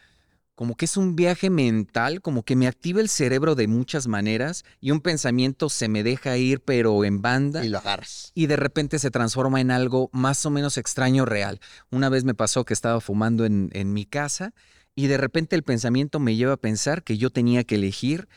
como 0.56 0.76
que 0.76 0.86
es 0.86 0.98
un 0.98 1.16
viaje 1.16 1.50
mental, 1.50 2.22
como 2.22 2.44
que 2.44 2.56
me 2.56 2.68
activa 2.68 3.02
el 3.02 3.10
cerebro 3.10 3.56
de 3.56 3.68
muchas 3.68 4.08
maneras 4.08 4.64
y 4.82 4.92
un 4.92 5.00
pensamiento 5.02 5.70
se 5.70 5.88
me 5.88 6.04
deja 6.04 6.38
ir, 6.38 6.62
pero 6.62 7.04
en 7.06 7.22
banda 7.22 7.64
Y 7.66 7.70
lo 7.70 7.78
agarras. 7.80 8.32
y 8.36 8.48
de 8.48 8.58
repente 8.58 9.00
se 9.00 9.10
transforma 9.10 9.62
en 9.62 9.72
algo 9.72 10.10
más 10.12 10.46
o 10.46 10.50
menos 10.50 10.78
extraño 10.78 11.26
real. 11.26 11.60
Una 11.92 12.10
vez 12.10 12.26
me 12.26 12.34
pasó 12.36 12.66
que 12.66 12.74
estaba 12.74 13.00
fumando 13.02 13.46
en, 13.46 13.70
en 13.74 13.94
mi 13.94 14.06
casa 14.06 14.54
y 14.96 15.08
de 15.08 15.18
repente 15.18 15.56
el 15.56 15.64
pensamiento 15.64 16.20
me 16.20 16.36
lleva 16.36 16.54
a 16.54 16.58
pensar 16.58 17.04
que 17.04 17.18
yo 17.18 17.30
tenía 17.30 17.64
que 17.64 17.76
elegir 17.76 18.28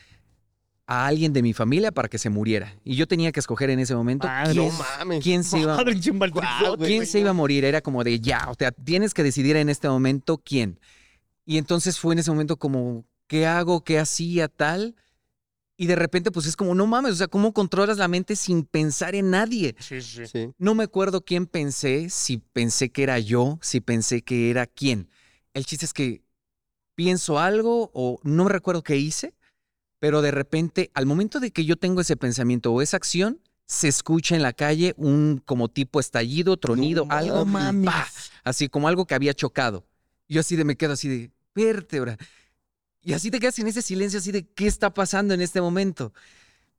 a 0.85 1.07
alguien 1.07 1.31
de 1.33 1.41
mi 1.41 1.53
familia 1.53 1.91
para 1.91 2.09
que 2.09 2.17
se 2.17 2.29
muriera. 2.29 2.75
Y 2.83 2.95
yo 2.95 3.07
tenía 3.07 3.31
que 3.31 3.39
escoger 3.39 3.69
en 3.69 3.79
ese 3.79 3.95
momento 3.95 4.27
Madre. 4.27 4.53
quién, 4.53 4.67
No 4.67 4.77
mames. 4.99 5.23
quién 5.23 5.43
se 5.43 5.59
iba, 5.59 5.77
Madre, 5.77 5.97
quién 6.77 7.05
se 7.05 7.19
iba 7.19 7.29
a 7.29 7.33
morir. 7.33 7.63
Era 7.65 7.81
como 7.81 8.03
de 8.03 8.19
ya, 8.19 8.47
o 8.49 8.55
sea, 8.57 8.71
tienes 8.71 9.13
que 9.13 9.23
decidir 9.23 9.55
en 9.55 9.69
este 9.69 9.87
momento 9.87 10.37
quién. 10.37 10.79
Y 11.45 11.57
entonces 11.57 11.99
fue 11.99 12.13
en 12.13 12.19
ese 12.19 12.31
momento 12.31 12.57
como, 12.57 13.05
¿qué 13.27 13.45
hago? 13.45 13.83
¿Qué 13.83 13.97
hacía? 13.99 14.47
Tal. 14.49 14.95
Y 15.75 15.87
de 15.87 15.95
repente, 15.95 16.31
pues 16.31 16.45
es 16.45 16.55
como, 16.55 16.75
no 16.75 16.85
mames, 16.85 17.13
o 17.13 17.15
sea, 17.15 17.27
¿cómo 17.27 17.51
controlas 17.53 17.97
la 17.97 18.07
mente 18.07 18.35
sin 18.35 18.63
pensar 18.63 19.15
en 19.15 19.31
nadie? 19.31 19.75
Sí, 19.79 20.01
sí. 20.01 20.27
Sí. 20.27 20.49
No 20.57 20.75
me 20.75 20.83
acuerdo 20.83 21.25
quién 21.25 21.47
pensé, 21.47 22.09
si 22.09 22.37
pensé 22.37 22.91
que 22.91 23.03
era 23.03 23.19
yo, 23.19 23.57
si 23.61 23.81
pensé 23.81 24.21
que 24.21 24.49
era 24.51 24.67
quién. 24.67 25.09
El 25.53 25.65
chiste 25.65 25.85
es 25.85 25.93
que 25.93 26.21
pienso 26.95 27.39
algo 27.39 27.89
o 27.93 28.19
no 28.23 28.47
recuerdo 28.49 28.83
qué 28.83 28.97
hice, 28.97 29.33
pero 30.03 30.21
de 30.21 30.31
repente, 30.31 30.91
al 30.95 31.05
momento 31.05 31.39
de 31.39 31.51
que 31.51 31.63
yo 31.63 31.77
tengo 31.77 32.01
ese 32.01 32.17
pensamiento 32.17 32.73
o 32.73 32.81
esa 32.81 32.97
acción, 32.97 33.39
se 33.65 33.87
escucha 33.87 34.35
en 34.35 34.41
la 34.41 34.51
calle 34.51 34.93
un 34.97 35.41
como 35.45 35.69
tipo 35.69 36.01
estallido, 36.01 36.57
tronido, 36.57 37.05
No 37.05 37.15
algo, 37.15 37.45
mames. 37.45 37.85
¡pa! 37.85 38.05
así 38.43 38.67
como 38.67 38.89
algo 38.89 39.05
que 39.05 39.15
había 39.15 39.33
chocado. 39.33 39.85
Yo 40.27 40.41
así 40.41 40.57
de 40.57 40.65
me 40.65 40.75
quedo 40.75 40.91
así 40.91 41.07
de 41.07 41.31
vértebra. 41.55 42.17
Y 43.01 43.13
así 43.13 43.31
te 43.31 43.39
quedas 43.39 43.57
en 43.59 43.67
ese 43.67 43.81
silencio 43.81 44.19
así 44.19 44.33
de 44.33 44.45
qué 44.45 44.67
está 44.67 44.93
pasando 44.93 45.33
en 45.35 45.39
este 45.39 45.61
momento. 45.61 46.11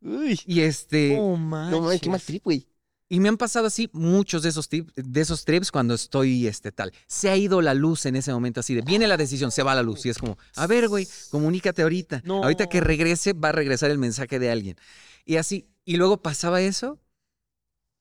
Uy. 0.03 0.39
Y 0.45 0.61
este 0.61 1.17
No 1.17 1.39
No 1.71 1.81
mames, 1.81 2.03
qué 2.03 2.11
mal 2.11 2.21
trip, 2.21 2.45
güey. 2.45 2.67
Y 3.15 3.21
me 3.21 3.29
han 3.29 3.37
pasado 3.37 3.69
así 3.69 3.89
muchos 3.93 4.43
de 4.43 4.49
esos, 4.49 4.69
de 4.69 5.21
esos 5.21 5.45
trips 5.45 5.71
cuando 5.71 5.95
estoy 5.95 6.49
este 6.49 6.73
tal. 6.73 6.93
Se 7.07 7.31
ha 7.31 7.37
ido 7.37 7.63
la 7.63 7.73
luz 7.73 8.07
en 8.07 8.17
ese 8.17 8.33
momento 8.33 8.59
así 8.59 8.75
de, 8.75 8.83
viene 8.83 9.07
la 9.07 9.17
decisión, 9.17 9.53
se 9.53 9.63
va 9.63 9.73
la 9.73 9.85
luz. 9.85 10.05
Y 10.05 10.09
es 10.09 10.19
como, 10.19 10.37
a 10.57 10.67
ver, 10.67 10.89
güey, 10.89 11.07
comunícate 11.31 11.83
ahorita. 11.83 12.23
No. 12.25 12.43
Ahorita 12.43 12.69
que 12.69 12.81
regrese 12.81 13.33
va 13.33 13.51
a 13.51 13.53
regresar 13.53 13.93
el 13.93 13.99
mensaje 13.99 14.41
de 14.41 14.51
alguien. 14.51 14.77
Y 15.25 15.37
así, 15.37 15.69
y 15.85 15.97
luego 15.97 16.23
pasaba 16.23 16.61
eso 16.61 16.99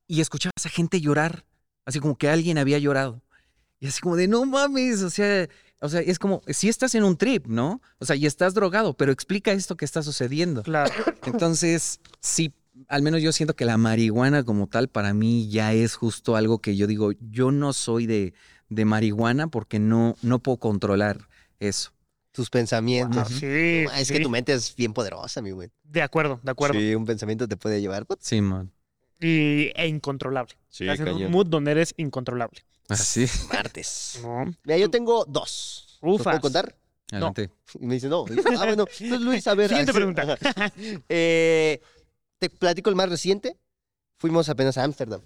y 0.07 0.19
escuchabas 0.19 0.65
a 0.65 0.69
gente 0.69 0.99
llorar, 0.99 1.45
así 1.85 1.99
como 1.99 2.17
que 2.17 2.27
alguien 2.27 2.57
había 2.57 2.79
llorado. 2.79 3.21
Y 3.79 3.85
así 3.85 4.01
como 4.01 4.15
de, 4.15 4.27
no 4.27 4.43
mames, 4.47 5.03
o 5.03 5.11
sea, 5.11 5.47
o 5.79 5.89
sea, 5.89 6.01
es 6.01 6.17
como, 6.17 6.41
si 6.47 6.69
estás 6.69 6.95
en 6.95 7.03
un 7.03 7.17
trip, 7.17 7.45
¿no? 7.45 7.83
O 7.99 8.05
sea, 8.05 8.15
y 8.15 8.25
estás 8.25 8.55
drogado, 8.55 8.97
pero 8.97 9.11
explica 9.11 9.51
esto 9.51 9.77
que 9.77 9.85
está 9.85 10.01
sucediendo. 10.01 10.63
Claro. 10.63 10.91
Entonces, 11.27 11.99
sí, 12.19 12.51
al 12.87 13.01
menos 13.01 13.21
yo 13.21 13.31
siento 13.31 13.55
que 13.55 13.65
la 13.65 13.77
marihuana 13.77 14.43
como 14.43 14.67
tal 14.67 14.87
para 14.87 15.13
mí 15.13 15.49
ya 15.49 15.73
es 15.73 15.95
justo 15.95 16.35
algo 16.35 16.59
que 16.59 16.75
yo 16.75 16.87
digo, 16.87 17.11
yo 17.31 17.51
no 17.51 17.73
soy 17.73 18.05
de, 18.07 18.33
de 18.69 18.85
marihuana 18.85 19.47
porque 19.47 19.79
no, 19.79 20.15
no 20.21 20.39
puedo 20.39 20.57
controlar 20.57 21.27
eso. 21.59 21.91
Tus 22.31 22.49
pensamientos. 22.49 23.27
Sí. 23.29 23.85
Ah, 23.91 24.01
es 24.01 24.07
sí. 24.07 24.13
que 24.15 24.19
tu 24.19 24.29
mente 24.29 24.53
es 24.53 24.75
bien 24.75 24.91
poderosa, 24.93 25.41
mi 25.41 25.51
güey. 25.51 25.69
De 25.83 26.01
acuerdo, 26.01 26.39
de 26.41 26.49
acuerdo. 26.51 26.79
Sí, 26.79 26.95
un 26.95 27.05
pensamiento 27.05 27.47
te 27.47 27.57
puede 27.57 27.79
llevar. 27.79 28.07
Sí, 28.19 28.41
man. 28.41 28.71
Y, 29.19 29.71
e 29.75 29.87
incontrolable. 29.87 30.55
Sí, 30.69 30.87
Estás 30.87 31.07
en 31.07 31.13
un 31.13 31.31
mood 31.31 31.45
donde 31.45 31.71
eres 31.71 31.93
incontrolable. 31.97 32.65
Así. 32.89 33.27
Martes. 33.53 34.19
¿no? 34.23 34.45
Mira, 34.63 34.77
yo 34.79 34.89
tengo 34.89 35.25
dos. 35.25 35.99
¿Los 36.01 36.15
Ufas. 36.15 36.23
puedo 36.33 36.41
contar? 36.41 36.75
Adelante. 37.11 37.51
Y 37.79 37.85
me 37.85 37.95
dice, 37.95 38.07
no. 38.07 38.25
Ah, 38.57 38.65
bueno. 38.65 38.85
Entonces, 38.99 39.21
Luis, 39.21 39.47
a 39.47 39.53
ver. 39.55 39.69
Siguiente 39.69 39.91
así- 39.91 39.97
pregunta. 39.97 40.37
Eh, 41.09 41.81
te 42.43 42.49
platico 42.49 42.89
el 42.89 42.95
más 42.97 43.09
reciente. 43.09 43.57
Fuimos 44.17 44.49
apenas 44.49 44.77
a 44.77 44.83
Ámsterdam, 44.83 45.21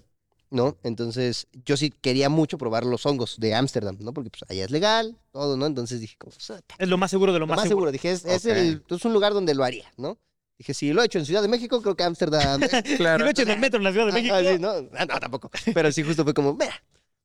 ¿no? 0.50 0.76
Entonces, 0.84 1.46
yo 1.64 1.76
sí 1.76 1.90
quería 1.90 2.28
mucho 2.28 2.58
probar 2.58 2.84
los 2.84 3.04
hongos 3.06 3.36
de 3.38 3.54
Ámsterdam, 3.54 3.96
¿no? 4.00 4.12
Porque 4.12 4.30
pues 4.30 4.42
allá 4.48 4.64
es 4.64 4.70
legal, 4.70 5.16
todo, 5.32 5.56
¿no? 5.56 5.66
Entonces 5.66 6.00
dije, 6.00 6.16
como, 6.18 6.32
"Pues, 6.32 6.50
ah, 6.50 6.60
Es 6.78 6.88
lo 6.88 6.96
más 6.96 7.10
seguro 7.10 7.32
de 7.32 7.38
lo, 7.40 7.46
lo 7.46 7.54
más, 7.54 7.66
seguro. 7.68 7.90
Dije, 7.90 8.12
es, 8.12 8.24
es 8.24 8.44
el, 8.44 8.82
es 8.88 9.04
un 9.04 9.12
lugar 9.12 9.32
donde 9.34 9.54
lo 9.54 9.64
haría, 9.64 9.92
¿no? 9.96 10.16
Dije, 10.58 10.74
si 10.74 10.92
lo 10.92 11.02
he 11.02 11.06
hecho 11.06 11.18
en 11.18 11.26
Ciudad 11.26 11.42
de 11.42 11.48
México, 11.48 11.80
creo 11.82 11.96
que 11.96 12.04
Ámsterdam. 12.04 12.60
Si 12.84 12.96
Claro. 12.96 13.24
lo 13.24 13.30
echas 13.30 13.46
en 13.46 13.52
el 13.54 13.58
metro 13.60 13.78
en 13.78 13.84
la 13.84 13.92
Ciudad 13.92 14.06
de 14.06 14.12
México. 14.12 14.34
Ah, 14.34 14.42
sí, 14.42 14.58
no, 14.60 14.70
Ah, 14.96 15.06
no, 15.06 15.20
tampoco. 15.20 15.50
Pero 15.74 15.90
sí, 15.92 16.02
justo 16.04 16.22
fue 16.24 16.34
como, 16.34 16.54
mira. 16.54 16.82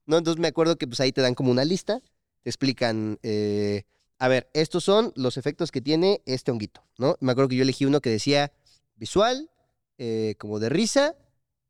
¿No? 0.08 0.18
Entonces 0.18 0.40
me 0.42 0.48
acuerdo 0.50 0.76
que 0.76 0.88
pues 0.88 1.00
ahí 1.00 1.12
te 1.12 1.22
dan 1.22 1.34
como 1.36 1.50
una 1.52 1.64
lista, 1.66 2.00
te 2.44 2.50
explican, 2.50 3.20
eh, 3.24 3.84
a 4.20 4.28
ver, 4.28 4.50
estos 4.54 4.84
son 4.84 5.14
los 5.16 5.38
efectos 5.38 5.72
que 5.72 5.80
tiene 5.82 6.22
este 6.26 6.52
honguito, 6.52 6.84
¿no? 6.98 7.16
Me 7.22 7.32
acuerdo 7.32 7.48
que 7.50 7.56
yo 7.56 7.64
elegí 7.64 7.86
uno 7.86 8.02
que 8.02 8.10
decía 8.10 8.52
visual, 8.98 9.50
eh, 9.98 10.36
como 10.38 10.60
de 10.60 10.70
risa, 10.70 11.16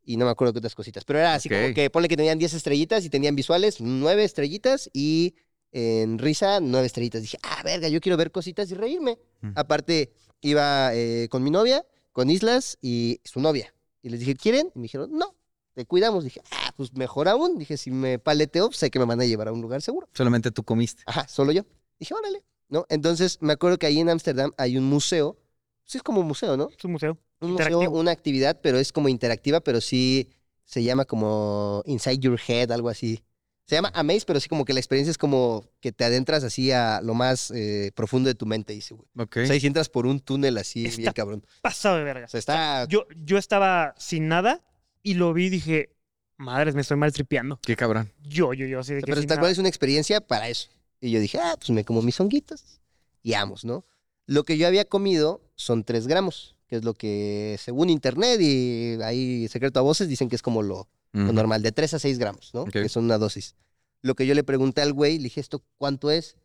y 0.06 0.18
no 0.18 0.26
me 0.26 0.32
acuerdo 0.32 0.54
qué 0.54 0.60
otras 0.60 0.76
cositas, 0.76 1.06
pero 1.06 1.20
era 1.20 1.34
así 1.34 1.50
como 1.50 1.74
que 1.74 1.90
ponle 1.90 2.10
que 2.10 2.18
tenían 2.18 2.38
10 2.38 2.54
estrellitas 2.54 3.06
y 3.06 3.10
tenían 3.10 3.36
visuales 3.36 3.80
9 3.80 4.24
estrellitas 4.24 4.90
y 4.94 5.36
en 5.72 6.20
risa 6.20 6.60
9 6.60 6.86
estrellitas. 6.86 7.22
Dije, 7.22 7.38
ah, 7.44 7.62
verga, 7.64 7.88
yo 7.88 8.00
quiero 8.00 8.18
ver 8.18 8.32
cositas 8.32 8.70
y 8.72 8.76
reírme. 8.76 9.18
Mm. 9.42 9.52
Aparte, 9.56 10.14
iba 10.42 10.94
eh, 10.94 11.28
con 11.30 11.44
mi 11.44 11.52
novia, 11.52 11.86
con 12.12 12.30
Islas 12.30 12.78
y 12.82 13.20
su 13.24 13.40
novia. 13.40 13.74
Y 14.02 14.10
les 14.10 14.20
dije, 14.20 14.36
¿quieren? 14.36 14.72
Y 14.76 14.80
me 14.80 14.84
dijeron, 14.84 15.10
no, 15.12 15.36
te 15.74 15.86
cuidamos. 15.86 16.24
Dije, 16.24 16.42
ah, 16.52 16.74
pues 16.76 16.94
mejor 16.94 17.28
aún. 17.28 17.58
Dije, 17.58 17.78
si 17.78 17.90
me 17.92 18.20
paleteo, 18.20 18.72
sé 18.72 18.92
que 18.92 19.00
me 19.00 19.06
van 19.06 19.22
a 19.22 19.26
llevar 19.26 19.48
a 19.48 19.52
un 19.52 19.62
lugar 19.62 19.82
seguro. 19.82 20.08
Solamente 20.14 20.52
tú 20.52 20.64
comiste. 20.64 21.04
Ajá, 21.06 21.28
solo 21.28 21.52
yo. 21.52 21.64
Dije, 22.00 22.14
órale. 22.14 22.44
¿No? 22.70 22.86
Entonces, 22.90 23.38
me 23.42 23.54
acuerdo 23.54 23.78
que 23.78 23.86
ahí 23.86 24.00
en 24.00 24.10
Ámsterdam 24.10 24.52
hay 24.58 24.78
un 24.78 24.86
museo. 24.86 25.38
Sí, 25.86 25.98
es 25.98 26.04
como 26.04 26.22
un 26.22 26.28
museo, 26.28 26.58
¿no? 26.58 26.70
Es 26.76 26.84
un 26.84 26.92
museo. 26.92 27.18
Un 27.44 27.52
museo, 27.52 27.66
Interactivo. 27.68 28.00
una 28.00 28.12
actividad, 28.12 28.60
pero 28.62 28.80
es 28.80 28.92
como 28.92 29.10
interactiva, 29.10 29.60
pero 29.62 29.82
sí 29.82 30.30
se 30.66 30.82
llama 30.84 31.06
como 31.06 31.84
Inside 31.86 32.20
Your 32.20 32.40
Head, 32.48 32.72
algo 32.72 32.90
así. 32.90 33.24
Se 33.66 33.76
llama 33.76 33.92
Amaze, 33.94 34.26
pero 34.26 34.40
sí 34.40 34.50
como 34.50 34.66
que 34.66 34.74
la 34.74 34.80
experiencia 34.80 35.10
es 35.12 35.18
como 35.18 35.70
que 35.80 35.92
te 35.92 36.04
adentras 36.04 36.44
así 36.44 36.72
a 36.72 37.00
lo 37.02 37.14
más 37.14 37.50
eh, 37.52 37.92
profundo 37.96 38.28
de 38.28 38.36
tu 38.36 38.46
mente, 38.46 38.74
dice, 38.74 38.94
güey. 38.94 39.08
Ok. 39.18 39.38
O 39.44 39.46
sea, 39.46 39.56
y 39.56 39.60
si 39.62 39.68
entras 39.68 39.88
por 39.90 40.06
un 40.06 40.20
túnel 40.20 40.58
así, 40.58 40.86
Está- 40.86 40.98
bien 41.02 41.14
cabrón. 41.14 41.46
Pasado 41.62 41.98
de 41.98 42.04
verga. 42.04 42.26
O 42.26 42.30
sea, 42.30 42.40
está... 42.40 42.86
Yo, 42.88 43.06
yo 43.16 43.38
estaba 43.38 43.94
sin 43.98 44.28
nada 44.28 44.62
y 45.02 45.14
lo 45.14 45.34
vi 45.34 45.46
y 45.46 45.50
dije, 45.50 45.96
madres, 46.38 46.76
me 46.76 46.82
estoy 46.82 46.98
mal 46.98 47.14
tripeando. 47.14 47.58
Qué 47.62 47.76
cabrón. 47.78 48.12
Yo, 48.22 48.54
yo, 48.54 48.66
yo, 48.66 48.80
así 48.80 48.94
de 48.96 49.02
que 49.02 49.06
pero 49.08 49.22
sin 49.22 49.28
tal 49.30 49.40
cual 49.40 49.52
es 49.52 49.58
una 49.58 49.70
experiencia 49.70 50.20
para 50.20 50.50
eso. 50.50 50.70
Y 51.00 51.12
yo 51.12 51.20
dije, 51.22 51.40
ah, 51.40 51.56
pues 51.58 51.70
me 51.70 51.86
como 51.86 52.02
mis 52.02 52.20
honguitos 52.20 52.82
y 53.22 53.32
vamos, 53.32 53.64
¿no? 53.64 53.86
Lo 54.26 54.44
que 54.44 54.58
yo 54.58 54.68
había 54.68 54.86
comido 54.86 55.42
son 55.56 55.84
3 55.86 56.08
gramos, 56.08 56.53
que 56.68 56.78
es 56.78 56.84
lo 56.84 56.94
que, 56.94 57.58
según 57.60 57.90
internet 57.90 58.40
y 58.42 58.98
ahí 59.04 59.48
secreto 59.48 59.80
a 59.80 59.84
voces, 59.84 60.08
dicen 60.08 60.30
que 60.30 60.36
es 60.36 60.42
como 60.42 60.62
lo, 60.62 60.88
lo 61.12 61.34
normal, 61.34 61.62
de 61.62 61.72
3 61.72 61.96
a 61.96 62.00
6 62.00 62.18
gramos, 62.18 62.52
¿no? 62.54 62.62
Ok. 62.62 62.72
Que 62.72 62.90
son 62.90 63.06
una 63.06 63.18
dosis. 63.18 63.56
Lo 64.02 64.16
que 64.16 64.26
yo 64.26 64.34
le 64.36 64.44
pregunté 64.44 64.82
al 64.82 64.94
güey, 64.94 65.18
le 65.18 65.26
dije, 65.26 65.40
¿esto 65.40 65.64
cuánto 65.78 66.12
es? 66.12 66.36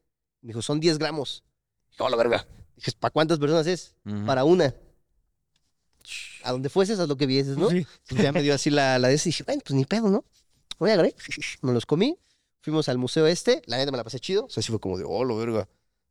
Me 0.42 0.48
dijo, 0.48 0.62
son 0.62 0.80
10 0.80 0.98
gramos. 0.98 1.44
Dije, 1.90 2.02
oh, 2.02 2.08
la 2.08 2.16
verga. 2.16 2.46
Dije, 2.76 2.92
¿para 2.98 3.10
cuántas 3.10 3.38
personas 3.38 3.66
es? 3.66 3.94
Para 4.26 4.44
una. 4.44 4.74
A 6.44 6.52
donde 6.52 6.68
fueses, 6.68 6.98
haz 7.00 7.08
lo 7.08 7.16
que 7.16 7.26
vieses, 7.26 7.56
¿no? 7.56 7.70
Sí. 7.70 7.78
Entonces 7.78 8.22
ya 8.22 8.32
me 8.32 8.42
dio 8.42 8.54
así 8.54 8.70
la, 8.70 8.98
la 8.98 9.08
de 9.08 9.14
ese 9.14 9.28
y 9.28 9.32
dije, 9.32 9.44
bueno, 9.44 9.62
pues 9.64 9.74
ni 9.74 9.84
pedo, 9.84 10.08
¿no? 10.08 10.24
Voy 10.78 10.90
a 10.90 10.94
agarré, 10.94 11.14
me 11.62 11.72
los 11.72 11.86
comí, 11.86 12.16
fuimos 12.60 12.88
al 12.88 12.98
museo 12.98 13.26
este, 13.26 13.62
la 13.66 13.78
neta 13.78 13.90
me 13.90 13.96
la 13.96 14.04
pasé 14.04 14.20
chido, 14.20 14.44
o 14.44 14.50
sea, 14.50 14.62
sí 14.62 14.70
fue 14.70 14.78
como 14.78 14.96
de, 14.96 15.04
oh, 15.06 15.24
lo 15.24 15.36
verga. 15.36 15.68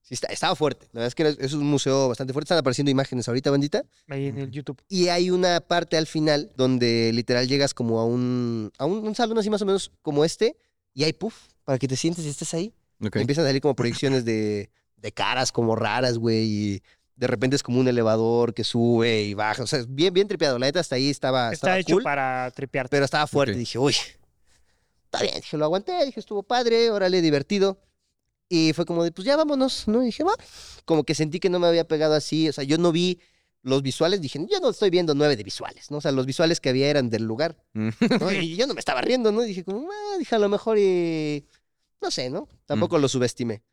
Sí, 0.08 0.14
está- 0.14 0.28
estaba 0.28 0.56
fuerte, 0.56 0.86
la 0.94 1.00
verdad 1.00 1.08
es 1.10 1.16
que 1.16 1.24
era- 1.24 1.36
es 1.38 1.52
un 1.52 1.66
museo 1.66 2.08
bastante 2.08 2.32
fuerte, 2.32 2.46
están 2.46 2.60
apareciendo 2.60 2.90
imágenes 2.90 3.28
ahorita, 3.28 3.52
bandita, 3.52 3.84
Ahí 4.08 4.28
en 4.28 4.38
el 4.38 4.50
YouTube. 4.52 4.82
y 4.88 5.10
hay 5.10 5.30
una 5.32 5.60
parte 5.60 5.98
al 5.98 6.08
final 6.08 6.50
donde 6.56 7.12
literal 7.14 7.46
llegas 7.48 7.74
como 7.74 8.00
a 8.00 8.06
un, 8.06 8.72
a 8.78 8.86
un, 8.86 9.06
un 9.06 9.16
salón 9.16 9.38
así 9.38 9.50
más 9.50 9.62
o 9.62 9.66
menos 9.66 9.92
como 10.02 10.24
este, 10.24 10.56
y 10.94 11.04
hay 11.04 11.12
puff, 11.12 11.36
para 11.66 11.78
que 11.78 11.90
te 11.90 11.98
sientes 11.98 12.24
y 12.24 12.30
estés 12.30 12.54
ahí. 12.54 12.74
Y 13.02 13.06
empiezan 13.20 13.44
a 13.44 13.50
salir 13.50 13.62
como 13.62 13.76
proyecciones 13.76 14.24
de, 14.24 14.70
de 14.96 15.12
caras 15.12 15.52
como 15.52 15.76
raras, 15.76 16.18
güey, 16.18 16.46
y 16.46 16.84
de 17.18 17.28
repente 17.28 17.58
es 17.58 17.62
como 17.64 17.80
un 17.82 17.88
elevador 17.90 18.54
que 18.54 18.64
sube 18.64 19.24
y 19.24 19.34
baja, 19.34 19.64
o 19.64 19.68
sea, 19.68 19.80
es 19.80 19.94
bien, 19.94 20.14
bien 20.14 20.28
tripeado, 20.30 20.58
la 20.58 20.68
neta 20.68 20.80
hasta 20.80 20.96
ahí 20.96 21.10
estaba, 21.10 21.48
Está 21.52 21.54
estaba 21.68 21.80
hecho 21.80 21.96
cool. 21.96 22.04
para 22.04 22.50
tripearte. 22.52 22.92
Pero 22.92 23.04
estaba 23.04 23.28
fuerte. 23.28 23.58
Dije, 23.58 23.78
uy, 23.78 23.94
está 25.06 25.22
bien. 25.22 25.36
Dije, 25.36 25.58
lo 25.58 25.66
aguanté. 25.66 26.06
Dije, 26.06 26.20
estuvo 26.20 26.44
padre, 26.44 26.90
órale, 26.92 27.22
divertido. 27.22 27.78
Y 28.50 28.72
fue 28.74 28.86
como 28.86 29.04
de, 29.04 29.12
pues 29.12 29.26
ya 29.26 29.36
vámonos, 29.36 29.88
¿no? 29.88 30.02
Y 30.04 30.08
dije, 30.08 30.24
va. 30.24 30.34
Como 30.86 31.04
que 31.04 31.16
sentí 31.16 31.40
que 31.40 31.50
no 31.50 31.60
me 31.60 31.68
había 31.68 31.88
pegado 31.88 32.14
así. 32.14 32.48
O 32.48 32.54
sea, 32.54 32.64
yo 32.64 32.78
no 32.78 32.92
vi 32.92 33.20
los 33.62 33.82
visuales. 33.82 34.22
Dije, 34.22 34.40
yo 34.50 34.60
no 34.62 34.70
estoy 34.70 34.90
viendo 34.90 35.14
nueve 35.14 35.36
de 35.36 35.44
visuales, 35.44 35.92
¿no? 35.92 35.98
O 35.98 36.02
sea, 36.02 36.12
los 36.14 36.26
visuales 36.26 36.62
que 36.62 36.70
había 36.70 36.90
eran 36.90 37.10
del 37.10 37.24
lugar. 37.24 37.58
Mm. 37.74 37.90
¿no? 38.22 38.32
Y 38.32 38.56
yo 38.56 38.66
no 38.68 38.74
me 38.74 38.80
estaba 38.80 39.02
riendo, 39.02 39.32
¿no? 39.32 39.44
Y 39.44 39.48
dije, 39.48 39.64
como, 39.66 39.90
ah, 39.92 40.18
dije, 40.18 40.36
a 40.36 40.40
lo 40.40 40.50
mejor 40.50 40.78
y... 40.78 41.46
No 42.02 42.12
sé, 42.12 42.30
¿no? 42.30 42.48
Tampoco 42.66 43.00
lo 43.00 43.10
subestimé. 43.10 43.64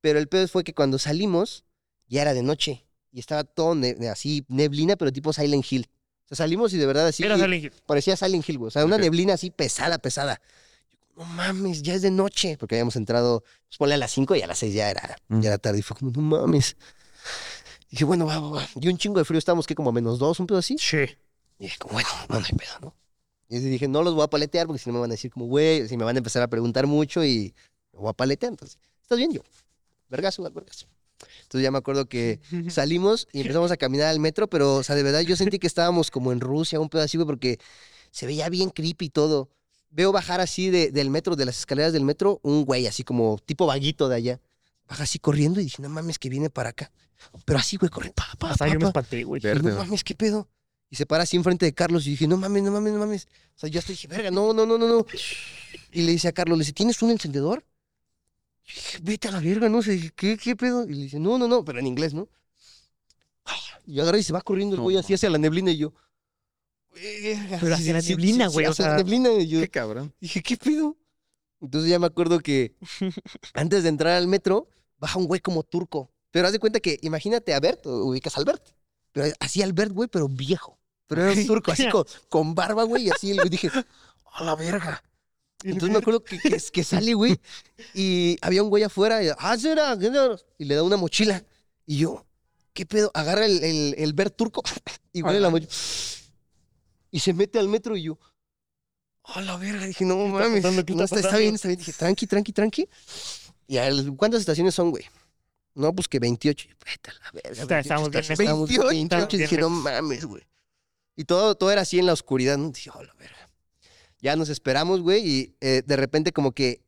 Pero 0.00 0.18
el 0.18 0.28
peor 0.28 0.48
fue 0.48 0.64
que 0.64 0.74
cuando 0.74 0.98
salimos, 0.98 1.64
ya 2.08 2.22
era 2.22 2.34
de 2.34 2.42
noche. 2.42 2.84
Y 3.12 3.20
estaba 3.20 3.44
todo 3.44 3.74
ne- 3.74 4.08
así, 4.08 4.44
neblina, 4.48 4.96
pero 4.96 5.12
tipo 5.12 5.32
Silent 5.32 5.64
Hill. 5.70 5.86
O 6.24 6.28
sea, 6.28 6.38
salimos 6.38 6.72
y 6.72 6.78
de 6.78 6.86
verdad 6.86 7.06
así... 7.06 7.22
Era 7.22 7.36
Silent 7.36 7.64
Hill. 7.64 7.72
parecía 7.86 8.16
Silent 8.16 8.48
Hill, 8.48 8.58
güey. 8.58 8.68
O 8.68 8.70
sea, 8.70 8.84
una 8.84 8.98
neblina 8.98 9.34
así 9.34 9.50
pesada, 9.50 9.98
pesada. 9.98 10.40
No 11.16 11.24
mames, 11.24 11.82
ya 11.82 11.94
es 11.94 12.02
de 12.02 12.10
noche. 12.10 12.56
Porque 12.58 12.74
habíamos 12.76 12.96
entrado, 12.96 13.42
pues 13.68 13.78
ponle 13.78 13.94
a 13.94 13.98
las 13.98 14.10
5 14.12 14.36
y 14.36 14.42
a 14.42 14.46
las 14.46 14.58
6 14.58 14.74
ya 14.74 14.90
era, 14.90 15.16
Mm. 15.28 15.40
ya 15.40 15.48
era 15.48 15.58
tarde. 15.58 15.78
Y 15.78 15.82
fue 15.82 15.96
como, 15.96 16.10
no 16.12 16.20
mames. 16.20 16.76
Dije, 17.90 18.04
bueno, 18.04 18.26
va, 18.26 18.38
va, 18.38 18.48
va. 18.50 18.68
Y 18.80 18.88
un 18.88 18.98
chingo 18.98 19.18
de 19.18 19.24
frío, 19.24 19.38
estábamos 19.38 19.66
que 19.66 19.74
como 19.74 19.90
a 19.90 19.92
menos 19.92 20.18
2, 20.18 20.40
un 20.40 20.46
pedo 20.46 20.58
así. 20.58 20.76
Sí. 20.78 20.98
Y 21.58 21.64
dije, 21.64 21.78
como, 21.78 21.94
bueno, 21.94 22.08
no, 22.28 22.40
no 22.40 22.44
hay 22.46 22.52
pedo, 22.56 22.72
¿no? 22.80 22.94
Y 23.48 23.58
dije, 23.60 23.86
no 23.88 24.02
los 24.02 24.14
voy 24.14 24.24
a 24.24 24.28
paletear 24.28 24.66
porque 24.66 24.80
si 24.82 24.90
no 24.90 24.94
me 24.94 25.00
van 25.00 25.10
a 25.10 25.14
decir 25.14 25.30
como, 25.30 25.46
güey, 25.46 25.86
si 25.88 25.96
me 25.96 26.04
van 26.04 26.16
a 26.16 26.18
empezar 26.18 26.42
a 26.42 26.48
preguntar 26.48 26.86
mucho 26.88 27.24
y 27.24 27.54
me 27.92 28.00
voy 28.00 28.10
a 28.10 28.12
paletear. 28.12 28.50
Entonces, 28.52 28.76
¿estás 29.02 29.16
bien 29.18 29.32
yo? 29.32 29.40
Vergazo, 30.08 30.42
igual, 30.42 30.52
vergazo. 30.52 30.86
Entonces 31.42 31.62
ya 31.62 31.70
me 31.70 31.78
acuerdo 31.78 32.06
que 32.08 32.40
salimos 32.70 33.28
y 33.32 33.40
empezamos 33.42 33.70
a 33.70 33.76
caminar 33.76 34.08
al 34.08 34.18
metro, 34.18 34.48
pero, 34.50 34.74
o 34.76 34.82
sea, 34.82 34.96
de 34.96 35.04
verdad 35.04 35.20
yo 35.20 35.36
sentí 35.36 35.58
que 35.60 35.68
estábamos 35.68 36.10
como 36.10 36.32
en 36.32 36.40
Rusia, 36.40 36.80
un 36.80 36.88
pedo 36.88 37.02
así, 37.02 37.16
güey, 37.16 37.26
porque 37.26 37.58
se 38.10 38.26
veía 38.26 38.48
bien 38.48 38.70
creepy 38.70 39.08
todo. 39.10 39.48
Veo 39.96 40.12
bajar 40.12 40.42
así 40.42 40.68
de- 40.68 40.90
del 40.92 41.08
metro, 41.08 41.36
de 41.36 41.46
las 41.46 41.58
escaleras 41.58 41.94
del 41.94 42.04
metro, 42.04 42.38
un 42.42 42.66
güey 42.66 42.86
así 42.86 43.02
como 43.02 43.38
tipo 43.46 43.64
vaguito 43.64 44.10
de 44.10 44.16
allá. 44.16 44.40
Baja 44.86 45.04
así 45.04 45.18
corriendo 45.18 45.58
y 45.58 45.64
dije, 45.64 45.80
no 45.80 45.88
mames, 45.88 46.18
que 46.18 46.28
viene 46.28 46.50
para 46.50 46.68
acá. 46.68 46.92
Pero 47.46 47.58
así, 47.58 47.78
güey, 47.78 47.88
corriendo. 47.90 48.14
Pa, 48.14 48.26
pa, 48.38 48.50
Hasta 48.50 48.66
pa, 48.66 48.68
yo 48.68 48.74
me 48.74 48.80
pa. 48.80 48.86
espanté, 48.88 49.24
güey. 49.24 49.40
No 49.42 49.74
mames, 49.78 50.04
¿qué 50.04 50.14
pedo? 50.14 50.48
Y 50.90 50.96
se 50.96 51.06
para 51.06 51.22
así 51.22 51.38
enfrente 51.38 51.64
de 51.64 51.72
Carlos 51.72 52.06
y 52.06 52.10
dije, 52.10 52.26
no 52.28 52.36
mames, 52.36 52.62
no 52.62 52.70
mames, 52.70 52.92
no 52.92 52.98
mames. 52.98 53.26
O 53.56 53.58
sea, 53.58 53.70
yo 53.70 53.78
hasta 53.78 53.92
dije, 53.92 54.06
verga, 54.06 54.30
no, 54.30 54.52
no, 54.52 54.66
no, 54.66 54.76
no, 54.76 54.86
no. 54.86 55.06
Y 55.92 56.02
le 56.02 56.12
dice 56.12 56.28
a 56.28 56.32
Carlos, 56.32 56.58
le 56.58 56.62
dice, 56.62 56.74
¿tienes 56.74 57.00
un 57.00 57.10
encendedor? 57.10 57.64
Y 58.68 58.74
dije, 58.74 58.98
vete 59.02 59.28
a 59.28 59.30
la 59.32 59.40
verga, 59.40 59.68
no 59.70 59.80
sé, 59.82 60.12
¿qué, 60.14 60.36
qué 60.36 60.54
pedo? 60.56 60.84
Y 60.84 60.92
le 60.94 61.02
dice, 61.04 61.18
no, 61.18 61.38
no, 61.38 61.48
no, 61.48 61.64
pero 61.64 61.78
en 61.78 61.86
inglés, 61.86 62.12
¿no? 62.12 62.28
Y 63.86 63.98
agarra 64.00 64.18
y 64.18 64.22
se 64.22 64.32
va 64.32 64.40
corriendo 64.42 64.74
el 64.74 64.78
No, 64.78 64.82
güey 64.84 64.96
así 64.96 65.14
hacia 65.14 65.30
la 65.30 65.38
neblina 65.38 65.70
y 65.70 65.76
yo. 65.78 65.92
Pero 67.60 67.74
hacia 67.74 67.92
la 67.92 68.00
neblina, 68.00 68.48
güey, 68.48 68.66
o 68.66 68.70
hacia 68.70 68.86
la 68.86 68.90
sea, 68.92 68.96
neblina 68.98 69.32
y 69.32 69.48
yo, 69.48 69.60
Qué 69.60 69.68
cabrón. 69.68 70.14
Dije, 70.20 70.42
¿qué 70.42 70.56
pedo? 70.56 70.96
Entonces 71.60 71.90
ya 71.90 71.98
me 71.98 72.06
acuerdo 72.06 72.40
que 72.40 72.76
antes 73.54 73.82
de 73.82 73.88
entrar 73.88 74.14
al 74.14 74.28
metro, 74.28 74.68
baja 74.98 75.18
un 75.18 75.26
güey 75.26 75.40
como 75.40 75.62
turco. 75.62 76.10
Pero 76.30 76.46
haz 76.46 76.52
de 76.52 76.58
cuenta 76.58 76.80
que, 76.80 76.98
imagínate 77.02 77.54
a 77.54 77.60
Bert, 77.60 77.86
ubicas 77.86 78.36
a 78.36 78.40
Albert. 78.40 78.62
Pero 79.12 79.34
así 79.40 79.62
Albert, 79.62 79.92
güey, 79.92 80.08
pero 80.08 80.28
viejo. 80.28 80.78
Pero 81.06 81.22
era 81.22 81.32
un 81.32 81.46
turco, 81.46 81.72
así 81.72 81.88
con, 81.90 82.04
con 82.28 82.54
barba, 82.54 82.84
güey, 82.84 83.04
y 83.04 83.10
así. 83.10 83.30
Y 83.32 83.48
dije, 83.48 83.70
a 84.32 84.44
la 84.44 84.54
verga. 84.54 85.02
Entonces 85.64 85.90
me 85.90 85.98
acuerdo 85.98 86.22
que, 86.22 86.38
que, 86.38 86.58
que 86.72 86.84
sale, 86.84 87.14
güey, 87.14 87.40
y 87.94 88.36
había 88.42 88.62
un 88.62 88.68
güey 88.68 88.82
afuera, 88.82 89.22
y, 89.24 89.28
ah, 89.38 89.56
será, 89.56 89.98
¿Qué 89.98 90.06
será?", 90.06 90.36
y 90.58 90.66
le 90.66 90.74
da 90.74 90.82
una 90.82 90.98
mochila. 90.98 91.42
Y 91.86 91.98
yo, 91.98 92.26
¿qué 92.74 92.84
pedo? 92.84 93.10
Agarra 93.14 93.46
el, 93.46 93.64
el, 93.64 93.94
el 93.96 94.12
Bert 94.12 94.36
turco 94.36 94.62
y 95.12 95.22
huele 95.22 95.40
la 95.40 95.48
mochila. 95.48 95.72
Y 97.10 97.20
se 97.20 97.32
mete 97.32 97.58
al 97.58 97.68
metro 97.68 97.96
y 97.96 98.04
yo, 98.04 98.18
a 99.24 99.40
la 99.40 99.56
verga. 99.56 99.86
Dije, 99.86 100.04
no 100.04 100.16
mames? 100.26 100.64
¿Qué 100.84 100.94
no, 100.94 101.04
está 101.04 101.16
está, 101.16 101.28
está 101.28 101.36
bien, 101.38 101.54
está 101.56 101.68
bien. 101.68 101.78
Dije, 101.78 101.92
tranqui, 101.92 102.26
tranqui, 102.26 102.52
tranqui. 102.52 102.88
Y 103.66 103.78
a 103.78 103.88
él, 103.88 104.14
¿cuántas 104.16 104.40
estaciones 104.40 104.74
son, 104.74 104.90
güey? 104.90 105.04
No, 105.74 105.92
pues 105.92 106.08
que 106.08 106.18
28. 106.18 106.68
Y, 106.68 106.72
Vete 106.72 107.10
a 107.10 107.12
la 107.12 107.30
verga. 107.32 107.50
Está- 107.50 107.74
28 107.74 107.78
estamos 107.80 108.10
bien 108.68 108.80
lejos. 108.80 108.90
28, 108.90 109.26
28, 109.26 109.36
Dije, 109.36 109.56
no 109.58 109.70
mames, 109.70 110.24
güey. 110.24 110.42
Y 111.16 111.24
todo, 111.24 111.54
todo 111.54 111.70
era 111.70 111.82
así 111.82 111.98
en 111.98 112.06
la 112.06 112.12
oscuridad, 112.12 112.56
¿no? 112.56 112.70
Dije, 112.70 112.90
oh, 112.94 113.02
la 113.02 113.14
verga. 113.14 113.50
Ya 114.20 114.36
nos 114.36 114.48
esperamos, 114.48 115.00
güey, 115.00 115.28
y 115.28 115.56
eh, 115.60 115.82
de 115.84 115.96
repente 115.96 116.32
como 116.32 116.52
que 116.52 116.80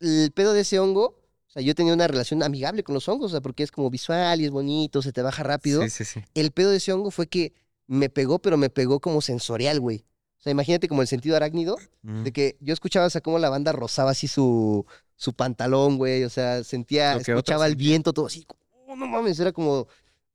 el 0.00 0.32
pedo 0.32 0.52
de 0.52 0.60
ese 0.60 0.78
hongo, 0.78 1.06
o 1.48 1.50
sea, 1.50 1.62
yo 1.62 1.74
tenía 1.74 1.92
una 1.92 2.06
relación 2.06 2.42
amigable 2.42 2.82
con 2.82 2.94
los 2.94 3.08
hongos, 3.08 3.32
o 3.32 3.34
sea, 3.34 3.40
porque 3.40 3.62
es 3.62 3.70
como 3.70 3.90
visual 3.90 4.40
y 4.40 4.44
es 4.44 4.50
bonito, 4.50 5.02
se 5.02 5.12
te 5.12 5.22
baja 5.22 5.42
rápido. 5.42 5.82
Sí, 5.82 5.90
sí, 5.90 6.04
sí. 6.04 6.20
El 6.34 6.52
pedo 6.52 6.70
de 6.70 6.76
ese 6.76 6.92
hongo 6.92 7.10
fue 7.10 7.26
que 7.26 7.52
me 7.86 8.08
pegó, 8.08 8.38
pero 8.38 8.56
me 8.56 8.70
pegó 8.70 9.00
como 9.00 9.20
sensorial, 9.20 9.80
güey. 9.80 10.04
O 10.38 10.42
sea, 10.44 10.50
imagínate 10.52 10.88
como 10.88 11.00
el 11.02 11.08
sentido 11.08 11.36
arácnido, 11.36 11.76
Mm. 12.02 12.22
de 12.24 12.32
que 12.32 12.56
yo 12.60 12.72
escuchaba, 12.74 13.06
o 13.06 13.10
sea, 13.10 13.20
cómo 13.22 13.38
la 13.38 13.48
banda 13.50 13.72
rozaba 13.72 14.10
así 14.10 14.28
su, 14.28 14.84
su 15.16 15.32
pantalón, 15.32 15.96
güey, 15.96 16.24
o 16.24 16.30
sea, 16.30 16.62
sentía, 16.64 17.14
escuchaba 17.16 17.66
el 17.66 17.76
viento, 17.76 18.12
todo 18.12 18.26
así, 18.26 18.46
oh, 18.86 18.94
no 18.96 19.06
mames, 19.06 19.38
era 19.40 19.52
como 19.52 19.86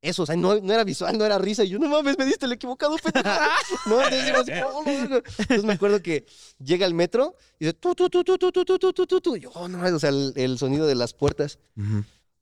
eso, 0.02 0.22
o 0.22 0.26
sea, 0.26 0.34
no, 0.34 0.58
no 0.60 0.72
era 0.72 0.82
visual, 0.82 1.16
no 1.18 1.24
era 1.26 1.38
risa, 1.38 1.62
y 1.62 1.68
yo, 1.68 1.78
no 1.78 1.88
mames, 1.88 2.16
me 2.18 2.24
diste 2.24 2.46
el 2.46 2.52
equivocado, 2.52 2.96
pendejo. 2.96 3.28
no, 3.86 4.02
entonces, 4.02 4.24
digo 4.26 4.38
así, 4.38 4.52
"Oh, 4.66 4.82
no, 4.82 4.84
verga". 4.84 5.16
entonces 5.38 5.64
me 5.64 5.74
acuerdo 5.74 6.02
que 6.02 6.26
llega 6.58 6.86
el 6.86 6.94
metro 6.94 7.36
y 7.60 7.66
dice, 7.66 7.74
tu, 7.74 7.94
tu, 7.94 8.08
tu, 8.10 8.24
tu, 8.24 8.36
tu, 8.38 8.50
tu, 8.52 8.64
tu, 8.64 8.92
tu, 9.06 9.20
tu, 9.20 9.36
y 9.36 9.40
yo, 9.40 9.50
oh, 9.54 9.68
no 9.68 9.78
mames, 9.78 9.92
o 9.92 9.98
sea, 10.00 10.08
el, 10.10 10.32
el 10.36 10.58
sonido 10.58 10.86
de 10.86 10.94
las 10.96 11.12
puertas, 11.14 11.58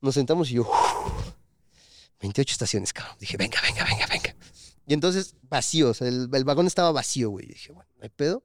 nos 0.01 0.15
sentamos 0.15 0.49
y 0.49 0.55
yo, 0.55 0.61
"Uf, 0.61 1.33
28 2.21 2.51
estaciones, 2.51 2.91
cabrón, 2.93 3.15
dije, 3.19 3.37
venga, 3.37 3.59
venga, 3.61 3.85
venga. 3.85 4.07
Y 4.89 4.95
entonces, 4.95 5.35
vacío, 5.43 5.91
o 5.91 5.93
sea, 5.93 6.07
el, 6.07 6.29
el 6.33 6.43
vagón 6.45 6.65
estaba 6.65 6.91
vacío, 6.91 7.29
güey, 7.29 7.45
y 7.45 7.49
dije, 7.49 7.71
bueno, 7.71 7.87
no 7.95 8.03
hay 8.03 8.09
pedo, 8.09 8.43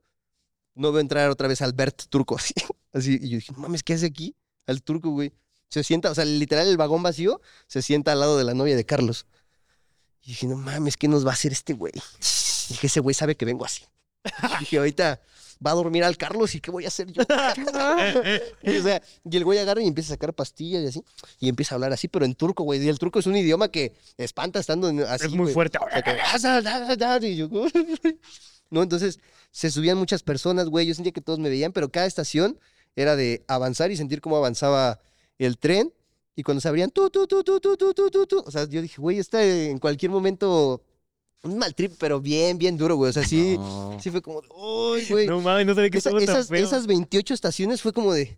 no 0.74 0.92
veo 0.92 1.00
entrar 1.00 1.30
otra 1.30 1.48
vez 1.48 1.62
al 1.62 1.72
Bert 1.72 2.02
turco, 2.10 2.36
así, 2.92 3.18
y 3.18 3.30
yo 3.30 3.36
dije, 3.36 3.54
no 3.54 3.60
mames, 3.60 3.82
¿qué 3.82 3.94
hace 3.94 4.04
aquí? 4.04 4.36
Al 4.66 4.82
turco, 4.82 5.08
güey. 5.08 5.32
Se 5.70 5.82
sienta, 5.82 6.10
o 6.10 6.14
sea, 6.14 6.26
literal 6.26 6.68
el 6.68 6.76
vagón 6.76 7.02
vacío 7.02 7.40
se 7.66 7.80
sienta 7.80 8.12
al 8.12 8.20
lado 8.20 8.36
de 8.36 8.44
la 8.44 8.52
novia 8.52 8.76
de 8.76 8.84
Carlos. 8.84 9.24
Y 10.22 10.32
dije, 10.32 10.46
no 10.46 10.56
mames, 10.56 10.98
¿qué 10.98 11.08
nos 11.08 11.24
va 11.26 11.30
a 11.30 11.32
hacer 11.32 11.52
este 11.52 11.72
güey? 11.72 11.94
Dije, 12.68 12.88
ese 12.88 13.00
güey 13.00 13.14
sabe 13.14 13.36
que 13.36 13.46
vengo 13.46 13.64
así. 13.64 13.86
dije, 14.60 14.76
ahorita 14.76 15.22
va 15.64 15.70
a 15.70 15.74
dormir 15.74 16.04
al 16.04 16.16
Carlos 16.16 16.54
y 16.54 16.60
¿qué 16.60 16.70
voy 16.70 16.84
a 16.84 16.88
hacer 16.88 17.10
yo? 17.10 17.22
y, 18.62 18.76
o 18.76 18.82
sea, 18.82 19.02
y 19.24 19.36
el 19.36 19.44
güey 19.44 19.58
agarra 19.58 19.82
y 19.82 19.86
empieza 19.86 20.12
a 20.12 20.14
sacar 20.16 20.34
pastillas 20.34 20.82
y 20.82 20.86
así. 20.86 21.04
Y 21.40 21.48
empieza 21.48 21.74
a 21.74 21.76
hablar 21.76 21.92
así, 21.92 22.08
pero 22.08 22.24
en 22.24 22.34
turco, 22.34 22.64
güey. 22.64 22.84
Y 22.84 22.88
el 22.88 22.98
turco 22.98 23.18
es 23.18 23.26
un 23.26 23.36
idioma 23.36 23.68
que 23.68 23.94
espanta 24.18 24.58
estando 24.58 24.88
así. 25.06 25.26
Es 25.26 25.32
muy 25.32 25.44
güey. 25.44 25.54
fuerte. 25.54 25.78
Que, 26.04 27.26
y 27.28 27.36
yo, 27.36 27.48
no, 28.70 28.82
entonces 28.82 29.20
se 29.50 29.70
subían 29.70 29.98
muchas 29.98 30.22
personas, 30.22 30.68
güey. 30.68 30.86
Yo 30.86 30.94
sentía 30.94 31.12
que 31.12 31.20
todos 31.20 31.38
me 31.38 31.48
veían, 31.48 31.72
pero 31.72 31.90
cada 31.90 32.06
estación 32.06 32.58
era 32.96 33.16
de 33.16 33.44
avanzar 33.48 33.90
y 33.90 33.96
sentir 33.96 34.20
cómo 34.20 34.36
avanzaba 34.36 35.00
el 35.38 35.58
tren. 35.58 35.92
Y 36.36 36.42
cuando 36.42 36.60
se 36.60 36.68
abrían, 36.68 36.90
tú, 36.90 37.10
tú, 37.10 37.26
tú, 37.26 37.44
tú, 37.44 37.60
tú, 37.60 37.76
tú, 37.76 37.94
tú, 37.94 38.10
tú, 38.10 38.26
tú. 38.26 38.42
O 38.44 38.50
sea, 38.50 38.64
yo 38.68 38.82
dije, 38.82 39.00
güey, 39.00 39.18
está 39.18 39.44
en 39.44 39.78
cualquier 39.78 40.10
momento 40.10 40.82
un 41.44 41.58
mal 41.58 41.74
trip, 41.74 41.92
pero 41.98 42.20
bien, 42.20 42.58
bien 42.58 42.76
duro, 42.76 42.96
güey. 42.96 43.10
O 43.10 43.12
sea, 43.12 43.24
sí, 43.26 43.56
No. 43.58 43.96
sí 44.00 44.10
fue 44.10 44.20
como, 44.22 44.40
uy, 44.56 45.06
güey. 45.08 45.26
No 45.26 45.40
mames, 45.40 45.66
no 45.66 45.74
sabía 45.74 45.90
que 45.90 45.98
Esa- 45.98 46.10
tan 46.10 46.20
esas, 46.22 46.48
feo. 46.48 46.64
esas 46.64 46.86
28 46.86 47.34
estaciones 47.34 47.80
fue 47.82 47.92
como 47.92 48.12
de. 48.12 48.36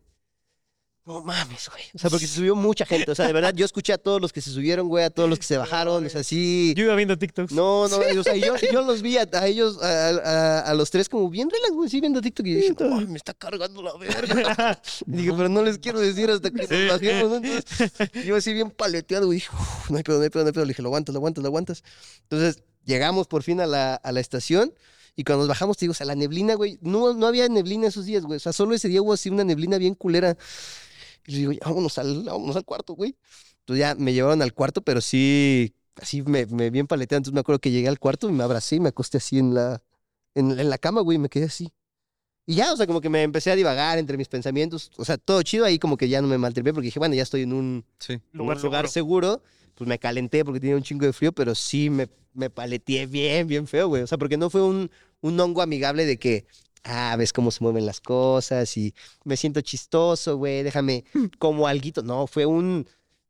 no 1.04 1.22
mames, 1.22 1.68
güey. 1.70 1.84
O 1.94 1.98
sea, 2.00 2.10
porque 2.10 2.26
se 2.26 2.34
subió 2.34 2.56
mucha 2.56 2.84
gente. 2.84 3.08
O 3.08 3.14
sea, 3.14 3.28
de 3.28 3.32
verdad, 3.32 3.54
yo 3.54 3.64
escuché 3.64 3.92
a 3.92 3.98
todos 3.98 4.20
los 4.20 4.32
que 4.32 4.40
se 4.40 4.50
subieron, 4.50 4.88
güey, 4.88 5.04
a 5.04 5.10
todos 5.10 5.30
los 5.30 5.38
que 5.38 5.44
se 5.44 5.56
bajaron. 5.56 6.04
O 6.04 6.08
sea, 6.08 6.24
sí. 6.24 6.74
Yo 6.76 6.82
iba 6.82 6.96
viendo 6.96 7.16
TikToks. 7.16 7.52
No, 7.52 7.86
no, 7.86 7.98
o 7.98 8.22
sea, 8.24 8.34
yo, 8.34 8.56
yo 8.72 8.82
los 8.82 9.02
vi 9.02 9.16
a, 9.18 9.28
a 9.34 9.46
ellos, 9.46 9.80
a, 9.80 10.08
a- 10.08 10.60
a 10.62 10.74
los 10.74 10.90
tres, 10.90 11.08
como 11.08 11.30
bien 11.30 11.48
relax, 11.48 11.74
güey, 11.74 11.88
sí, 11.88 12.00
viendo 12.00 12.20
TikTok. 12.20 12.44
Y 12.46 12.54
dije, 12.54 12.74
"No, 12.80 13.00
me 13.02 13.16
está 13.18 13.34
cargando 13.34 13.82
la 13.84 13.96
verga. 13.96 14.82
Y 15.06 15.12
dije, 15.12 15.32
pero 15.36 15.48
no 15.48 15.62
les 15.62 15.78
quiero 15.78 16.00
decir 16.00 16.28
hasta 16.28 16.50
que 16.50 16.62
nos 16.66 16.92
bajemos. 16.94 17.30
¿no? 17.30 17.36
Entonces, 17.36 18.26
yo 18.26 18.34
así 18.34 18.52
bien 18.52 18.72
paleteado, 18.72 19.26
güey. 19.26 19.36
Dije, 19.38 19.50
"Uf, 19.54 19.90
no 19.90 19.98
hay 19.98 20.02
pedo, 20.02 20.16
no 20.18 20.24
hay 20.24 20.30
pedo, 20.30 20.42
no 20.42 20.48
hay 20.48 20.52
pedo. 20.54 20.64
Le 20.64 20.70
dije, 20.70 20.82
lo 20.82 20.88
aguantas, 20.88 21.12
lo 21.12 21.18
aguantas, 21.20 21.42
lo 21.42 21.46
aguantas. 21.48 21.84
Entonces, 22.22 22.64
llegamos 22.86 23.26
por 23.26 23.42
fin 23.42 23.60
a 23.60 23.66
la, 23.66 23.94
a 23.96 24.12
la 24.12 24.20
estación. 24.20 24.72
Y 25.14 25.24
cuando 25.24 25.42
nos 25.42 25.48
bajamos, 25.48 25.76
te 25.76 25.84
digo, 25.84 25.92
o 25.92 25.94
sea, 25.94 26.06
la 26.06 26.14
neblina, 26.14 26.54
güey, 26.54 26.78
no, 26.82 27.14
no 27.14 27.26
había 27.26 27.48
neblina 27.48 27.88
esos 27.88 28.04
días, 28.06 28.24
güey. 28.24 28.36
O 28.36 28.40
sea, 28.40 28.52
solo 28.52 28.74
ese 28.74 28.88
día 28.88 29.02
hubo 29.02 29.12
así 29.12 29.30
una 29.30 29.44
neblina 29.44 29.78
bien 29.78 29.94
culera. 29.94 30.36
Y 31.26 31.32
le 31.32 31.38
digo, 31.38 31.52
ya, 31.52 31.60
vámonos 31.64 31.98
al, 31.98 32.22
vámonos 32.24 32.56
al 32.56 32.64
cuarto, 32.64 32.94
güey. 32.94 33.16
Entonces 33.60 33.80
ya 33.80 33.94
me 33.94 34.12
llevaron 34.12 34.42
al 34.42 34.52
cuarto, 34.54 34.82
pero 34.82 35.00
sí, 35.00 35.74
así 35.96 36.22
me, 36.22 36.46
me 36.46 36.70
bien 36.70 36.86
paleteado. 36.86 37.18
Entonces 37.18 37.34
me 37.34 37.40
acuerdo 37.40 37.60
que 37.60 37.70
llegué 37.70 37.88
al 37.88 37.98
cuarto 37.98 38.28
y 38.28 38.32
me 38.32 38.44
abracé 38.44 38.76
y 38.76 38.80
me 38.80 38.90
acosté 38.90 39.16
así 39.18 39.38
en 39.38 39.54
la, 39.54 39.82
en, 40.34 40.58
en 40.58 40.70
la 40.70 40.78
cama, 40.78 41.00
güey, 41.00 41.16
y 41.16 41.18
me 41.18 41.28
quedé 41.28 41.46
así. 41.46 41.72
Y 42.48 42.54
ya, 42.54 42.72
o 42.72 42.76
sea, 42.76 42.86
como 42.86 43.00
que 43.00 43.08
me 43.08 43.22
empecé 43.24 43.50
a 43.50 43.56
divagar 43.56 43.98
entre 43.98 44.16
mis 44.16 44.28
pensamientos. 44.28 44.92
O 44.98 45.04
sea, 45.04 45.18
todo 45.18 45.42
chido 45.42 45.64
ahí, 45.64 45.80
como 45.80 45.96
que 45.96 46.08
ya 46.08 46.22
no 46.22 46.28
me 46.28 46.38
maltripé 46.38 46.72
porque 46.72 46.86
dije, 46.86 47.00
bueno, 47.00 47.14
ya 47.14 47.24
estoy 47.24 47.42
en 47.42 47.52
un 47.52 47.84
Sí. 47.98 48.20
Lugar 48.32 48.58
un 48.58 48.62
lugar 48.62 48.88
seguro. 48.88 49.42
Pues 49.74 49.88
me 49.88 49.98
calenté 49.98 50.44
porque 50.44 50.60
tenía 50.60 50.76
un 50.76 50.82
chingo 50.82 51.04
de 51.04 51.12
frío, 51.12 51.32
pero 51.32 51.54
sí 51.54 51.90
me, 51.90 52.08
me 52.36 52.50
paleteé 52.50 53.06
bien, 53.06 53.46
bien 53.46 53.66
feo, 53.66 53.88
güey. 53.88 54.02
O 54.02 54.06
sea, 54.06 54.18
porque 54.18 54.36
no 54.36 54.50
fue 54.50 54.62
un, 54.62 54.90
un 55.20 55.40
hongo 55.40 55.62
amigable 55.62 56.06
de 56.06 56.18
que, 56.18 56.46
ah, 56.84 57.16
ves 57.18 57.32
cómo 57.32 57.50
se 57.50 57.62
mueven 57.64 57.86
las 57.86 58.00
cosas 58.00 58.76
y 58.76 58.94
me 59.24 59.36
siento 59.36 59.60
chistoso, 59.60 60.36
güey, 60.36 60.62
déjame 60.62 61.04
como 61.38 61.66
alguito. 61.66 62.02
No, 62.02 62.26
fue 62.26 62.46
un 62.46 62.86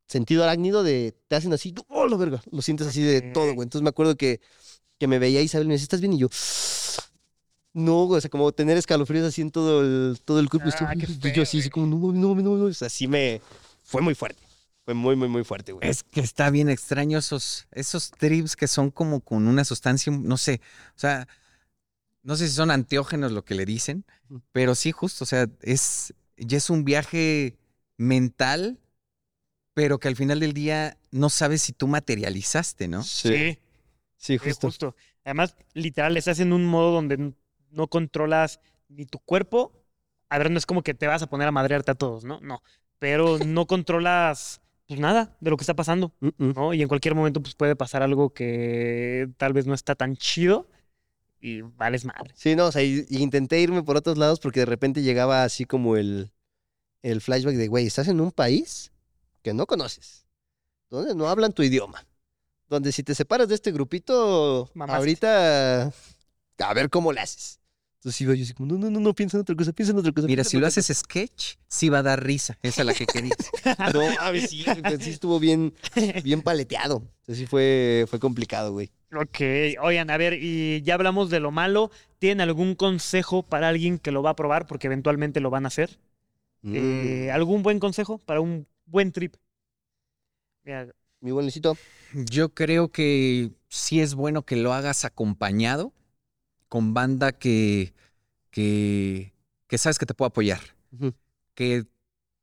sentido 0.06 0.44
arácnido 0.44 0.82
de, 0.82 1.14
te 1.28 1.36
hacen 1.36 1.52
así, 1.52 1.74
oh, 1.88 2.06
la 2.06 2.16
verga, 2.16 2.42
lo 2.50 2.62
sientes 2.62 2.86
así 2.86 3.02
de 3.02 3.22
todo, 3.22 3.54
güey. 3.54 3.64
Entonces 3.64 3.82
me 3.82 3.88
acuerdo 3.88 4.16
que, 4.16 4.40
que 4.98 5.06
me 5.06 5.18
veía 5.18 5.40
Isabel 5.40 5.66
y 5.66 5.68
me 5.68 5.74
decía, 5.74 5.84
¿estás 5.84 6.00
bien? 6.00 6.12
Y 6.12 6.18
yo, 6.18 6.28
no, 7.72 8.06
güey, 8.06 8.18
o 8.18 8.20
sea, 8.20 8.30
como 8.30 8.52
tener 8.52 8.76
escalofríos 8.76 9.26
así 9.26 9.42
en 9.42 9.50
todo 9.50 9.82
el, 9.82 10.20
todo 10.24 10.40
el 10.40 10.48
cuerpo. 10.48 10.70
Ah, 10.80 10.94
y 10.94 10.98
qué 10.98 11.32
yo 11.32 11.42
así, 11.42 11.58
así 11.60 11.70
como, 11.70 11.86
no, 11.86 12.12
no, 12.12 12.34
no, 12.34 12.52
mames". 12.52 12.76
o 12.76 12.78
sea, 12.78 12.88
sí 12.88 13.06
me, 13.06 13.40
fue 13.82 14.00
muy 14.00 14.14
fuerte. 14.14 14.45
Fue 14.86 14.94
muy, 14.94 15.16
muy, 15.16 15.28
muy 15.28 15.44
fuerte, 15.44 15.72
güey. 15.72 15.86
Es 15.86 16.02
que 16.04 16.20
está 16.20 16.48
bien 16.48 16.70
extraño 16.70 17.18
esos, 17.18 17.66
esos 17.72 18.12
trips 18.12 18.56
que 18.56 18.68
son 18.68 18.90
como 18.90 19.20
con 19.20 19.48
una 19.48 19.64
sustancia, 19.64 20.12
no 20.12 20.36
sé, 20.38 20.60
o 20.94 20.98
sea, 20.98 21.28
no 22.22 22.36
sé 22.36 22.48
si 22.48 22.54
son 22.54 22.70
anteógenos 22.70 23.32
lo 23.32 23.44
que 23.44 23.56
le 23.56 23.66
dicen, 23.66 24.04
pero 24.52 24.74
sí, 24.76 24.92
justo, 24.92 25.24
o 25.24 25.26
sea, 25.26 25.48
es, 25.62 26.14
ya 26.36 26.56
es 26.56 26.70
un 26.70 26.84
viaje 26.84 27.56
mental, 27.98 28.78
pero 29.74 29.98
que 29.98 30.08
al 30.08 30.16
final 30.16 30.40
del 30.40 30.52
día 30.52 30.96
no 31.10 31.30
sabes 31.30 31.62
si 31.62 31.72
tú 31.72 31.88
materializaste, 31.88 32.88
¿no? 32.88 33.02
Sí, 33.02 33.58
Sí, 34.16 34.38
justo. 34.38 34.68
justo. 34.68 34.96
Además, 35.24 35.56
literal, 35.74 36.16
estás 36.16 36.40
en 36.40 36.52
un 36.52 36.64
modo 36.64 36.92
donde 36.92 37.32
no 37.70 37.88
controlas 37.88 38.60
ni 38.88 39.04
tu 39.06 39.18
cuerpo. 39.18 39.72
A 40.28 40.38
ver, 40.38 40.50
no 40.50 40.58
es 40.58 40.66
como 40.66 40.82
que 40.82 40.94
te 40.94 41.06
vas 41.06 41.22
a 41.22 41.28
poner 41.28 41.48
a 41.48 41.52
madrearte 41.52 41.90
a 41.92 41.94
todos, 41.94 42.24
¿no? 42.24 42.40
No. 42.40 42.62
Pero 42.98 43.38
no 43.38 43.66
controlas 43.66 44.60
pues 44.86 45.00
nada 45.00 45.36
de 45.40 45.50
lo 45.50 45.56
que 45.56 45.62
está 45.62 45.74
pasando. 45.74 46.12
¿no? 46.38 46.74
Y 46.74 46.82
en 46.82 46.88
cualquier 46.88 47.14
momento 47.14 47.42
pues 47.42 47.54
puede 47.54 47.76
pasar 47.76 48.02
algo 48.02 48.30
que 48.32 49.28
tal 49.36 49.52
vez 49.52 49.66
no 49.66 49.74
está 49.74 49.94
tan 49.94 50.16
chido 50.16 50.68
y 51.40 51.60
vales 51.62 52.04
madre. 52.04 52.32
Sí, 52.34 52.56
no, 52.56 52.66
o 52.66 52.72
sea, 52.72 52.82
y, 52.82 53.04
y 53.08 53.22
intenté 53.22 53.60
irme 53.60 53.82
por 53.82 53.96
otros 53.96 54.16
lados 54.18 54.40
porque 54.40 54.60
de 54.60 54.66
repente 54.66 55.02
llegaba 55.02 55.42
así 55.44 55.64
como 55.64 55.96
el, 55.96 56.30
el 57.02 57.20
flashback 57.20 57.54
de, 57.54 57.68
güey, 57.68 57.86
estás 57.86 58.08
en 58.08 58.20
un 58.20 58.32
país 58.32 58.92
que 59.42 59.54
no 59.54 59.66
conoces, 59.66 60.26
donde 60.90 61.14
no 61.14 61.28
hablan 61.28 61.52
tu 61.52 61.62
idioma, 61.62 62.04
donde 62.68 62.90
si 62.90 63.02
te 63.02 63.14
separas 63.14 63.48
de 63.48 63.54
este 63.54 63.70
grupito, 63.70 64.70
Mamaste. 64.74 64.98
ahorita 64.98 65.92
a 66.58 66.74
ver 66.74 66.90
cómo 66.90 67.12
le 67.12 67.20
haces. 67.20 67.60
Entonces 68.06 68.20
iba 68.20 68.34
yo 68.36 68.44
así 68.44 68.54
como, 68.54 68.72
no, 68.72 68.78
no, 68.78 68.88
no, 68.88 69.00
no, 69.00 69.14
piensa 69.14 69.36
en 69.36 69.40
otra 69.40 69.56
cosa, 69.56 69.72
piensa 69.72 69.90
en 69.90 69.98
otra 69.98 70.12
cosa. 70.12 70.28
Mira, 70.28 70.44
si 70.44 70.60
lo 70.60 70.66
haces 70.68 70.96
sketch, 70.96 71.56
sí 71.66 71.88
va 71.88 71.98
a 71.98 72.02
dar 72.04 72.22
risa, 72.22 72.56
esa 72.62 72.82
es 72.82 72.86
la 72.86 72.94
que 72.94 73.04
querías. 73.12 73.36
cosa". 73.36 73.90
No, 73.92 74.00
a 74.20 74.30
ver, 74.30 74.46
sí, 74.46 74.64
sí 75.00 75.10
estuvo 75.10 75.40
bien, 75.40 75.74
bien 76.22 76.40
paleteado. 76.40 76.98
Entonces 77.22 77.38
sí 77.38 77.46
fue, 77.46 78.04
fue 78.08 78.20
complicado, 78.20 78.70
güey. 78.70 78.92
Ok, 79.12 79.40
oigan, 79.82 80.10
a 80.10 80.16
ver, 80.18 80.38
y 80.40 80.82
ya 80.82 80.94
hablamos 80.94 81.30
de 81.30 81.40
lo 81.40 81.50
malo. 81.50 81.90
¿Tienen 82.20 82.42
algún 82.42 82.76
consejo 82.76 83.42
para 83.42 83.70
alguien 83.70 83.98
que 83.98 84.12
lo 84.12 84.22
va 84.22 84.30
a 84.30 84.36
probar 84.36 84.68
porque 84.68 84.86
eventualmente 84.86 85.40
lo 85.40 85.50
van 85.50 85.64
a 85.64 85.66
hacer? 85.66 85.98
Eh, 86.62 87.26
Mm, 87.32 87.34
¿Algún 87.34 87.64
buen 87.64 87.80
consejo 87.80 88.18
para 88.18 88.40
un 88.40 88.68
buen 88.84 89.10
trip? 89.10 89.34
Mira, 90.64 90.86
Mi 91.20 91.32
buen. 91.32 91.50
Yo 92.12 92.50
creo 92.54 92.92
que 92.92 93.50
sí 93.68 94.00
es 94.00 94.14
bueno 94.14 94.42
que 94.42 94.54
lo 94.54 94.72
hagas 94.74 95.04
acompañado 95.04 95.92
con 96.68 96.94
banda 96.94 97.32
que, 97.32 97.94
que, 98.50 99.32
que 99.66 99.78
sabes 99.78 99.98
que 99.98 100.06
te 100.06 100.14
puede 100.14 100.28
apoyar. 100.28 100.60
Que 101.54 101.86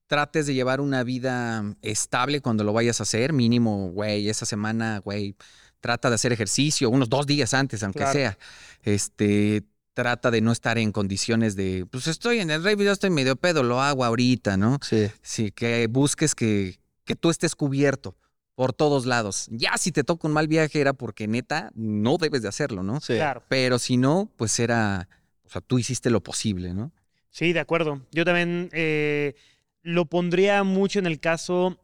trates 0.07 0.45
de 0.47 0.53
llevar 0.53 0.82
una 0.82 1.03
vida 1.03 1.63
estable 1.82 2.41
cuando 2.41 2.63
lo 2.63 2.74
vayas 2.74 2.99
a 2.99 3.03
hacer. 3.03 3.34
Mínimo, 3.34 3.89
güey, 3.91 4.30
esa 4.30 4.45
semana, 4.45 4.99
güey, 4.99 5.36
trata 5.80 6.09
de 6.09 6.15
hacer 6.15 6.34
ejercicio 6.34 6.89
unos 6.89 7.09
dos 7.09 7.26
días 7.26 7.53
antes, 7.53 7.84
aunque 7.84 7.99
Claro. 7.99 8.13
sea. 8.13 8.38
Este, 8.84 9.63
trata 9.93 10.32
de 10.32 10.41
no 10.41 10.51
estar 10.51 10.78
en 10.78 10.91
condiciones 10.91 11.55
de, 11.55 11.86
pues 11.89 12.07
estoy 12.07 12.39
en 12.39 12.49
el 12.49 12.63
rey, 12.63 12.76
ya 12.78 12.91
estoy 12.91 13.11
medio 13.11 13.36
pedo, 13.36 13.63
lo 13.63 13.82
hago 13.82 14.03
ahorita, 14.03 14.57
¿no? 14.57 14.80
Sí. 14.82 15.09
Sí, 15.21 15.51
que 15.51 15.88
busques 15.88 16.34
que, 16.36 16.80
que 17.05 17.15
tú 17.15 17.30
estés 17.30 17.55
cubierto 17.55 18.15
por 18.56 18.74
todos 18.74 19.06
lados. 19.06 19.47
Ya 19.51 19.78
si 19.78 19.91
te 19.91 20.04
toca 20.04 20.28
un 20.28 20.34
mal 20.34 20.47
viaje 20.47 20.80
era 20.80 20.93
porque 20.93 21.28
neta 21.28 21.72
no 21.76 22.18
debes 22.18 22.41
de 22.41 22.47
hacerlo, 22.47 22.84
¿no? 22.84 22.99
Sí. 22.99 23.16
claro. 23.16 23.43
Pero 23.49 23.80
si 23.80 23.97
no, 23.97 24.30
pues 24.38 24.60
era, 24.60 25.08
o 25.45 25.49
sea, 25.49 25.62
tú 25.62 25.80
hiciste 25.80 26.10
lo 26.10 26.22
posible, 26.22 26.74
¿no? 26.74 26.91
Sí, 27.30 27.51
de 27.51 27.60
acuerdo. 27.60 28.01
Yo 28.12 28.26
también 28.26 28.70
eh, 28.74 29.36
lo 29.82 30.06
pondría 30.06 30.64
mucho 30.64 30.99
en 30.99 31.08
el 31.08 31.20
caso, 31.20 31.80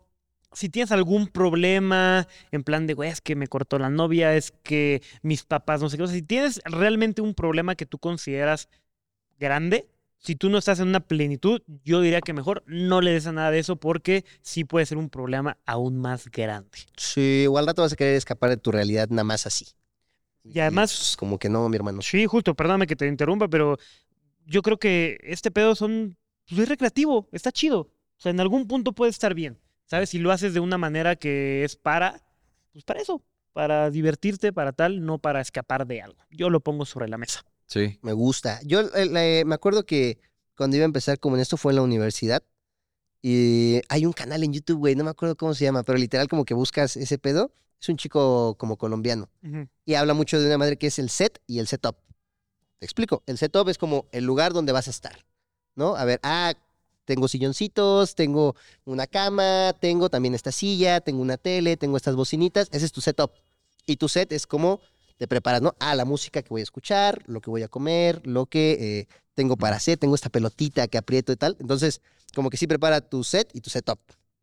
si 0.54 0.70
tienes 0.70 0.92
algún 0.92 1.28
problema 1.28 2.28
en 2.52 2.64
plan 2.64 2.88
de, 2.88 2.94
güey, 2.94 3.10
es 3.10 3.22
que 3.22 3.36
me 3.36 3.48
cortó 3.48 3.80
la 3.80 3.90
novia, 3.90 4.36
es 4.36 4.52
que 4.64 5.02
mis 5.22 5.44
papás, 5.44 5.82
no 5.82 5.90
sé 5.90 5.98
qué, 5.98 6.04
o 6.04 6.08
sea, 6.08 6.16
si 6.16 6.22
tienes 6.22 6.62
realmente 6.66 7.22
un 7.22 7.34
problema 7.34 7.76
que 7.76 7.86
tú 7.86 7.98
consideras 8.00 8.70
grande, 9.40 9.88
si 10.20 10.36
tú 10.36 10.50
no 10.50 10.58
estás 10.58 10.80
en 10.80 10.90
una 10.90 11.00
plenitud, 11.00 11.62
yo 11.84 12.02
diría 12.02 12.22
que 12.22 12.34
mejor 12.34 12.64
no 12.68 13.02
le 13.02 13.12
des 13.12 13.26
a 13.26 13.32
nada 13.32 13.52
de 13.52 13.60
eso 13.60 13.78
porque 13.78 14.26
sí 14.42 14.66
puede 14.66 14.86
ser 14.86 14.98
un 14.98 15.10
problema 15.10 15.58
aún 15.66 15.98
más 15.98 16.30
grande. 16.30 16.78
Sí, 16.98 17.42
igual 17.44 17.64
al 17.64 17.68
rato 17.68 17.82
vas 17.84 17.94
a 17.94 17.96
querer 17.96 18.16
escapar 18.16 18.50
de 18.50 18.58
tu 18.58 18.72
realidad 18.72 19.08
nada 19.10 19.24
más 19.24 19.46
así. 19.48 19.66
Y 20.44 20.60
además- 20.60 20.96
pues, 20.96 21.18
como 21.18 21.40
que 21.40 21.50
no, 21.50 21.68
mi 21.70 21.76
hermano. 21.78 22.02
Sí, 22.02 22.26
justo, 22.26 22.54
perdóname 22.56 22.86
que 22.88 22.96
te 22.96 23.08
interrumpa, 23.08 23.48
pero 23.48 23.78
yo 24.46 24.62
creo 24.62 24.78
que 24.78 25.18
este 25.24 25.52
pedo 25.52 25.76
son, 25.76 26.18
pues 26.48 26.62
es 26.62 26.70
recreativo, 26.70 27.30
está 27.32 27.52
chido. 27.52 27.80
O 27.82 28.22
sea, 28.22 28.32
en 28.32 28.40
algún 28.40 28.68
punto 28.68 28.92
puede 28.94 29.12
estar 29.12 29.34
bien, 29.34 29.58
¿sabes? 29.86 30.10
Si 30.10 30.20
lo 30.20 30.32
haces 30.32 30.54
de 30.54 30.60
una 30.60 30.78
manera 30.78 31.16
que 31.16 31.64
es 31.64 31.76
para, 31.78 32.22
pues 32.74 32.84
para 32.84 33.00
eso, 33.00 33.24
para 33.54 33.90
divertirte, 33.90 34.52
para 34.52 34.74
tal, 34.74 35.06
no 35.06 35.20
para 35.20 35.40
escapar 35.40 35.88
de 35.88 36.02
algo. 36.02 36.18
Yo 36.30 36.50
lo 36.50 36.60
pongo 36.60 36.86
sobre 36.86 37.08
la 37.08 37.18
mesa. 37.18 37.46
Sí. 37.70 38.00
Me 38.02 38.14
gusta. 38.14 38.60
Yo 38.66 38.82
eh, 38.96 39.44
me 39.46 39.56
acuerdo 39.56 39.86
que 39.86 40.20
cuando 40.58 40.76
iba 40.76 40.84
a 40.84 40.88
empezar 40.88 41.20
como 41.20 41.36
en 41.36 41.42
esto 41.42 41.56
fue 41.56 41.72
en 41.72 41.78
la 41.78 41.84
universidad. 41.84 42.44
Y 43.22 43.82
hay 43.90 44.06
un 44.06 44.14
canal 44.14 44.44
en 44.44 44.54
YouTube, 44.54 44.80
güey, 44.80 44.96
no 44.96 45.04
me 45.04 45.10
acuerdo 45.10 45.36
cómo 45.36 45.54
se 45.54 45.66
llama, 45.66 45.84
pero 45.84 45.98
literal 45.98 46.28
como 46.28 46.46
que 46.46 46.54
buscas 46.54 46.98
ese 46.98 47.18
pedo. 47.18 47.52
Es 47.80 47.88
un 47.90 47.98
chico 47.98 48.56
como 48.58 48.78
colombiano. 48.78 49.30
Y 49.86 49.94
habla 49.94 50.14
mucho 50.14 50.40
de 50.40 50.48
una 50.48 50.58
madre 50.58 50.78
que 50.78 50.88
es 50.88 51.00
el 51.00 51.10
set 51.10 51.40
y 51.48 51.60
el 51.60 51.68
setup. 51.68 51.96
Te 52.80 52.86
explico. 52.86 53.24
El 53.26 53.38
setup 53.38 53.70
es 53.70 53.78
como 53.78 54.08
el 54.12 54.26
lugar 54.26 54.52
donde 54.52 54.72
vas 54.72 54.88
a 54.88 54.92
estar, 54.92 55.26
¿no? 55.76 55.96
A 55.96 56.04
ver, 56.06 56.20
ah, 56.24 56.54
tengo 57.06 57.28
silloncitos, 57.28 58.16
tengo 58.16 58.56
una 58.86 59.08
cama, 59.08 59.74
tengo 59.80 60.10
también 60.10 60.36
esta 60.36 60.52
silla, 60.52 61.02
tengo 61.02 61.22
una 61.22 61.38
tele, 61.38 61.78
tengo 61.78 61.98
estas 61.98 62.16
bocinitas. 62.16 62.68
Ese 62.72 62.86
es 62.86 62.92
tu 62.92 63.02
setup. 63.02 63.32
Y 63.86 63.96
tu 63.96 64.10
set 64.10 64.32
es 64.32 64.46
como 64.46 64.82
te 65.20 65.28
preparas, 65.28 65.62
¿no? 65.62 65.76
Ah, 65.80 65.96
la 65.96 66.06
música 66.06 66.42
que 66.42 66.50
voy 66.50 66.62
a 66.62 66.64
escuchar, 66.64 67.22
lo 67.28 67.42
que 67.42 67.50
voy 67.50 67.62
a 67.62 67.68
comer, 67.68 68.26
lo 68.26 68.46
que 68.46 68.78
eh, 68.80 69.08
tengo 69.34 69.58
para 69.58 69.76
hacer, 69.76 69.98
tengo 69.98 70.16
esta 70.16 70.30
pelotita 70.30 70.88
que 70.88 70.98
aprieto 70.98 71.34
y 71.34 71.36
tal. 71.36 71.58
Entonces, 71.60 72.02
como 72.34 72.50
que 72.50 72.56
sí 72.56 72.68
prepara 72.68 73.02
tu 73.02 73.26
set 73.26 73.50
y 73.54 73.60
tu 73.60 73.70
setup, 73.70 74.00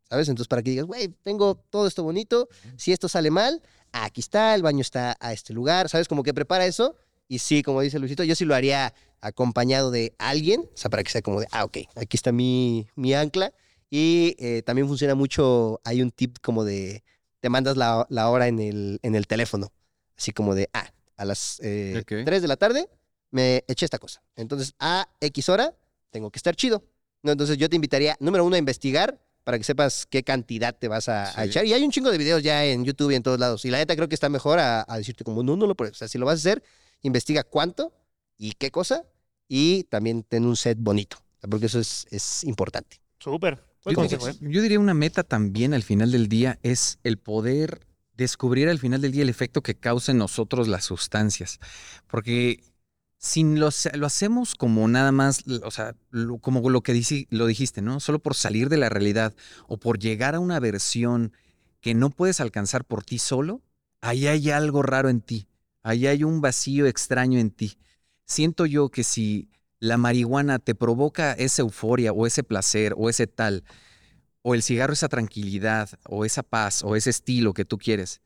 ¿sabes? 0.07 0.29
Entonces, 0.29 0.47
para 0.47 0.61
que 0.61 0.69
digas, 0.69 0.85
güey, 0.85 1.07
tengo 1.23 1.55
todo 1.71 1.87
esto 1.87 2.03
bonito, 2.03 2.47
si 2.77 2.91
esto 2.91 3.09
sale 3.09 3.31
mal, 3.31 3.63
aquí 3.91 4.21
está, 4.21 4.53
el 4.53 4.61
baño 4.61 4.81
está 4.81 5.17
a 5.19 5.33
este 5.33 5.51
lugar, 5.51 5.89
¿sabes? 5.89 6.07
Como 6.07 6.21
que 6.21 6.33
prepara 6.33 6.67
eso. 6.67 6.95
Y 7.27 7.39
sí, 7.39 7.63
como 7.63 7.81
dice 7.81 7.97
Luisito, 7.97 8.23
yo 8.23 8.35
sí 8.35 8.45
lo 8.45 8.53
haría 8.53 8.93
acompañado 9.19 9.89
de 9.89 10.13
alguien, 10.19 10.61
o 10.61 10.77
sea, 10.77 10.91
para 10.91 11.03
que 11.03 11.09
sea 11.09 11.23
como 11.23 11.39
de, 11.39 11.47
ah, 11.51 11.65
ok, 11.65 11.79
aquí 11.95 12.15
está 12.15 12.31
mi, 12.31 12.87
mi 12.95 13.15
ancla. 13.15 13.51
Y 13.89 14.35
eh, 14.37 14.61
también 14.61 14.87
funciona 14.87 15.15
mucho, 15.15 15.81
hay 15.83 16.03
un 16.03 16.11
tip 16.11 16.37
como 16.39 16.63
de, 16.63 17.03
te 17.39 17.49
mandas 17.49 17.77
la, 17.77 18.05
la 18.09 18.29
hora 18.29 18.47
en 18.47 18.59
el, 18.59 18.99
en 19.01 19.15
el 19.15 19.25
teléfono, 19.25 19.71
así 20.17 20.31
como 20.31 20.55
de, 20.55 20.69
ah, 20.73 20.91
a 21.15 21.25
las 21.25 21.59
eh, 21.63 21.99
Ok. 22.01 22.25
3 22.25 22.41
de 22.41 22.47
la 22.47 22.57
tarde 22.57 22.89
me 23.31 23.63
eché 23.67 23.85
esta 23.85 23.99
cosa. 23.99 24.21
Entonces, 24.35 24.73
a 24.79 25.09
X 25.19 25.49
hora, 25.49 25.75
tengo 26.09 26.31
que 26.31 26.37
estar 26.37 26.55
chido. 26.55 26.83
No, 27.23 27.31
entonces 27.31 27.57
yo 27.57 27.69
te 27.69 27.75
invitaría, 27.75 28.15
número 28.19 28.45
uno, 28.45 28.55
a 28.55 28.59
investigar 28.59 29.19
para 29.43 29.57
que 29.57 29.63
sepas 29.63 30.05
qué 30.05 30.23
cantidad 30.23 30.75
te 30.77 30.87
vas 30.87 31.09
a, 31.09 31.45
echar. 31.45 31.65
Y 31.65 31.73
hay 31.73 31.83
un 31.83 31.91
chingo 31.91 32.11
de 32.11 32.17
videos 32.17 32.43
ya 32.43 32.65
en 32.65 32.83
YouTube 32.83 33.11
y 33.11 33.15
en 33.15 33.23
todos 33.23 33.39
lados. 33.39 33.63
Y 33.65 33.69
la 33.69 33.77
neta 33.77 33.95
creo 33.95 34.07
que 34.09 34.15
está 34.15 34.29
mejor 34.29 34.59
a, 34.59 34.85
a 34.87 34.97
decirte 34.97 35.23
como, 35.23 35.43
no, 35.43 35.55
no 35.55 35.67
lo 35.67 35.75
pruebes. 35.75 35.97
O 35.97 35.99
sea, 35.99 36.07
si 36.07 36.17
lo 36.17 36.25
vas 36.25 36.33
a 36.33 36.49
hacer, 36.49 36.63
investiga 37.01 37.43
cuánto 37.43 37.93
y 38.37 38.51
qué 38.53 38.71
cosa. 38.71 39.05
Y 39.47 39.83
también 39.85 40.23
ten 40.23 40.45
un 40.45 40.55
set 40.55 40.77
bonito. 40.79 41.17
Porque 41.49 41.67
eso 41.67 41.79
es, 41.79 42.07
es 42.11 42.43
importante. 42.43 42.99
Súper. 43.19 43.63
Yo, 43.85 44.03
¿eh? 44.03 44.33
yo 44.41 44.61
diría 44.61 44.79
una 44.79 44.93
meta 44.93 45.23
también 45.23 45.73
al 45.73 45.83
final 45.83 46.11
del 46.11 46.27
día 46.27 46.59
es 46.61 46.99
el 47.03 47.17
poder 47.17 47.87
descubrir 48.17 48.67
al 48.67 48.79
final 48.79 48.99
del 49.01 49.11
día 49.11 49.21
el 49.21 49.29
efecto 49.29 49.61
que 49.61 49.75
causa 49.75 50.11
en 50.11 50.17
nosotros 50.17 50.67
las 50.67 50.85
sustancias. 50.85 51.59
Porque 52.07 52.63
si 53.19 53.43
lo, 53.43 53.69
lo 53.93 54.05
hacemos 54.05 54.55
como 54.55 54.87
nada 54.87 55.11
más, 55.11 55.43
o 55.63 55.71
sea, 55.71 55.95
como 56.41 56.69
lo 56.69 56.81
que 56.81 56.99
lo 57.29 57.45
dijiste, 57.45 57.81
¿no? 57.81 57.99
Solo 57.99 58.19
por 58.19 58.35
salir 58.35 58.69
de 58.69 58.77
la 58.77 58.89
realidad 58.89 59.33
o 59.67 59.77
por 59.77 59.99
llegar 59.99 60.35
a 60.35 60.39
una 60.39 60.59
versión 60.59 61.31
que 61.79 61.93
no 61.93 62.09
puedes 62.09 62.41
alcanzar 62.41 62.83
por 62.83 63.03
ti 63.03 63.19
solo, 63.19 63.61
ahí 64.01 64.27
hay 64.27 64.49
algo 64.49 64.81
raro 64.81 65.09
en 65.09 65.21
ti. 65.21 65.47
Ahí 65.83 66.07
hay 66.07 66.23
un 66.23 66.41
vacío 66.41 66.85
extraño 66.87 67.39
en 67.39 67.51
ti. 67.51 67.77
Siento 68.25 68.65
yo 68.65 68.89
que 68.89 69.03
si 69.03 69.49
la 69.79 69.97
marihuana 69.97 70.59
te 70.59 70.75
provoca 70.75 71.33
esa 71.33 71.61
euforia 71.61 72.11
o 72.11 72.25
ese 72.25 72.43
placer 72.43 72.93
o 72.97 73.09
ese 73.09 73.27
tal, 73.27 73.63
o 74.47 74.55
el 74.55 74.63
cigarro 74.63 74.93
esa 74.93 75.09
tranquilidad 75.09 75.89
o 76.05 76.23
esa 76.23 76.41
paz 76.41 76.81
o 76.81 76.95
ese 76.95 77.09
estilo 77.09 77.53
que 77.53 77.65
tú 77.65 77.77
quieres. 77.77 78.21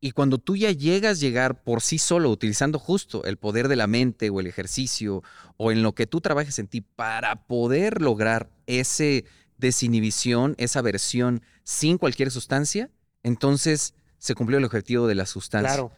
Y 0.00 0.10
cuando 0.10 0.38
tú 0.38 0.56
ya 0.56 0.72
llegas 0.72 1.18
a 1.18 1.20
llegar 1.20 1.62
por 1.62 1.80
sí 1.80 1.98
solo, 1.98 2.28
utilizando 2.30 2.80
justo 2.80 3.22
el 3.22 3.36
poder 3.36 3.68
de 3.68 3.76
la 3.76 3.86
mente 3.86 4.30
o 4.30 4.40
el 4.40 4.48
ejercicio 4.48 5.22
o 5.56 5.70
en 5.70 5.84
lo 5.84 5.92
que 5.92 6.08
tú 6.08 6.20
trabajes 6.20 6.58
en 6.58 6.66
ti 6.66 6.80
para 6.80 7.46
poder 7.46 8.02
lograr 8.02 8.50
ese 8.66 9.26
desinhibición, 9.56 10.56
esa 10.58 10.82
versión 10.82 11.40
sin 11.62 11.98
cualquier 11.98 12.32
sustancia, 12.32 12.90
entonces 13.22 13.94
se 14.18 14.34
cumplió 14.34 14.58
el 14.58 14.64
objetivo 14.64 15.06
de 15.06 15.14
la 15.14 15.24
sustancia. 15.24 15.72
Claro. 15.72 15.92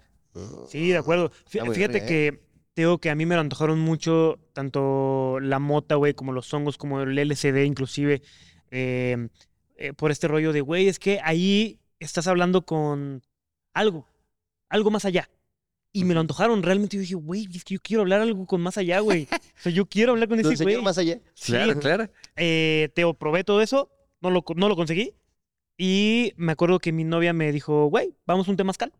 Sí, 0.68 0.88
de 0.88 0.98
acuerdo. 0.98 1.32
Fíjate 1.46 1.70
verga, 1.70 2.06
que 2.06 2.42
te 2.74 2.82
digo 2.82 2.98
que 2.98 3.08
a 3.08 3.14
mí 3.14 3.24
me 3.24 3.36
lo 3.36 3.40
antojaron 3.40 3.80
mucho, 3.80 4.38
tanto 4.52 5.40
la 5.40 5.58
mota, 5.60 5.94
güey, 5.94 6.12
como 6.12 6.32
los 6.32 6.52
hongos, 6.52 6.76
como 6.76 7.00
el 7.00 7.18
LCD, 7.18 7.64
inclusive, 7.64 8.20
eh, 8.70 9.28
eh, 9.76 9.92
por 9.92 10.10
este 10.10 10.28
rollo 10.28 10.52
de, 10.52 10.60
güey, 10.60 10.88
es 10.88 10.98
que 10.98 11.20
ahí 11.22 11.78
estás 12.00 12.26
hablando 12.26 12.62
con 12.64 13.22
algo, 13.74 14.06
algo 14.68 14.90
más 14.90 15.04
allá. 15.04 15.28
Y 15.92 16.04
me 16.04 16.12
lo 16.12 16.20
antojaron 16.20 16.62
realmente. 16.62 16.96
Yo 16.96 17.00
dije, 17.00 17.14
güey, 17.14 17.48
es 17.54 17.64
que 17.64 17.74
yo 17.74 17.80
quiero 17.82 18.02
hablar 18.02 18.20
algo 18.20 18.46
con 18.46 18.60
más 18.60 18.76
allá, 18.76 19.00
güey. 19.00 19.28
O 19.58 19.62
sea, 19.62 19.72
yo 19.72 19.86
quiero 19.86 20.12
hablar 20.12 20.28
con 20.28 20.38
ese 20.38 20.62
güey. 20.62 20.82
más 20.82 20.98
allá. 20.98 21.18
Sí, 21.32 21.52
Claro, 21.52 21.80
claro. 21.80 22.08
eh, 22.36 22.90
te 22.94 23.02
probé 23.14 23.44
todo 23.44 23.62
eso, 23.62 23.90
no 24.20 24.30
lo, 24.30 24.44
no 24.56 24.68
lo 24.68 24.76
conseguí. 24.76 25.14
Y 25.78 26.32
me 26.36 26.52
acuerdo 26.52 26.78
que 26.78 26.92
mi 26.92 27.04
novia 27.04 27.32
me 27.32 27.52
dijo, 27.52 27.86
güey, 27.86 28.14
vamos 28.26 28.48
a 28.48 28.50
un 28.50 28.56
temazcal, 28.56 28.92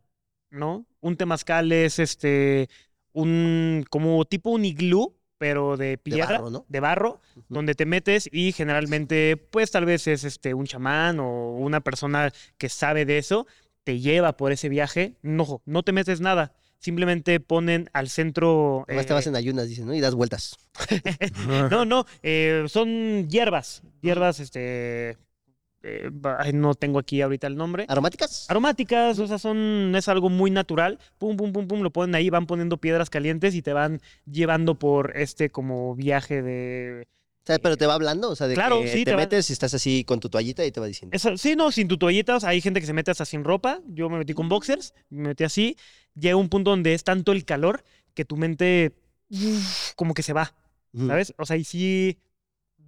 ¿no? 0.51 0.87
Un 1.01 1.17
temazcal 1.17 1.71
es 1.73 1.99
este, 1.99 2.69
un, 3.13 3.85
como 3.91 4.25
tipo 4.25 4.51
un 4.51 4.65
iglú, 4.65 5.16
pero 5.39 5.77
de 5.77 5.99
piedra, 5.99 6.39
barro, 6.39 6.51
¿no? 6.51 6.65
de 6.69 6.81
barro, 6.81 7.21
donde 7.49 7.75
te 7.75 7.87
metes 7.87 8.29
y 8.33 8.53
generalmente, 8.53 9.37
pues 9.37 9.71
tal 9.71 9.85
vez 9.85 10.07
es 10.07 10.25
este, 10.25 10.55
un 10.55 10.67
chamán 10.67 11.21
o 11.21 11.53
una 11.53 11.81
persona 11.81 12.33
que 12.59 12.69
sabe 12.69 13.05
de 13.05 13.19
eso, 13.19 13.47
te 13.85 14.01
lleva 14.01 14.37
por 14.37 14.53
ese 14.53 14.69
viaje. 14.69 15.15
No, 15.23 15.63
no 15.65 15.83
te 15.83 15.93
metes 15.93 16.21
nada. 16.21 16.53
Simplemente 16.79 17.41
ponen 17.41 17.89
al 17.93 18.09
centro. 18.09 18.85
Además 18.89 19.07
te 19.07 19.13
eh, 19.13 19.15
vas 19.15 19.27
en 19.27 19.37
ayunas, 19.37 19.69
dicen, 19.69 19.87
¿no? 19.87 19.95
Y 19.95 20.01
das 20.01 20.15
vueltas. 20.15 20.57
no, 21.71 21.85
no, 21.85 22.05
eh, 22.23 22.65
son 22.69 23.29
hierbas, 23.29 23.83
hierbas, 24.03 24.41
este, 24.41 25.17
eh, 25.87 26.53
no 26.53 26.75
tengo 26.75 26.99
aquí 26.99 27.23
ahorita 27.23 27.47
el 27.47 27.57
nombre. 27.57 27.87
¿Aromáticas? 27.89 28.47
Aromáticas, 28.49 29.19
o 29.19 29.27
sea, 29.27 29.39
son, 29.39 29.95
es 29.97 30.09
algo 30.09 30.29
muy 30.29 30.51
natural. 30.51 30.99
Pum, 31.19 31.37
pum, 31.37 31.53
pum, 31.53 31.69
pum, 31.69 31.81
lo 31.83 31.91
ponen 31.91 32.15
ahí, 32.15 32.29
van 32.31 32.47
poniendo 32.47 32.77
piedras 32.77 33.09
calientes 33.11 33.55
y 33.55 33.63
te 33.63 33.73
van 33.73 34.01
llevando 34.31 34.75
por 34.79 35.17
este 35.17 35.51
como 35.51 35.95
viaje 35.95 36.43
de... 36.43 37.07
O 37.43 37.47
sea, 37.47 37.59
pero 37.61 37.77
te 37.77 37.87
va 37.87 37.95
hablando, 37.95 38.31
o 38.31 38.35
sea, 38.35 38.49
de 38.49 38.55
Claro, 38.55 38.81
que 38.81 38.89
sí, 38.89 38.99
te, 39.05 39.05
te 39.05 39.11
va- 39.13 39.19
metes 39.19 39.49
y 39.51 39.53
estás 39.53 39.73
así 39.73 40.03
con 40.03 40.19
tu 40.19 40.29
toallita 40.29 40.65
y 40.65 40.73
te 40.73 40.81
va 40.81 40.87
diciendo. 40.87 41.15
Eso, 41.15 41.37
sí, 41.37 41.55
no, 41.55 41.71
sin 41.71 41.87
tu 41.87 41.97
toallita, 41.97 42.35
o 42.37 42.41
sea, 42.41 42.49
hay 42.49 42.61
gente 42.61 42.81
que 42.81 42.87
se 42.87 42.93
mete 42.93 43.13
hasta 43.13 43.25
sin 43.25 43.45
ropa. 43.45 43.81
Yo 43.87 44.11
me 44.11 44.19
metí 44.19 44.35
con 44.35 44.49
boxers, 44.49 44.95
me 45.11 45.29
metí 45.29 45.45
así. 45.45 45.77
Llega 46.17 46.35
un 46.35 46.49
punto 46.49 46.71
donde 46.71 46.93
es 46.95 47.05
tanto 47.05 47.31
el 47.31 47.45
calor 47.45 47.85
que 48.15 48.25
tu 48.25 48.37
mente 48.37 48.93
como 49.95 50.13
que 50.15 50.23
se 50.23 50.33
va. 50.33 50.53
¿sabes? 51.07 51.35
O 51.37 51.45
sea, 51.45 51.57
y 51.59 51.65
sí, 51.65 52.17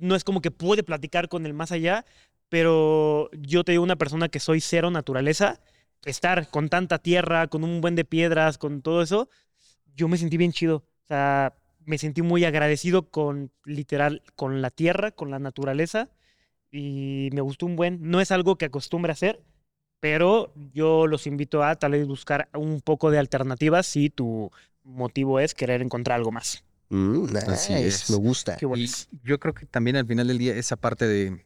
no 0.01 0.17
es 0.17 0.25
como 0.25 0.41
que 0.41 0.51
puede 0.51 0.83
platicar 0.83 1.29
con 1.29 1.45
el 1.45 1.53
más 1.53 1.73
allá, 1.73 2.07
pero 2.49 3.31
yo 3.33 3.65
te 3.65 3.73
digo 3.73 3.85
una 3.85 3.97
persona 3.97 4.29
que 4.29 4.41
soy 4.41 4.61
cero 4.61 4.91
naturaleza, 4.91 5.61
estar 6.05 6.49
con 6.51 6.69
tanta 6.69 6.99
tierra, 6.99 7.49
con 7.49 7.65
un 7.65 7.81
buen 7.81 7.95
de 7.97 8.05
piedras, 8.05 8.59
con 8.59 8.83
todo 8.83 9.03
eso, 9.03 9.29
yo 9.95 10.09
me 10.09 10.19
sentí 10.19 10.37
bien 10.37 10.53
chido. 10.53 10.77
O 11.05 11.07
sea, 11.09 11.55
me 11.85 11.99
sentí 11.99 12.23
muy 12.23 12.45
agradecido 12.45 13.11
con, 13.11 13.51
literal, 13.65 14.23
con 14.37 14.63
la 14.63 14.71
tierra, 14.71 15.11
con 15.13 15.31
la 15.31 15.39
naturaleza, 15.39 16.11
y 16.71 17.31
me 17.33 17.41
gustó 17.41 17.67
un 17.67 17.77
buen. 17.77 17.99
No 18.11 18.21
es 18.21 18.31
algo 18.33 18.57
que 18.59 18.67
acostumbre 18.67 19.13
a 19.13 19.15
hacer, 19.15 19.43
pero 20.01 20.53
yo 20.73 21.07
los 21.07 21.27
invito 21.27 21.63
a 21.65 21.77
tal 21.77 21.93
vez 21.93 22.07
buscar 22.07 22.49
un 22.55 22.81
poco 22.81 23.11
de 23.11 23.19
alternativas 23.19 23.87
si 23.87 24.11
tu 24.11 24.51
motivo 24.85 25.41
es 25.41 25.55
querer 25.55 25.83
encontrar 25.83 26.17
algo 26.19 26.33
más. 26.33 26.65
Mm, 26.91 27.27
Así 27.49 27.73
nice, 27.75 27.89
es. 27.89 28.11
Me 28.11 28.17
gusta. 28.17 28.57
Qué 28.57 28.67
Y 28.67 28.69
bonito. 28.69 28.99
yo 29.23 29.39
creo 29.39 29.55
que 29.55 29.67
también 29.67 29.97
al 29.97 30.07
final 30.07 30.27
del 30.29 30.39
día 30.39 30.55
esa 30.57 30.77
parte 30.77 31.07
de, 31.07 31.45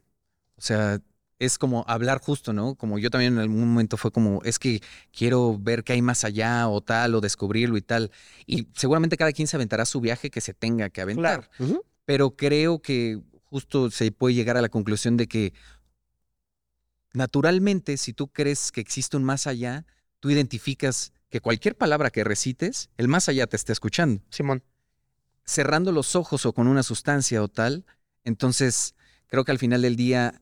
o 0.63 0.65
sea, 0.65 1.01
es 1.41 1.59
como 1.59 1.85
hablar 1.89 2.21
justo, 2.21 2.53
¿no? 2.53 2.77
Como 2.77 3.01
yo 3.01 3.11
también 3.11 3.33
en 3.33 3.41
algún 3.41 3.69
momento 3.69 3.97
fue 3.97 4.13
como, 4.13 4.41
es 4.45 4.61
que 4.61 4.81
quiero 5.11 5.59
ver 5.59 5.83
qué 5.83 5.95
hay 5.95 6.03
más 6.03 6.23
allá 6.23 6.69
o 6.69 6.81
tal, 6.81 7.17
o 7.17 7.21
descubrirlo 7.21 7.77
y 7.77 7.83
tal. 7.83 8.13
Y 8.47 8.69
seguramente 8.75 9.17
cada 9.17 9.33
quien 9.33 9.49
se 9.49 9.57
aventará 9.57 9.85
su 9.87 10.01
viaje 10.01 10.31
que 10.31 10.41
se 10.41 10.55
tenga 10.55 10.89
que 10.89 11.01
aventar. 11.01 11.51
Claro. 11.57 11.83
Pero 12.05 12.37
creo 12.37 12.81
que 12.81 13.21
justo 13.43 13.91
se 13.91 14.13
puede 14.13 14.37
llegar 14.37 14.57
a 14.57 14.63
la 14.63 14.69
conclusión 14.69 15.17
de 15.17 15.27
que 15.27 15.53
naturalmente, 17.13 17.97
si 17.97 18.13
tú 18.13 18.29
crees 18.29 18.71
que 18.71 18.81
existe 18.81 19.17
un 19.17 19.25
más 19.25 19.49
allá, 19.49 19.85
tú 20.21 20.31
identificas 20.31 21.13
que 21.29 21.41
cualquier 21.41 21.77
palabra 21.77 22.11
que 22.11 22.23
recites, 22.23 22.89
el 22.99 23.09
más 23.09 23.29
allá 23.29 23.49
te 23.49 23.57
está 23.57 23.73
escuchando 23.73 24.23
Simón. 24.31 24.63
cerrando 25.45 25.91
los 25.91 26.15
ojos 26.15 26.47
o 26.47 26.53
con 26.53 26.69
una 26.69 26.85
sustancia 26.85 27.43
o 27.43 27.49
tal, 27.49 27.85
entonces 28.23 28.95
creo 29.27 29.45
que 29.45 29.51
al 29.51 29.59
final 29.59 29.81
del 29.81 29.97
día, 29.97 30.42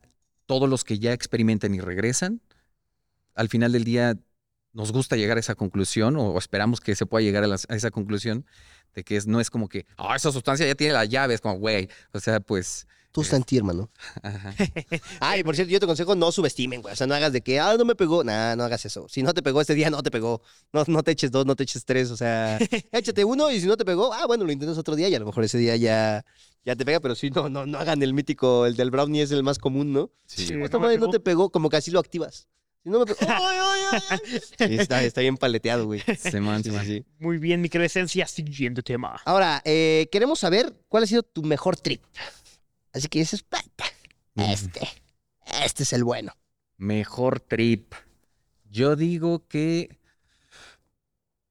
todos 0.50 0.68
los 0.68 0.82
que 0.82 0.98
ya 0.98 1.12
experimentan 1.12 1.76
y 1.76 1.80
regresan, 1.80 2.40
al 3.36 3.48
final 3.48 3.70
del 3.70 3.84
día 3.84 4.16
nos 4.72 4.90
gusta 4.90 5.14
llegar 5.14 5.36
a 5.36 5.40
esa 5.40 5.54
conclusión 5.54 6.16
o 6.16 6.36
esperamos 6.36 6.80
que 6.80 6.96
se 6.96 7.06
pueda 7.06 7.22
llegar 7.22 7.44
a, 7.44 7.46
las- 7.46 7.68
esa 7.70 7.92
conclusión 7.92 8.44
de 8.96 9.04
que 9.04 9.16
es, 9.16 9.28
no 9.28 9.38
es 9.40 9.48
como 9.48 9.68
que, 9.68 9.86
ah, 9.96 10.16
esa 10.16 10.32
sustancia 10.32 10.66
ya 10.66 10.74
tiene 10.74 10.92
la 10.94 11.04
llave, 11.04 11.34
es 11.34 11.40
como, 11.40 11.54
güey, 11.54 11.88
o 12.12 12.18
sea, 12.18 12.40
pues... 12.40 12.88
Tú 13.12 13.22
está 13.22 13.36
en 13.36 13.42
ti, 13.42 13.56
hermano. 13.56 13.90
ajá. 14.22 14.54
Ay, 15.20 15.42
por 15.42 15.56
cierto, 15.56 15.72
yo 15.72 15.80
te 15.80 15.84
aconsejo 15.84 16.14
no 16.14 16.30
subestimen, 16.30 16.80
güey. 16.80 16.92
O 16.92 16.96
sea, 16.96 17.06
no 17.08 17.14
hagas 17.14 17.32
de 17.32 17.40
que, 17.40 17.58
ah, 17.58 17.74
no 17.76 17.84
me 17.84 17.96
pegó. 17.96 18.22
Nah, 18.22 18.54
no 18.54 18.62
hagas 18.62 18.84
eso. 18.84 19.06
Si 19.08 19.22
no 19.22 19.34
te 19.34 19.42
pegó 19.42 19.60
este 19.60 19.74
día, 19.74 19.90
no 19.90 20.00
te 20.02 20.10
pegó. 20.12 20.42
No, 20.72 20.84
no 20.86 21.02
te 21.02 21.10
eches 21.10 21.32
dos, 21.32 21.44
no 21.44 21.56
te 21.56 21.64
eches 21.64 21.84
tres. 21.84 22.10
O 22.12 22.16
sea, 22.16 22.58
échate 22.92 23.24
uno 23.24 23.50
y 23.50 23.60
si 23.60 23.66
no 23.66 23.76
te 23.76 23.84
pegó, 23.84 24.12
ah, 24.14 24.26
bueno, 24.26 24.44
lo 24.44 24.52
intentas 24.52 24.78
otro 24.78 24.94
día 24.94 25.08
y 25.08 25.14
a 25.14 25.18
lo 25.18 25.26
mejor 25.26 25.42
ese 25.42 25.58
día 25.58 25.74
ya, 25.74 26.24
ya 26.64 26.76
te 26.76 26.84
pega. 26.84 27.00
Pero 27.00 27.16
sí, 27.16 27.30
no, 27.30 27.48
no, 27.48 27.66
no 27.66 27.78
hagan 27.78 28.00
el 28.02 28.14
mítico, 28.14 28.64
el 28.66 28.76
del 28.76 28.92
brownie 28.92 29.22
es 29.22 29.32
el 29.32 29.42
más 29.42 29.58
común, 29.58 29.92
¿no? 29.92 30.12
Sí, 30.26 30.44
Esta 30.62 30.76
no 30.78 30.84
madre 30.84 30.98
no 30.98 31.10
te 31.10 31.18
pegó, 31.18 31.50
como 31.50 31.68
que 31.68 31.78
así 31.78 31.90
lo 31.90 31.98
activas. 31.98 32.46
Si 32.84 32.88
no 32.90 33.00
me 33.00 33.06
pegó, 33.06 33.18
¡ay, 33.28 33.56
ay, 33.60 33.80
ay, 33.92 34.00
ay! 34.08 34.18
Sí, 34.68 34.76
está, 34.78 35.02
está 35.02 35.20
bien 35.20 35.36
paleteado, 35.36 35.84
güey. 35.86 36.00
Simón, 36.16 36.62
Sí, 36.62 36.70
Simón. 36.70 36.84
sí, 36.86 36.98
sí. 36.98 37.04
Muy 37.18 37.38
bien, 37.38 37.60
mi 37.60 37.68
querida 37.68 37.86
esencia. 37.86 38.26
Siguiente 38.26 38.82
tema. 38.82 39.20
Ahora, 39.24 39.60
eh, 39.64 40.08
queremos 40.12 40.38
saber 40.38 40.72
cuál 40.88 41.02
ha 41.02 41.06
sido 41.06 41.22
tu 41.24 41.42
mejor 41.42 41.76
trip. 41.76 42.02
Así 42.92 43.08
que 43.08 43.20
dices, 43.20 43.42
"Puta, 43.42 43.84
este, 44.34 44.88
este 45.64 45.82
es 45.82 45.92
el 45.92 46.04
bueno. 46.04 46.32
Mejor 46.76 47.40
trip. 47.40 47.94
Yo 48.70 48.96
digo 48.96 49.46
que. 49.46 49.98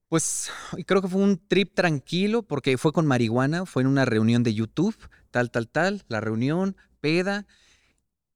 Pues 0.07 0.49
creo 0.87 1.03
que 1.03 1.07
fue 1.07 1.21
un 1.21 1.37
trip 1.37 1.75
tranquilo 1.75 2.41
porque 2.41 2.77
fue 2.79 2.91
con 2.91 3.05
marihuana, 3.05 3.67
fue 3.67 3.83
en 3.83 3.87
una 3.87 4.05
reunión 4.05 4.41
de 4.41 4.55
YouTube, 4.55 4.97
tal, 5.29 5.51
tal, 5.51 5.67
tal, 5.67 6.03
la 6.07 6.19
reunión, 6.19 6.75
peda. 6.99 7.45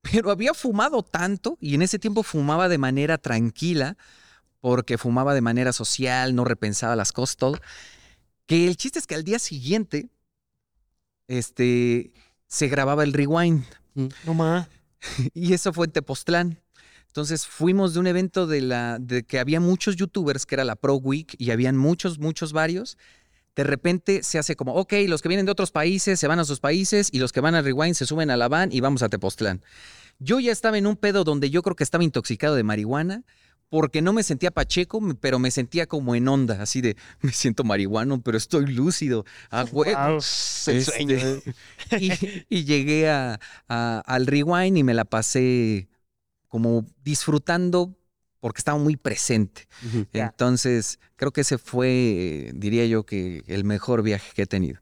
Pero 0.02 0.30
había 0.30 0.54
fumado 0.54 1.02
tanto 1.02 1.58
y 1.60 1.74
en 1.74 1.82
ese 1.82 1.98
tiempo 1.98 2.22
fumaba 2.22 2.70
de 2.70 2.78
manera 2.78 3.18
tranquila 3.18 3.98
porque 4.60 4.98
fumaba 5.00 5.34
de 5.34 5.42
manera 5.42 5.74
social, 5.74 6.36
no 6.36 6.46
repensaba 6.46 6.96
las 6.96 7.12
cosas, 7.12 7.38
todo. 7.38 7.60
Que 8.46 8.68
el 8.68 8.78
chiste 8.78 9.00
es 9.00 9.08
que 9.08 9.16
al 9.16 9.24
día 9.24 9.40
siguiente 9.40 10.10
este, 11.28 12.12
se 12.54 12.68
grababa 12.68 13.04
el 13.04 13.14
rewind. 13.14 13.64
No 13.96 14.34
más. 14.36 14.68
Y 15.34 15.54
eso 15.54 15.74
fue 15.74 15.88
en 15.88 15.92
Tepoztlán. 15.92 16.62
Entonces 17.08 17.48
fuimos 17.48 17.94
de 17.94 18.00
un 18.00 18.08
evento 18.08 18.46
de 18.46 18.62
la 18.62 19.00
de 19.00 19.24
que 19.24 19.40
había 19.40 19.60
muchos 19.60 19.96
youtubers, 19.96 20.46
que 20.46 20.56
era 20.56 20.64
la 20.64 20.76
Pro 20.76 20.96
Week, 20.96 21.36
y 21.40 21.50
habían 21.50 21.76
muchos, 21.76 22.20
muchos 22.20 22.54
varios. 22.54 22.98
de 23.56 23.64
repente 23.64 24.24
se 24.24 24.38
hace 24.40 24.56
como, 24.56 24.76
ok, 24.76 24.94
los 25.08 25.22
que 25.22 25.30
vienen 25.30 25.46
de 25.48 25.52
otros 25.52 25.72
países 25.72 26.20
se 26.20 26.28
van 26.28 26.40
a 26.40 26.46
sus 26.46 26.60
países 26.60 27.10
y 27.12 27.20
los 27.20 27.32
que 27.32 27.42
van 27.42 27.56
a 27.56 27.62
Rewind 27.62 27.96
se 27.96 28.06
suben 28.06 28.30
a 28.30 28.38
la 28.38 28.48
van 28.48 28.72
y 28.72 28.82
vamos 28.82 29.02
a 29.02 29.10
Tepoztlán. 29.10 29.64
Yo 30.20 30.40
ya 30.40 30.52
estaba 30.52 30.78
en 30.78 30.88
un 30.88 30.96
pedo 30.96 31.24
donde 31.24 31.50
yo 31.50 31.64
creo 31.64 31.76
que 31.76 31.84
estaba 31.84 32.04
intoxicado 32.04 32.56
de 32.56 32.64
marihuana 32.64 33.24
porque 33.74 34.04
no 34.04 34.14
me 34.14 34.22
sentía 34.22 34.52
pacheco, 34.52 35.02
pero 35.20 35.40
me 35.40 35.50
sentía 35.50 35.88
como 35.88 36.14
en 36.14 36.28
onda, 36.28 36.62
así 36.62 36.80
de, 36.80 36.96
me 37.22 37.32
siento 37.32 37.64
marihuano, 37.64 38.22
pero 38.22 38.38
estoy 38.38 38.68
lúcido. 38.68 39.26
Ah. 39.50 39.66
Wow. 39.72 40.18
Este, 40.18 40.82
sueño. 40.84 41.18
y, 42.00 42.12
y 42.50 42.66
llegué 42.66 43.10
a, 43.10 43.40
a- 43.68 44.04
al 44.06 44.28
rewind 44.28 44.78
y 44.78 44.84
me 44.84 44.94
la 44.94 45.06
pasé 45.06 45.88
como 46.50 46.86
disfrutando 47.04 47.98
porque 48.40 48.60
estaba 48.60 48.78
muy 48.78 48.96
presente. 48.96 49.68
Entonces, 50.12 51.00
creo 51.16 51.32
que 51.32 51.42
ese 51.42 51.58
fue, 51.58 51.90
eh, 51.90 52.52
diría 52.54 52.86
yo, 52.86 53.08
que 53.08 53.42
el 53.48 53.64
mejor 53.64 54.04
viaje 54.04 54.34
que 54.36 54.44
he 54.44 54.46
tenido. 54.46 54.82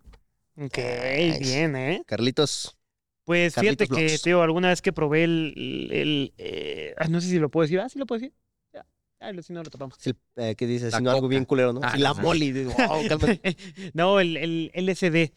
Ok, 0.58 0.78
Nice. 0.78 1.40
bien, 1.40 1.78
¿eh? 1.78 2.04
Carlitos. 2.06 2.76
Pues 3.24 3.56
Carlitos 3.56 3.88
fíjate 3.88 4.08
que, 4.08 4.20
tío, 4.20 4.42
alguna 4.42 4.68
vez 4.68 4.82
que 4.82 4.92
probé 4.92 5.24
el... 5.24 5.54
el- 5.56 5.92
el, 5.94 6.34
eh, 6.38 6.94
ah, 6.98 7.08
no 7.08 7.22
sé 7.22 7.30
si 7.30 7.40
lo 7.40 7.48
puedo 7.48 7.62
decir. 7.62 7.80
Ah, 7.80 7.88
sí 7.88 7.98
lo 7.98 8.06
puedo 8.06 8.20
decir. 8.20 8.34
Lo- 9.34 9.42
si 9.44 9.54
no 9.54 9.62
lo 9.64 9.70
tapamos. 9.70 9.96
Sí, 10.00 10.14
eh, 10.36 10.56
¿Qué 10.56 10.66
dices? 10.68 10.92
La 10.92 10.98
Sino 10.98 11.12
algo 11.12 11.28
bien 11.28 11.46
culero, 11.46 11.74
¿no? 11.74 11.82
Ah, 11.84 11.96
la 11.98 12.14
no. 12.14 12.22
moli. 12.22 12.52
digo, 12.52 12.72
wow, 12.76 13.02
no, 13.94 14.20
el, 14.20 14.38
el 14.38 14.72
LSD. 14.74 15.32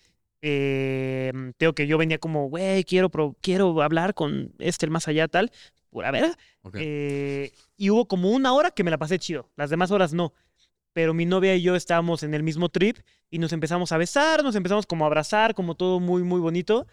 Eh, 0.46 1.32
tengo 1.56 1.72
que 1.74 1.86
yo 1.86 1.96
venía 1.98 2.18
como, 2.18 2.48
güey, 2.48 2.84
quiero, 2.84 3.08
pro- 3.10 3.36
quiero 3.40 3.80
hablar 3.82 4.14
con 4.14 4.52
este, 4.58 4.86
el 4.86 4.90
más 4.90 5.08
allá, 5.08 5.26
tal. 5.28 5.50
A 6.02 6.10
ver. 6.10 6.36
eh, 6.74 7.52
y 7.76 7.90
hubo 7.90 8.06
como 8.08 8.30
una 8.30 8.52
hora 8.52 8.70
que 8.70 8.84
me 8.84 8.90
la 8.90 8.98
pasé 8.98 9.18
chido. 9.18 9.48
Las 9.56 9.70
demás 9.70 9.90
horas 9.90 10.12
no. 10.12 10.32
Pero 10.92 11.14
mi 11.14 11.24
novia 11.26 11.54
y 11.56 11.62
yo 11.62 11.76
estábamos 11.76 12.22
en 12.22 12.34
el 12.34 12.42
mismo 12.42 12.68
trip 12.68 12.98
y 13.30 13.38
nos 13.38 13.52
empezamos 13.52 13.90
a 13.92 13.96
besar, 13.98 14.42
nos 14.44 14.54
empezamos 14.54 14.86
como 14.86 15.04
a 15.04 15.06
abrazar, 15.08 15.54
como 15.54 15.74
todo 15.76 15.98
muy, 16.00 16.22
muy 16.22 16.40
bonito. 16.40 16.86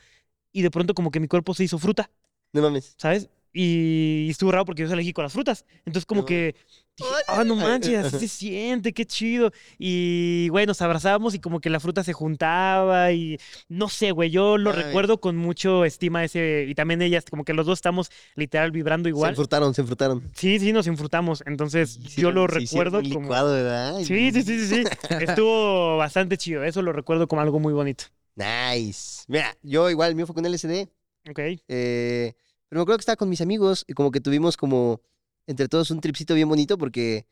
Y 0.52 0.62
de 0.62 0.72
pronto 0.72 0.94
como 0.94 1.12
que 1.12 1.20
mi 1.20 1.28
cuerpo 1.28 1.54
se 1.54 1.64
hizo 1.64 1.78
fruta, 1.80 2.10
No 2.54 2.62
mames. 2.62 2.96
¿sabes? 2.98 3.30
Y, 3.54 4.28
estuvo 4.30 4.52
raro 4.52 4.66
porque 4.66 4.82
yo 4.84 4.88
soy 4.88 4.94
alérgico 4.94 5.22
a 5.22 5.26
las 5.26 5.34
frutas. 5.34 5.66
Entonces 5.86 6.06
como 6.06 6.22
No. 6.22 6.26
que 6.26 6.56
dije, 6.98 7.10
ah, 7.28 7.44
no 7.44 7.56
manches, 7.56 8.06
así 8.06 8.20
se 8.20 8.28
siente, 8.28 8.94
qué 8.94 9.06
chido. 9.06 9.52
Y, 9.78 10.48
güey, 10.50 10.66
nos 10.66 10.82
abrazábamos 10.82 11.34
y 11.36 11.40
como 11.40 11.60
que 11.60 11.70
la 11.70 11.80
fruta 11.80 12.04
se 12.04 12.14
juntaba 12.14 13.12
y 13.12 13.38
no 13.70 13.90
sé, 13.90 14.12
güey, 14.12 14.30
yo 14.30 14.58
lo 14.58 14.72
Ay. 14.72 14.84
recuerdo 14.84 15.20
con 15.20 15.36
mucho 15.38 15.84
estima 15.86 16.24
ese, 16.24 16.66
y 16.68 16.76
también 16.76 17.02
ellas, 17.02 17.26
como 17.30 17.44
que 17.44 17.54
los 17.54 17.66
dos 17.66 17.80
estamos 17.80 18.10
literal 18.36 18.72
vibrando 18.72 19.08
Se 19.08 19.10
igual. 19.12 19.30
enfrutaron, 19.32 19.74
se 19.74 19.82
enfrutaron. 19.82 20.32
Sí, 20.36 20.60
sí, 20.60 20.72
nos 20.74 20.88
infrutamos. 20.88 21.44
Entonces 21.46 21.98
yo 22.16 22.32
lo 22.32 22.48
Sí, 22.48 22.54
recuerdo 22.60 23.00
un 23.00 23.10
como... 23.10 23.22
licuado, 23.22 23.54
¿verdad? 23.54 23.98
Sí, 24.00 24.32
sí, 24.32 24.44
sí, 24.44 24.60
sí, 24.60 24.68
sí. 24.68 24.84
Estuvo 25.20 25.98
bastante 25.98 26.38
chido. 26.38 26.64
Eso 26.64 26.82
lo 26.82 26.94
recuerdo 26.94 27.28
como 27.28 27.42
algo 27.42 27.60
muy 27.60 27.74
bonito. 27.74 28.06
Nice. 28.36 29.24
Mira, 29.28 29.58
yo 29.62 29.90
igual, 29.90 30.10
el 30.10 30.16
mío 30.16 30.26
fue 30.26 30.36
con 30.36 30.46
LSD. 30.46 30.88
Ok. 31.30 31.40
eh, 31.68 32.34
pero 32.72 32.80
me 32.80 32.84
acuerdo 32.84 33.00
que 33.00 33.02
estaba 33.02 33.18
con 33.18 33.28
mis 33.28 33.42
amigos 33.42 33.84
y 33.86 33.92
como 33.92 34.12
que 34.12 34.22
tuvimos 34.22 34.56
como 34.56 35.02
entre 35.46 35.68
todos 35.68 35.92
un 35.92 36.00
tripcito 36.00 36.34
bien 36.36 36.48
bonito 36.48 36.78
porque, 36.78 37.28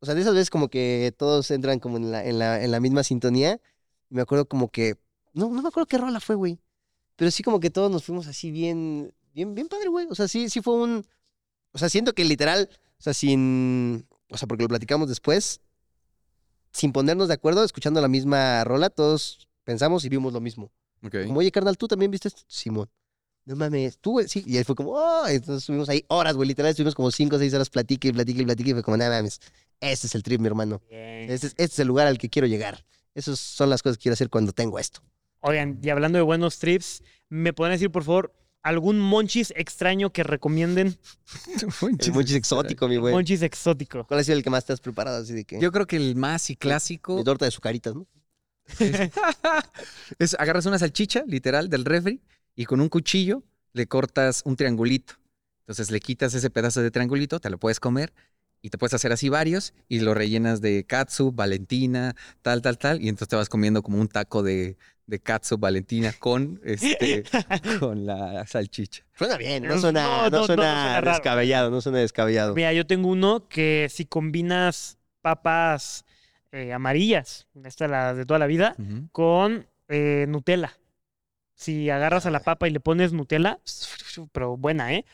o 0.00 0.04
sea, 0.04 0.14
de 0.14 0.20
esas 0.20 0.34
veces 0.34 0.50
como 0.50 0.68
que 0.68 1.14
todos 1.16 1.50
entran 1.50 1.80
como 1.80 1.96
en 1.96 2.12
la, 2.12 2.22
en 2.22 2.38
la, 2.38 2.62
en 2.62 2.70
la 2.70 2.78
misma 2.78 3.02
sintonía. 3.02 3.58
Y 4.10 4.16
me 4.16 4.20
acuerdo 4.20 4.46
como 4.46 4.68
que, 4.68 4.98
no, 5.32 5.48
no 5.48 5.62
me 5.62 5.68
acuerdo 5.68 5.86
qué 5.86 5.96
rola 5.96 6.20
fue, 6.20 6.34
güey. 6.34 6.60
Pero 7.16 7.30
sí 7.30 7.42
como 7.42 7.58
que 7.58 7.70
todos 7.70 7.90
nos 7.90 8.04
fuimos 8.04 8.26
así 8.26 8.50
bien, 8.50 9.14
bien, 9.32 9.54
bien 9.54 9.66
padre, 9.68 9.88
güey. 9.88 10.08
O 10.10 10.14
sea, 10.14 10.28
sí, 10.28 10.50
sí 10.50 10.60
fue 10.60 10.74
un, 10.74 11.06
o 11.72 11.78
sea, 11.78 11.88
siento 11.88 12.12
que 12.12 12.26
literal, 12.26 12.68
o 12.98 13.02
sea, 13.02 13.14
sin, 13.14 14.06
o 14.28 14.36
sea, 14.36 14.46
porque 14.46 14.64
lo 14.64 14.68
platicamos 14.68 15.08
después, 15.08 15.62
sin 16.70 16.92
ponernos 16.92 17.28
de 17.28 17.34
acuerdo, 17.34 17.64
escuchando 17.64 18.02
la 18.02 18.08
misma 18.08 18.62
rola, 18.64 18.90
todos 18.90 19.48
pensamos 19.64 20.04
y 20.04 20.10
vimos 20.10 20.34
lo 20.34 20.42
mismo. 20.42 20.70
Ok. 21.02 21.16
Como, 21.28 21.38
oye, 21.38 21.50
carnal, 21.50 21.78
¿tú 21.78 21.88
también 21.88 22.10
viste 22.10 22.28
esto? 22.28 22.42
Simón. 22.46 22.90
No 23.44 23.56
mames, 23.56 23.98
tú, 23.98 24.12
güey, 24.12 24.28
sí. 24.28 24.44
Y 24.46 24.56
él 24.56 24.64
fue 24.64 24.76
como, 24.76 24.92
oh, 24.92 25.26
entonces 25.26 25.62
estuvimos 25.62 25.88
ahí 25.88 26.04
horas, 26.08 26.36
güey, 26.36 26.48
literal, 26.48 26.70
estuvimos 26.70 26.94
como 26.94 27.10
cinco 27.10 27.36
o 27.36 27.38
seis 27.38 27.52
horas 27.54 27.70
platique 27.70 28.08
y 28.08 28.12
platique 28.12 28.42
y 28.42 28.44
platique. 28.44 28.70
Y 28.70 28.72
fue 28.74 28.82
como, 28.82 28.96
no 28.96 29.08
mames, 29.08 29.40
este 29.80 30.06
es 30.06 30.14
el 30.14 30.22
trip, 30.22 30.40
mi 30.40 30.46
hermano. 30.46 30.80
Este 30.88 31.34
es, 31.34 31.44
este 31.44 31.64
es 31.64 31.78
el 31.80 31.88
lugar 31.88 32.06
al 32.06 32.18
que 32.18 32.28
quiero 32.28 32.46
llegar. 32.46 32.84
Esas 33.14 33.40
son 33.40 33.68
las 33.68 33.82
cosas 33.82 33.98
que 33.98 34.02
quiero 34.02 34.14
hacer 34.14 34.30
cuando 34.30 34.52
tengo 34.52 34.78
esto. 34.78 35.02
Oigan, 35.40 35.80
y 35.82 35.90
hablando 35.90 36.18
de 36.18 36.22
buenos 36.22 36.58
trips, 36.60 37.02
¿me 37.28 37.52
pueden 37.52 37.74
decir, 37.74 37.90
por 37.90 38.04
favor, 38.04 38.32
algún 38.62 39.00
monchis 39.00 39.52
extraño 39.56 40.12
que 40.12 40.22
recomienden? 40.22 40.96
El 41.98 42.12
monchis 42.12 42.36
exótico, 42.36 42.86
mi 42.86 42.96
güey. 42.96 43.12
Monchis 43.12 43.42
exótico. 43.42 44.06
¿Cuál 44.06 44.20
ha 44.20 44.24
sido 44.24 44.38
el 44.38 44.44
que 44.44 44.50
más 44.50 44.64
te 44.64 44.72
has 44.72 44.80
preparado? 44.80 45.20
Así 45.20 45.32
de 45.32 45.44
que. 45.44 45.60
Yo 45.60 45.72
creo 45.72 45.88
que 45.88 45.96
el 45.96 46.14
más 46.14 46.48
y 46.48 46.56
clásico 46.56 47.16
Mi 47.16 47.24
torta 47.24 47.44
de 47.44 47.50
sucaritas, 47.50 47.92
¿no? 47.94 48.06
es 50.20 50.36
agarras 50.38 50.66
una 50.66 50.78
salchicha, 50.78 51.24
literal, 51.26 51.68
del 51.68 51.84
refri 51.84 52.22
y 52.54 52.64
con 52.66 52.80
un 52.80 52.88
cuchillo 52.88 53.42
le 53.72 53.86
cortas 53.86 54.42
un 54.44 54.56
triangulito. 54.56 55.14
Entonces 55.60 55.90
le 55.90 56.00
quitas 56.00 56.34
ese 56.34 56.50
pedazo 56.50 56.82
de 56.82 56.90
triangulito, 56.90 57.40
te 57.40 57.50
lo 57.50 57.58
puedes 57.58 57.80
comer 57.80 58.12
y 58.60 58.70
te 58.70 58.78
puedes 58.78 58.94
hacer 58.94 59.12
así 59.12 59.28
varios 59.28 59.74
y 59.88 60.00
lo 60.00 60.14
rellenas 60.14 60.60
de 60.60 60.84
katsu, 60.84 61.32
valentina, 61.32 62.14
tal, 62.42 62.62
tal, 62.62 62.78
tal. 62.78 63.02
Y 63.02 63.08
entonces 63.08 63.28
te 63.28 63.36
vas 63.36 63.48
comiendo 63.48 63.82
como 63.82 64.00
un 64.00 64.08
taco 64.08 64.42
de, 64.42 64.76
de 65.06 65.18
katsu, 65.18 65.58
valentina 65.58 66.12
con, 66.18 66.60
este, 66.64 67.24
con 67.80 68.06
la 68.06 68.46
salchicha. 68.46 69.04
Suena 69.14 69.36
bien, 69.36 69.64
no 69.64 69.74
No, 69.74 69.80
suena, 69.80 70.02
no, 70.02 70.08
no, 70.08 70.30
no, 70.30 70.38
no 70.40 70.46
suena 70.46 71.00
descabellado, 71.00 71.70
no 71.70 71.80
suena 71.80 71.98
descabellado. 71.98 72.54
Mira, 72.54 72.72
yo 72.72 72.86
tengo 72.86 73.08
uno 73.08 73.48
que 73.48 73.88
si 73.90 74.04
combinas 74.06 74.98
papas 75.20 76.04
eh, 76.50 76.72
amarillas, 76.72 77.46
esta 77.64 77.88
la 77.88 78.14
de 78.14 78.26
toda 78.26 78.38
la 78.38 78.46
vida, 78.46 78.76
con 79.10 79.66
eh, 79.88 80.26
Nutella. 80.28 80.76
Si 81.54 81.90
agarras 81.90 82.26
a 82.26 82.30
la 82.30 82.40
papa 82.40 82.66
y 82.66 82.70
le 82.70 82.80
pones 82.80 83.12
Nutella, 83.12 83.58
pero 84.32 84.56
buena, 84.56 84.92
¿eh? 84.92 85.04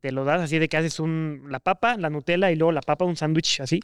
Te 0.00 0.12
lo 0.12 0.24
das 0.24 0.40
así 0.40 0.58
de 0.58 0.68
que 0.68 0.76
haces 0.76 1.00
un, 1.00 1.46
la 1.48 1.60
papa, 1.60 1.96
la 1.96 2.10
Nutella 2.10 2.50
y 2.50 2.56
luego 2.56 2.72
la 2.72 2.82
papa, 2.82 3.04
un 3.04 3.16
sándwich 3.16 3.60
así. 3.60 3.80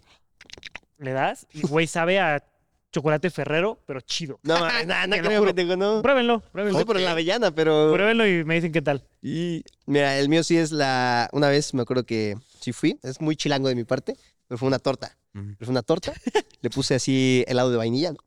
Le 0.98 1.12
das 1.12 1.46
y, 1.52 1.62
güey, 1.62 1.86
sabe 1.86 2.20
a 2.20 2.44
chocolate 2.92 3.30
ferrero, 3.30 3.82
pero 3.86 4.00
chido. 4.02 4.38
No, 4.42 4.58
no 4.86 5.16
lo 5.16 5.22
creo, 5.22 5.40
juro. 5.40 5.54
pendejo, 5.54 5.76
no. 5.76 6.02
Pruébenlo, 6.02 6.40
pruébenlo. 6.40 6.78
Voy 6.78 6.84
por 6.84 7.00
la 7.00 7.12
avellana, 7.12 7.50
pero... 7.52 7.92
Pruébenlo 7.92 8.26
y 8.26 8.44
me 8.44 8.54
dicen 8.54 8.70
qué 8.70 8.82
tal. 8.82 9.02
Y 9.22 9.64
mira, 9.86 10.18
el 10.18 10.28
mío 10.28 10.44
sí 10.44 10.58
es 10.58 10.70
la. 10.70 11.28
Una 11.32 11.48
vez 11.48 11.74
me 11.74 11.82
acuerdo 11.82 12.04
que 12.04 12.36
sí 12.60 12.72
fui. 12.72 12.98
Es 13.02 13.20
muy 13.20 13.34
chilango 13.34 13.68
de 13.68 13.74
mi 13.74 13.84
parte, 13.84 14.16
pero 14.46 14.58
fue 14.58 14.68
una 14.68 14.78
torta. 14.78 15.16
Pero 15.32 15.56
fue 15.58 15.70
una 15.70 15.82
torta. 15.82 16.12
le 16.60 16.70
puse 16.70 16.94
así 16.94 17.44
helado 17.48 17.70
de 17.70 17.78
vainilla. 17.78 18.12
¿no? 18.12 18.18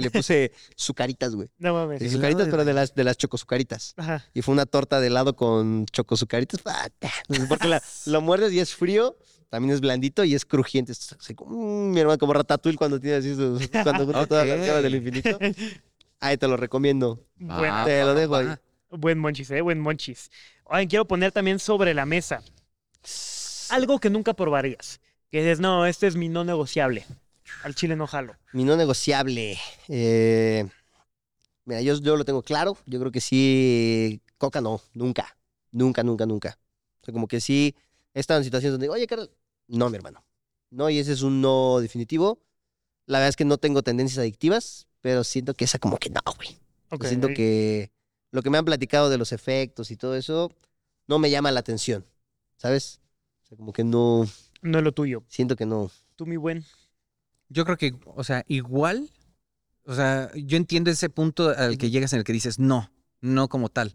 Y 0.00 0.04
le 0.04 0.10
puse 0.10 0.52
sucaritas, 0.76 1.34
güey. 1.34 1.48
No 1.58 1.74
mames. 1.74 2.00
Helado 2.00 2.16
Sucaritas, 2.16 2.48
pero 2.50 2.64
de 2.64 2.72
las, 2.72 2.94
de 2.94 3.04
las 3.04 3.16
chocosucaritas. 3.16 3.94
Ajá. 3.96 4.24
Y 4.34 4.42
fue 4.42 4.52
una 4.52 4.66
torta 4.66 5.00
de 5.00 5.06
helado 5.08 5.34
con 5.36 5.86
chocosucaritas. 5.86 6.60
Porque 7.48 7.68
la- 7.68 7.82
lo 8.06 8.20
muerdes 8.20 8.52
y 8.52 8.60
es 8.60 8.74
frío. 8.74 9.16
También 9.48 9.74
es 9.74 9.80
blandito 9.80 10.22
y 10.24 10.34
es 10.34 10.44
crujiente. 10.44 10.92
Es 10.92 11.12
así 11.18 11.34
como, 11.34 11.56
mm, 11.56 11.90
mi 11.92 12.00
hermano, 12.00 12.18
como 12.18 12.32
Ratatouille 12.32 12.78
cuando 12.78 13.00
tiene 13.00 13.16
así 13.16 13.34
sus, 13.34 13.60
cuando 13.84 14.04
junta 14.04 14.26
todas 14.26 14.46
las 14.46 14.64
llaves 14.66 14.82
del 14.84 14.94
infinito. 14.94 15.38
Ahí 16.20 16.36
te 16.36 16.46
lo 16.46 16.56
recomiendo. 16.56 17.24
Buen, 17.36 17.70
Ah, 17.72 17.82
Te 17.84 18.02
lo 18.04 18.14
dejo 18.14 18.36
ahí. 18.36 18.46
buen 18.90 19.18
monchis, 19.18 19.50
¿eh? 19.50 19.60
Buen 19.60 19.80
monchis. 19.80 20.30
Oigan, 20.64 20.86
quiero 20.86 21.04
poner 21.06 21.32
también 21.32 21.58
sobre 21.58 21.94
la 21.94 22.06
mesa 22.06 22.42
algo 23.70 23.98
que 23.98 24.10
nunca 24.10 24.34
probarías. 24.34 25.00
Que 25.30 25.38
dices, 25.42 25.60
no, 25.60 25.86
este 25.86 26.06
es 26.06 26.16
mi 26.16 26.28
no 26.28 26.44
negociable. 26.44 27.04
Al 27.62 27.74
chile 27.74 27.96
no 27.96 28.06
jalo. 28.06 28.34
Mi 28.52 28.64
no 28.64 28.76
negociable. 28.76 29.58
eh, 29.88 30.66
mira, 31.64 31.80
yo, 31.82 31.94
yo 32.00 32.16
lo 32.16 32.24
tengo 32.24 32.42
claro. 32.42 32.76
Yo 32.86 32.98
creo 33.00 33.12
que 33.12 33.20
sí. 33.20 34.20
Coca 34.38 34.60
no, 34.60 34.80
nunca. 34.94 35.36
Nunca, 35.72 36.02
nunca, 36.02 36.26
nunca. 36.26 36.58
O 37.00 37.04
sea, 37.04 37.12
como 37.12 37.28
que 37.28 37.40
sí 37.40 37.74
he 38.14 38.20
estado 38.20 38.38
en 38.38 38.44
situaciones 38.44 38.72
donde, 38.72 38.88
oye, 38.88 39.06
Carlos, 39.06 39.30
no, 39.68 39.88
mi 39.90 39.96
hermano. 39.96 40.24
No, 40.70 40.88
y 40.90 40.98
ese 40.98 41.12
es 41.12 41.22
un 41.22 41.40
no 41.40 41.78
definitivo. 41.80 42.40
La 43.06 43.18
verdad 43.18 43.28
es 43.30 43.36
que 43.36 43.44
no 43.44 43.58
tengo 43.58 43.82
tendencias 43.82 44.18
adictivas, 44.18 44.86
pero 45.00 45.24
siento 45.24 45.54
que 45.54 45.64
esa 45.64 45.78
como 45.78 45.98
que 45.98 46.10
no, 46.10 46.20
güey. 46.36 46.56
Siento 47.08 47.28
que 47.28 47.90
lo 48.30 48.42
que 48.42 48.50
me 48.50 48.58
han 48.58 48.64
platicado 48.64 49.10
de 49.10 49.18
los 49.18 49.32
efectos 49.32 49.90
y 49.90 49.96
todo 49.96 50.16
eso 50.16 50.50
no 51.06 51.18
me 51.18 51.30
llama 51.30 51.50
la 51.52 51.60
atención, 51.60 52.04
¿sabes? 52.56 53.00
O 53.44 53.46
sea, 53.48 53.56
como 53.56 53.72
que 53.72 53.84
no, 53.84 54.26
No 54.62 54.78
es 54.78 54.84
lo 54.84 54.92
tuyo. 54.92 55.24
siento 55.28 55.56
que 55.56 55.66
no. 55.66 55.90
Tú, 56.16 56.26
mi 56.26 56.36
buen. 56.36 56.64
Yo 57.50 57.64
creo 57.64 57.76
que, 57.76 57.94
o 58.06 58.24
sea, 58.24 58.44
igual, 58.48 59.10
o 59.84 59.94
sea, 59.94 60.30
yo 60.34 60.56
entiendo 60.56 60.90
ese 60.90 61.10
punto 61.10 61.50
al 61.50 61.76
que 61.76 61.90
llegas 61.90 62.12
en 62.14 62.20
el 62.20 62.24
que 62.24 62.32
dices 62.32 62.58
no, 62.58 62.90
no 63.20 63.48
como 63.48 63.68
tal. 63.68 63.92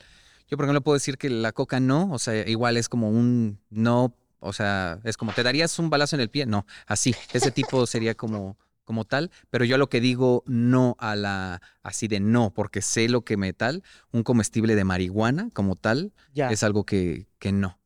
Yo, 0.47 0.57
por 0.57 0.65
ejemplo, 0.65 0.81
puedo 0.81 0.93
decir 0.95 1.17
que 1.17 1.29
la 1.29 1.51
coca 1.53 1.79
no, 1.79 2.11
o 2.11 2.19
sea, 2.19 2.47
igual 2.47 2.77
es 2.77 2.89
como 2.89 3.09
un 3.09 3.59
no, 3.69 4.13
o 4.39 4.53
sea, 4.53 4.99
es 5.03 5.17
como, 5.17 5.33
¿te 5.33 5.41
darías 5.41 5.79
un 5.79 5.89
balazo 5.89 6.15
en 6.15 6.21
el 6.21 6.29
pie? 6.29 6.45
No, 6.45 6.67
así, 6.85 7.15
ese 7.33 7.49
tipo 7.49 7.87
sería 7.87 8.13
como, 8.13 8.57
como 8.83 9.05
tal, 9.05 9.31
pero 9.49 9.65
yo 9.65 9.75
a 9.75 9.79
lo 9.79 9.89
que 9.89 10.01
digo 10.01 10.43
no 10.45 10.95
a 10.99 11.15
la, 11.15 11.61
así 11.81 12.07
de 12.07 12.19
no, 12.19 12.53
porque 12.53 12.81
sé 12.83 13.09
lo 13.09 13.23
que 13.23 13.37
me 13.37 13.53
tal, 13.53 13.81
un 14.11 14.21
comestible 14.23 14.75
de 14.75 14.83
marihuana 14.83 15.49
como 15.53 15.75
tal, 15.75 16.13
Ya. 16.33 16.49
es 16.51 16.61
algo 16.61 16.83
que, 16.85 17.25
que 17.39 17.51
no. 17.51 17.79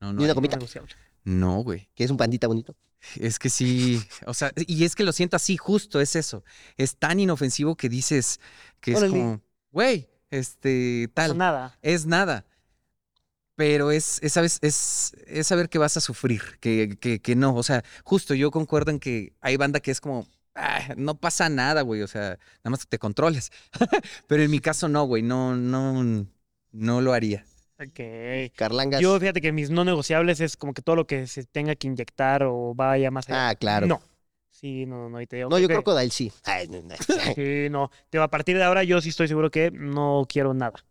No, 0.00 0.12
no, 0.14 0.18
Ni 0.18 0.24
una 0.24 0.34
comita. 0.34 0.58
no, 1.24 1.58
güey. 1.62 1.90
Que 1.94 2.04
es 2.04 2.10
un 2.10 2.16
pandita 2.16 2.46
bonito. 2.48 2.74
Es 3.16 3.38
que 3.38 3.48
sí, 3.50 4.02
o 4.26 4.34
sea, 4.34 4.52
y 4.66 4.84
es 4.84 4.94
que 4.94 5.04
lo 5.04 5.12
siento 5.12 5.36
así, 5.36 5.56
justo 5.56 6.00
es 6.00 6.16
eso. 6.16 6.44
Es 6.76 6.96
tan 6.96 7.18
inofensivo 7.18 7.74
que 7.76 7.88
dices 7.88 8.40
que 8.80 8.92
es 8.92 9.00
como, 9.04 9.40
güey, 9.70 10.08
este, 10.30 11.08
tal. 11.14 11.36
nada. 11.38 11.78
Es 11.82 12.06
nada. 12.06 12.44
Pero 13.56 13.90
es, 13.90 14.18
es, 14.22 14.32
sabes, 14.32 14.58
es, 14.62 15.14
es 15.26 15.46
saber 15.46 15.68
que 15.68 15.78
vas 15.78 15.96
a 15.96 16.00
sufrir, 16.00 16.42
que, 16.60 16.96
que, 16.98 17.20
que 17.20 17.36
no. 17.36 17.54
O 17.54 17.62
sea, 17.62 17.84
justo 18.04 18.34
yo 18.34 18.50
concuerdo 18.50 18.90
en 18.90 18.98
que 19.00 19.34
hay 19.40 19.56
banda 19.58 19.80
que 19.80 19.90
es 19.90 20.00
como, 20.00 20.26
"Ah, 20.54 20.94
no 20.96 21.14
pasa 21.18 21.48
nada, 21.50 21.82
güey. 21.82 22.00
O 22.02 22.08
sea, 22.08 22.38
nada 22.64 22.70
más 22.70 22.80
que 22.80 22.86
te 22.90 22.98
controles. 22.98 23.50
Pero 24.28 24.42
en 24.42 24.50
mi 24.50 24.60
caso 24.60 24.88
no, 24.88 25.04
güey. 25.04 25.22
No, 25.22 25.54
no, 25.56 26.26
no 26.72 27.00
lo 27.02 27.12
haría. 27.12 27.44
Ok. 27.80 28.52
Carlangas. 28.56 29.00
Yo, 29.00 29.18
fíjate 29.18 29.40
que 29.40 29.52
mis 29.52 29.70
no 29.70 29.84
negociables 29.84 30.40
es 30.40 30.56
como 30.56 30.74
que 30.74 30.82
todo 30.82 30.96
lo 30.96 31.06
que 31.06 31.26
se 31.26 31.44
tenga 31.44 31.74
que 31.74 31.86
inyectar 31.86 32.42
o 32.42 32.74
vaya 32.74 33.10
más 33.10 33.28
allá. 33.28 33.48
Ah, 33.50 33.54
claro. 33.54 33.86
No. 33.86 34.00
Sí, 34.50 34.84
no, 34.84 35.08
no, 35.08 35.20
y 35.22 35.26
te 35.26 35.36
digo 35.36 35.48
No, 35.48 35.58
yo 35.58 35.68
que- 35.68 35.74
Crocodile 35.74 36.10
sí. 36.10 36.30
Ay, 36.44 36.68
no, 36.68 36.82
no. 36.82 36.94
Sí, 37.34 37.68
no. 37.70 37.88
Te 38.10 38.18
digo, 38.18 38.24
a 38.24 38.28
partir 38.28 38.56
de 38.58 38.64
ahora 38.64 38.84
yo 38.84 39.00
sí 39.00 39.08
estoy 39.08 39.26
seguro 39.28 39.50
que 39.50 39.70
no 39.70 40.26
quiero 40.28 40.52
nada 40.52 40.84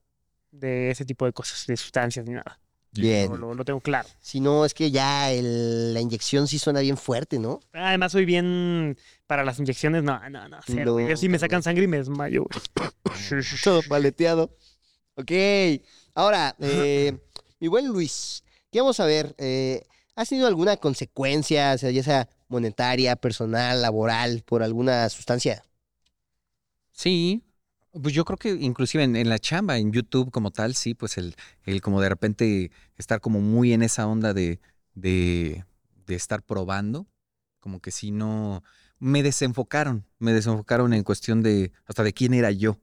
de 0.52 0.90
ese 0.90 1.06
tipo 1.06 1.26
de 1.26 1.34
cosas, 1.34 1.68
de 1.68 1.78
sustancias 1.78 2.26
ni 2.26 2.34
nada. 2.34 2.60
Bien. 2.92 3.40
Lo, 3.40 3.54
lo- 3.54 3.64
tengo 3.66 3.80
claro. 3.82 4.10
Si 4.20 4.40
no, 4.40 4.66
es 4.66 4.74
que 4.74 4.90
ya 4.90 5.32
el- 5.32 5.94
la 5.94 6.02
inyección 6.02 6.48
sí 6.48 6.58
suena 6.58 6.80
bien 6.80 6.98
fuerte, 6.98 7.38
¿no? 7.38 7.60
Además 7.74 8.12
soy 8.14 8.26
bien 8.26 8.98
para 9.28 9.44
las 9.44 9.60
inyecciones, 9.60 10.02
no, 10.02 10.28
no, 10.32 10.50
no. 10.50 10.58
cero, 10.66 10.98
No. 11.00 11.08
Yo 11.08 11.16
sí 11.16 11.30
me 11.30 11.38
sacan 11.38 11.62
sangre 11.62 11.84
y 11.84 11.88
me 11.88 11.98
desmayo. 11.98 12.48
Todo 13.64 13.84
paleteado. 13.84 14.50
Ok. 15.16 15.32
Ahora, 16.16 16.56
eh, 16.60 17.18
mi 17.60 17.68
buen 17.68 17.88
Luis, 17.88 18.44
¿qué 18.72 18.82
vamos 18.82 19.00
a 19.00 19.06
ver? 19.06 19.36
Eh, 19.38 19.84
¿Has 20.16 20.30
tenido 20.30 20.48
alguna 20.48 20.78
consecuencia, 20.78 21.74
o 21.74 21.78
sea, 21.78 21.92
ya 21.92 22.04
sea 22.04 22.30
monetaria, 22.50 23.16
personal, 23.16 23.82
laboral, 23.82 24.44
por 24.46 24.64
alguna 24.64 25.08
sustancia? 25.10 25.64
Sí, 26.92 27.44
pues 27.94 28.14
yo 28.14 28.26
creo 28.26 28.38
que 28.38 28.50
inclusive 28.50 29.04
en, 29.04 29.16
en 29.16 29.30
la 29.30 29.40
chamba, 29.40 29.78
en 29.78 29.92
YouTube 29.92 30.32
como 30.32 30.52
tal, 30.52 30.76
sí, 30.76 30.94
pues 30.94 31.18
el, 31.18 31.36
el 31.64 31.82
como 31.82 32.02
de 32.02 32.10
repente 32.10 32.72
estar 32.98 33.22
como 33.22 33.40
muy 33.40 33.74
en 33.74 33.82
esa 33.82 34.08
onda 34.08 34.34
de, 34.34 34.60
de, 34.96 35.66
de 36.06 36.16
estar 36.16 36.44
probando, 36.44 37.08
como 37.60 37.80
que 37.80 37.92
sí 37.92 38.12
no, 38.12 38.64
me 39.00 39.24
desenfocaron, 39.24 40.06
me 40.20 40.34
desenfocaron 40.34 40.94
en 40.94 41.04
cuestión 41.04 41.42
de 41.44 41.72
hasta 41.86 42.04
de 42.04 42.14
quién 42.14 42.34
era 42.34 42.52
yo. 42.52 42.80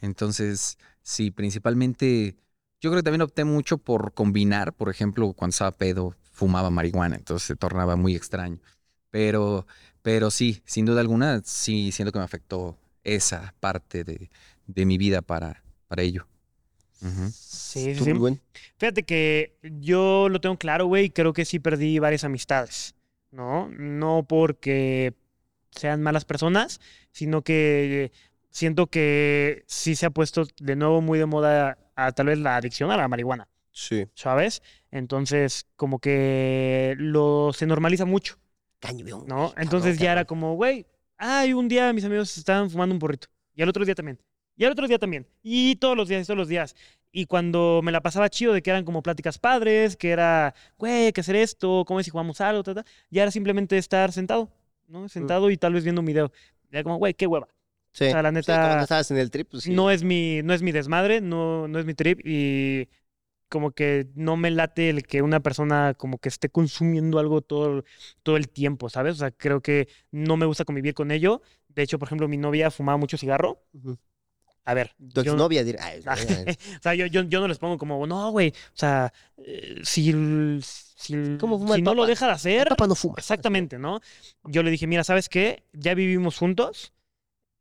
Entonces, 0.00 0.78
sí, 1.02 1.30
principalmente, 1.30 2.36
yo 2.80 2.90
creo 2.90 3.00
que 3.00 3.04
también 3.04 3.22
opté 3.22 3.44
mucho 3.44 3.78
por 3.78 4.12
combinar, 4.12 4.72
por 4.72 4.88
ejemplo, 4.90 5.32
cuando 5.32 5.50
estaba 5.52 5.72
pedo, 5.72 6.14
fumaba 6.32 6.70
marihuana, 6.70 7.16
entonces 7.16 7.46
se 7.46 7.56
tornaba 7.56 7.96
muy 7.96 8.14
extraño. 8.14 8.58
Pero, 9.10 9.66
pero 10.02 10.30
sí, 10.30 10.62
sin 10.66 10.84
duda 10.86 11.00
alguna, 11.00 11.40
sí, 11.44 11.90
siento 11.92 12.12
que 12.12 12.18
me 12.18 12.24
afectó 12.24 12.76
esa 13.02 13.54
parte 13.60 14.04
de, 14.04 14.30
de 14.66 14.86
mi 14.86 14.98
vida 14.98 15.22
para, 15.22 15.62
para 15.88 16.02
ello. 16.02 16.26
Sí, 17.30 17.94
sí, 17.94 18.12
buen. 18.12 18.40
Fíjate 18.78 19.02
que 19.04 19.56
yo 19.80 20.28
lo 20.28 20.40
tengo 20.40 20.58
claro, 20.58 20.86
güey, 20.86 21.10
creo 21.10 21.32
que 21.32 21.44
sí 21.44 21.58
perdí 21.58 21.98
varias 21.98 22.24
amistades, 22.24 22.94
¿no? 23.30 23.68
No 23.68 24.24
porque 24.28 25.14
sean 25.70 26.02
malas 26.02 26.24
personas, 26.24 26.80
sino 27.12 27.42
que 27.42 28.12
siento 28.50 28.88
que 28.88 29.64
sí 29.66 29.94
se 29.94 30.06
ha 30.06 30.10
puesto 30.10 30.46
de 30.58 30.76
nuevo 30.76 31.00
muy 31.00 31.18
de 31.18 31.26
moda 31.26 31.78
a, 31.96 32.12
tal 32.12 32.26
vez 32.26 32.38
la 32.38 32.56
adicción 32.56 32.90
a 32.90 32.96
la 32.96 33.08
marihuana, 33.08 33.48
Sí. 33.72 34.06
¿sabes? 34.14 34.62
Entonces, 34.90 35.66
como 35.76 35.98
que 35.98 36.94
lo 36.98 37.52
se 37.52 37.66
normaliza 37.66 38.04
mucho, 38.04 38.38
Cañón. 38.78 39.24
¿no? 39.26 39.52
Entonces 39.56 39.98
ya 39.98 40.12
era 40.12 40.24
como, 40.24 40.54
güey, 40.54 40.86
ay, 41.18 41.52
un 41.52 41.68
día 41.68 41.92
mis 41.92 42.04
amigos 42.04 42.36
estaban 42.38 42.70
fumando 42.70 42.94
un 42.94 42.98
porrito, 42.98 43.28
y 43.54 43.62
al 43.62 43.68
otro 43.68 43.84
día 43.84 43.94
también, 43.94 44.18
y 44.56 44.64
al 44.64 44.72
otro 44.72 44.86
día 44.86 44.98
también, 44.98 45.26
y 45.42 45.76
todos 45.76 45.96
los 45.96 46.08
días, 46.08 46.22
y 46.22 46.26
todos 46.26 46.38
los 46.38 46.48
días. 46.48 46.76
Y 47.12 47.24
cuando 47.24 47.80
me 47.82 47.92
la 47.92 48.02
pasaba 48.02 48.28
chido 48.28 48.52
de 48.52 48.60
que 48.62 48.68
eran 48.70 48.84
como 48.84 49.02
pláticas 49.02 49.38
padres, 49.38 49.96
que 49.96 50.10
era, 50.10 50.54
güey, 50.76 51.06
hay 51.06 51.12
que 51.12 51.22
hacer 51.22 51.36
esto, 51.36 51.84
cómo 51.86 51.98
es 52.00 52.04
si 52.06 52.10
jugamos 52.10 52.40
algo, 52.42 52.62
ta, 52.62 52.74
ta", 52.74 52.84
ya 53.10 53.22
era 53.22 53.30
simplemente 53.30 53.78
estar 53.78 54.12
sentado, 54.12 54.50
¿no? 54.86 55.08
Sentado 55.08 55.50
y 55.50 55.56
tal 55.56 55.72
vez 55.72 55.82
viendo 55.84 56.00
un 56.02 56.06
video. 56.06 56.30
Ya 56.70 56.82
como, 56.82 56.96
güey, 56.96 57.14
qué 57.14 57.26
hueva. 57.26 57.48
Sí. 57.96 58.04
O 58.04 58.10
sea, 58.10 58.22
la 58.22 58.30
neta, 58.30 58.82
estabas 58.82 59.10
en 59.10 59.16
el 59.16 59.30
trip, 59.30 59.48
pues 59.50 59.62
sí. 59.64 59.72
no 59.72 59.90
es 59.90 60.04
mi, 60.04 60.42
no 60.42 60.52
es 60.52 60.60
mi 60.60 60.70
desmadre, 60.70 61.22
no, 61.22 61.66
no 61.66 61.78
es 61.78 61.86
mi 61.86 61.94
trip 61.94 62.20
y 62.24 62.88
como 63.48 63.70
que 63.70 64.08
no 64.14 64.36
me 64.36 64.50
late 64.50 64.90
el 64.90 65.04
que 65.04 65.22
una 65.22 65.40
persona 65.40 65.94
como 65.94 66.18
que 66.18 66.28
esté 66.28 66.50
consumiendo 66.50 67.18
algo 67.18 67.40
todo, 67.40 67.84
todo 68.22 68.36
el 68.36 68.48
tiempo, 68.50 68.90
¿sabes? 68.90 69.14
O 69.14 69.18
sea, 69.18 69.30
creo 69.30 69.62
que 69.62 69.88
no 70.10 70.36
me 70.36 70.44
gusta 70.46 70.64
convivir 70.64 70.92
con 70.94 71.10
ello. 71.10 71.40
De 71.68 71.82
hecho, 71.82 71.98
por 71.98 72.08
ejemplo, 72.08 72.28
mi 72.28 72.36
novia 72.36 72.70
fumaba 72.70 72.98
mucho 72.98 73.16
cigarro. 73.16 73.62
A 74.64 74.74
ver, 74.74 74.94
Tu 75.14 75.22
yo- 75.22 75.32
exnovia 75.32 75.62
dirá. 75.62 75.84
o 76.78 76.82
sea, 76.82 76.94
yo, 76.94 77.06
yo, 77.06 77.22
yo 77.22 77.40
no 77.40 77.46
les 77.48 77.58
pongo 77.58 77.78
como, 77.78 78.04
no, 78.06 78.30
güey, 78.32 78.48
o 78.48 78.52
sea, 78.76 79.12
eh, 79.38 79.80
si, 79.84 80.12
si, 80.60 81.14
¿Cómo 81.38 81.58
fuma 81.58 81.74
si 81.76 81.80
el 81.80 81.84
no 81.84 81.94
lo 81.94 82.04
deja 82.04 82.26
de 82.26 82.30
el 82.32 82.36
hacer, 82.36 82.68
papá 82.68 82.88
no 82.88 82.96
fuma. 82.96 83.14
Exactamente, 83.16 83.78
¿no? 83.78 84.00
Yo 84.42 84.64
le 84.64 84.72
dije, 84.72 84.88
mira, 84.88 85.04
¿sabes 85.04 85.28
qué? 85.28 85.62
Ya 85.72 85.94
vivimos 85.94 86.36
juntos. 86.36 86.92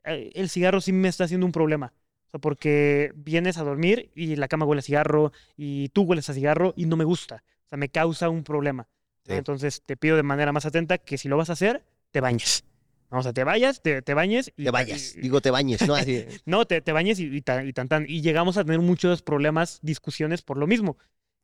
Eh, 0.06 0.32
El 0.36 0.50
cigarro 0.50 0.82
sí 0.82 0.92
me 0.92 1.08
está 1.08 1.26
haciendo 1.26 1.46
un 1.46 1.52
problema. 1.52 1.94
O 2.28 2.30
sea, 2.32 2.40
porque 2.40 3.12
vienes 3.16 3.58
a 3.58 3.64
dormir 3.64 4.12
y 4.16 4.36
la 4.36 4.48
cama 4.48 4.66
huele 4.66 4.80
a 4.80 4.84
cigarro 4.84 5.32
y 5.58 5.90
tú 5.90 6.04
hueles 6.04 6.30
a 6.30 6.34
cigarro 6.34 6.74
y 6.76 6.86
no 6.86 6.96
me 6.98 7.04
gusta. 7.04 7.44
O 7.66 7.70
sea, 7.70 7.78
me 7.78 7.90
causa 7.90 8.30
un 8.30 8.44
problema. 8.44 8.88
Entonces 9.28 9.82
te 9.84 9.98
pido 9.98 10.16
de 10.18 10.24
manera 10.24 10.52
más 10.52 10.66
atenta 10.68 11.00
que 11.00 11.18
si 11.18 11.28
lo 11.28 11.38
vas 11.38 11.50
a 11.50 11.54
hacer, 11.54 11.84
te 12.12 12.22
bañes. 12.22 12.64
¿no? 13.10 13.20
O 13.20 13.24
sea, 13.24 13.34
te 13.34 13.44
vayas, 13.44 13.82
te, 13.82 14.02
te 14.04 14.14
bañes 14.14 14.52
y 14.56 14.66
Te 14.66 14.72
vayas. 14.72 15.16
y- 15.16 15.22
Digo, 15.22 15.42
te 15.42 15.50
bañes, 15.50 15.88
¿no? 15.88 15.96
Así. 15.96 16.26
no, 16.46 16.66
te, 16.66 16.82
te 16.82 16.92
bañes 16.92 17.20
y, 17.20 17.26
y, 17.36 17.42
tan, 17.42 17.68
y 17.68 17.74
tan, 17.74 17.88
tan. 17.88 18.06
Y 18.08 18.22
llegamos 18.22 18.58
a 18.58 18.64
tener 18.64 18.80
muchos 18.82 19.24
problemas, 19.24 19.80
discusiones 19.82 20.44
por 20.44 20.58
lo 20.58 20.68
mismo. 20.68 20.98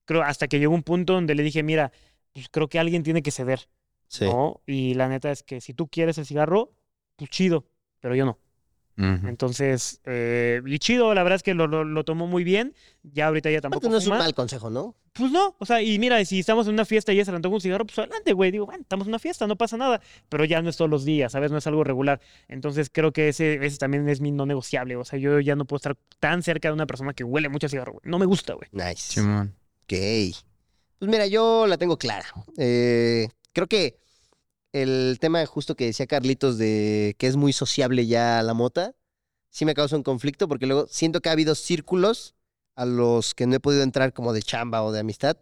Creo 0.05 0.21
hasta 0.21 0.47
que 0.47 0.59
llegó 0.59 0.75
un 0.75 0.83
punto 0.83 1.13
donde 1.13 1.33
le 1.33 1.41
dije, 1.43 1.63
mira, 1.63 1.91
pues 2.33 2.49
creo 2.49 2.67
que 2.69 2.77
alguien 2.79 3.01
tiene 3.01 3.23
que 3.23 3.31
ceder. 3.31 3.67
Sí. 4.07 4.25
¿no? 4.25 4.61
Y 4.67 4.93
la 4.93 5.07
neta 5.07 5.31
es 5.31 5.41
que 5.41 5.59
si 5.61 5.73
tú 5.73 5.88
quieres 5.88 6.17
el 6.19 6.25
cigarro, 6.27 6.71
pues 7.15 7.29
chido, 7.31 7.65
pero 7.99 8.13
yo 8.13 8.25
no. 8.25 8.38
Entonces, 9.01 10.01
eh, 10.05 10.61
y 10.65 10.79
chido, 10.79 11.13
la 11.13 11.23
verdad 11.23 11.37
es 11.37 11.43
que 11.43 11.53
lo, 11.53 11.67
lo, 11.67 11.83
lo 11.83 12.03
tomó 12.03 12.27
muy 12.27 12.43
bien. 12.43 12.75
Ya 13.03 13.27
ahorita 13.27 13.49
ya 13.49 13.61
tampoco 13.61 13.89
no 13.89 13.97
es 13.97 14.07
un 14.07 14.17
mal 14.17 14.33
consejo, 14.33 14.69
¿no? 14.69 14.95
Pues 15.13 15.31
no, 15.31 15.55
o 15.59 15.65
sea, 15.65 15.81
y 15.81 15.99
mira, 15.99 16.23
si 16.23 16.39
estamos 16.39 16.67
en 16.67 16.73
una 16.73 16.85
fiesta 16.85 17.11
y 17.11 17.17
ya 17.17 17.25
se 17.25 17.31
le 17.31 17.35
antoja 17.35 17.55
un 17.55 17.61
cigarro, 17.61 17.85
pues 17.85 17.99
adelante, 17.99 18.31
güey. 18.31 18.51
Digo, 18.51 18.65
bueno, 18.65 18.81
estamos 18.81 19.07
en 19.07 19.11
una 19.11 19.19
fiesta, 19.19 19.45
no 19.45 19.57
pasa 19.57 19.75
nada. 19.75 20.01
Pero 20.29 20.45
ya 20.45 20.61
no 20.61 20.69
es 20.69 20.77
todos 20.77 20.89
los 20.89 21.03
días, 21.03 21.31
¿sabes? 21.33 21.51
No 21.51 21.57
es 21.57 21.67
algo 21.67 21.83
regular. 21.83 22.21
Entonces 22.47 22.89
creo 22.91 23.11
que 23.11 23.29
ese, 23.29 23.65
ese 23.65 23.77
también 23.77 24.07
es 24.07 24.21
mi 24.21 24.31
no 24.31 24.45
negociable. 24.45 24.95
O 24.95 25.03
sea, 25.03 25.19
yo 25.19 25.39
ya 25.39 25.55
no 25.55 25.65
puedo 25.65 25.77
estar 25.77 25.97
tan 26.19 26.43
cerca 26.43 26.69
de 26.69 26.73
una 26.73 26.85
persona 26.85 27.13
que 27.13 27.23
huele 27.23 27.49
mucho 27.49 27.65
a 27.65 27.69
cigarro, 27.69 27.93
güey. 27.93 28.03
No 28.05 28.19
me 28.19 28.25
gusta, 28.25 28.53
güey. 28.53 28.69
Nice. 28.71 29.13
Simón. 29.13 29.55
Ok. 29.83 29.93
Pues 30.99 31.09
mira, 31.11 31.25
yo 31.27 31.65
la 31.67 31.77
tengo 31.77 31.97
clara. 31.97 32.27
Eh, 32.57 33.27
creo 33.53 33.67
que 33.67 33.97
el 34.73 35.18
tema 35.19 35.45
justo 35.45 35.76
que 35.76 35.85
decía 35.85 36.07
Carlitos 36.07 36.57
de 36.57 37.15
que 37.19 37.27
es 37.27 37.35
muy 37.35 37.53
sociable 37.53 38.06
ya 38.07 38.41
la 38.43 38.53
mota, 38.53 38.95
sí 39.49 39.65
me 39.65 39.73
causa 39.73 39.95
un 39.98 40.03
conflicto 40.03 40.48
porque 40.48 40.65
luego 40.65 40.88
siento 40.89 41.19
que 41.22 41.30
ha 41.30 41.34
habido 41.34 41.56
círculos 41.56 42.35
a 42.76 42.85
los 42.85 43.34
que 43.35 43.48
no 43.48 43.56
he 43.56 43.60
podido 43.60 43.84
entrar 43.84 44.14
como 44.14 44.31
de 44.34 44.41
chamba 44.41 44.81
o 44.84 44.91
de 44.91 44.99
amistad 45.02 45.38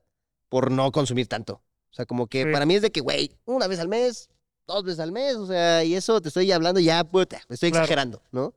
por 0.50 0.72
no 0.72 0.92
consumir 0.92 1.28
tanto. 1.28 1.62
O 1.92 1.94
sea, 1.94 2.06
como 2.06 2.28
que 2.28 2.44
Sí. 2.44 2.52
para 2.52 2.66
mí 2.66 2.76
es 2.76 2.82
de 2.82 2.92
que, 2.92 3.02
güey, 3.02 3.32
una 3.46 3.68
vez 3.68 3.80
al 3.80 3.88
mes, 3.88 4.30
dos 4.68 4.84
veces 4.84 5.00
al 5.00 5.12
mes, 5.12 5.36
o 5.36 5.46
sea, 5.48 5.84
y 5.84 5.94
eso 5.96 6.20
te 6.22 6.30
estoy 6.30 6.52
hablando 6.52 6.80
ya, 6.80 7.04
puta, 7.04 7.42
me 7.50 7.54
estoy 7.56 7.70
Claro. 7.72 7.84
exagerando, 7.86 8.22
¿no? 8.32 8.54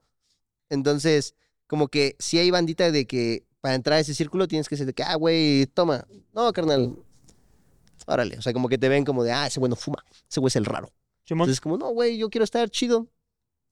Entonces, 0.71 1.35
como 1.67 1.89
que 1.89 2.17
sí 2.19 2.39
hay 2.39 2.51
bandita 2.51 2.91
de 2.91 3.07
que 3.07 3.45
para 3.61 3.75
entrar 3.75 3.99
a 3.99 4.01
ese 4.01 4.15
círculo 4.15 4.49
tienes 4.49 4.69
que 4.69 4.77
ser 4.77 4.87
de 4.87 4.93
que, 4.95 5.03
ah, 5.03 5.15
güey, 5.17 5.67
toma. 5.67 6.07
No, 6.33 6.53
carnal. 6.53 6.97
Órale. 8.07 8.39
O 8.39 8.43
sea, 8.43 8.53
como 8.53 8.69
que 8.69 8.79
te 8.79 8.89
ven 8.89 9.05
como 9.05 9.25
de, 9.25 9.33
ah, 9.33 9.47
ese 9.47 9.61
güey 9.61 9.71
no 9.71 9.77
fuma. 9.77 10.05
Ese 10.29 10.41
güey 10.41 10.49
es 10.49 10.57
el 10.57 10.65
raro. 10.65 10.93
Simón. 11.25 11.45
Entonces, 11.47 11.61
como, 11.61 11.79
no, 11.79 11.91
güey, 11.91 12.19
yo 12.19 12.31
quiero 12.31 12.45
estar 12.45 12.69
chido. 12.71 13.09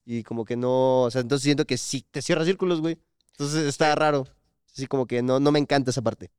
Y 0.05 0.23
como 0.23 0.45
que 0.45 0.55
no, 0.55 1.03
o 1.03 1.11
sea, 1.11 1.21
entonces 1.21 1.43
siento 1.43 1.65
que 1.65 1.77
sí 1.77 2.05
te 2.09 2.21
cierra 2.21 2.43
círculos, 2.45 2.81
güey. 2.81 2.97
Entonces 3.31 3.65
está 3.65 3.93
raro. 3.95 4.27
Así 4.73 4.87
como 4.87 5.05
que 5.05 5.21
no, 5.21 5.39
no 5.39 5.51
me 5.51 5.59
encanta 5.59 5.91
esa 5.91 6.01
parte. 6.01 6.31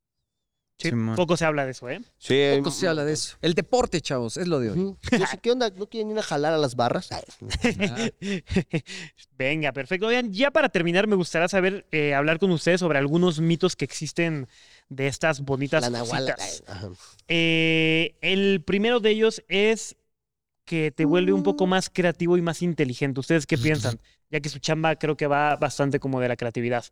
Sí, 0.79 0.89
Simón. 0.89 1.15
poco 1.15 1.37
se 1.37 1.45
habla 1.45 1.65
de 1.65 1.71
eso, 1.71 1.87
¿eh? 1.87 2.01
Sí. 2.17 2.35
Poco 2.57 2.71
se 2.71 2.87
habla 2.87 3.05
de 3.05 3.13
eso. 3.13 3.37
El 3.41 3.53
deporte, 3.53 4.01
chavos, 4.01 4.37
es 4.37 4.47
lo 4.47 4.59
de 4.59 4.71
hoy. 4.71 4.79
Ujú. 4.79 4.97
Yo 5.11 5.25
sé, 5.27 5.37
¿Qué 5.37 5.51
onda? 5.51 5.69
¿No 5.69 5.87
quieren 5.87 6.09
ir 6.11 6.17
a 6.17 6.23
jalar 6.23 6.51
a 6.51 6.57
las 6.57 6.75
barras? 6.75 7.09
Ay, 7.11 7.23
Venga, 9.37 9.71
perfecto. 9.71 10.07
Oigan, 10.07 10.33
ya 10.33 10.51
para 10.51 10.69
terminar, 10.69 11.07
me 11.07 11.15
gustaría 11.15 11.47
saber, 11.47 11.85
eh, 11.91 12.15
hablar 12.15 12.39
con 12.39 12.51
ustedes 12.51 12.79
sobre 12.79 12.97
algunos 12.97 13.39
mitos 13.39 13.75
que 13.75 13.85
existen 13.85 14.47
de 14.95 15.07
estas 15.07 15.41
bonitas 15.41 15.83
cositas. 15.89 16.63
Eh, 17.27 18.15
el 18.21 18.61
primero 18.63 18.99
de 18.99 19.09
ellos 19.11 19.43
es 19.47 19.95
que 20.65 20.91
te 20.91 21.05
vuelve 21.05 21.33
un 21.33 21.43
poco 21.43 21.67
más 21.67 21.89
creativo 21.89 22.37
y 22.37 22.41
más 22.41 22.61
inteligente. 22.61 23.19
¿Ustedes 23.19 23.45
qué 23.45 23.57
piensan? 23.57 23.99
Ya 24.31 24.39
que 24.39 24.49
su 24.49 24.57
chamba 24.57 24.95
creo 24.95 25.15
que 25.15 25.27
va 25.27 25.57
bastante 25.57 25.99
como 25.99 26.19
de 26.19 26.27
la 26.27 26.35
creatividad. 26.35 26.83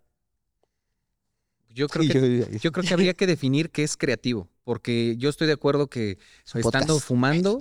Yo 1.69 1.87
creo 1.87 2.07
que 2.07 2.39
yo- 2.51 2.57
Yo 2.59 2.71
creo 2.71 2.83
que 2.87 2.93
habría 2.93 3.15
que 3.15 3.25
definir 3.25 3.71
qué 3.71 3.81
es 3.83 3.97
creativo, 3.97 4.47
porque 4.63 5.15
yo 5.17 5.27
estoy 5.29 5.47
de 5.47 5.53
acuerdo 5.53 5.87
que 5.87 6.19
estando 6.53 6.93
podcast. 6.93 7.07
fumando 7.07 7.59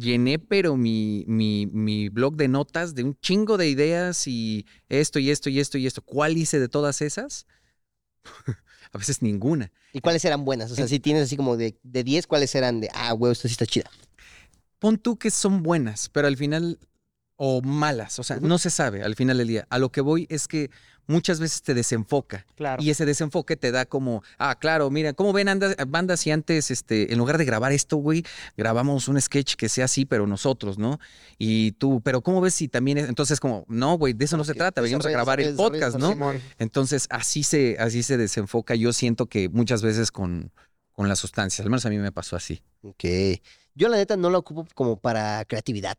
llené, 0.00 0.40
pero 0.40 0.76
mi, 0.76 1.24
mi, 1.28 1.66
mi 1.66 2.08
blog 2.08 2.34
de 2.34 2.48
notas 2.48 2.96
de 2.96 3.04
un 3.04 3.16
chingo 3.20 3.56
de 3.56 3.68
ideas 3.68 4.26
y 4.26 4.66
esto 4.88 5.20
y 5.20 5.30
esto 5.30 5.50
y 5.50 5.60
esto 5.60 5.78
y 5.78 5.86
esto. 5.86 6.02
¿Cuál 6.02 6.36
hice 6.36 6.58
de 6.58 6.68
todas 6.68 7.00
esas? 7.00 7.46
A 8.92 8.98
veces 8.98 9.22
ninguna. 9.22 9.72
¿Y 9.92 10.00
cuáles 10.00 10.24
eran 10.24 10.44
buenas? 10.44 10.70
O 10.70 10.74
sea, 10.74 10.88
si 10.88 11.00
tienes 11.00 11.24
así 11.24 11.36
como 11.36 11.56
de, 11.56 11.78
de 11.82 12.04
10, 12.04 12.26
¿cuáles 12.26 12.54
eran 12.54 12.80
de, 12.80 12.88
ah, 12.94 13.12
güey, 13.12 13.32
esto 13.32 13.48
sí 13.48 13.52
está 13.52 13.66
chida? 13.66 13.90
Pon 14.78 14.98
tú 14.98 15.16
que 15.16 15.30
son 15.30 15.62
buenas, 15.62 16.08
pero 16.08 16.28
al 16.28 16.36
final, 16.36 16.78
o 17.36 17.62
malas, 17.62 18.18
o 18.18 18.22
sea, 18.22 18.38
no 18.40 18.58
se 18.58 18.70
sabe 18.70 19.02
al 19.02 19.14
final 19.14 19.38
del 19.38 19.48
día. 19.48 19.66
A 19.70 19.78
lo 19.78 19.90
que 19.90 20.00
voy 20.00 20.26
es 20.30 20.48
que 20.48 20.70
muchas 21.06 21.40
veces 21.40 21.62
te 21.62 21.74
desenfoca. 21.74 22.46
Claro. 22.56 22.82
Y 22.82 22.90
ese 22.90 23.04
desenfoque 23.06 23.56
te 23.56 23.70
da 23.70 23.84
como, 23.86 24.22
ah, 24.38 24.58
claro, 24.58 24.90
mira, 24.90 25.12
¿cómo 25.12 25.32
ven 25.32 25.48
andas- 25.48 25.76
bandas 25.88 26.20
si 26.20 26.30
antes, 26.30 26.70
este, 26.70 27.12
en 27.12 27.18
lugar 27.18 27.38
de 27.38 27.44
grabar 27.44 27.72
esto, 27.72 27.96
güey, 27.96 28.24
grabamos 28.56 29.08
un 29.08 29.20
sketch 29.20 29.54
que 29.54 29.68
sea 29.68 29.84
así, 29.86 30.04
pero 30.04 30.26
nosotros, 30.26 30.78
¿no? 30.78 30.98
Y 31.38 31.72
tú, 31.72 32.00
pero 32.02 32.20
¿cómo 32.22 32.40
ves 32.40 32.54
si 32.54 32.68
también 32.68 32.98
es? 32.98 33.08
Entonces, 33.08 33.40
como, 33.40 33.64
no, 33.68 33.96
güey, 33.98 34.12
de 34.12 34.24
eso 34.24 34.36
no 34.36 34.44
se 34.44 34.54
trata, 34.54 34.80
venimos 34.80 35.06
a 35.06 35.10
grabar 35.10 35.40
el 35.40 35.54
podcast, 35.54 35.96
¿no? 35.98 36.14
Entonces, 36.58 37.06
así 37.10 37.42
se, 37.42 37.76
así 37.78 38.02
se 38.02 38.16
desenfoca. 38.16 38.74
Yo 38.74 38.92
siento 38.92 39.26
que 39.26 39.48
muchas 39.48 39.82
veces 39.82 40.10
con, 40.10 40.50
con 40.92 41.08
las 41.08 41.18
sustancias, 41.18 41.60
al 41.64 41.70
menos 41.70 41.86
a 41.86 41.90
mí 41.90 41.98
me 41.98 42.12
pasó 42.12 42.36
así. 42.36 42.62
Ok. 42.82 43.04
Yo 43.74 43.88
la 43.88 43.96
neta 43.98 44.16
no 44.16 44.30
la 44.30 44.38
ocupo 44.38 44.66
como 44.74 44.96
para 44.98 45.44
creatividad. 45.44 45.96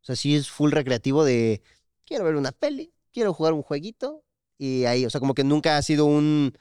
O 0.00 0.04
sea, 0.04 0.16
sí 0.16 0.34
es 0.34 0.48
full 0.48 0.72
recreativo 0.72 1.24
de, 1.24 1.60
quiero 2.06 2.24
ver 2.24 2.36
una 2.36 2.52
peli, 2.52 2.92
quiero 3.12 3.34
jugar 3.34 3.52
un 3.52 3.62
jueguito 3.62 4.24
y 4.58 4.84
ahí, 4.84 5.06
o 5.06 5.10
sea, 5.10 5.20
como 5.20 5.34
que 5.34 5.44
nunca 5.44 5.76
ha 5.76 5.82
sido 5.82 6.04
un, 6.04 6.52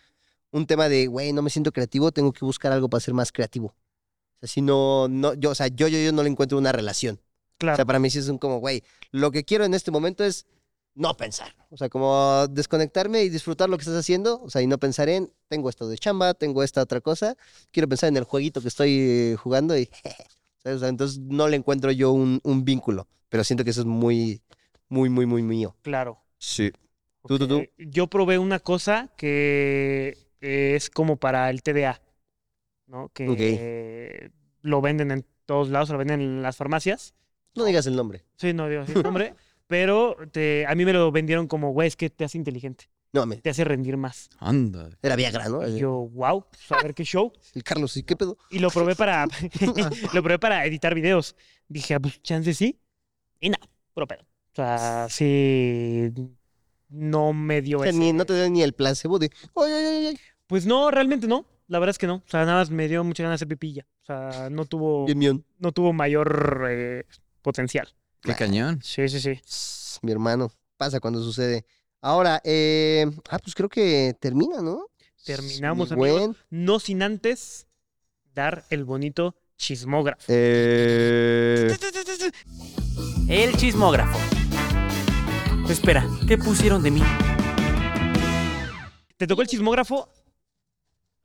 un 0.51 0.65
tema 0.67 0.87
de, 0.87 1.07
güey, 1.07 1.33
no 1.33 1.41
me 1.41 1.49
siento 1.49 1.71
creativo, 1.71 2.11
tengo 2.11 2.31
que 2.31 2.45
buscar 2.45 2.71
algo 2.71 2.89
para 2.89 3.01
ser 3.01 3.13
más 3.13 3.31
creativo. 3.31 3.67
O 3.67 4.39
sea, 4.41 4.47
si 4.47 4.61
no, 4.61 5.07
no, 5.09 5.33
yo, 5.33 5.49
o 5.51 5.55
sea, 5.55 5.67
yo, 5.67 5.87
yo, 5.87 5.97
yo 5.99 6.11
no 6.11 6.23
le 6.23 6.29
encuentro 6.29 6.57
una 6.57 6.71
relación. 6.71 7.15
O 7.15 7.57
Claro. 7.57 7.75
sea, 7.75 7.85
para 7.85 7.97
mí 7.99 8.09
sí 8.11 8.19
es 8.19 8.27
un 8.29 8.37
como, 8.37 8.59
güey, 8.59 8.83
lo 9.11 9.31
que 9.31 9.43
quiero 9.43 9.65
en 9.65 9.73
este 9.73 9.89
momento 9.89 10.23
es 10.23 10.45
no 10.93 11.17
pensar. 11.17 11.55
O 11.71 11.77
sea, 11.77 11.89
como 11.89 12.47
desconectarme 12.49 13.23
y 13.23 13.29
disfrutar 13.29 13.67
lo 13.69 13.77
que 13.77 13.81
estás 13.81 13.97
haciendo. 13.97 14.39
O 14.43 14.49
sea, 14.51 14.61
y 14.61 14.67
no 14.67 14.77
pensar 14.77 15.09
en, 15.09 15.31
tengo 15.47 15.67
esto 15.69 15.87
de 15.87 15.97
chamba, 15.97 16.35
tengo 16.35 16.61
esta 16.63 16.81
otra 16.83 17.01
cosa. 17.01 17.35
Quiero 17.71 17.87
pensar 17.89 18.09
en 18.09 18.17
el 18.17 18.23
jueguito 18.25 18.61
que 18.61 18.67
estoy 18.67 19.35
jugando 19.41 19.75
y, 19.77 19.89
¿sabes? 20.63 20.77
O 20.77 20.79
sea, 20.79 20.87
entonces 20.89 21.17
no 21.19 21.47
le 21.47 21.57
encuentro 21.57 21.91
yo 21.91 22.11
un, 22.11 22.39
un 22.43 22.63
vínculo. 22.63 23.07
Pero 23.29 23.43
siento 23.43 23.63
que 23.63 23.71
eso 23.71 23.81
es 23.81 23.87
muy, 23.87 24.41
muy, 24.87 25.09
muy, 25.09 25.25
muy 25.25 25.41
mío. 25.41 25.75
Claro. 25.81 26.19
Sí. 26.37 26.71
Tú, 27.27 27.37
tú, 27.37 27.47
tú. 27.47 27.57
Ok, 27.59 27.69
Yo 27.77 28.07
probé 28.07 28.37
una 28.39 28.59
cosa 28.59 29.13
que 29.17 30.17
es 30.41 30.89
como 30.89 31.17
para 31.17 31.49
el 31.49 31.61
TDA, 31.61 32.01
¿no? 32.87 33.09
Que 33.09 34.31
lo 34.61 34.81
venden 34.81 35.11
en 35.11 35.25
todos 35.45 35.69
lados, 35.69 35.89
lo 35.89 35.97
venden 35.97 36.21
en 36.21 36.41
las 36.41 36.57
farmacias. 36.57 37.13
No 37.55 37.65
digas 37.65 37.87
el 37.87 37.95
nombre. 37.95 38.23
Sí, 38.35 38.53
no 38.53 38.67
digo 38.69 38.83
así 38.83 38.93
el 38.93 39.03
nombre, 39.03 39.33
pero 39.65 40.15
te, 40.31 40.65
a 40.67 40.75
mí 40.75 40.85
me 40.85 40.93
lo 40.93 41.11
vendieron 41.11 41.47
como, 41.47 41.71
güey, 41.71 41.87
es 41.87 41.95
que 41.95 42.09
te 42.09 42.23
hace 42.23 42.37
inteligente, 42.37 42.89
No, 43.13 43.25
me, 43.25 43.37
te 43.37 43.49
hace 43.49 43.63
rendir 43.63 43.97
más. 43.97 44.29
Anda. 44.39 44.89
era 45.01 45.15
Viagra, 45.15 45.49
¿no? 45.49 45.67
Y 45.67 45.79
yo, 45.79 45.91
wow, 46.13 46.45
pues, 46.49 46.71
a 46.71 46.83
ver 46.83 46.93
qué 46.93 47.03
show. 47.03 47.33
El 47.55 47.63
Carlos, 47.63 47.97
¿y 47.97 48.03
qué 48.03 48.15
pedo? 48.15 48.37
Y 48.51 48.59
lo 48.59 48.69
probé 48.69 48.95
para, 48.95 49.25
lo 50.13 50.23
probé 50.23 50.39
para 50.39 50.65
editar 50.65 50.93
videos. 50.93 51.35
Dije, 51.67 51.95
ah, 51.95 51.99
pues 51.99 52.21
chance 52.21 52.53
sí. 52.53 52.79
Y 53.39 53.49
no, 53.49 53.57
puro 53.93 54.07
pedo. 54.07 54.21
O 54.21 54.55
sea, 54.55 55.07
sí, 55.09 56.11
no 56.89 57.33
me 57.33 57.61
dio 57.61 57.79
O 57.79 57.81
sea, 57.81 57.89
ese- 57.89 57.99
ni, 57.99 58.13
no 58.13 58.25
te 58.25 58.33
da 58.33 58.47
ni 58.49 58.63
el 58.63 58.73
placebo 58.73 59.19
de, 59.19 59.31
ay, 59.55 59.71
ay, 59.71 59.85
ay, 59.85 60.05
ay, 60.07 60.19
Pues 60.47 60.65
no, 60.65 60.89
realmente 60.91 61.27
no. 61.27 61.45
La 61.67 61.79
verdad 61.79 61.91
es 61.91 61.97
que 61.97 62.07
no. 62.07 62.15
O 62.15 62.23
sea, 62.29 62.45
nada 62.45 62.59
más 62.59 62.69
me 62.69 62.87
dio 62.87 63.03
mucha 63.03 63.23
ganas 63.23 63.39
de 63.39 63.43
hacer 63.43 63.47
pipilla. 63.49 63.85
O 64.03 64.05
sea, 64.05 64.49
no 64.49 64.63
tuvo, 64.65 65.05
bien, 65.05 65.19
bien. 65.19 65.45
no 65.59 65.73
tuvo 65.73 65.91
mayor 65.91 66.65
eh, 66.69 67.03
potencial. 67.41 67.89
Qué 68.21 68.33
cañón. 68.35 68.79
Sí, 68.81 69.07
sí, 69.09 69.19
sí. 69.19 69.41
Mi 70.01 70.13
hermano, 70.13 70.49
pasa 70.77 70.99
cuando 71.01 71.21
sucede. 71.21 71.65
Ahora, 72.01 72.39
eh, 72.45 73.05
ah, 73.29 73.39
pues 73.39 73.53
creo 73.53 73.67
que 73.67 74.15
termina, 74.19 74.61
¿no? 74.61 74.85
Terminamos, 75.25 75.89
Mi 75.91 75.95
amigos. 75.99 76.19
buen, 76.21 76.35
No 76.49 76.79
sin 76.79 77.01
antes 77.03 77.67
dar 78.33 78.63
el 78.69 78.85
bonito 78.85 79.35
chismógrafo. 79.57 80.23
eh, 80.29 81.75
El 83.27 83.57
chismógrafo. 83.57 84.17
Espera, 85.69 86.07
¿qué 86.27 86.37
pusieron 86.37 86.81
de 86.81 86.91
mí? 86.91 87.03
¿Te 89.17 89.27
tocó 89.27 89.41
el 89.41 89.47
chismógrafo? 89.47 90.09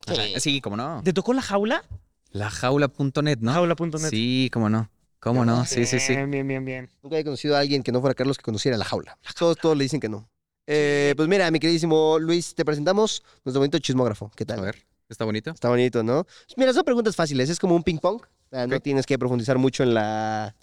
Ajá, 0.07 0.23
Sí, 0.41 0.61
cómo 0.61 0.77
no. 0.77 1.01
¿Te 1.05 1.13
tocó 1.13 1.33
la 1.33 1.43
jaula? 1.43 1.85
Lajaula.net, 2.33 3.39
¿no? 3.41 3.53
Jaula.net. 3.53 4.11
Sí, 4.11 4.51
cómo 4.53 4.69
no. 4.69 4.91
¿Cómo 5.21 5.45
no? 5.45 5.65
Sí, 5.65 5.87
sí, 5.87 6.01
sí. 6.01 6.17
Bien, 6.17 6.31
bien, 6.31 6.49
bien, 6.49 6.65
bien. 6.65 6.91
nunca 7.03 7.19
he 7.19 7.25
conocido 7.25 7.57
a 7.57 7.61
alguien 7.61 7.85
que 7.85 7.93
no 7.93 8.01
fuera 8.01 8.15
Carlos 8.15 8.37
que 8.37 8.43
conociera 8.43 8.77
la 8.77 8.85
jaula. 8.85 9.17
Todos, 9.39 9.57
todos 9.59 9.77
le 9.77 9.85
dicen 9.85 10.01
que 10.01 10.09
no. 10.09 10.29
Eh, 10.67 11.15
pues 11.17 11.29
mira, 11.29 11.51
mi 11.51 11.61
queridísimo 11.61 12.19
Luis, 12.19 12.55
te 12.55 12.65
presentamos 12.65 13.23
nuestro 13.45 13.61
bonito 13.61 13.79
chismógrafo. 13.79 14.33
¿Qué 14.35 14.45
tal? 14.45 14.59
A 14.59 14.63
ver, 14.63 14.85
¿está 15.09 15.25
bonito? 15.25 15.51
Está 15.51 15.69
bonito, 15.69 16.03
¿no? 16.03 16.25
Pues 16.25 16.57
Mira, 16.57 16.73
son 16.73 16.85
preguntas 16.85 17.15
fáciles, 17.15 17.49
es 17.49 17.61
como 17.61 17.77
un 17.77 17.85
ping 17.85 17.99
pong. 17.99 18.21
O 18.23 18.27
sea, 18.51 18.67
No 18.67 18.81
tienes 18.81 19.07
que 19.07 19.19
profundizar 19.19 19.59
mucho 19.59 19.85
en 19.85 19.95
la. 19.95 20.55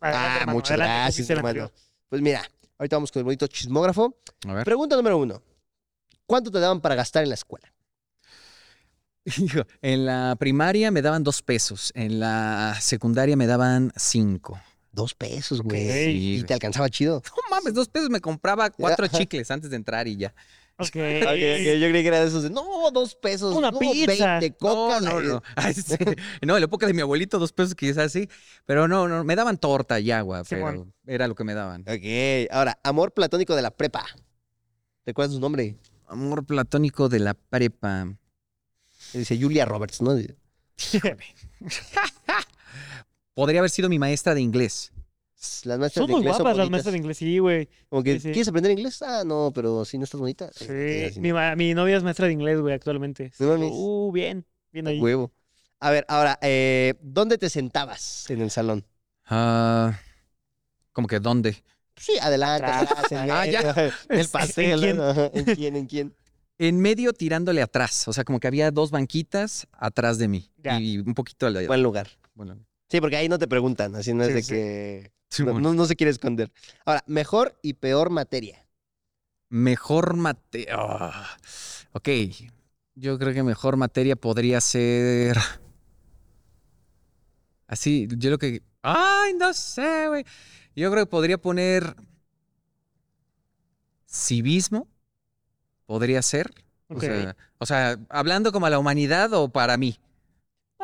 Adelante, 0.00 0.28
ah, 0.28 0.36
hermano, 0.40 0.52
muchas 0.52 0.70
adelante, 0.72 0.94
gracias, 0.94 1.30
hermano. 1.30 1.70
Pues 2.08 2.22
mira, 2.22 2.42
ahorita 2.78 2.96
vamos 2.96 3.12
con 3.12 3.20
el 3.20 3.24
bonito 3.24 3.46
chismógrafo. 3.46 4.16
A 4.48 4.52
ver. 4.54 4.64
Pregunta 4.64 4.96
número 4.96 5.18
uno: 5.18 5.42
¿Cuánto 6.26 6.50
te 6.50 6.60
daban 6.60 6.80
para 6.80 6.94
gastar 6.94 7.22
en 7.22 7.30
la 7.30 7.34
escuela? 7.34 7.72
Hijo, 9.24 9.62
En 9.80 10.04
la 10.06 10.36
primaria 10.38 10.90
me 10.90 11.00
daban 11.02 11.22
dos 11.24 11.42
pesos. 11.42 11.92
En 11.94 12.20
la 12.20 12.76
secundaria 12.80 13.36
me 13.36 13.46
daban 13.46 13.92
cinco. 13.96 14.60
Dos 14.92 15.14
pesos, 15.14 15.60
güey. 15.62 15.90
Sí, 15.90 16.36
Y 16.38 16.42
te 16.44 16.54
alcanzaba 16.54 16.88
chido. 16.88 17.22
No 17.36 17.42
mames, 17.56 17.74
dos 17.74 17.88
pesos 17.88 18.10
me 18.10 18.20
compraba 18.20 18.70
cuatro 18.70 19.06
Ajá. 19.06 19.18
chicles 19.18 19.50
antes 19.50 19.70
de 19.70 19.76
entrar 19.76 20.06
y 20.06 20.16
ya. 20.16 20.34
Ok. 20.76 20.94
Yo 20.94 21.88
creí 21.88 22.02
que 22.02 22.08
era 22.08 22.20
de 22.20 22.26
esos 22.26 22.42
de, 22.42 22.50
no, 22.50 22.90
dos 22.92 23.14
pesos. 23.14 23.54
Una 23.54 23.70
no, 23.70 23.78
pizza. 23.78 24.38
20 24.38 24.56
coca. 24.56 25.00
no, 25.00 25.20
no, 25.20 25.34
no. 25.34 25.42
Ay, 25.56 25.74
sí. 25.74 25.94
No, 26.42 26.54
en 26.56 26.60
la 26.60 26.66
época 26.66 26.86
de 26.86 26.94
mi 26.94 27.00
abuelito, 27.00 27.38
dos 27.38 27.52
pesos 27.52 27.74
que 27.74 27.88
es 27.88 27.98
así. 27.98 28.28
Pero 28.66 28.88
no, 28.88 29.08
no, 29.08 29.24
me 29.24 29.36
daban 29.36 29.58
torta 29.58 30.00
y 30.00 30.10
agua, 30.10 30.40
Sí, 30.40 30.50
pero 30.50 30.62
bueno. 30.62 30.92
era 31.06 31.28
lo 31.28 31.34
que 31.34 31.44
me 31.44 31.54
daban. 31.54 31.82
Ok, 31.82 32.50
ahora, 32.50 32.78
amor 32.82 33.12
platónico 33.12 33.54
de 33.54 33.62
la 33.62 33.70
prepa. 33.70 34.04
¿Recuerdas 35.06 35.34
su 35.34 35.40
nombre? 35.40 35.76
Amor 36.06 36.44
platónico 36.44 37.08
de 37.08 37.20
la 37.20 37.34
prepa. 37.34 38.08
Dice 39.12 39.38
Julia 39.40 39.64
Roberts, 39.64 40.02
¿no? 40.02 40.16
Podría 43.34 43.60
haber 43.60 43.70
sido 43.70 43.88
mi 43.88 43.98
maestra 43.98 44.34
de 44.34 44.40
inglés. 44.40 44.92
Las 45.64 45.78
maestras 45.78 46.02
Son 46.02 46.06
de 46.06 46.12
muy 46.12 46.20
inglés 46.20 46.36
guapas 46.36 46.56
las 46.56 46.56
bonitas. 46.56 46.70
maestras 46.70 46.92
de 46.92 46.98
inglés, 46.98 47.16
sí, 47.18 47.38
güey. 47.38 47.68
Como 47.88 48.02
que, 48.02 48.14
Sí, 48.14 48.20
sí. 48.20 48.28
¿quieres 48.32 48.48
aprender 48.48 48.72
inglés? 48.72 49.00
Ah, 49.02 49.22
no, 49.24 49.50
pero 49.54 49.84
si 49.84 49.98
no 49.98 50.04
estás 50.04 50.20
bonita. 50.20 50.50
Sí. 50.54 51.04
así, 51.10 51.20
Mi, 51.20 51.32
ma- 51.32 51.54
mi 51.56 51.74
novia 51.74 51.96
es 51.96 52.02
maestra 52.02 52.26
de 52.26 52.32
inglés, 52.32 52.60
güey, 52.60 52.74
actualmente. 52.74 53.32
No 53.38 53.48
mames. 53.48 53.70
Uh, 53.72 54.10
bien. 54.12 54.44
Bien 54.72 54.86
ahí. 54.86 55.00
Huevo. 55.00 55.32
A 55.80 55.90
ver, 55.90 56.04
ahora, 56.08 56.38
eh, 56.42 56.94
¿dónde 57.00 57.36
te 57.38 57.50
sentabas 57.50 58.28
en 58.30 58.40
el 58.40 58.50
salón? 58.50 58.84
Ah, 59.26 59.98
¿Cómo 60.92 61.06
que 61.08 61.20
dónde? 61.20 61.62
Sí, 61.96 62.12
adelante, 62.20 62.66
Atrás. 62.66 62.90
atrás, 62.92 63.12
en 63.12 63.18
Ah, 63.30 63.46
ya. 63.46 63.62
medio, 63.74 63.92
el 64.08 64.28
pastel. 64.32 64.72
¿En 64.72 64.80
quién? 64.80 65.00
ajá, 65.00 65.30
¿En 65.32 65.44
quién? 65.44 65.76
¿En 65.76 65.86
quién? 65.86 66.14
En 66.58 66.78
medio 66.80 67.12
tirándole 67.12 67.62
atrás. 67.62 68.06
O 68.08 68.12
sea, 68.12 68.24
como 68.24 68.38
que 68.40 68.46
había 68.46 68.70
dos 68.70 68.90
banquitas 68.90 69.66
atrás 69.72 70.18
de 70.18 70.28
mí. 70.28 70.50
Ya. 70.58 70.80
Y 70.80 70.98
un 70.98 71.14
poquito 71.14 71.46
al 71.46 71.66
Buen 71.66 71.82
lugar. 71.82 72.08
bueno, 72.34 72.58
Sí, 72.94 73.00
porque 73.00 73.16
ahí 73.16 73.28
no 73.28 73.40
te 73.40 73.48
preguntan, 73.48 73.96
así 73.96 74.14
no 74.14 74.22
es 74.22 74.28
Sí, 74.28 74.34
de 74.34 74.42
sí. 74.42 74.54
que... 74.54 75.12
sí, 75.30 75.42
No, 75.42 75.52
bueno. 75.52 75.68
no- 75.70 75.74
no 75.74 75.84
se 75.86 75.96
quiere 75.96 76.12
esconder. 76.12 76.52
Ahora, 76.84 77.02
mejor 77.08 77.58
y 77.60 77.74
peor 77.74 78.10
materia. 78.10 78.64
Mejor 79.48 80.16
materia. 80.16 80.76
ok. 81.92 82.08
Yo 82.94 83.18
creo 83.18 83.32
que 83.34 83.42
mejor 83.42 83.76
materia 83.76 84.16
podría 84.16 84.60
ser. 84.60 85.36
Así, 87.66 88.06
yo 88.18 88.30
lo 88.30 88.38
que. 88.38 88.62
Ay, 88.82 89.34
no 89.34 89.52
sé, 89.54 90.08
güey. 90.08 90.24
Yo 90.76 90.90
creo 90.90 91.04
que 91.06 91.10
podría 91.10 91.38
poner. 91.38 91.96
Civismo. 94.06 94.88
Podría 95.86 96.22
ser. 96.22 96.52
O 96.92 96.96
Ok. 96.96 97.04
sea, 97.04 97.36
o 97.58 97.66
sea, 97.66 97.98
hablando 98.08 98.52
como 98.52 98.66
a 98.66 98.70
la 98.70 98.78
humanidad 98.78 99.32
o 99.34 99.48
para 99.50 99.76
mí. 99.76 99.98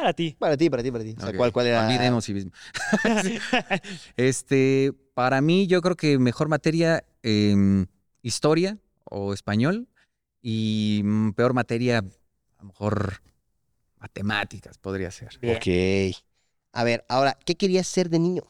Para 0.00 0.14
ti. 0.14 0.34
Para 0.38 0.56
ti, 0.56 0.70
para 0.70 0.82
ti, 0.82 0.90
para 0.90 1.04
ti. 1.04 1.14
O 1.18 1.20
sea, 1.20 1.36
¿cuál, 1.36 1.52
cuál 1.52 1.66
era? 1.66 1.84
Olvidemos 1.84 2.24
civismo. 2.24 2.52
Este, 4.16 4.94
para 5.12 5.42
mí, 5.42 5.66
yo 5.66 5.82
creo 5.82 5.94
que 5.94 6.18
mejor 6.18 6.48
materia 6.48 7.04
em, 7.22 7.86
historia 8.22 8.78
o 9.04 9.34
español 9.34 9.88
y 10.40 11.02
mm, 11.04 11.32
peor 11.32 11.52
materia, 11.52 11.98
a 11.98 12.62
lo 12.62 12.68
mejor 12.68 13.20
matemáticas 13.98 14.78
podría 14.78 15.10
ser. 15.10 15.38
Bien. 15.38 15.58
Ok. 15.58 16.16
A 16.72 16.84
ver, 16.84 17.04
ahora, 17.08 17.36
¿qué 17.44 17.56
querías 17.56 17.86
ser 17.86 18.08
de 18.08 18.20
niño? 18.20 18.44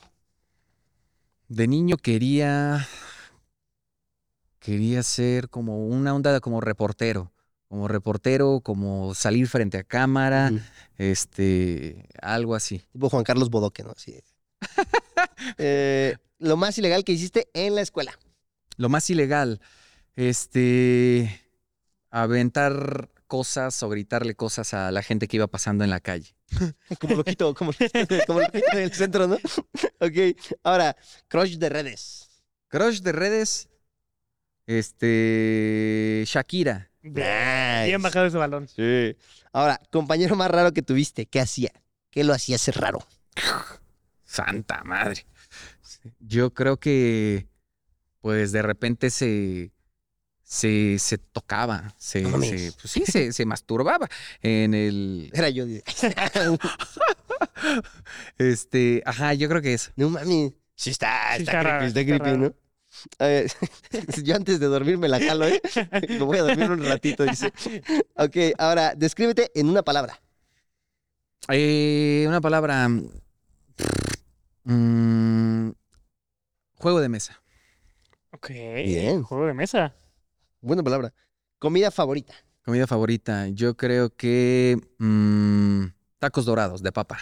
De 1.48 1.66
niño 1.66 1.96
quería, 1.96 2.86
quería 4.60 5.02
ser 5.02 5.48
como 5.48 5.88
una 5.88 6.14
onda 6.14 6.38
como 6.38 6.60
reportero, 6.60 7.32
como 7.70 7.86
reportero, 7.86 8.60
como 8.64 9.14
salir 9.14 9.46
frente 9.46 9.78
a 9.78 9.84
cámara, 9.84 10.50
este, 10.98 12.08
algo 12.20 12.56
así. 12.56 12.82
Tipo 12.90 13.08
Juan 13.08 13.22
Carlos 13.22 13.48
Bodoque, 13.48 13.84
¿no? 13.84 13.92
Así. 13.92 14.20
Eh, 15.56 16.16
lo 16.38 16.56
más 16.58 16.76
ilegal 16.76 17.02
que 17.02 17.12
hiciste 17.12 17.48
en 17.54 17.74
la 17.74 17.80
escuela. 17.80 18.18
Lo 18.76 18.90
más 18.90 19.08
ilegal, 19.08 19.60
este, 20.14 21.40
aventar 22.10 23.08
cosas 23.26 23.82
o 23.82 23.88
gritarle 23.88 24.34
cosas 24.34 24.74
a 24.74 24.90
la 24.90 25.02
gente 25.02 25.28
que 25.28 25.38
iba 25.38 25.46
pasando 25.46 25.82
en 25.82 25.90
la 25.90 26.00
calle. 26.00 26.34
Como 27.00 27.16
lo 27.16 27.24
quito, 27.24 27.54
como, 27.54 27.72
como 28.26 28.40
lo 28.40 28.50
quito 28.50 28.66
en 28.72 28.78
el 28.78 28.92
centro, 28.92 29.26
¿no? 29.26 29.36
ok. 30.00 30.36
Ahora, 30.62 30.96
crush 31.28 31.56
de 31.56 31.68
redes. 31.70 32.28
Crush 32.68 33.00
de 33.00 33.12
redes, 33.12 33.68
este, 34.66 36.24
Shakira. 36.26 36.89
Bien, 37.02 37.86
bien 37.86 38.02
bajado 38.02 38.26
ese 38.26 38.36
balón. 38.36 38.68
Sí. 38.68 39.16
Ahora, 39.52 39.80
compañero 39.90 40.36
más 40.36 40.50
raro 40.50 40.72
que 40.72 40.82
tuviste, 40.82 41.26
¿qué 41.26 41.40
hacía? 41.40 41.72
¿Qué 42.10 42.24
lo 42.24 42.32
hacía 42.34 42.58
ser 42.58 42.78
raro? 42.80 42.98
Santa 44.24 44.82
madre. 44.84 45.24
Yo 46.20 46.52
creo 46.54 46.78
que, 46.78 47.46
pues 48.20 48.52
de 48.52 48.62
repente 48.62 49.10
se, 49.10 49.72
se, 50.42 50.98
se 50.98 51.18
tocaba, 51.18 51.94
se, 51.98 52.22
No 52.22 52.40
se- 52.42 52.72
pues 52.80 52.92
sí, 52.92 53.04
se, 53.06 53.32
se 53.32 53.46
masturbaba 53.46 54.08
en 54.42 54.74
el, 54.74 55.30
Era 55.32 55.48
yo. 55.50 55.64
este, 58.38 59.02
ajá, 59.06 59.34
yo 59.34 59.48
creo 59.48 59.62
que 59.62 59.74
eso. 59.74 59.90
no 59.96 60.10
mami. 60.10 60.54
Sí 60.74 60.90
está, 60.90 61.36
Sí 61.36 61.42
está, 61.42 61.44
está 61.52 61.52
creepy, 61.60 61.70
raro, 61.70 61.86
está 61.86 62.00
está 62.00 62.06
creepy, 62.18 62.30
raro. 62.30 62.38
¿no? 62.38 62.54
Ver, 63.18 63.50
yo 64.24 64.36
antes 64.36 64.60
de 64.60 64.66
dormir 64.66 64.98
me 64.98 65.08
la 65.08 65.18
jalo, 65.20 65.46
¿eh? 65.46 65.60
Me 66.08 66.18
voy 66.18 66.38
a 66.38 66.42
dormir 66.42 66.70
un 66.70 66.84
ratito, 66.84 67.24
dice. 67.24 67.52
Ok, 68.16 68.36
ahora, 68.58 68.94
descríbete 68.94 69.50
en 69.54 69.68
una 69.68 69.82
palabra. 69.82 70.20
Eh, 71.48 72.24
una 72.28 72.40
palabra. 72.40 72.88
mm, 74.64 75.70
juego 76.76 77.00
de 77.00 77.08
mesa. 77.08 77.42
Ok. 78.32 78.48
Bien. 78.48 79.22
Juego 79.22 79.46
de 79.46 79.54
mesa. 79.54 79.94
Buena 80.60 80.82
palabra. 80.82 81.12
Comida 81.58 81.90
favorita. 81.90 82.34
Comida 82.64 82.86
favorita. 82.86 83.48
Yo 83.48 83.76
creo 83.76 84.14
que 84.14 84.78
mm, 84.98 85.86
tacos 86.18 86.44
dorados 86.44 86.82
de 86.82 86.92
papa. 86.92 87.18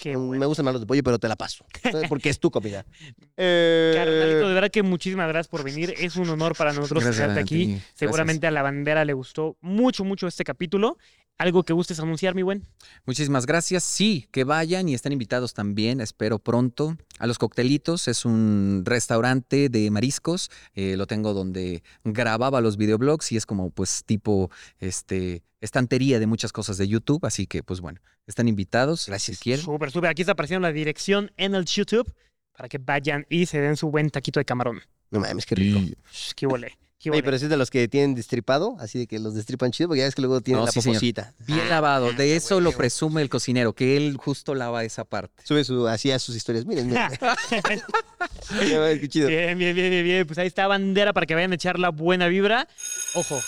Qué 0.00 0.16
Mm, 0.16 0.26
bueno. 0.26 0.40
Me 0.40 0.46
gustan 0.46 0.64
más 0.64 0.74
los 0.74 0.80
de 0.80 0.86
pollo, 0.86 1.02
pero 1.02 1.18
te 1.18 1.28
la 1.28 1.36
paso. 1.36 1.64
Porque 2.08 2.30
es 2.30 2.40
tu 2.40 2.50
comida. 2.50 2.84
Eh, 3.42 3.92
Carnalito, 3.94 4.48
de 4.48 4.54
verdad 4.54 4.70
que 4.70 4.82
muchísimas 4.82 5.26
gracias 5.28 5.48
por 5.48 5.64
venir. 5.64 5.94
Es 5.98 6.16
un 6.16 6.28
honor 6.28 6.54
para 6.56 6.72
nosotros 6.72 7.04
tenerte 7.04 7.40
aquí. 7.40 7.66
gracias. 7.66 7.92
Seguramente 7.94 8.46
a 8.46 8.50
la 8.50 8.62
bandera 8.62 9.04
le 9.04 9.12
gustó 9.14 9.56
mucho, 9.60 10.04
mucho 10.04 10.26
este 10.26 10.44
capítulo. 10.44 10.98
¿Algo 11.38 11.62
que 11.62 11.72
gustes 11.72 11.98
anunciar, 11.98 12.34
mi 12.34 12.42
buen? 12.42 12.66
Muchísimas 13.06 13.46
gracias. 13.46 13.82
Sí, 13.82 14.28
que 14.30 14.44
vayan 14.44 14.90
y 14.90 14.94
están 14.94 15.12
invitados 15.12 15.54
también, 15.54 16.02
espero 16.02 16.38
pronto. 16.38 16.98
A 17.18 17.26
Los 17.26 17.38
Coctelitos 17.38 18.08
es 18.08 18.26
un 18.26 18.82
restaurante 18.84 19.70
de 19.70 19.90
mariscos. 19.90 20.50
eh, 20.74 20.96
lo 20.98 21.06
tengo 21.06 21.32
donde 21.32 21.82
grababa 22.04 22.60
los 22.60 22.76
videoblogs 22.76 23.32
y 23.32 23.38
es 23.38 23.46
como 23.46 23.70
pues 23.70 24.02
tipo 24.04 24.50
este 24.80 25.42
estantería 25.62 26.18
de 26.18 26.26
muchas 26.26 26.52
cosas 26.52 26.76
de 26.76 26.88
YouTube. 26.88 27.24
Así 27.24 27.46
que 27.46 27.62
pues 27.62 27.80
bueno, 27.80 28.00
están 28.30 28.48
invitados. 28.48 29.06
Gracias. 29.06 29.38
Si 29.38 29.42
quieren. 29.42 29.64
Súper, 29.64 29.90
súper. 29.90 30.10
Aquí 30.10 30.22
está 30.22 30.32
apareciendo 30.32 30.66
la 30.66 30.72
dirección 30.72 31.30
en 31.36 31.54
el 31.54 31.64
YouTube 31.64 32.12
para 32.56 32.68
que 32.68 32.78
vayan 32.78 33.26
y 33.28 33.46
se 33.46 33.60
den 33.60 33.76
su 33.76 33.90
buen 33.90 34.10
taquito 34.10 34.40
de 34.40 34.44
camarón. 34.44 34.82
No 35.10 35.20
mames, 35.20 35.46
qué 35.46 35.54
rico. 35.54 35.80
Shh, 36.12 36.32
Qué 36.34 36.46
huele. 36.46 36.76
Qué 36.98 37.10
Oye, 37.10 37.22
pero 37.22 37.34
es 37.34 37.48
de 37.48 37.56
los 37.56 37.70
que 37.70 37.88
tienen 37.88 38.14
destripado, 38.14 38.76
así 38.78 38.98
de 38.98 39.06
que 39.06 39.18
los 39.18 39.34
destripan 39.34 39.70
chido, 39.70 39.88
porque 39.88 40.00
ya 40.00 40.04
ves 40.04 40.14
que 40.14 40.20
luego 40.20 40.42
tienen 40.42 40.60
No, 40.60 40.66
la 40.66 40.72
sí, 40.72 40.82
señor. 40.82 41.00
Bien 41.46 41.66
lavado. 41.70 42.12
De 42.12 42.36
eso 42.36 42.60
lo 42.60 42.72
presume 42.72 43.22
el 43.22 43.30
cocinero, 43.30 43.72
que 43.72 43.96
él 43.96 44.18
justo 44.18 44.54
lava 44.54 44.84
esa 44.84 45.04
parte. 45.06 45.42
Sube 45.42 45.64
su, 45.64 45.88
así 45.88 46.10
a 46.10 46.18
sus 46.18 46.36
historias. 46.36 46.66
Miren, 46.66 46.88
miren. 46.88 47.08
qué 49.00 49.08
chido. 49.08 49.28
Bien, 49.28 49.56
bien, 49.56 49.74
bien, 49.74 49.90
bien, 49.90 50.04
bien. 50.04 50.26
Pues 50.26 50.38
ahí 50.38 50.46
está 50.46 50.66
bandera 50.66 51.14
para 51.14 51.24
que 51.24 51.34
vayan 51.34 51.52
a 51.52 51.54
echar 51.54 51.78
la 51.78 51.88
buena 51.88 52.28
vibra. 52.28 52.68
Ojo. 53.14 53.40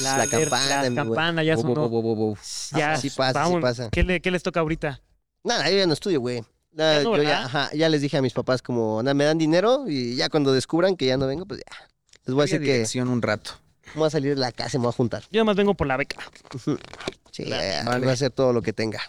La 0.00 0.22
aler- 0.22 0.30
campana, 0.48 0.82
La 0.88 0.94
campana 0.94 1.42
ya 1.42 1.56
sonó. 1.56 1.88
bo, 1.88 2.02
bo, 2.02 2.14
bo. 2.16 2.38
Ya, 2.76 2.96
Sí 2.96 3.10
pasa, 3.10 3.32
sí 3.44 3.50
vamos. 3.50 3.60
pasa. 3.60 3.90
¿Qué, 3.90 4.02
le- 4.02 4.20
qué 4.20 4.30
les 4.30 4.42
toca 4.42 4.60
ahorita? 4.60 5.00
Nada, 5.44 5.68
yo 5.70 5.76
ya 5.76 5.86
no 5.86 5.92
estudio, 5.92 6.20
güey. 6.20 6.42
Ya 6.72 7.02
no, 7.02 7.16
yo 7.16 7.22
ya, 7.22 7.28
¿verdad? 7.28 7.44
ajá, 7.44 7.70
ya 7.74 7.88
les 7.90 8.00
dije 8.00 8.16
a 8.16 8.22
mis 8.22 8.32
papás 8.32 8.62
como, 8.62 9.02
nada, 9.02 9.12
me 9.12 9.24
dan 9.24 9.36
dinero 9.36 9.84
y 9.86 10.16
ya 10.16 10.30
cuando 10.30 10.52
descubran 10.54 10.96
que 10.96 11.04
ya 11.04 11.16
no 11.18 11.26
vengo, 11.26 11.44
pues 11.44 11.60
ya. 11.60 11.76
Les 12.24 12.34
voy 12.34 12.42
a 12.42 12.44
decir 12.44 12.62
que 12.62 13.00
un 13.02 13.20
rato. 13.20 13.50
voy 13.94 14.06
a 14.06 14.10
salir 14.10 14.34
de 14.34 14.40
la 14.40 14.52
casa 14.52 14.76
y 14.78 14.80
me 14.80 14.84
voy 14.84 14.90
a 14.90 14.96
juntar. 14.96 15.22
Yo 15.30 15.40
además 15.40 15.56
vengo 15.56 15.74
por 15.74 15.86
la 15.86 15.98
beca. 15.98 16.16
Sí, 17.30 17.44
Vale. 17.50 17.98
voy 18.00 18.08
a 18.08 18.12
hacer 18.12 18.30
todo 18.30 18.52
lo 18.54 18.62
que 18.62 18.72
tenga. 18.72 19.00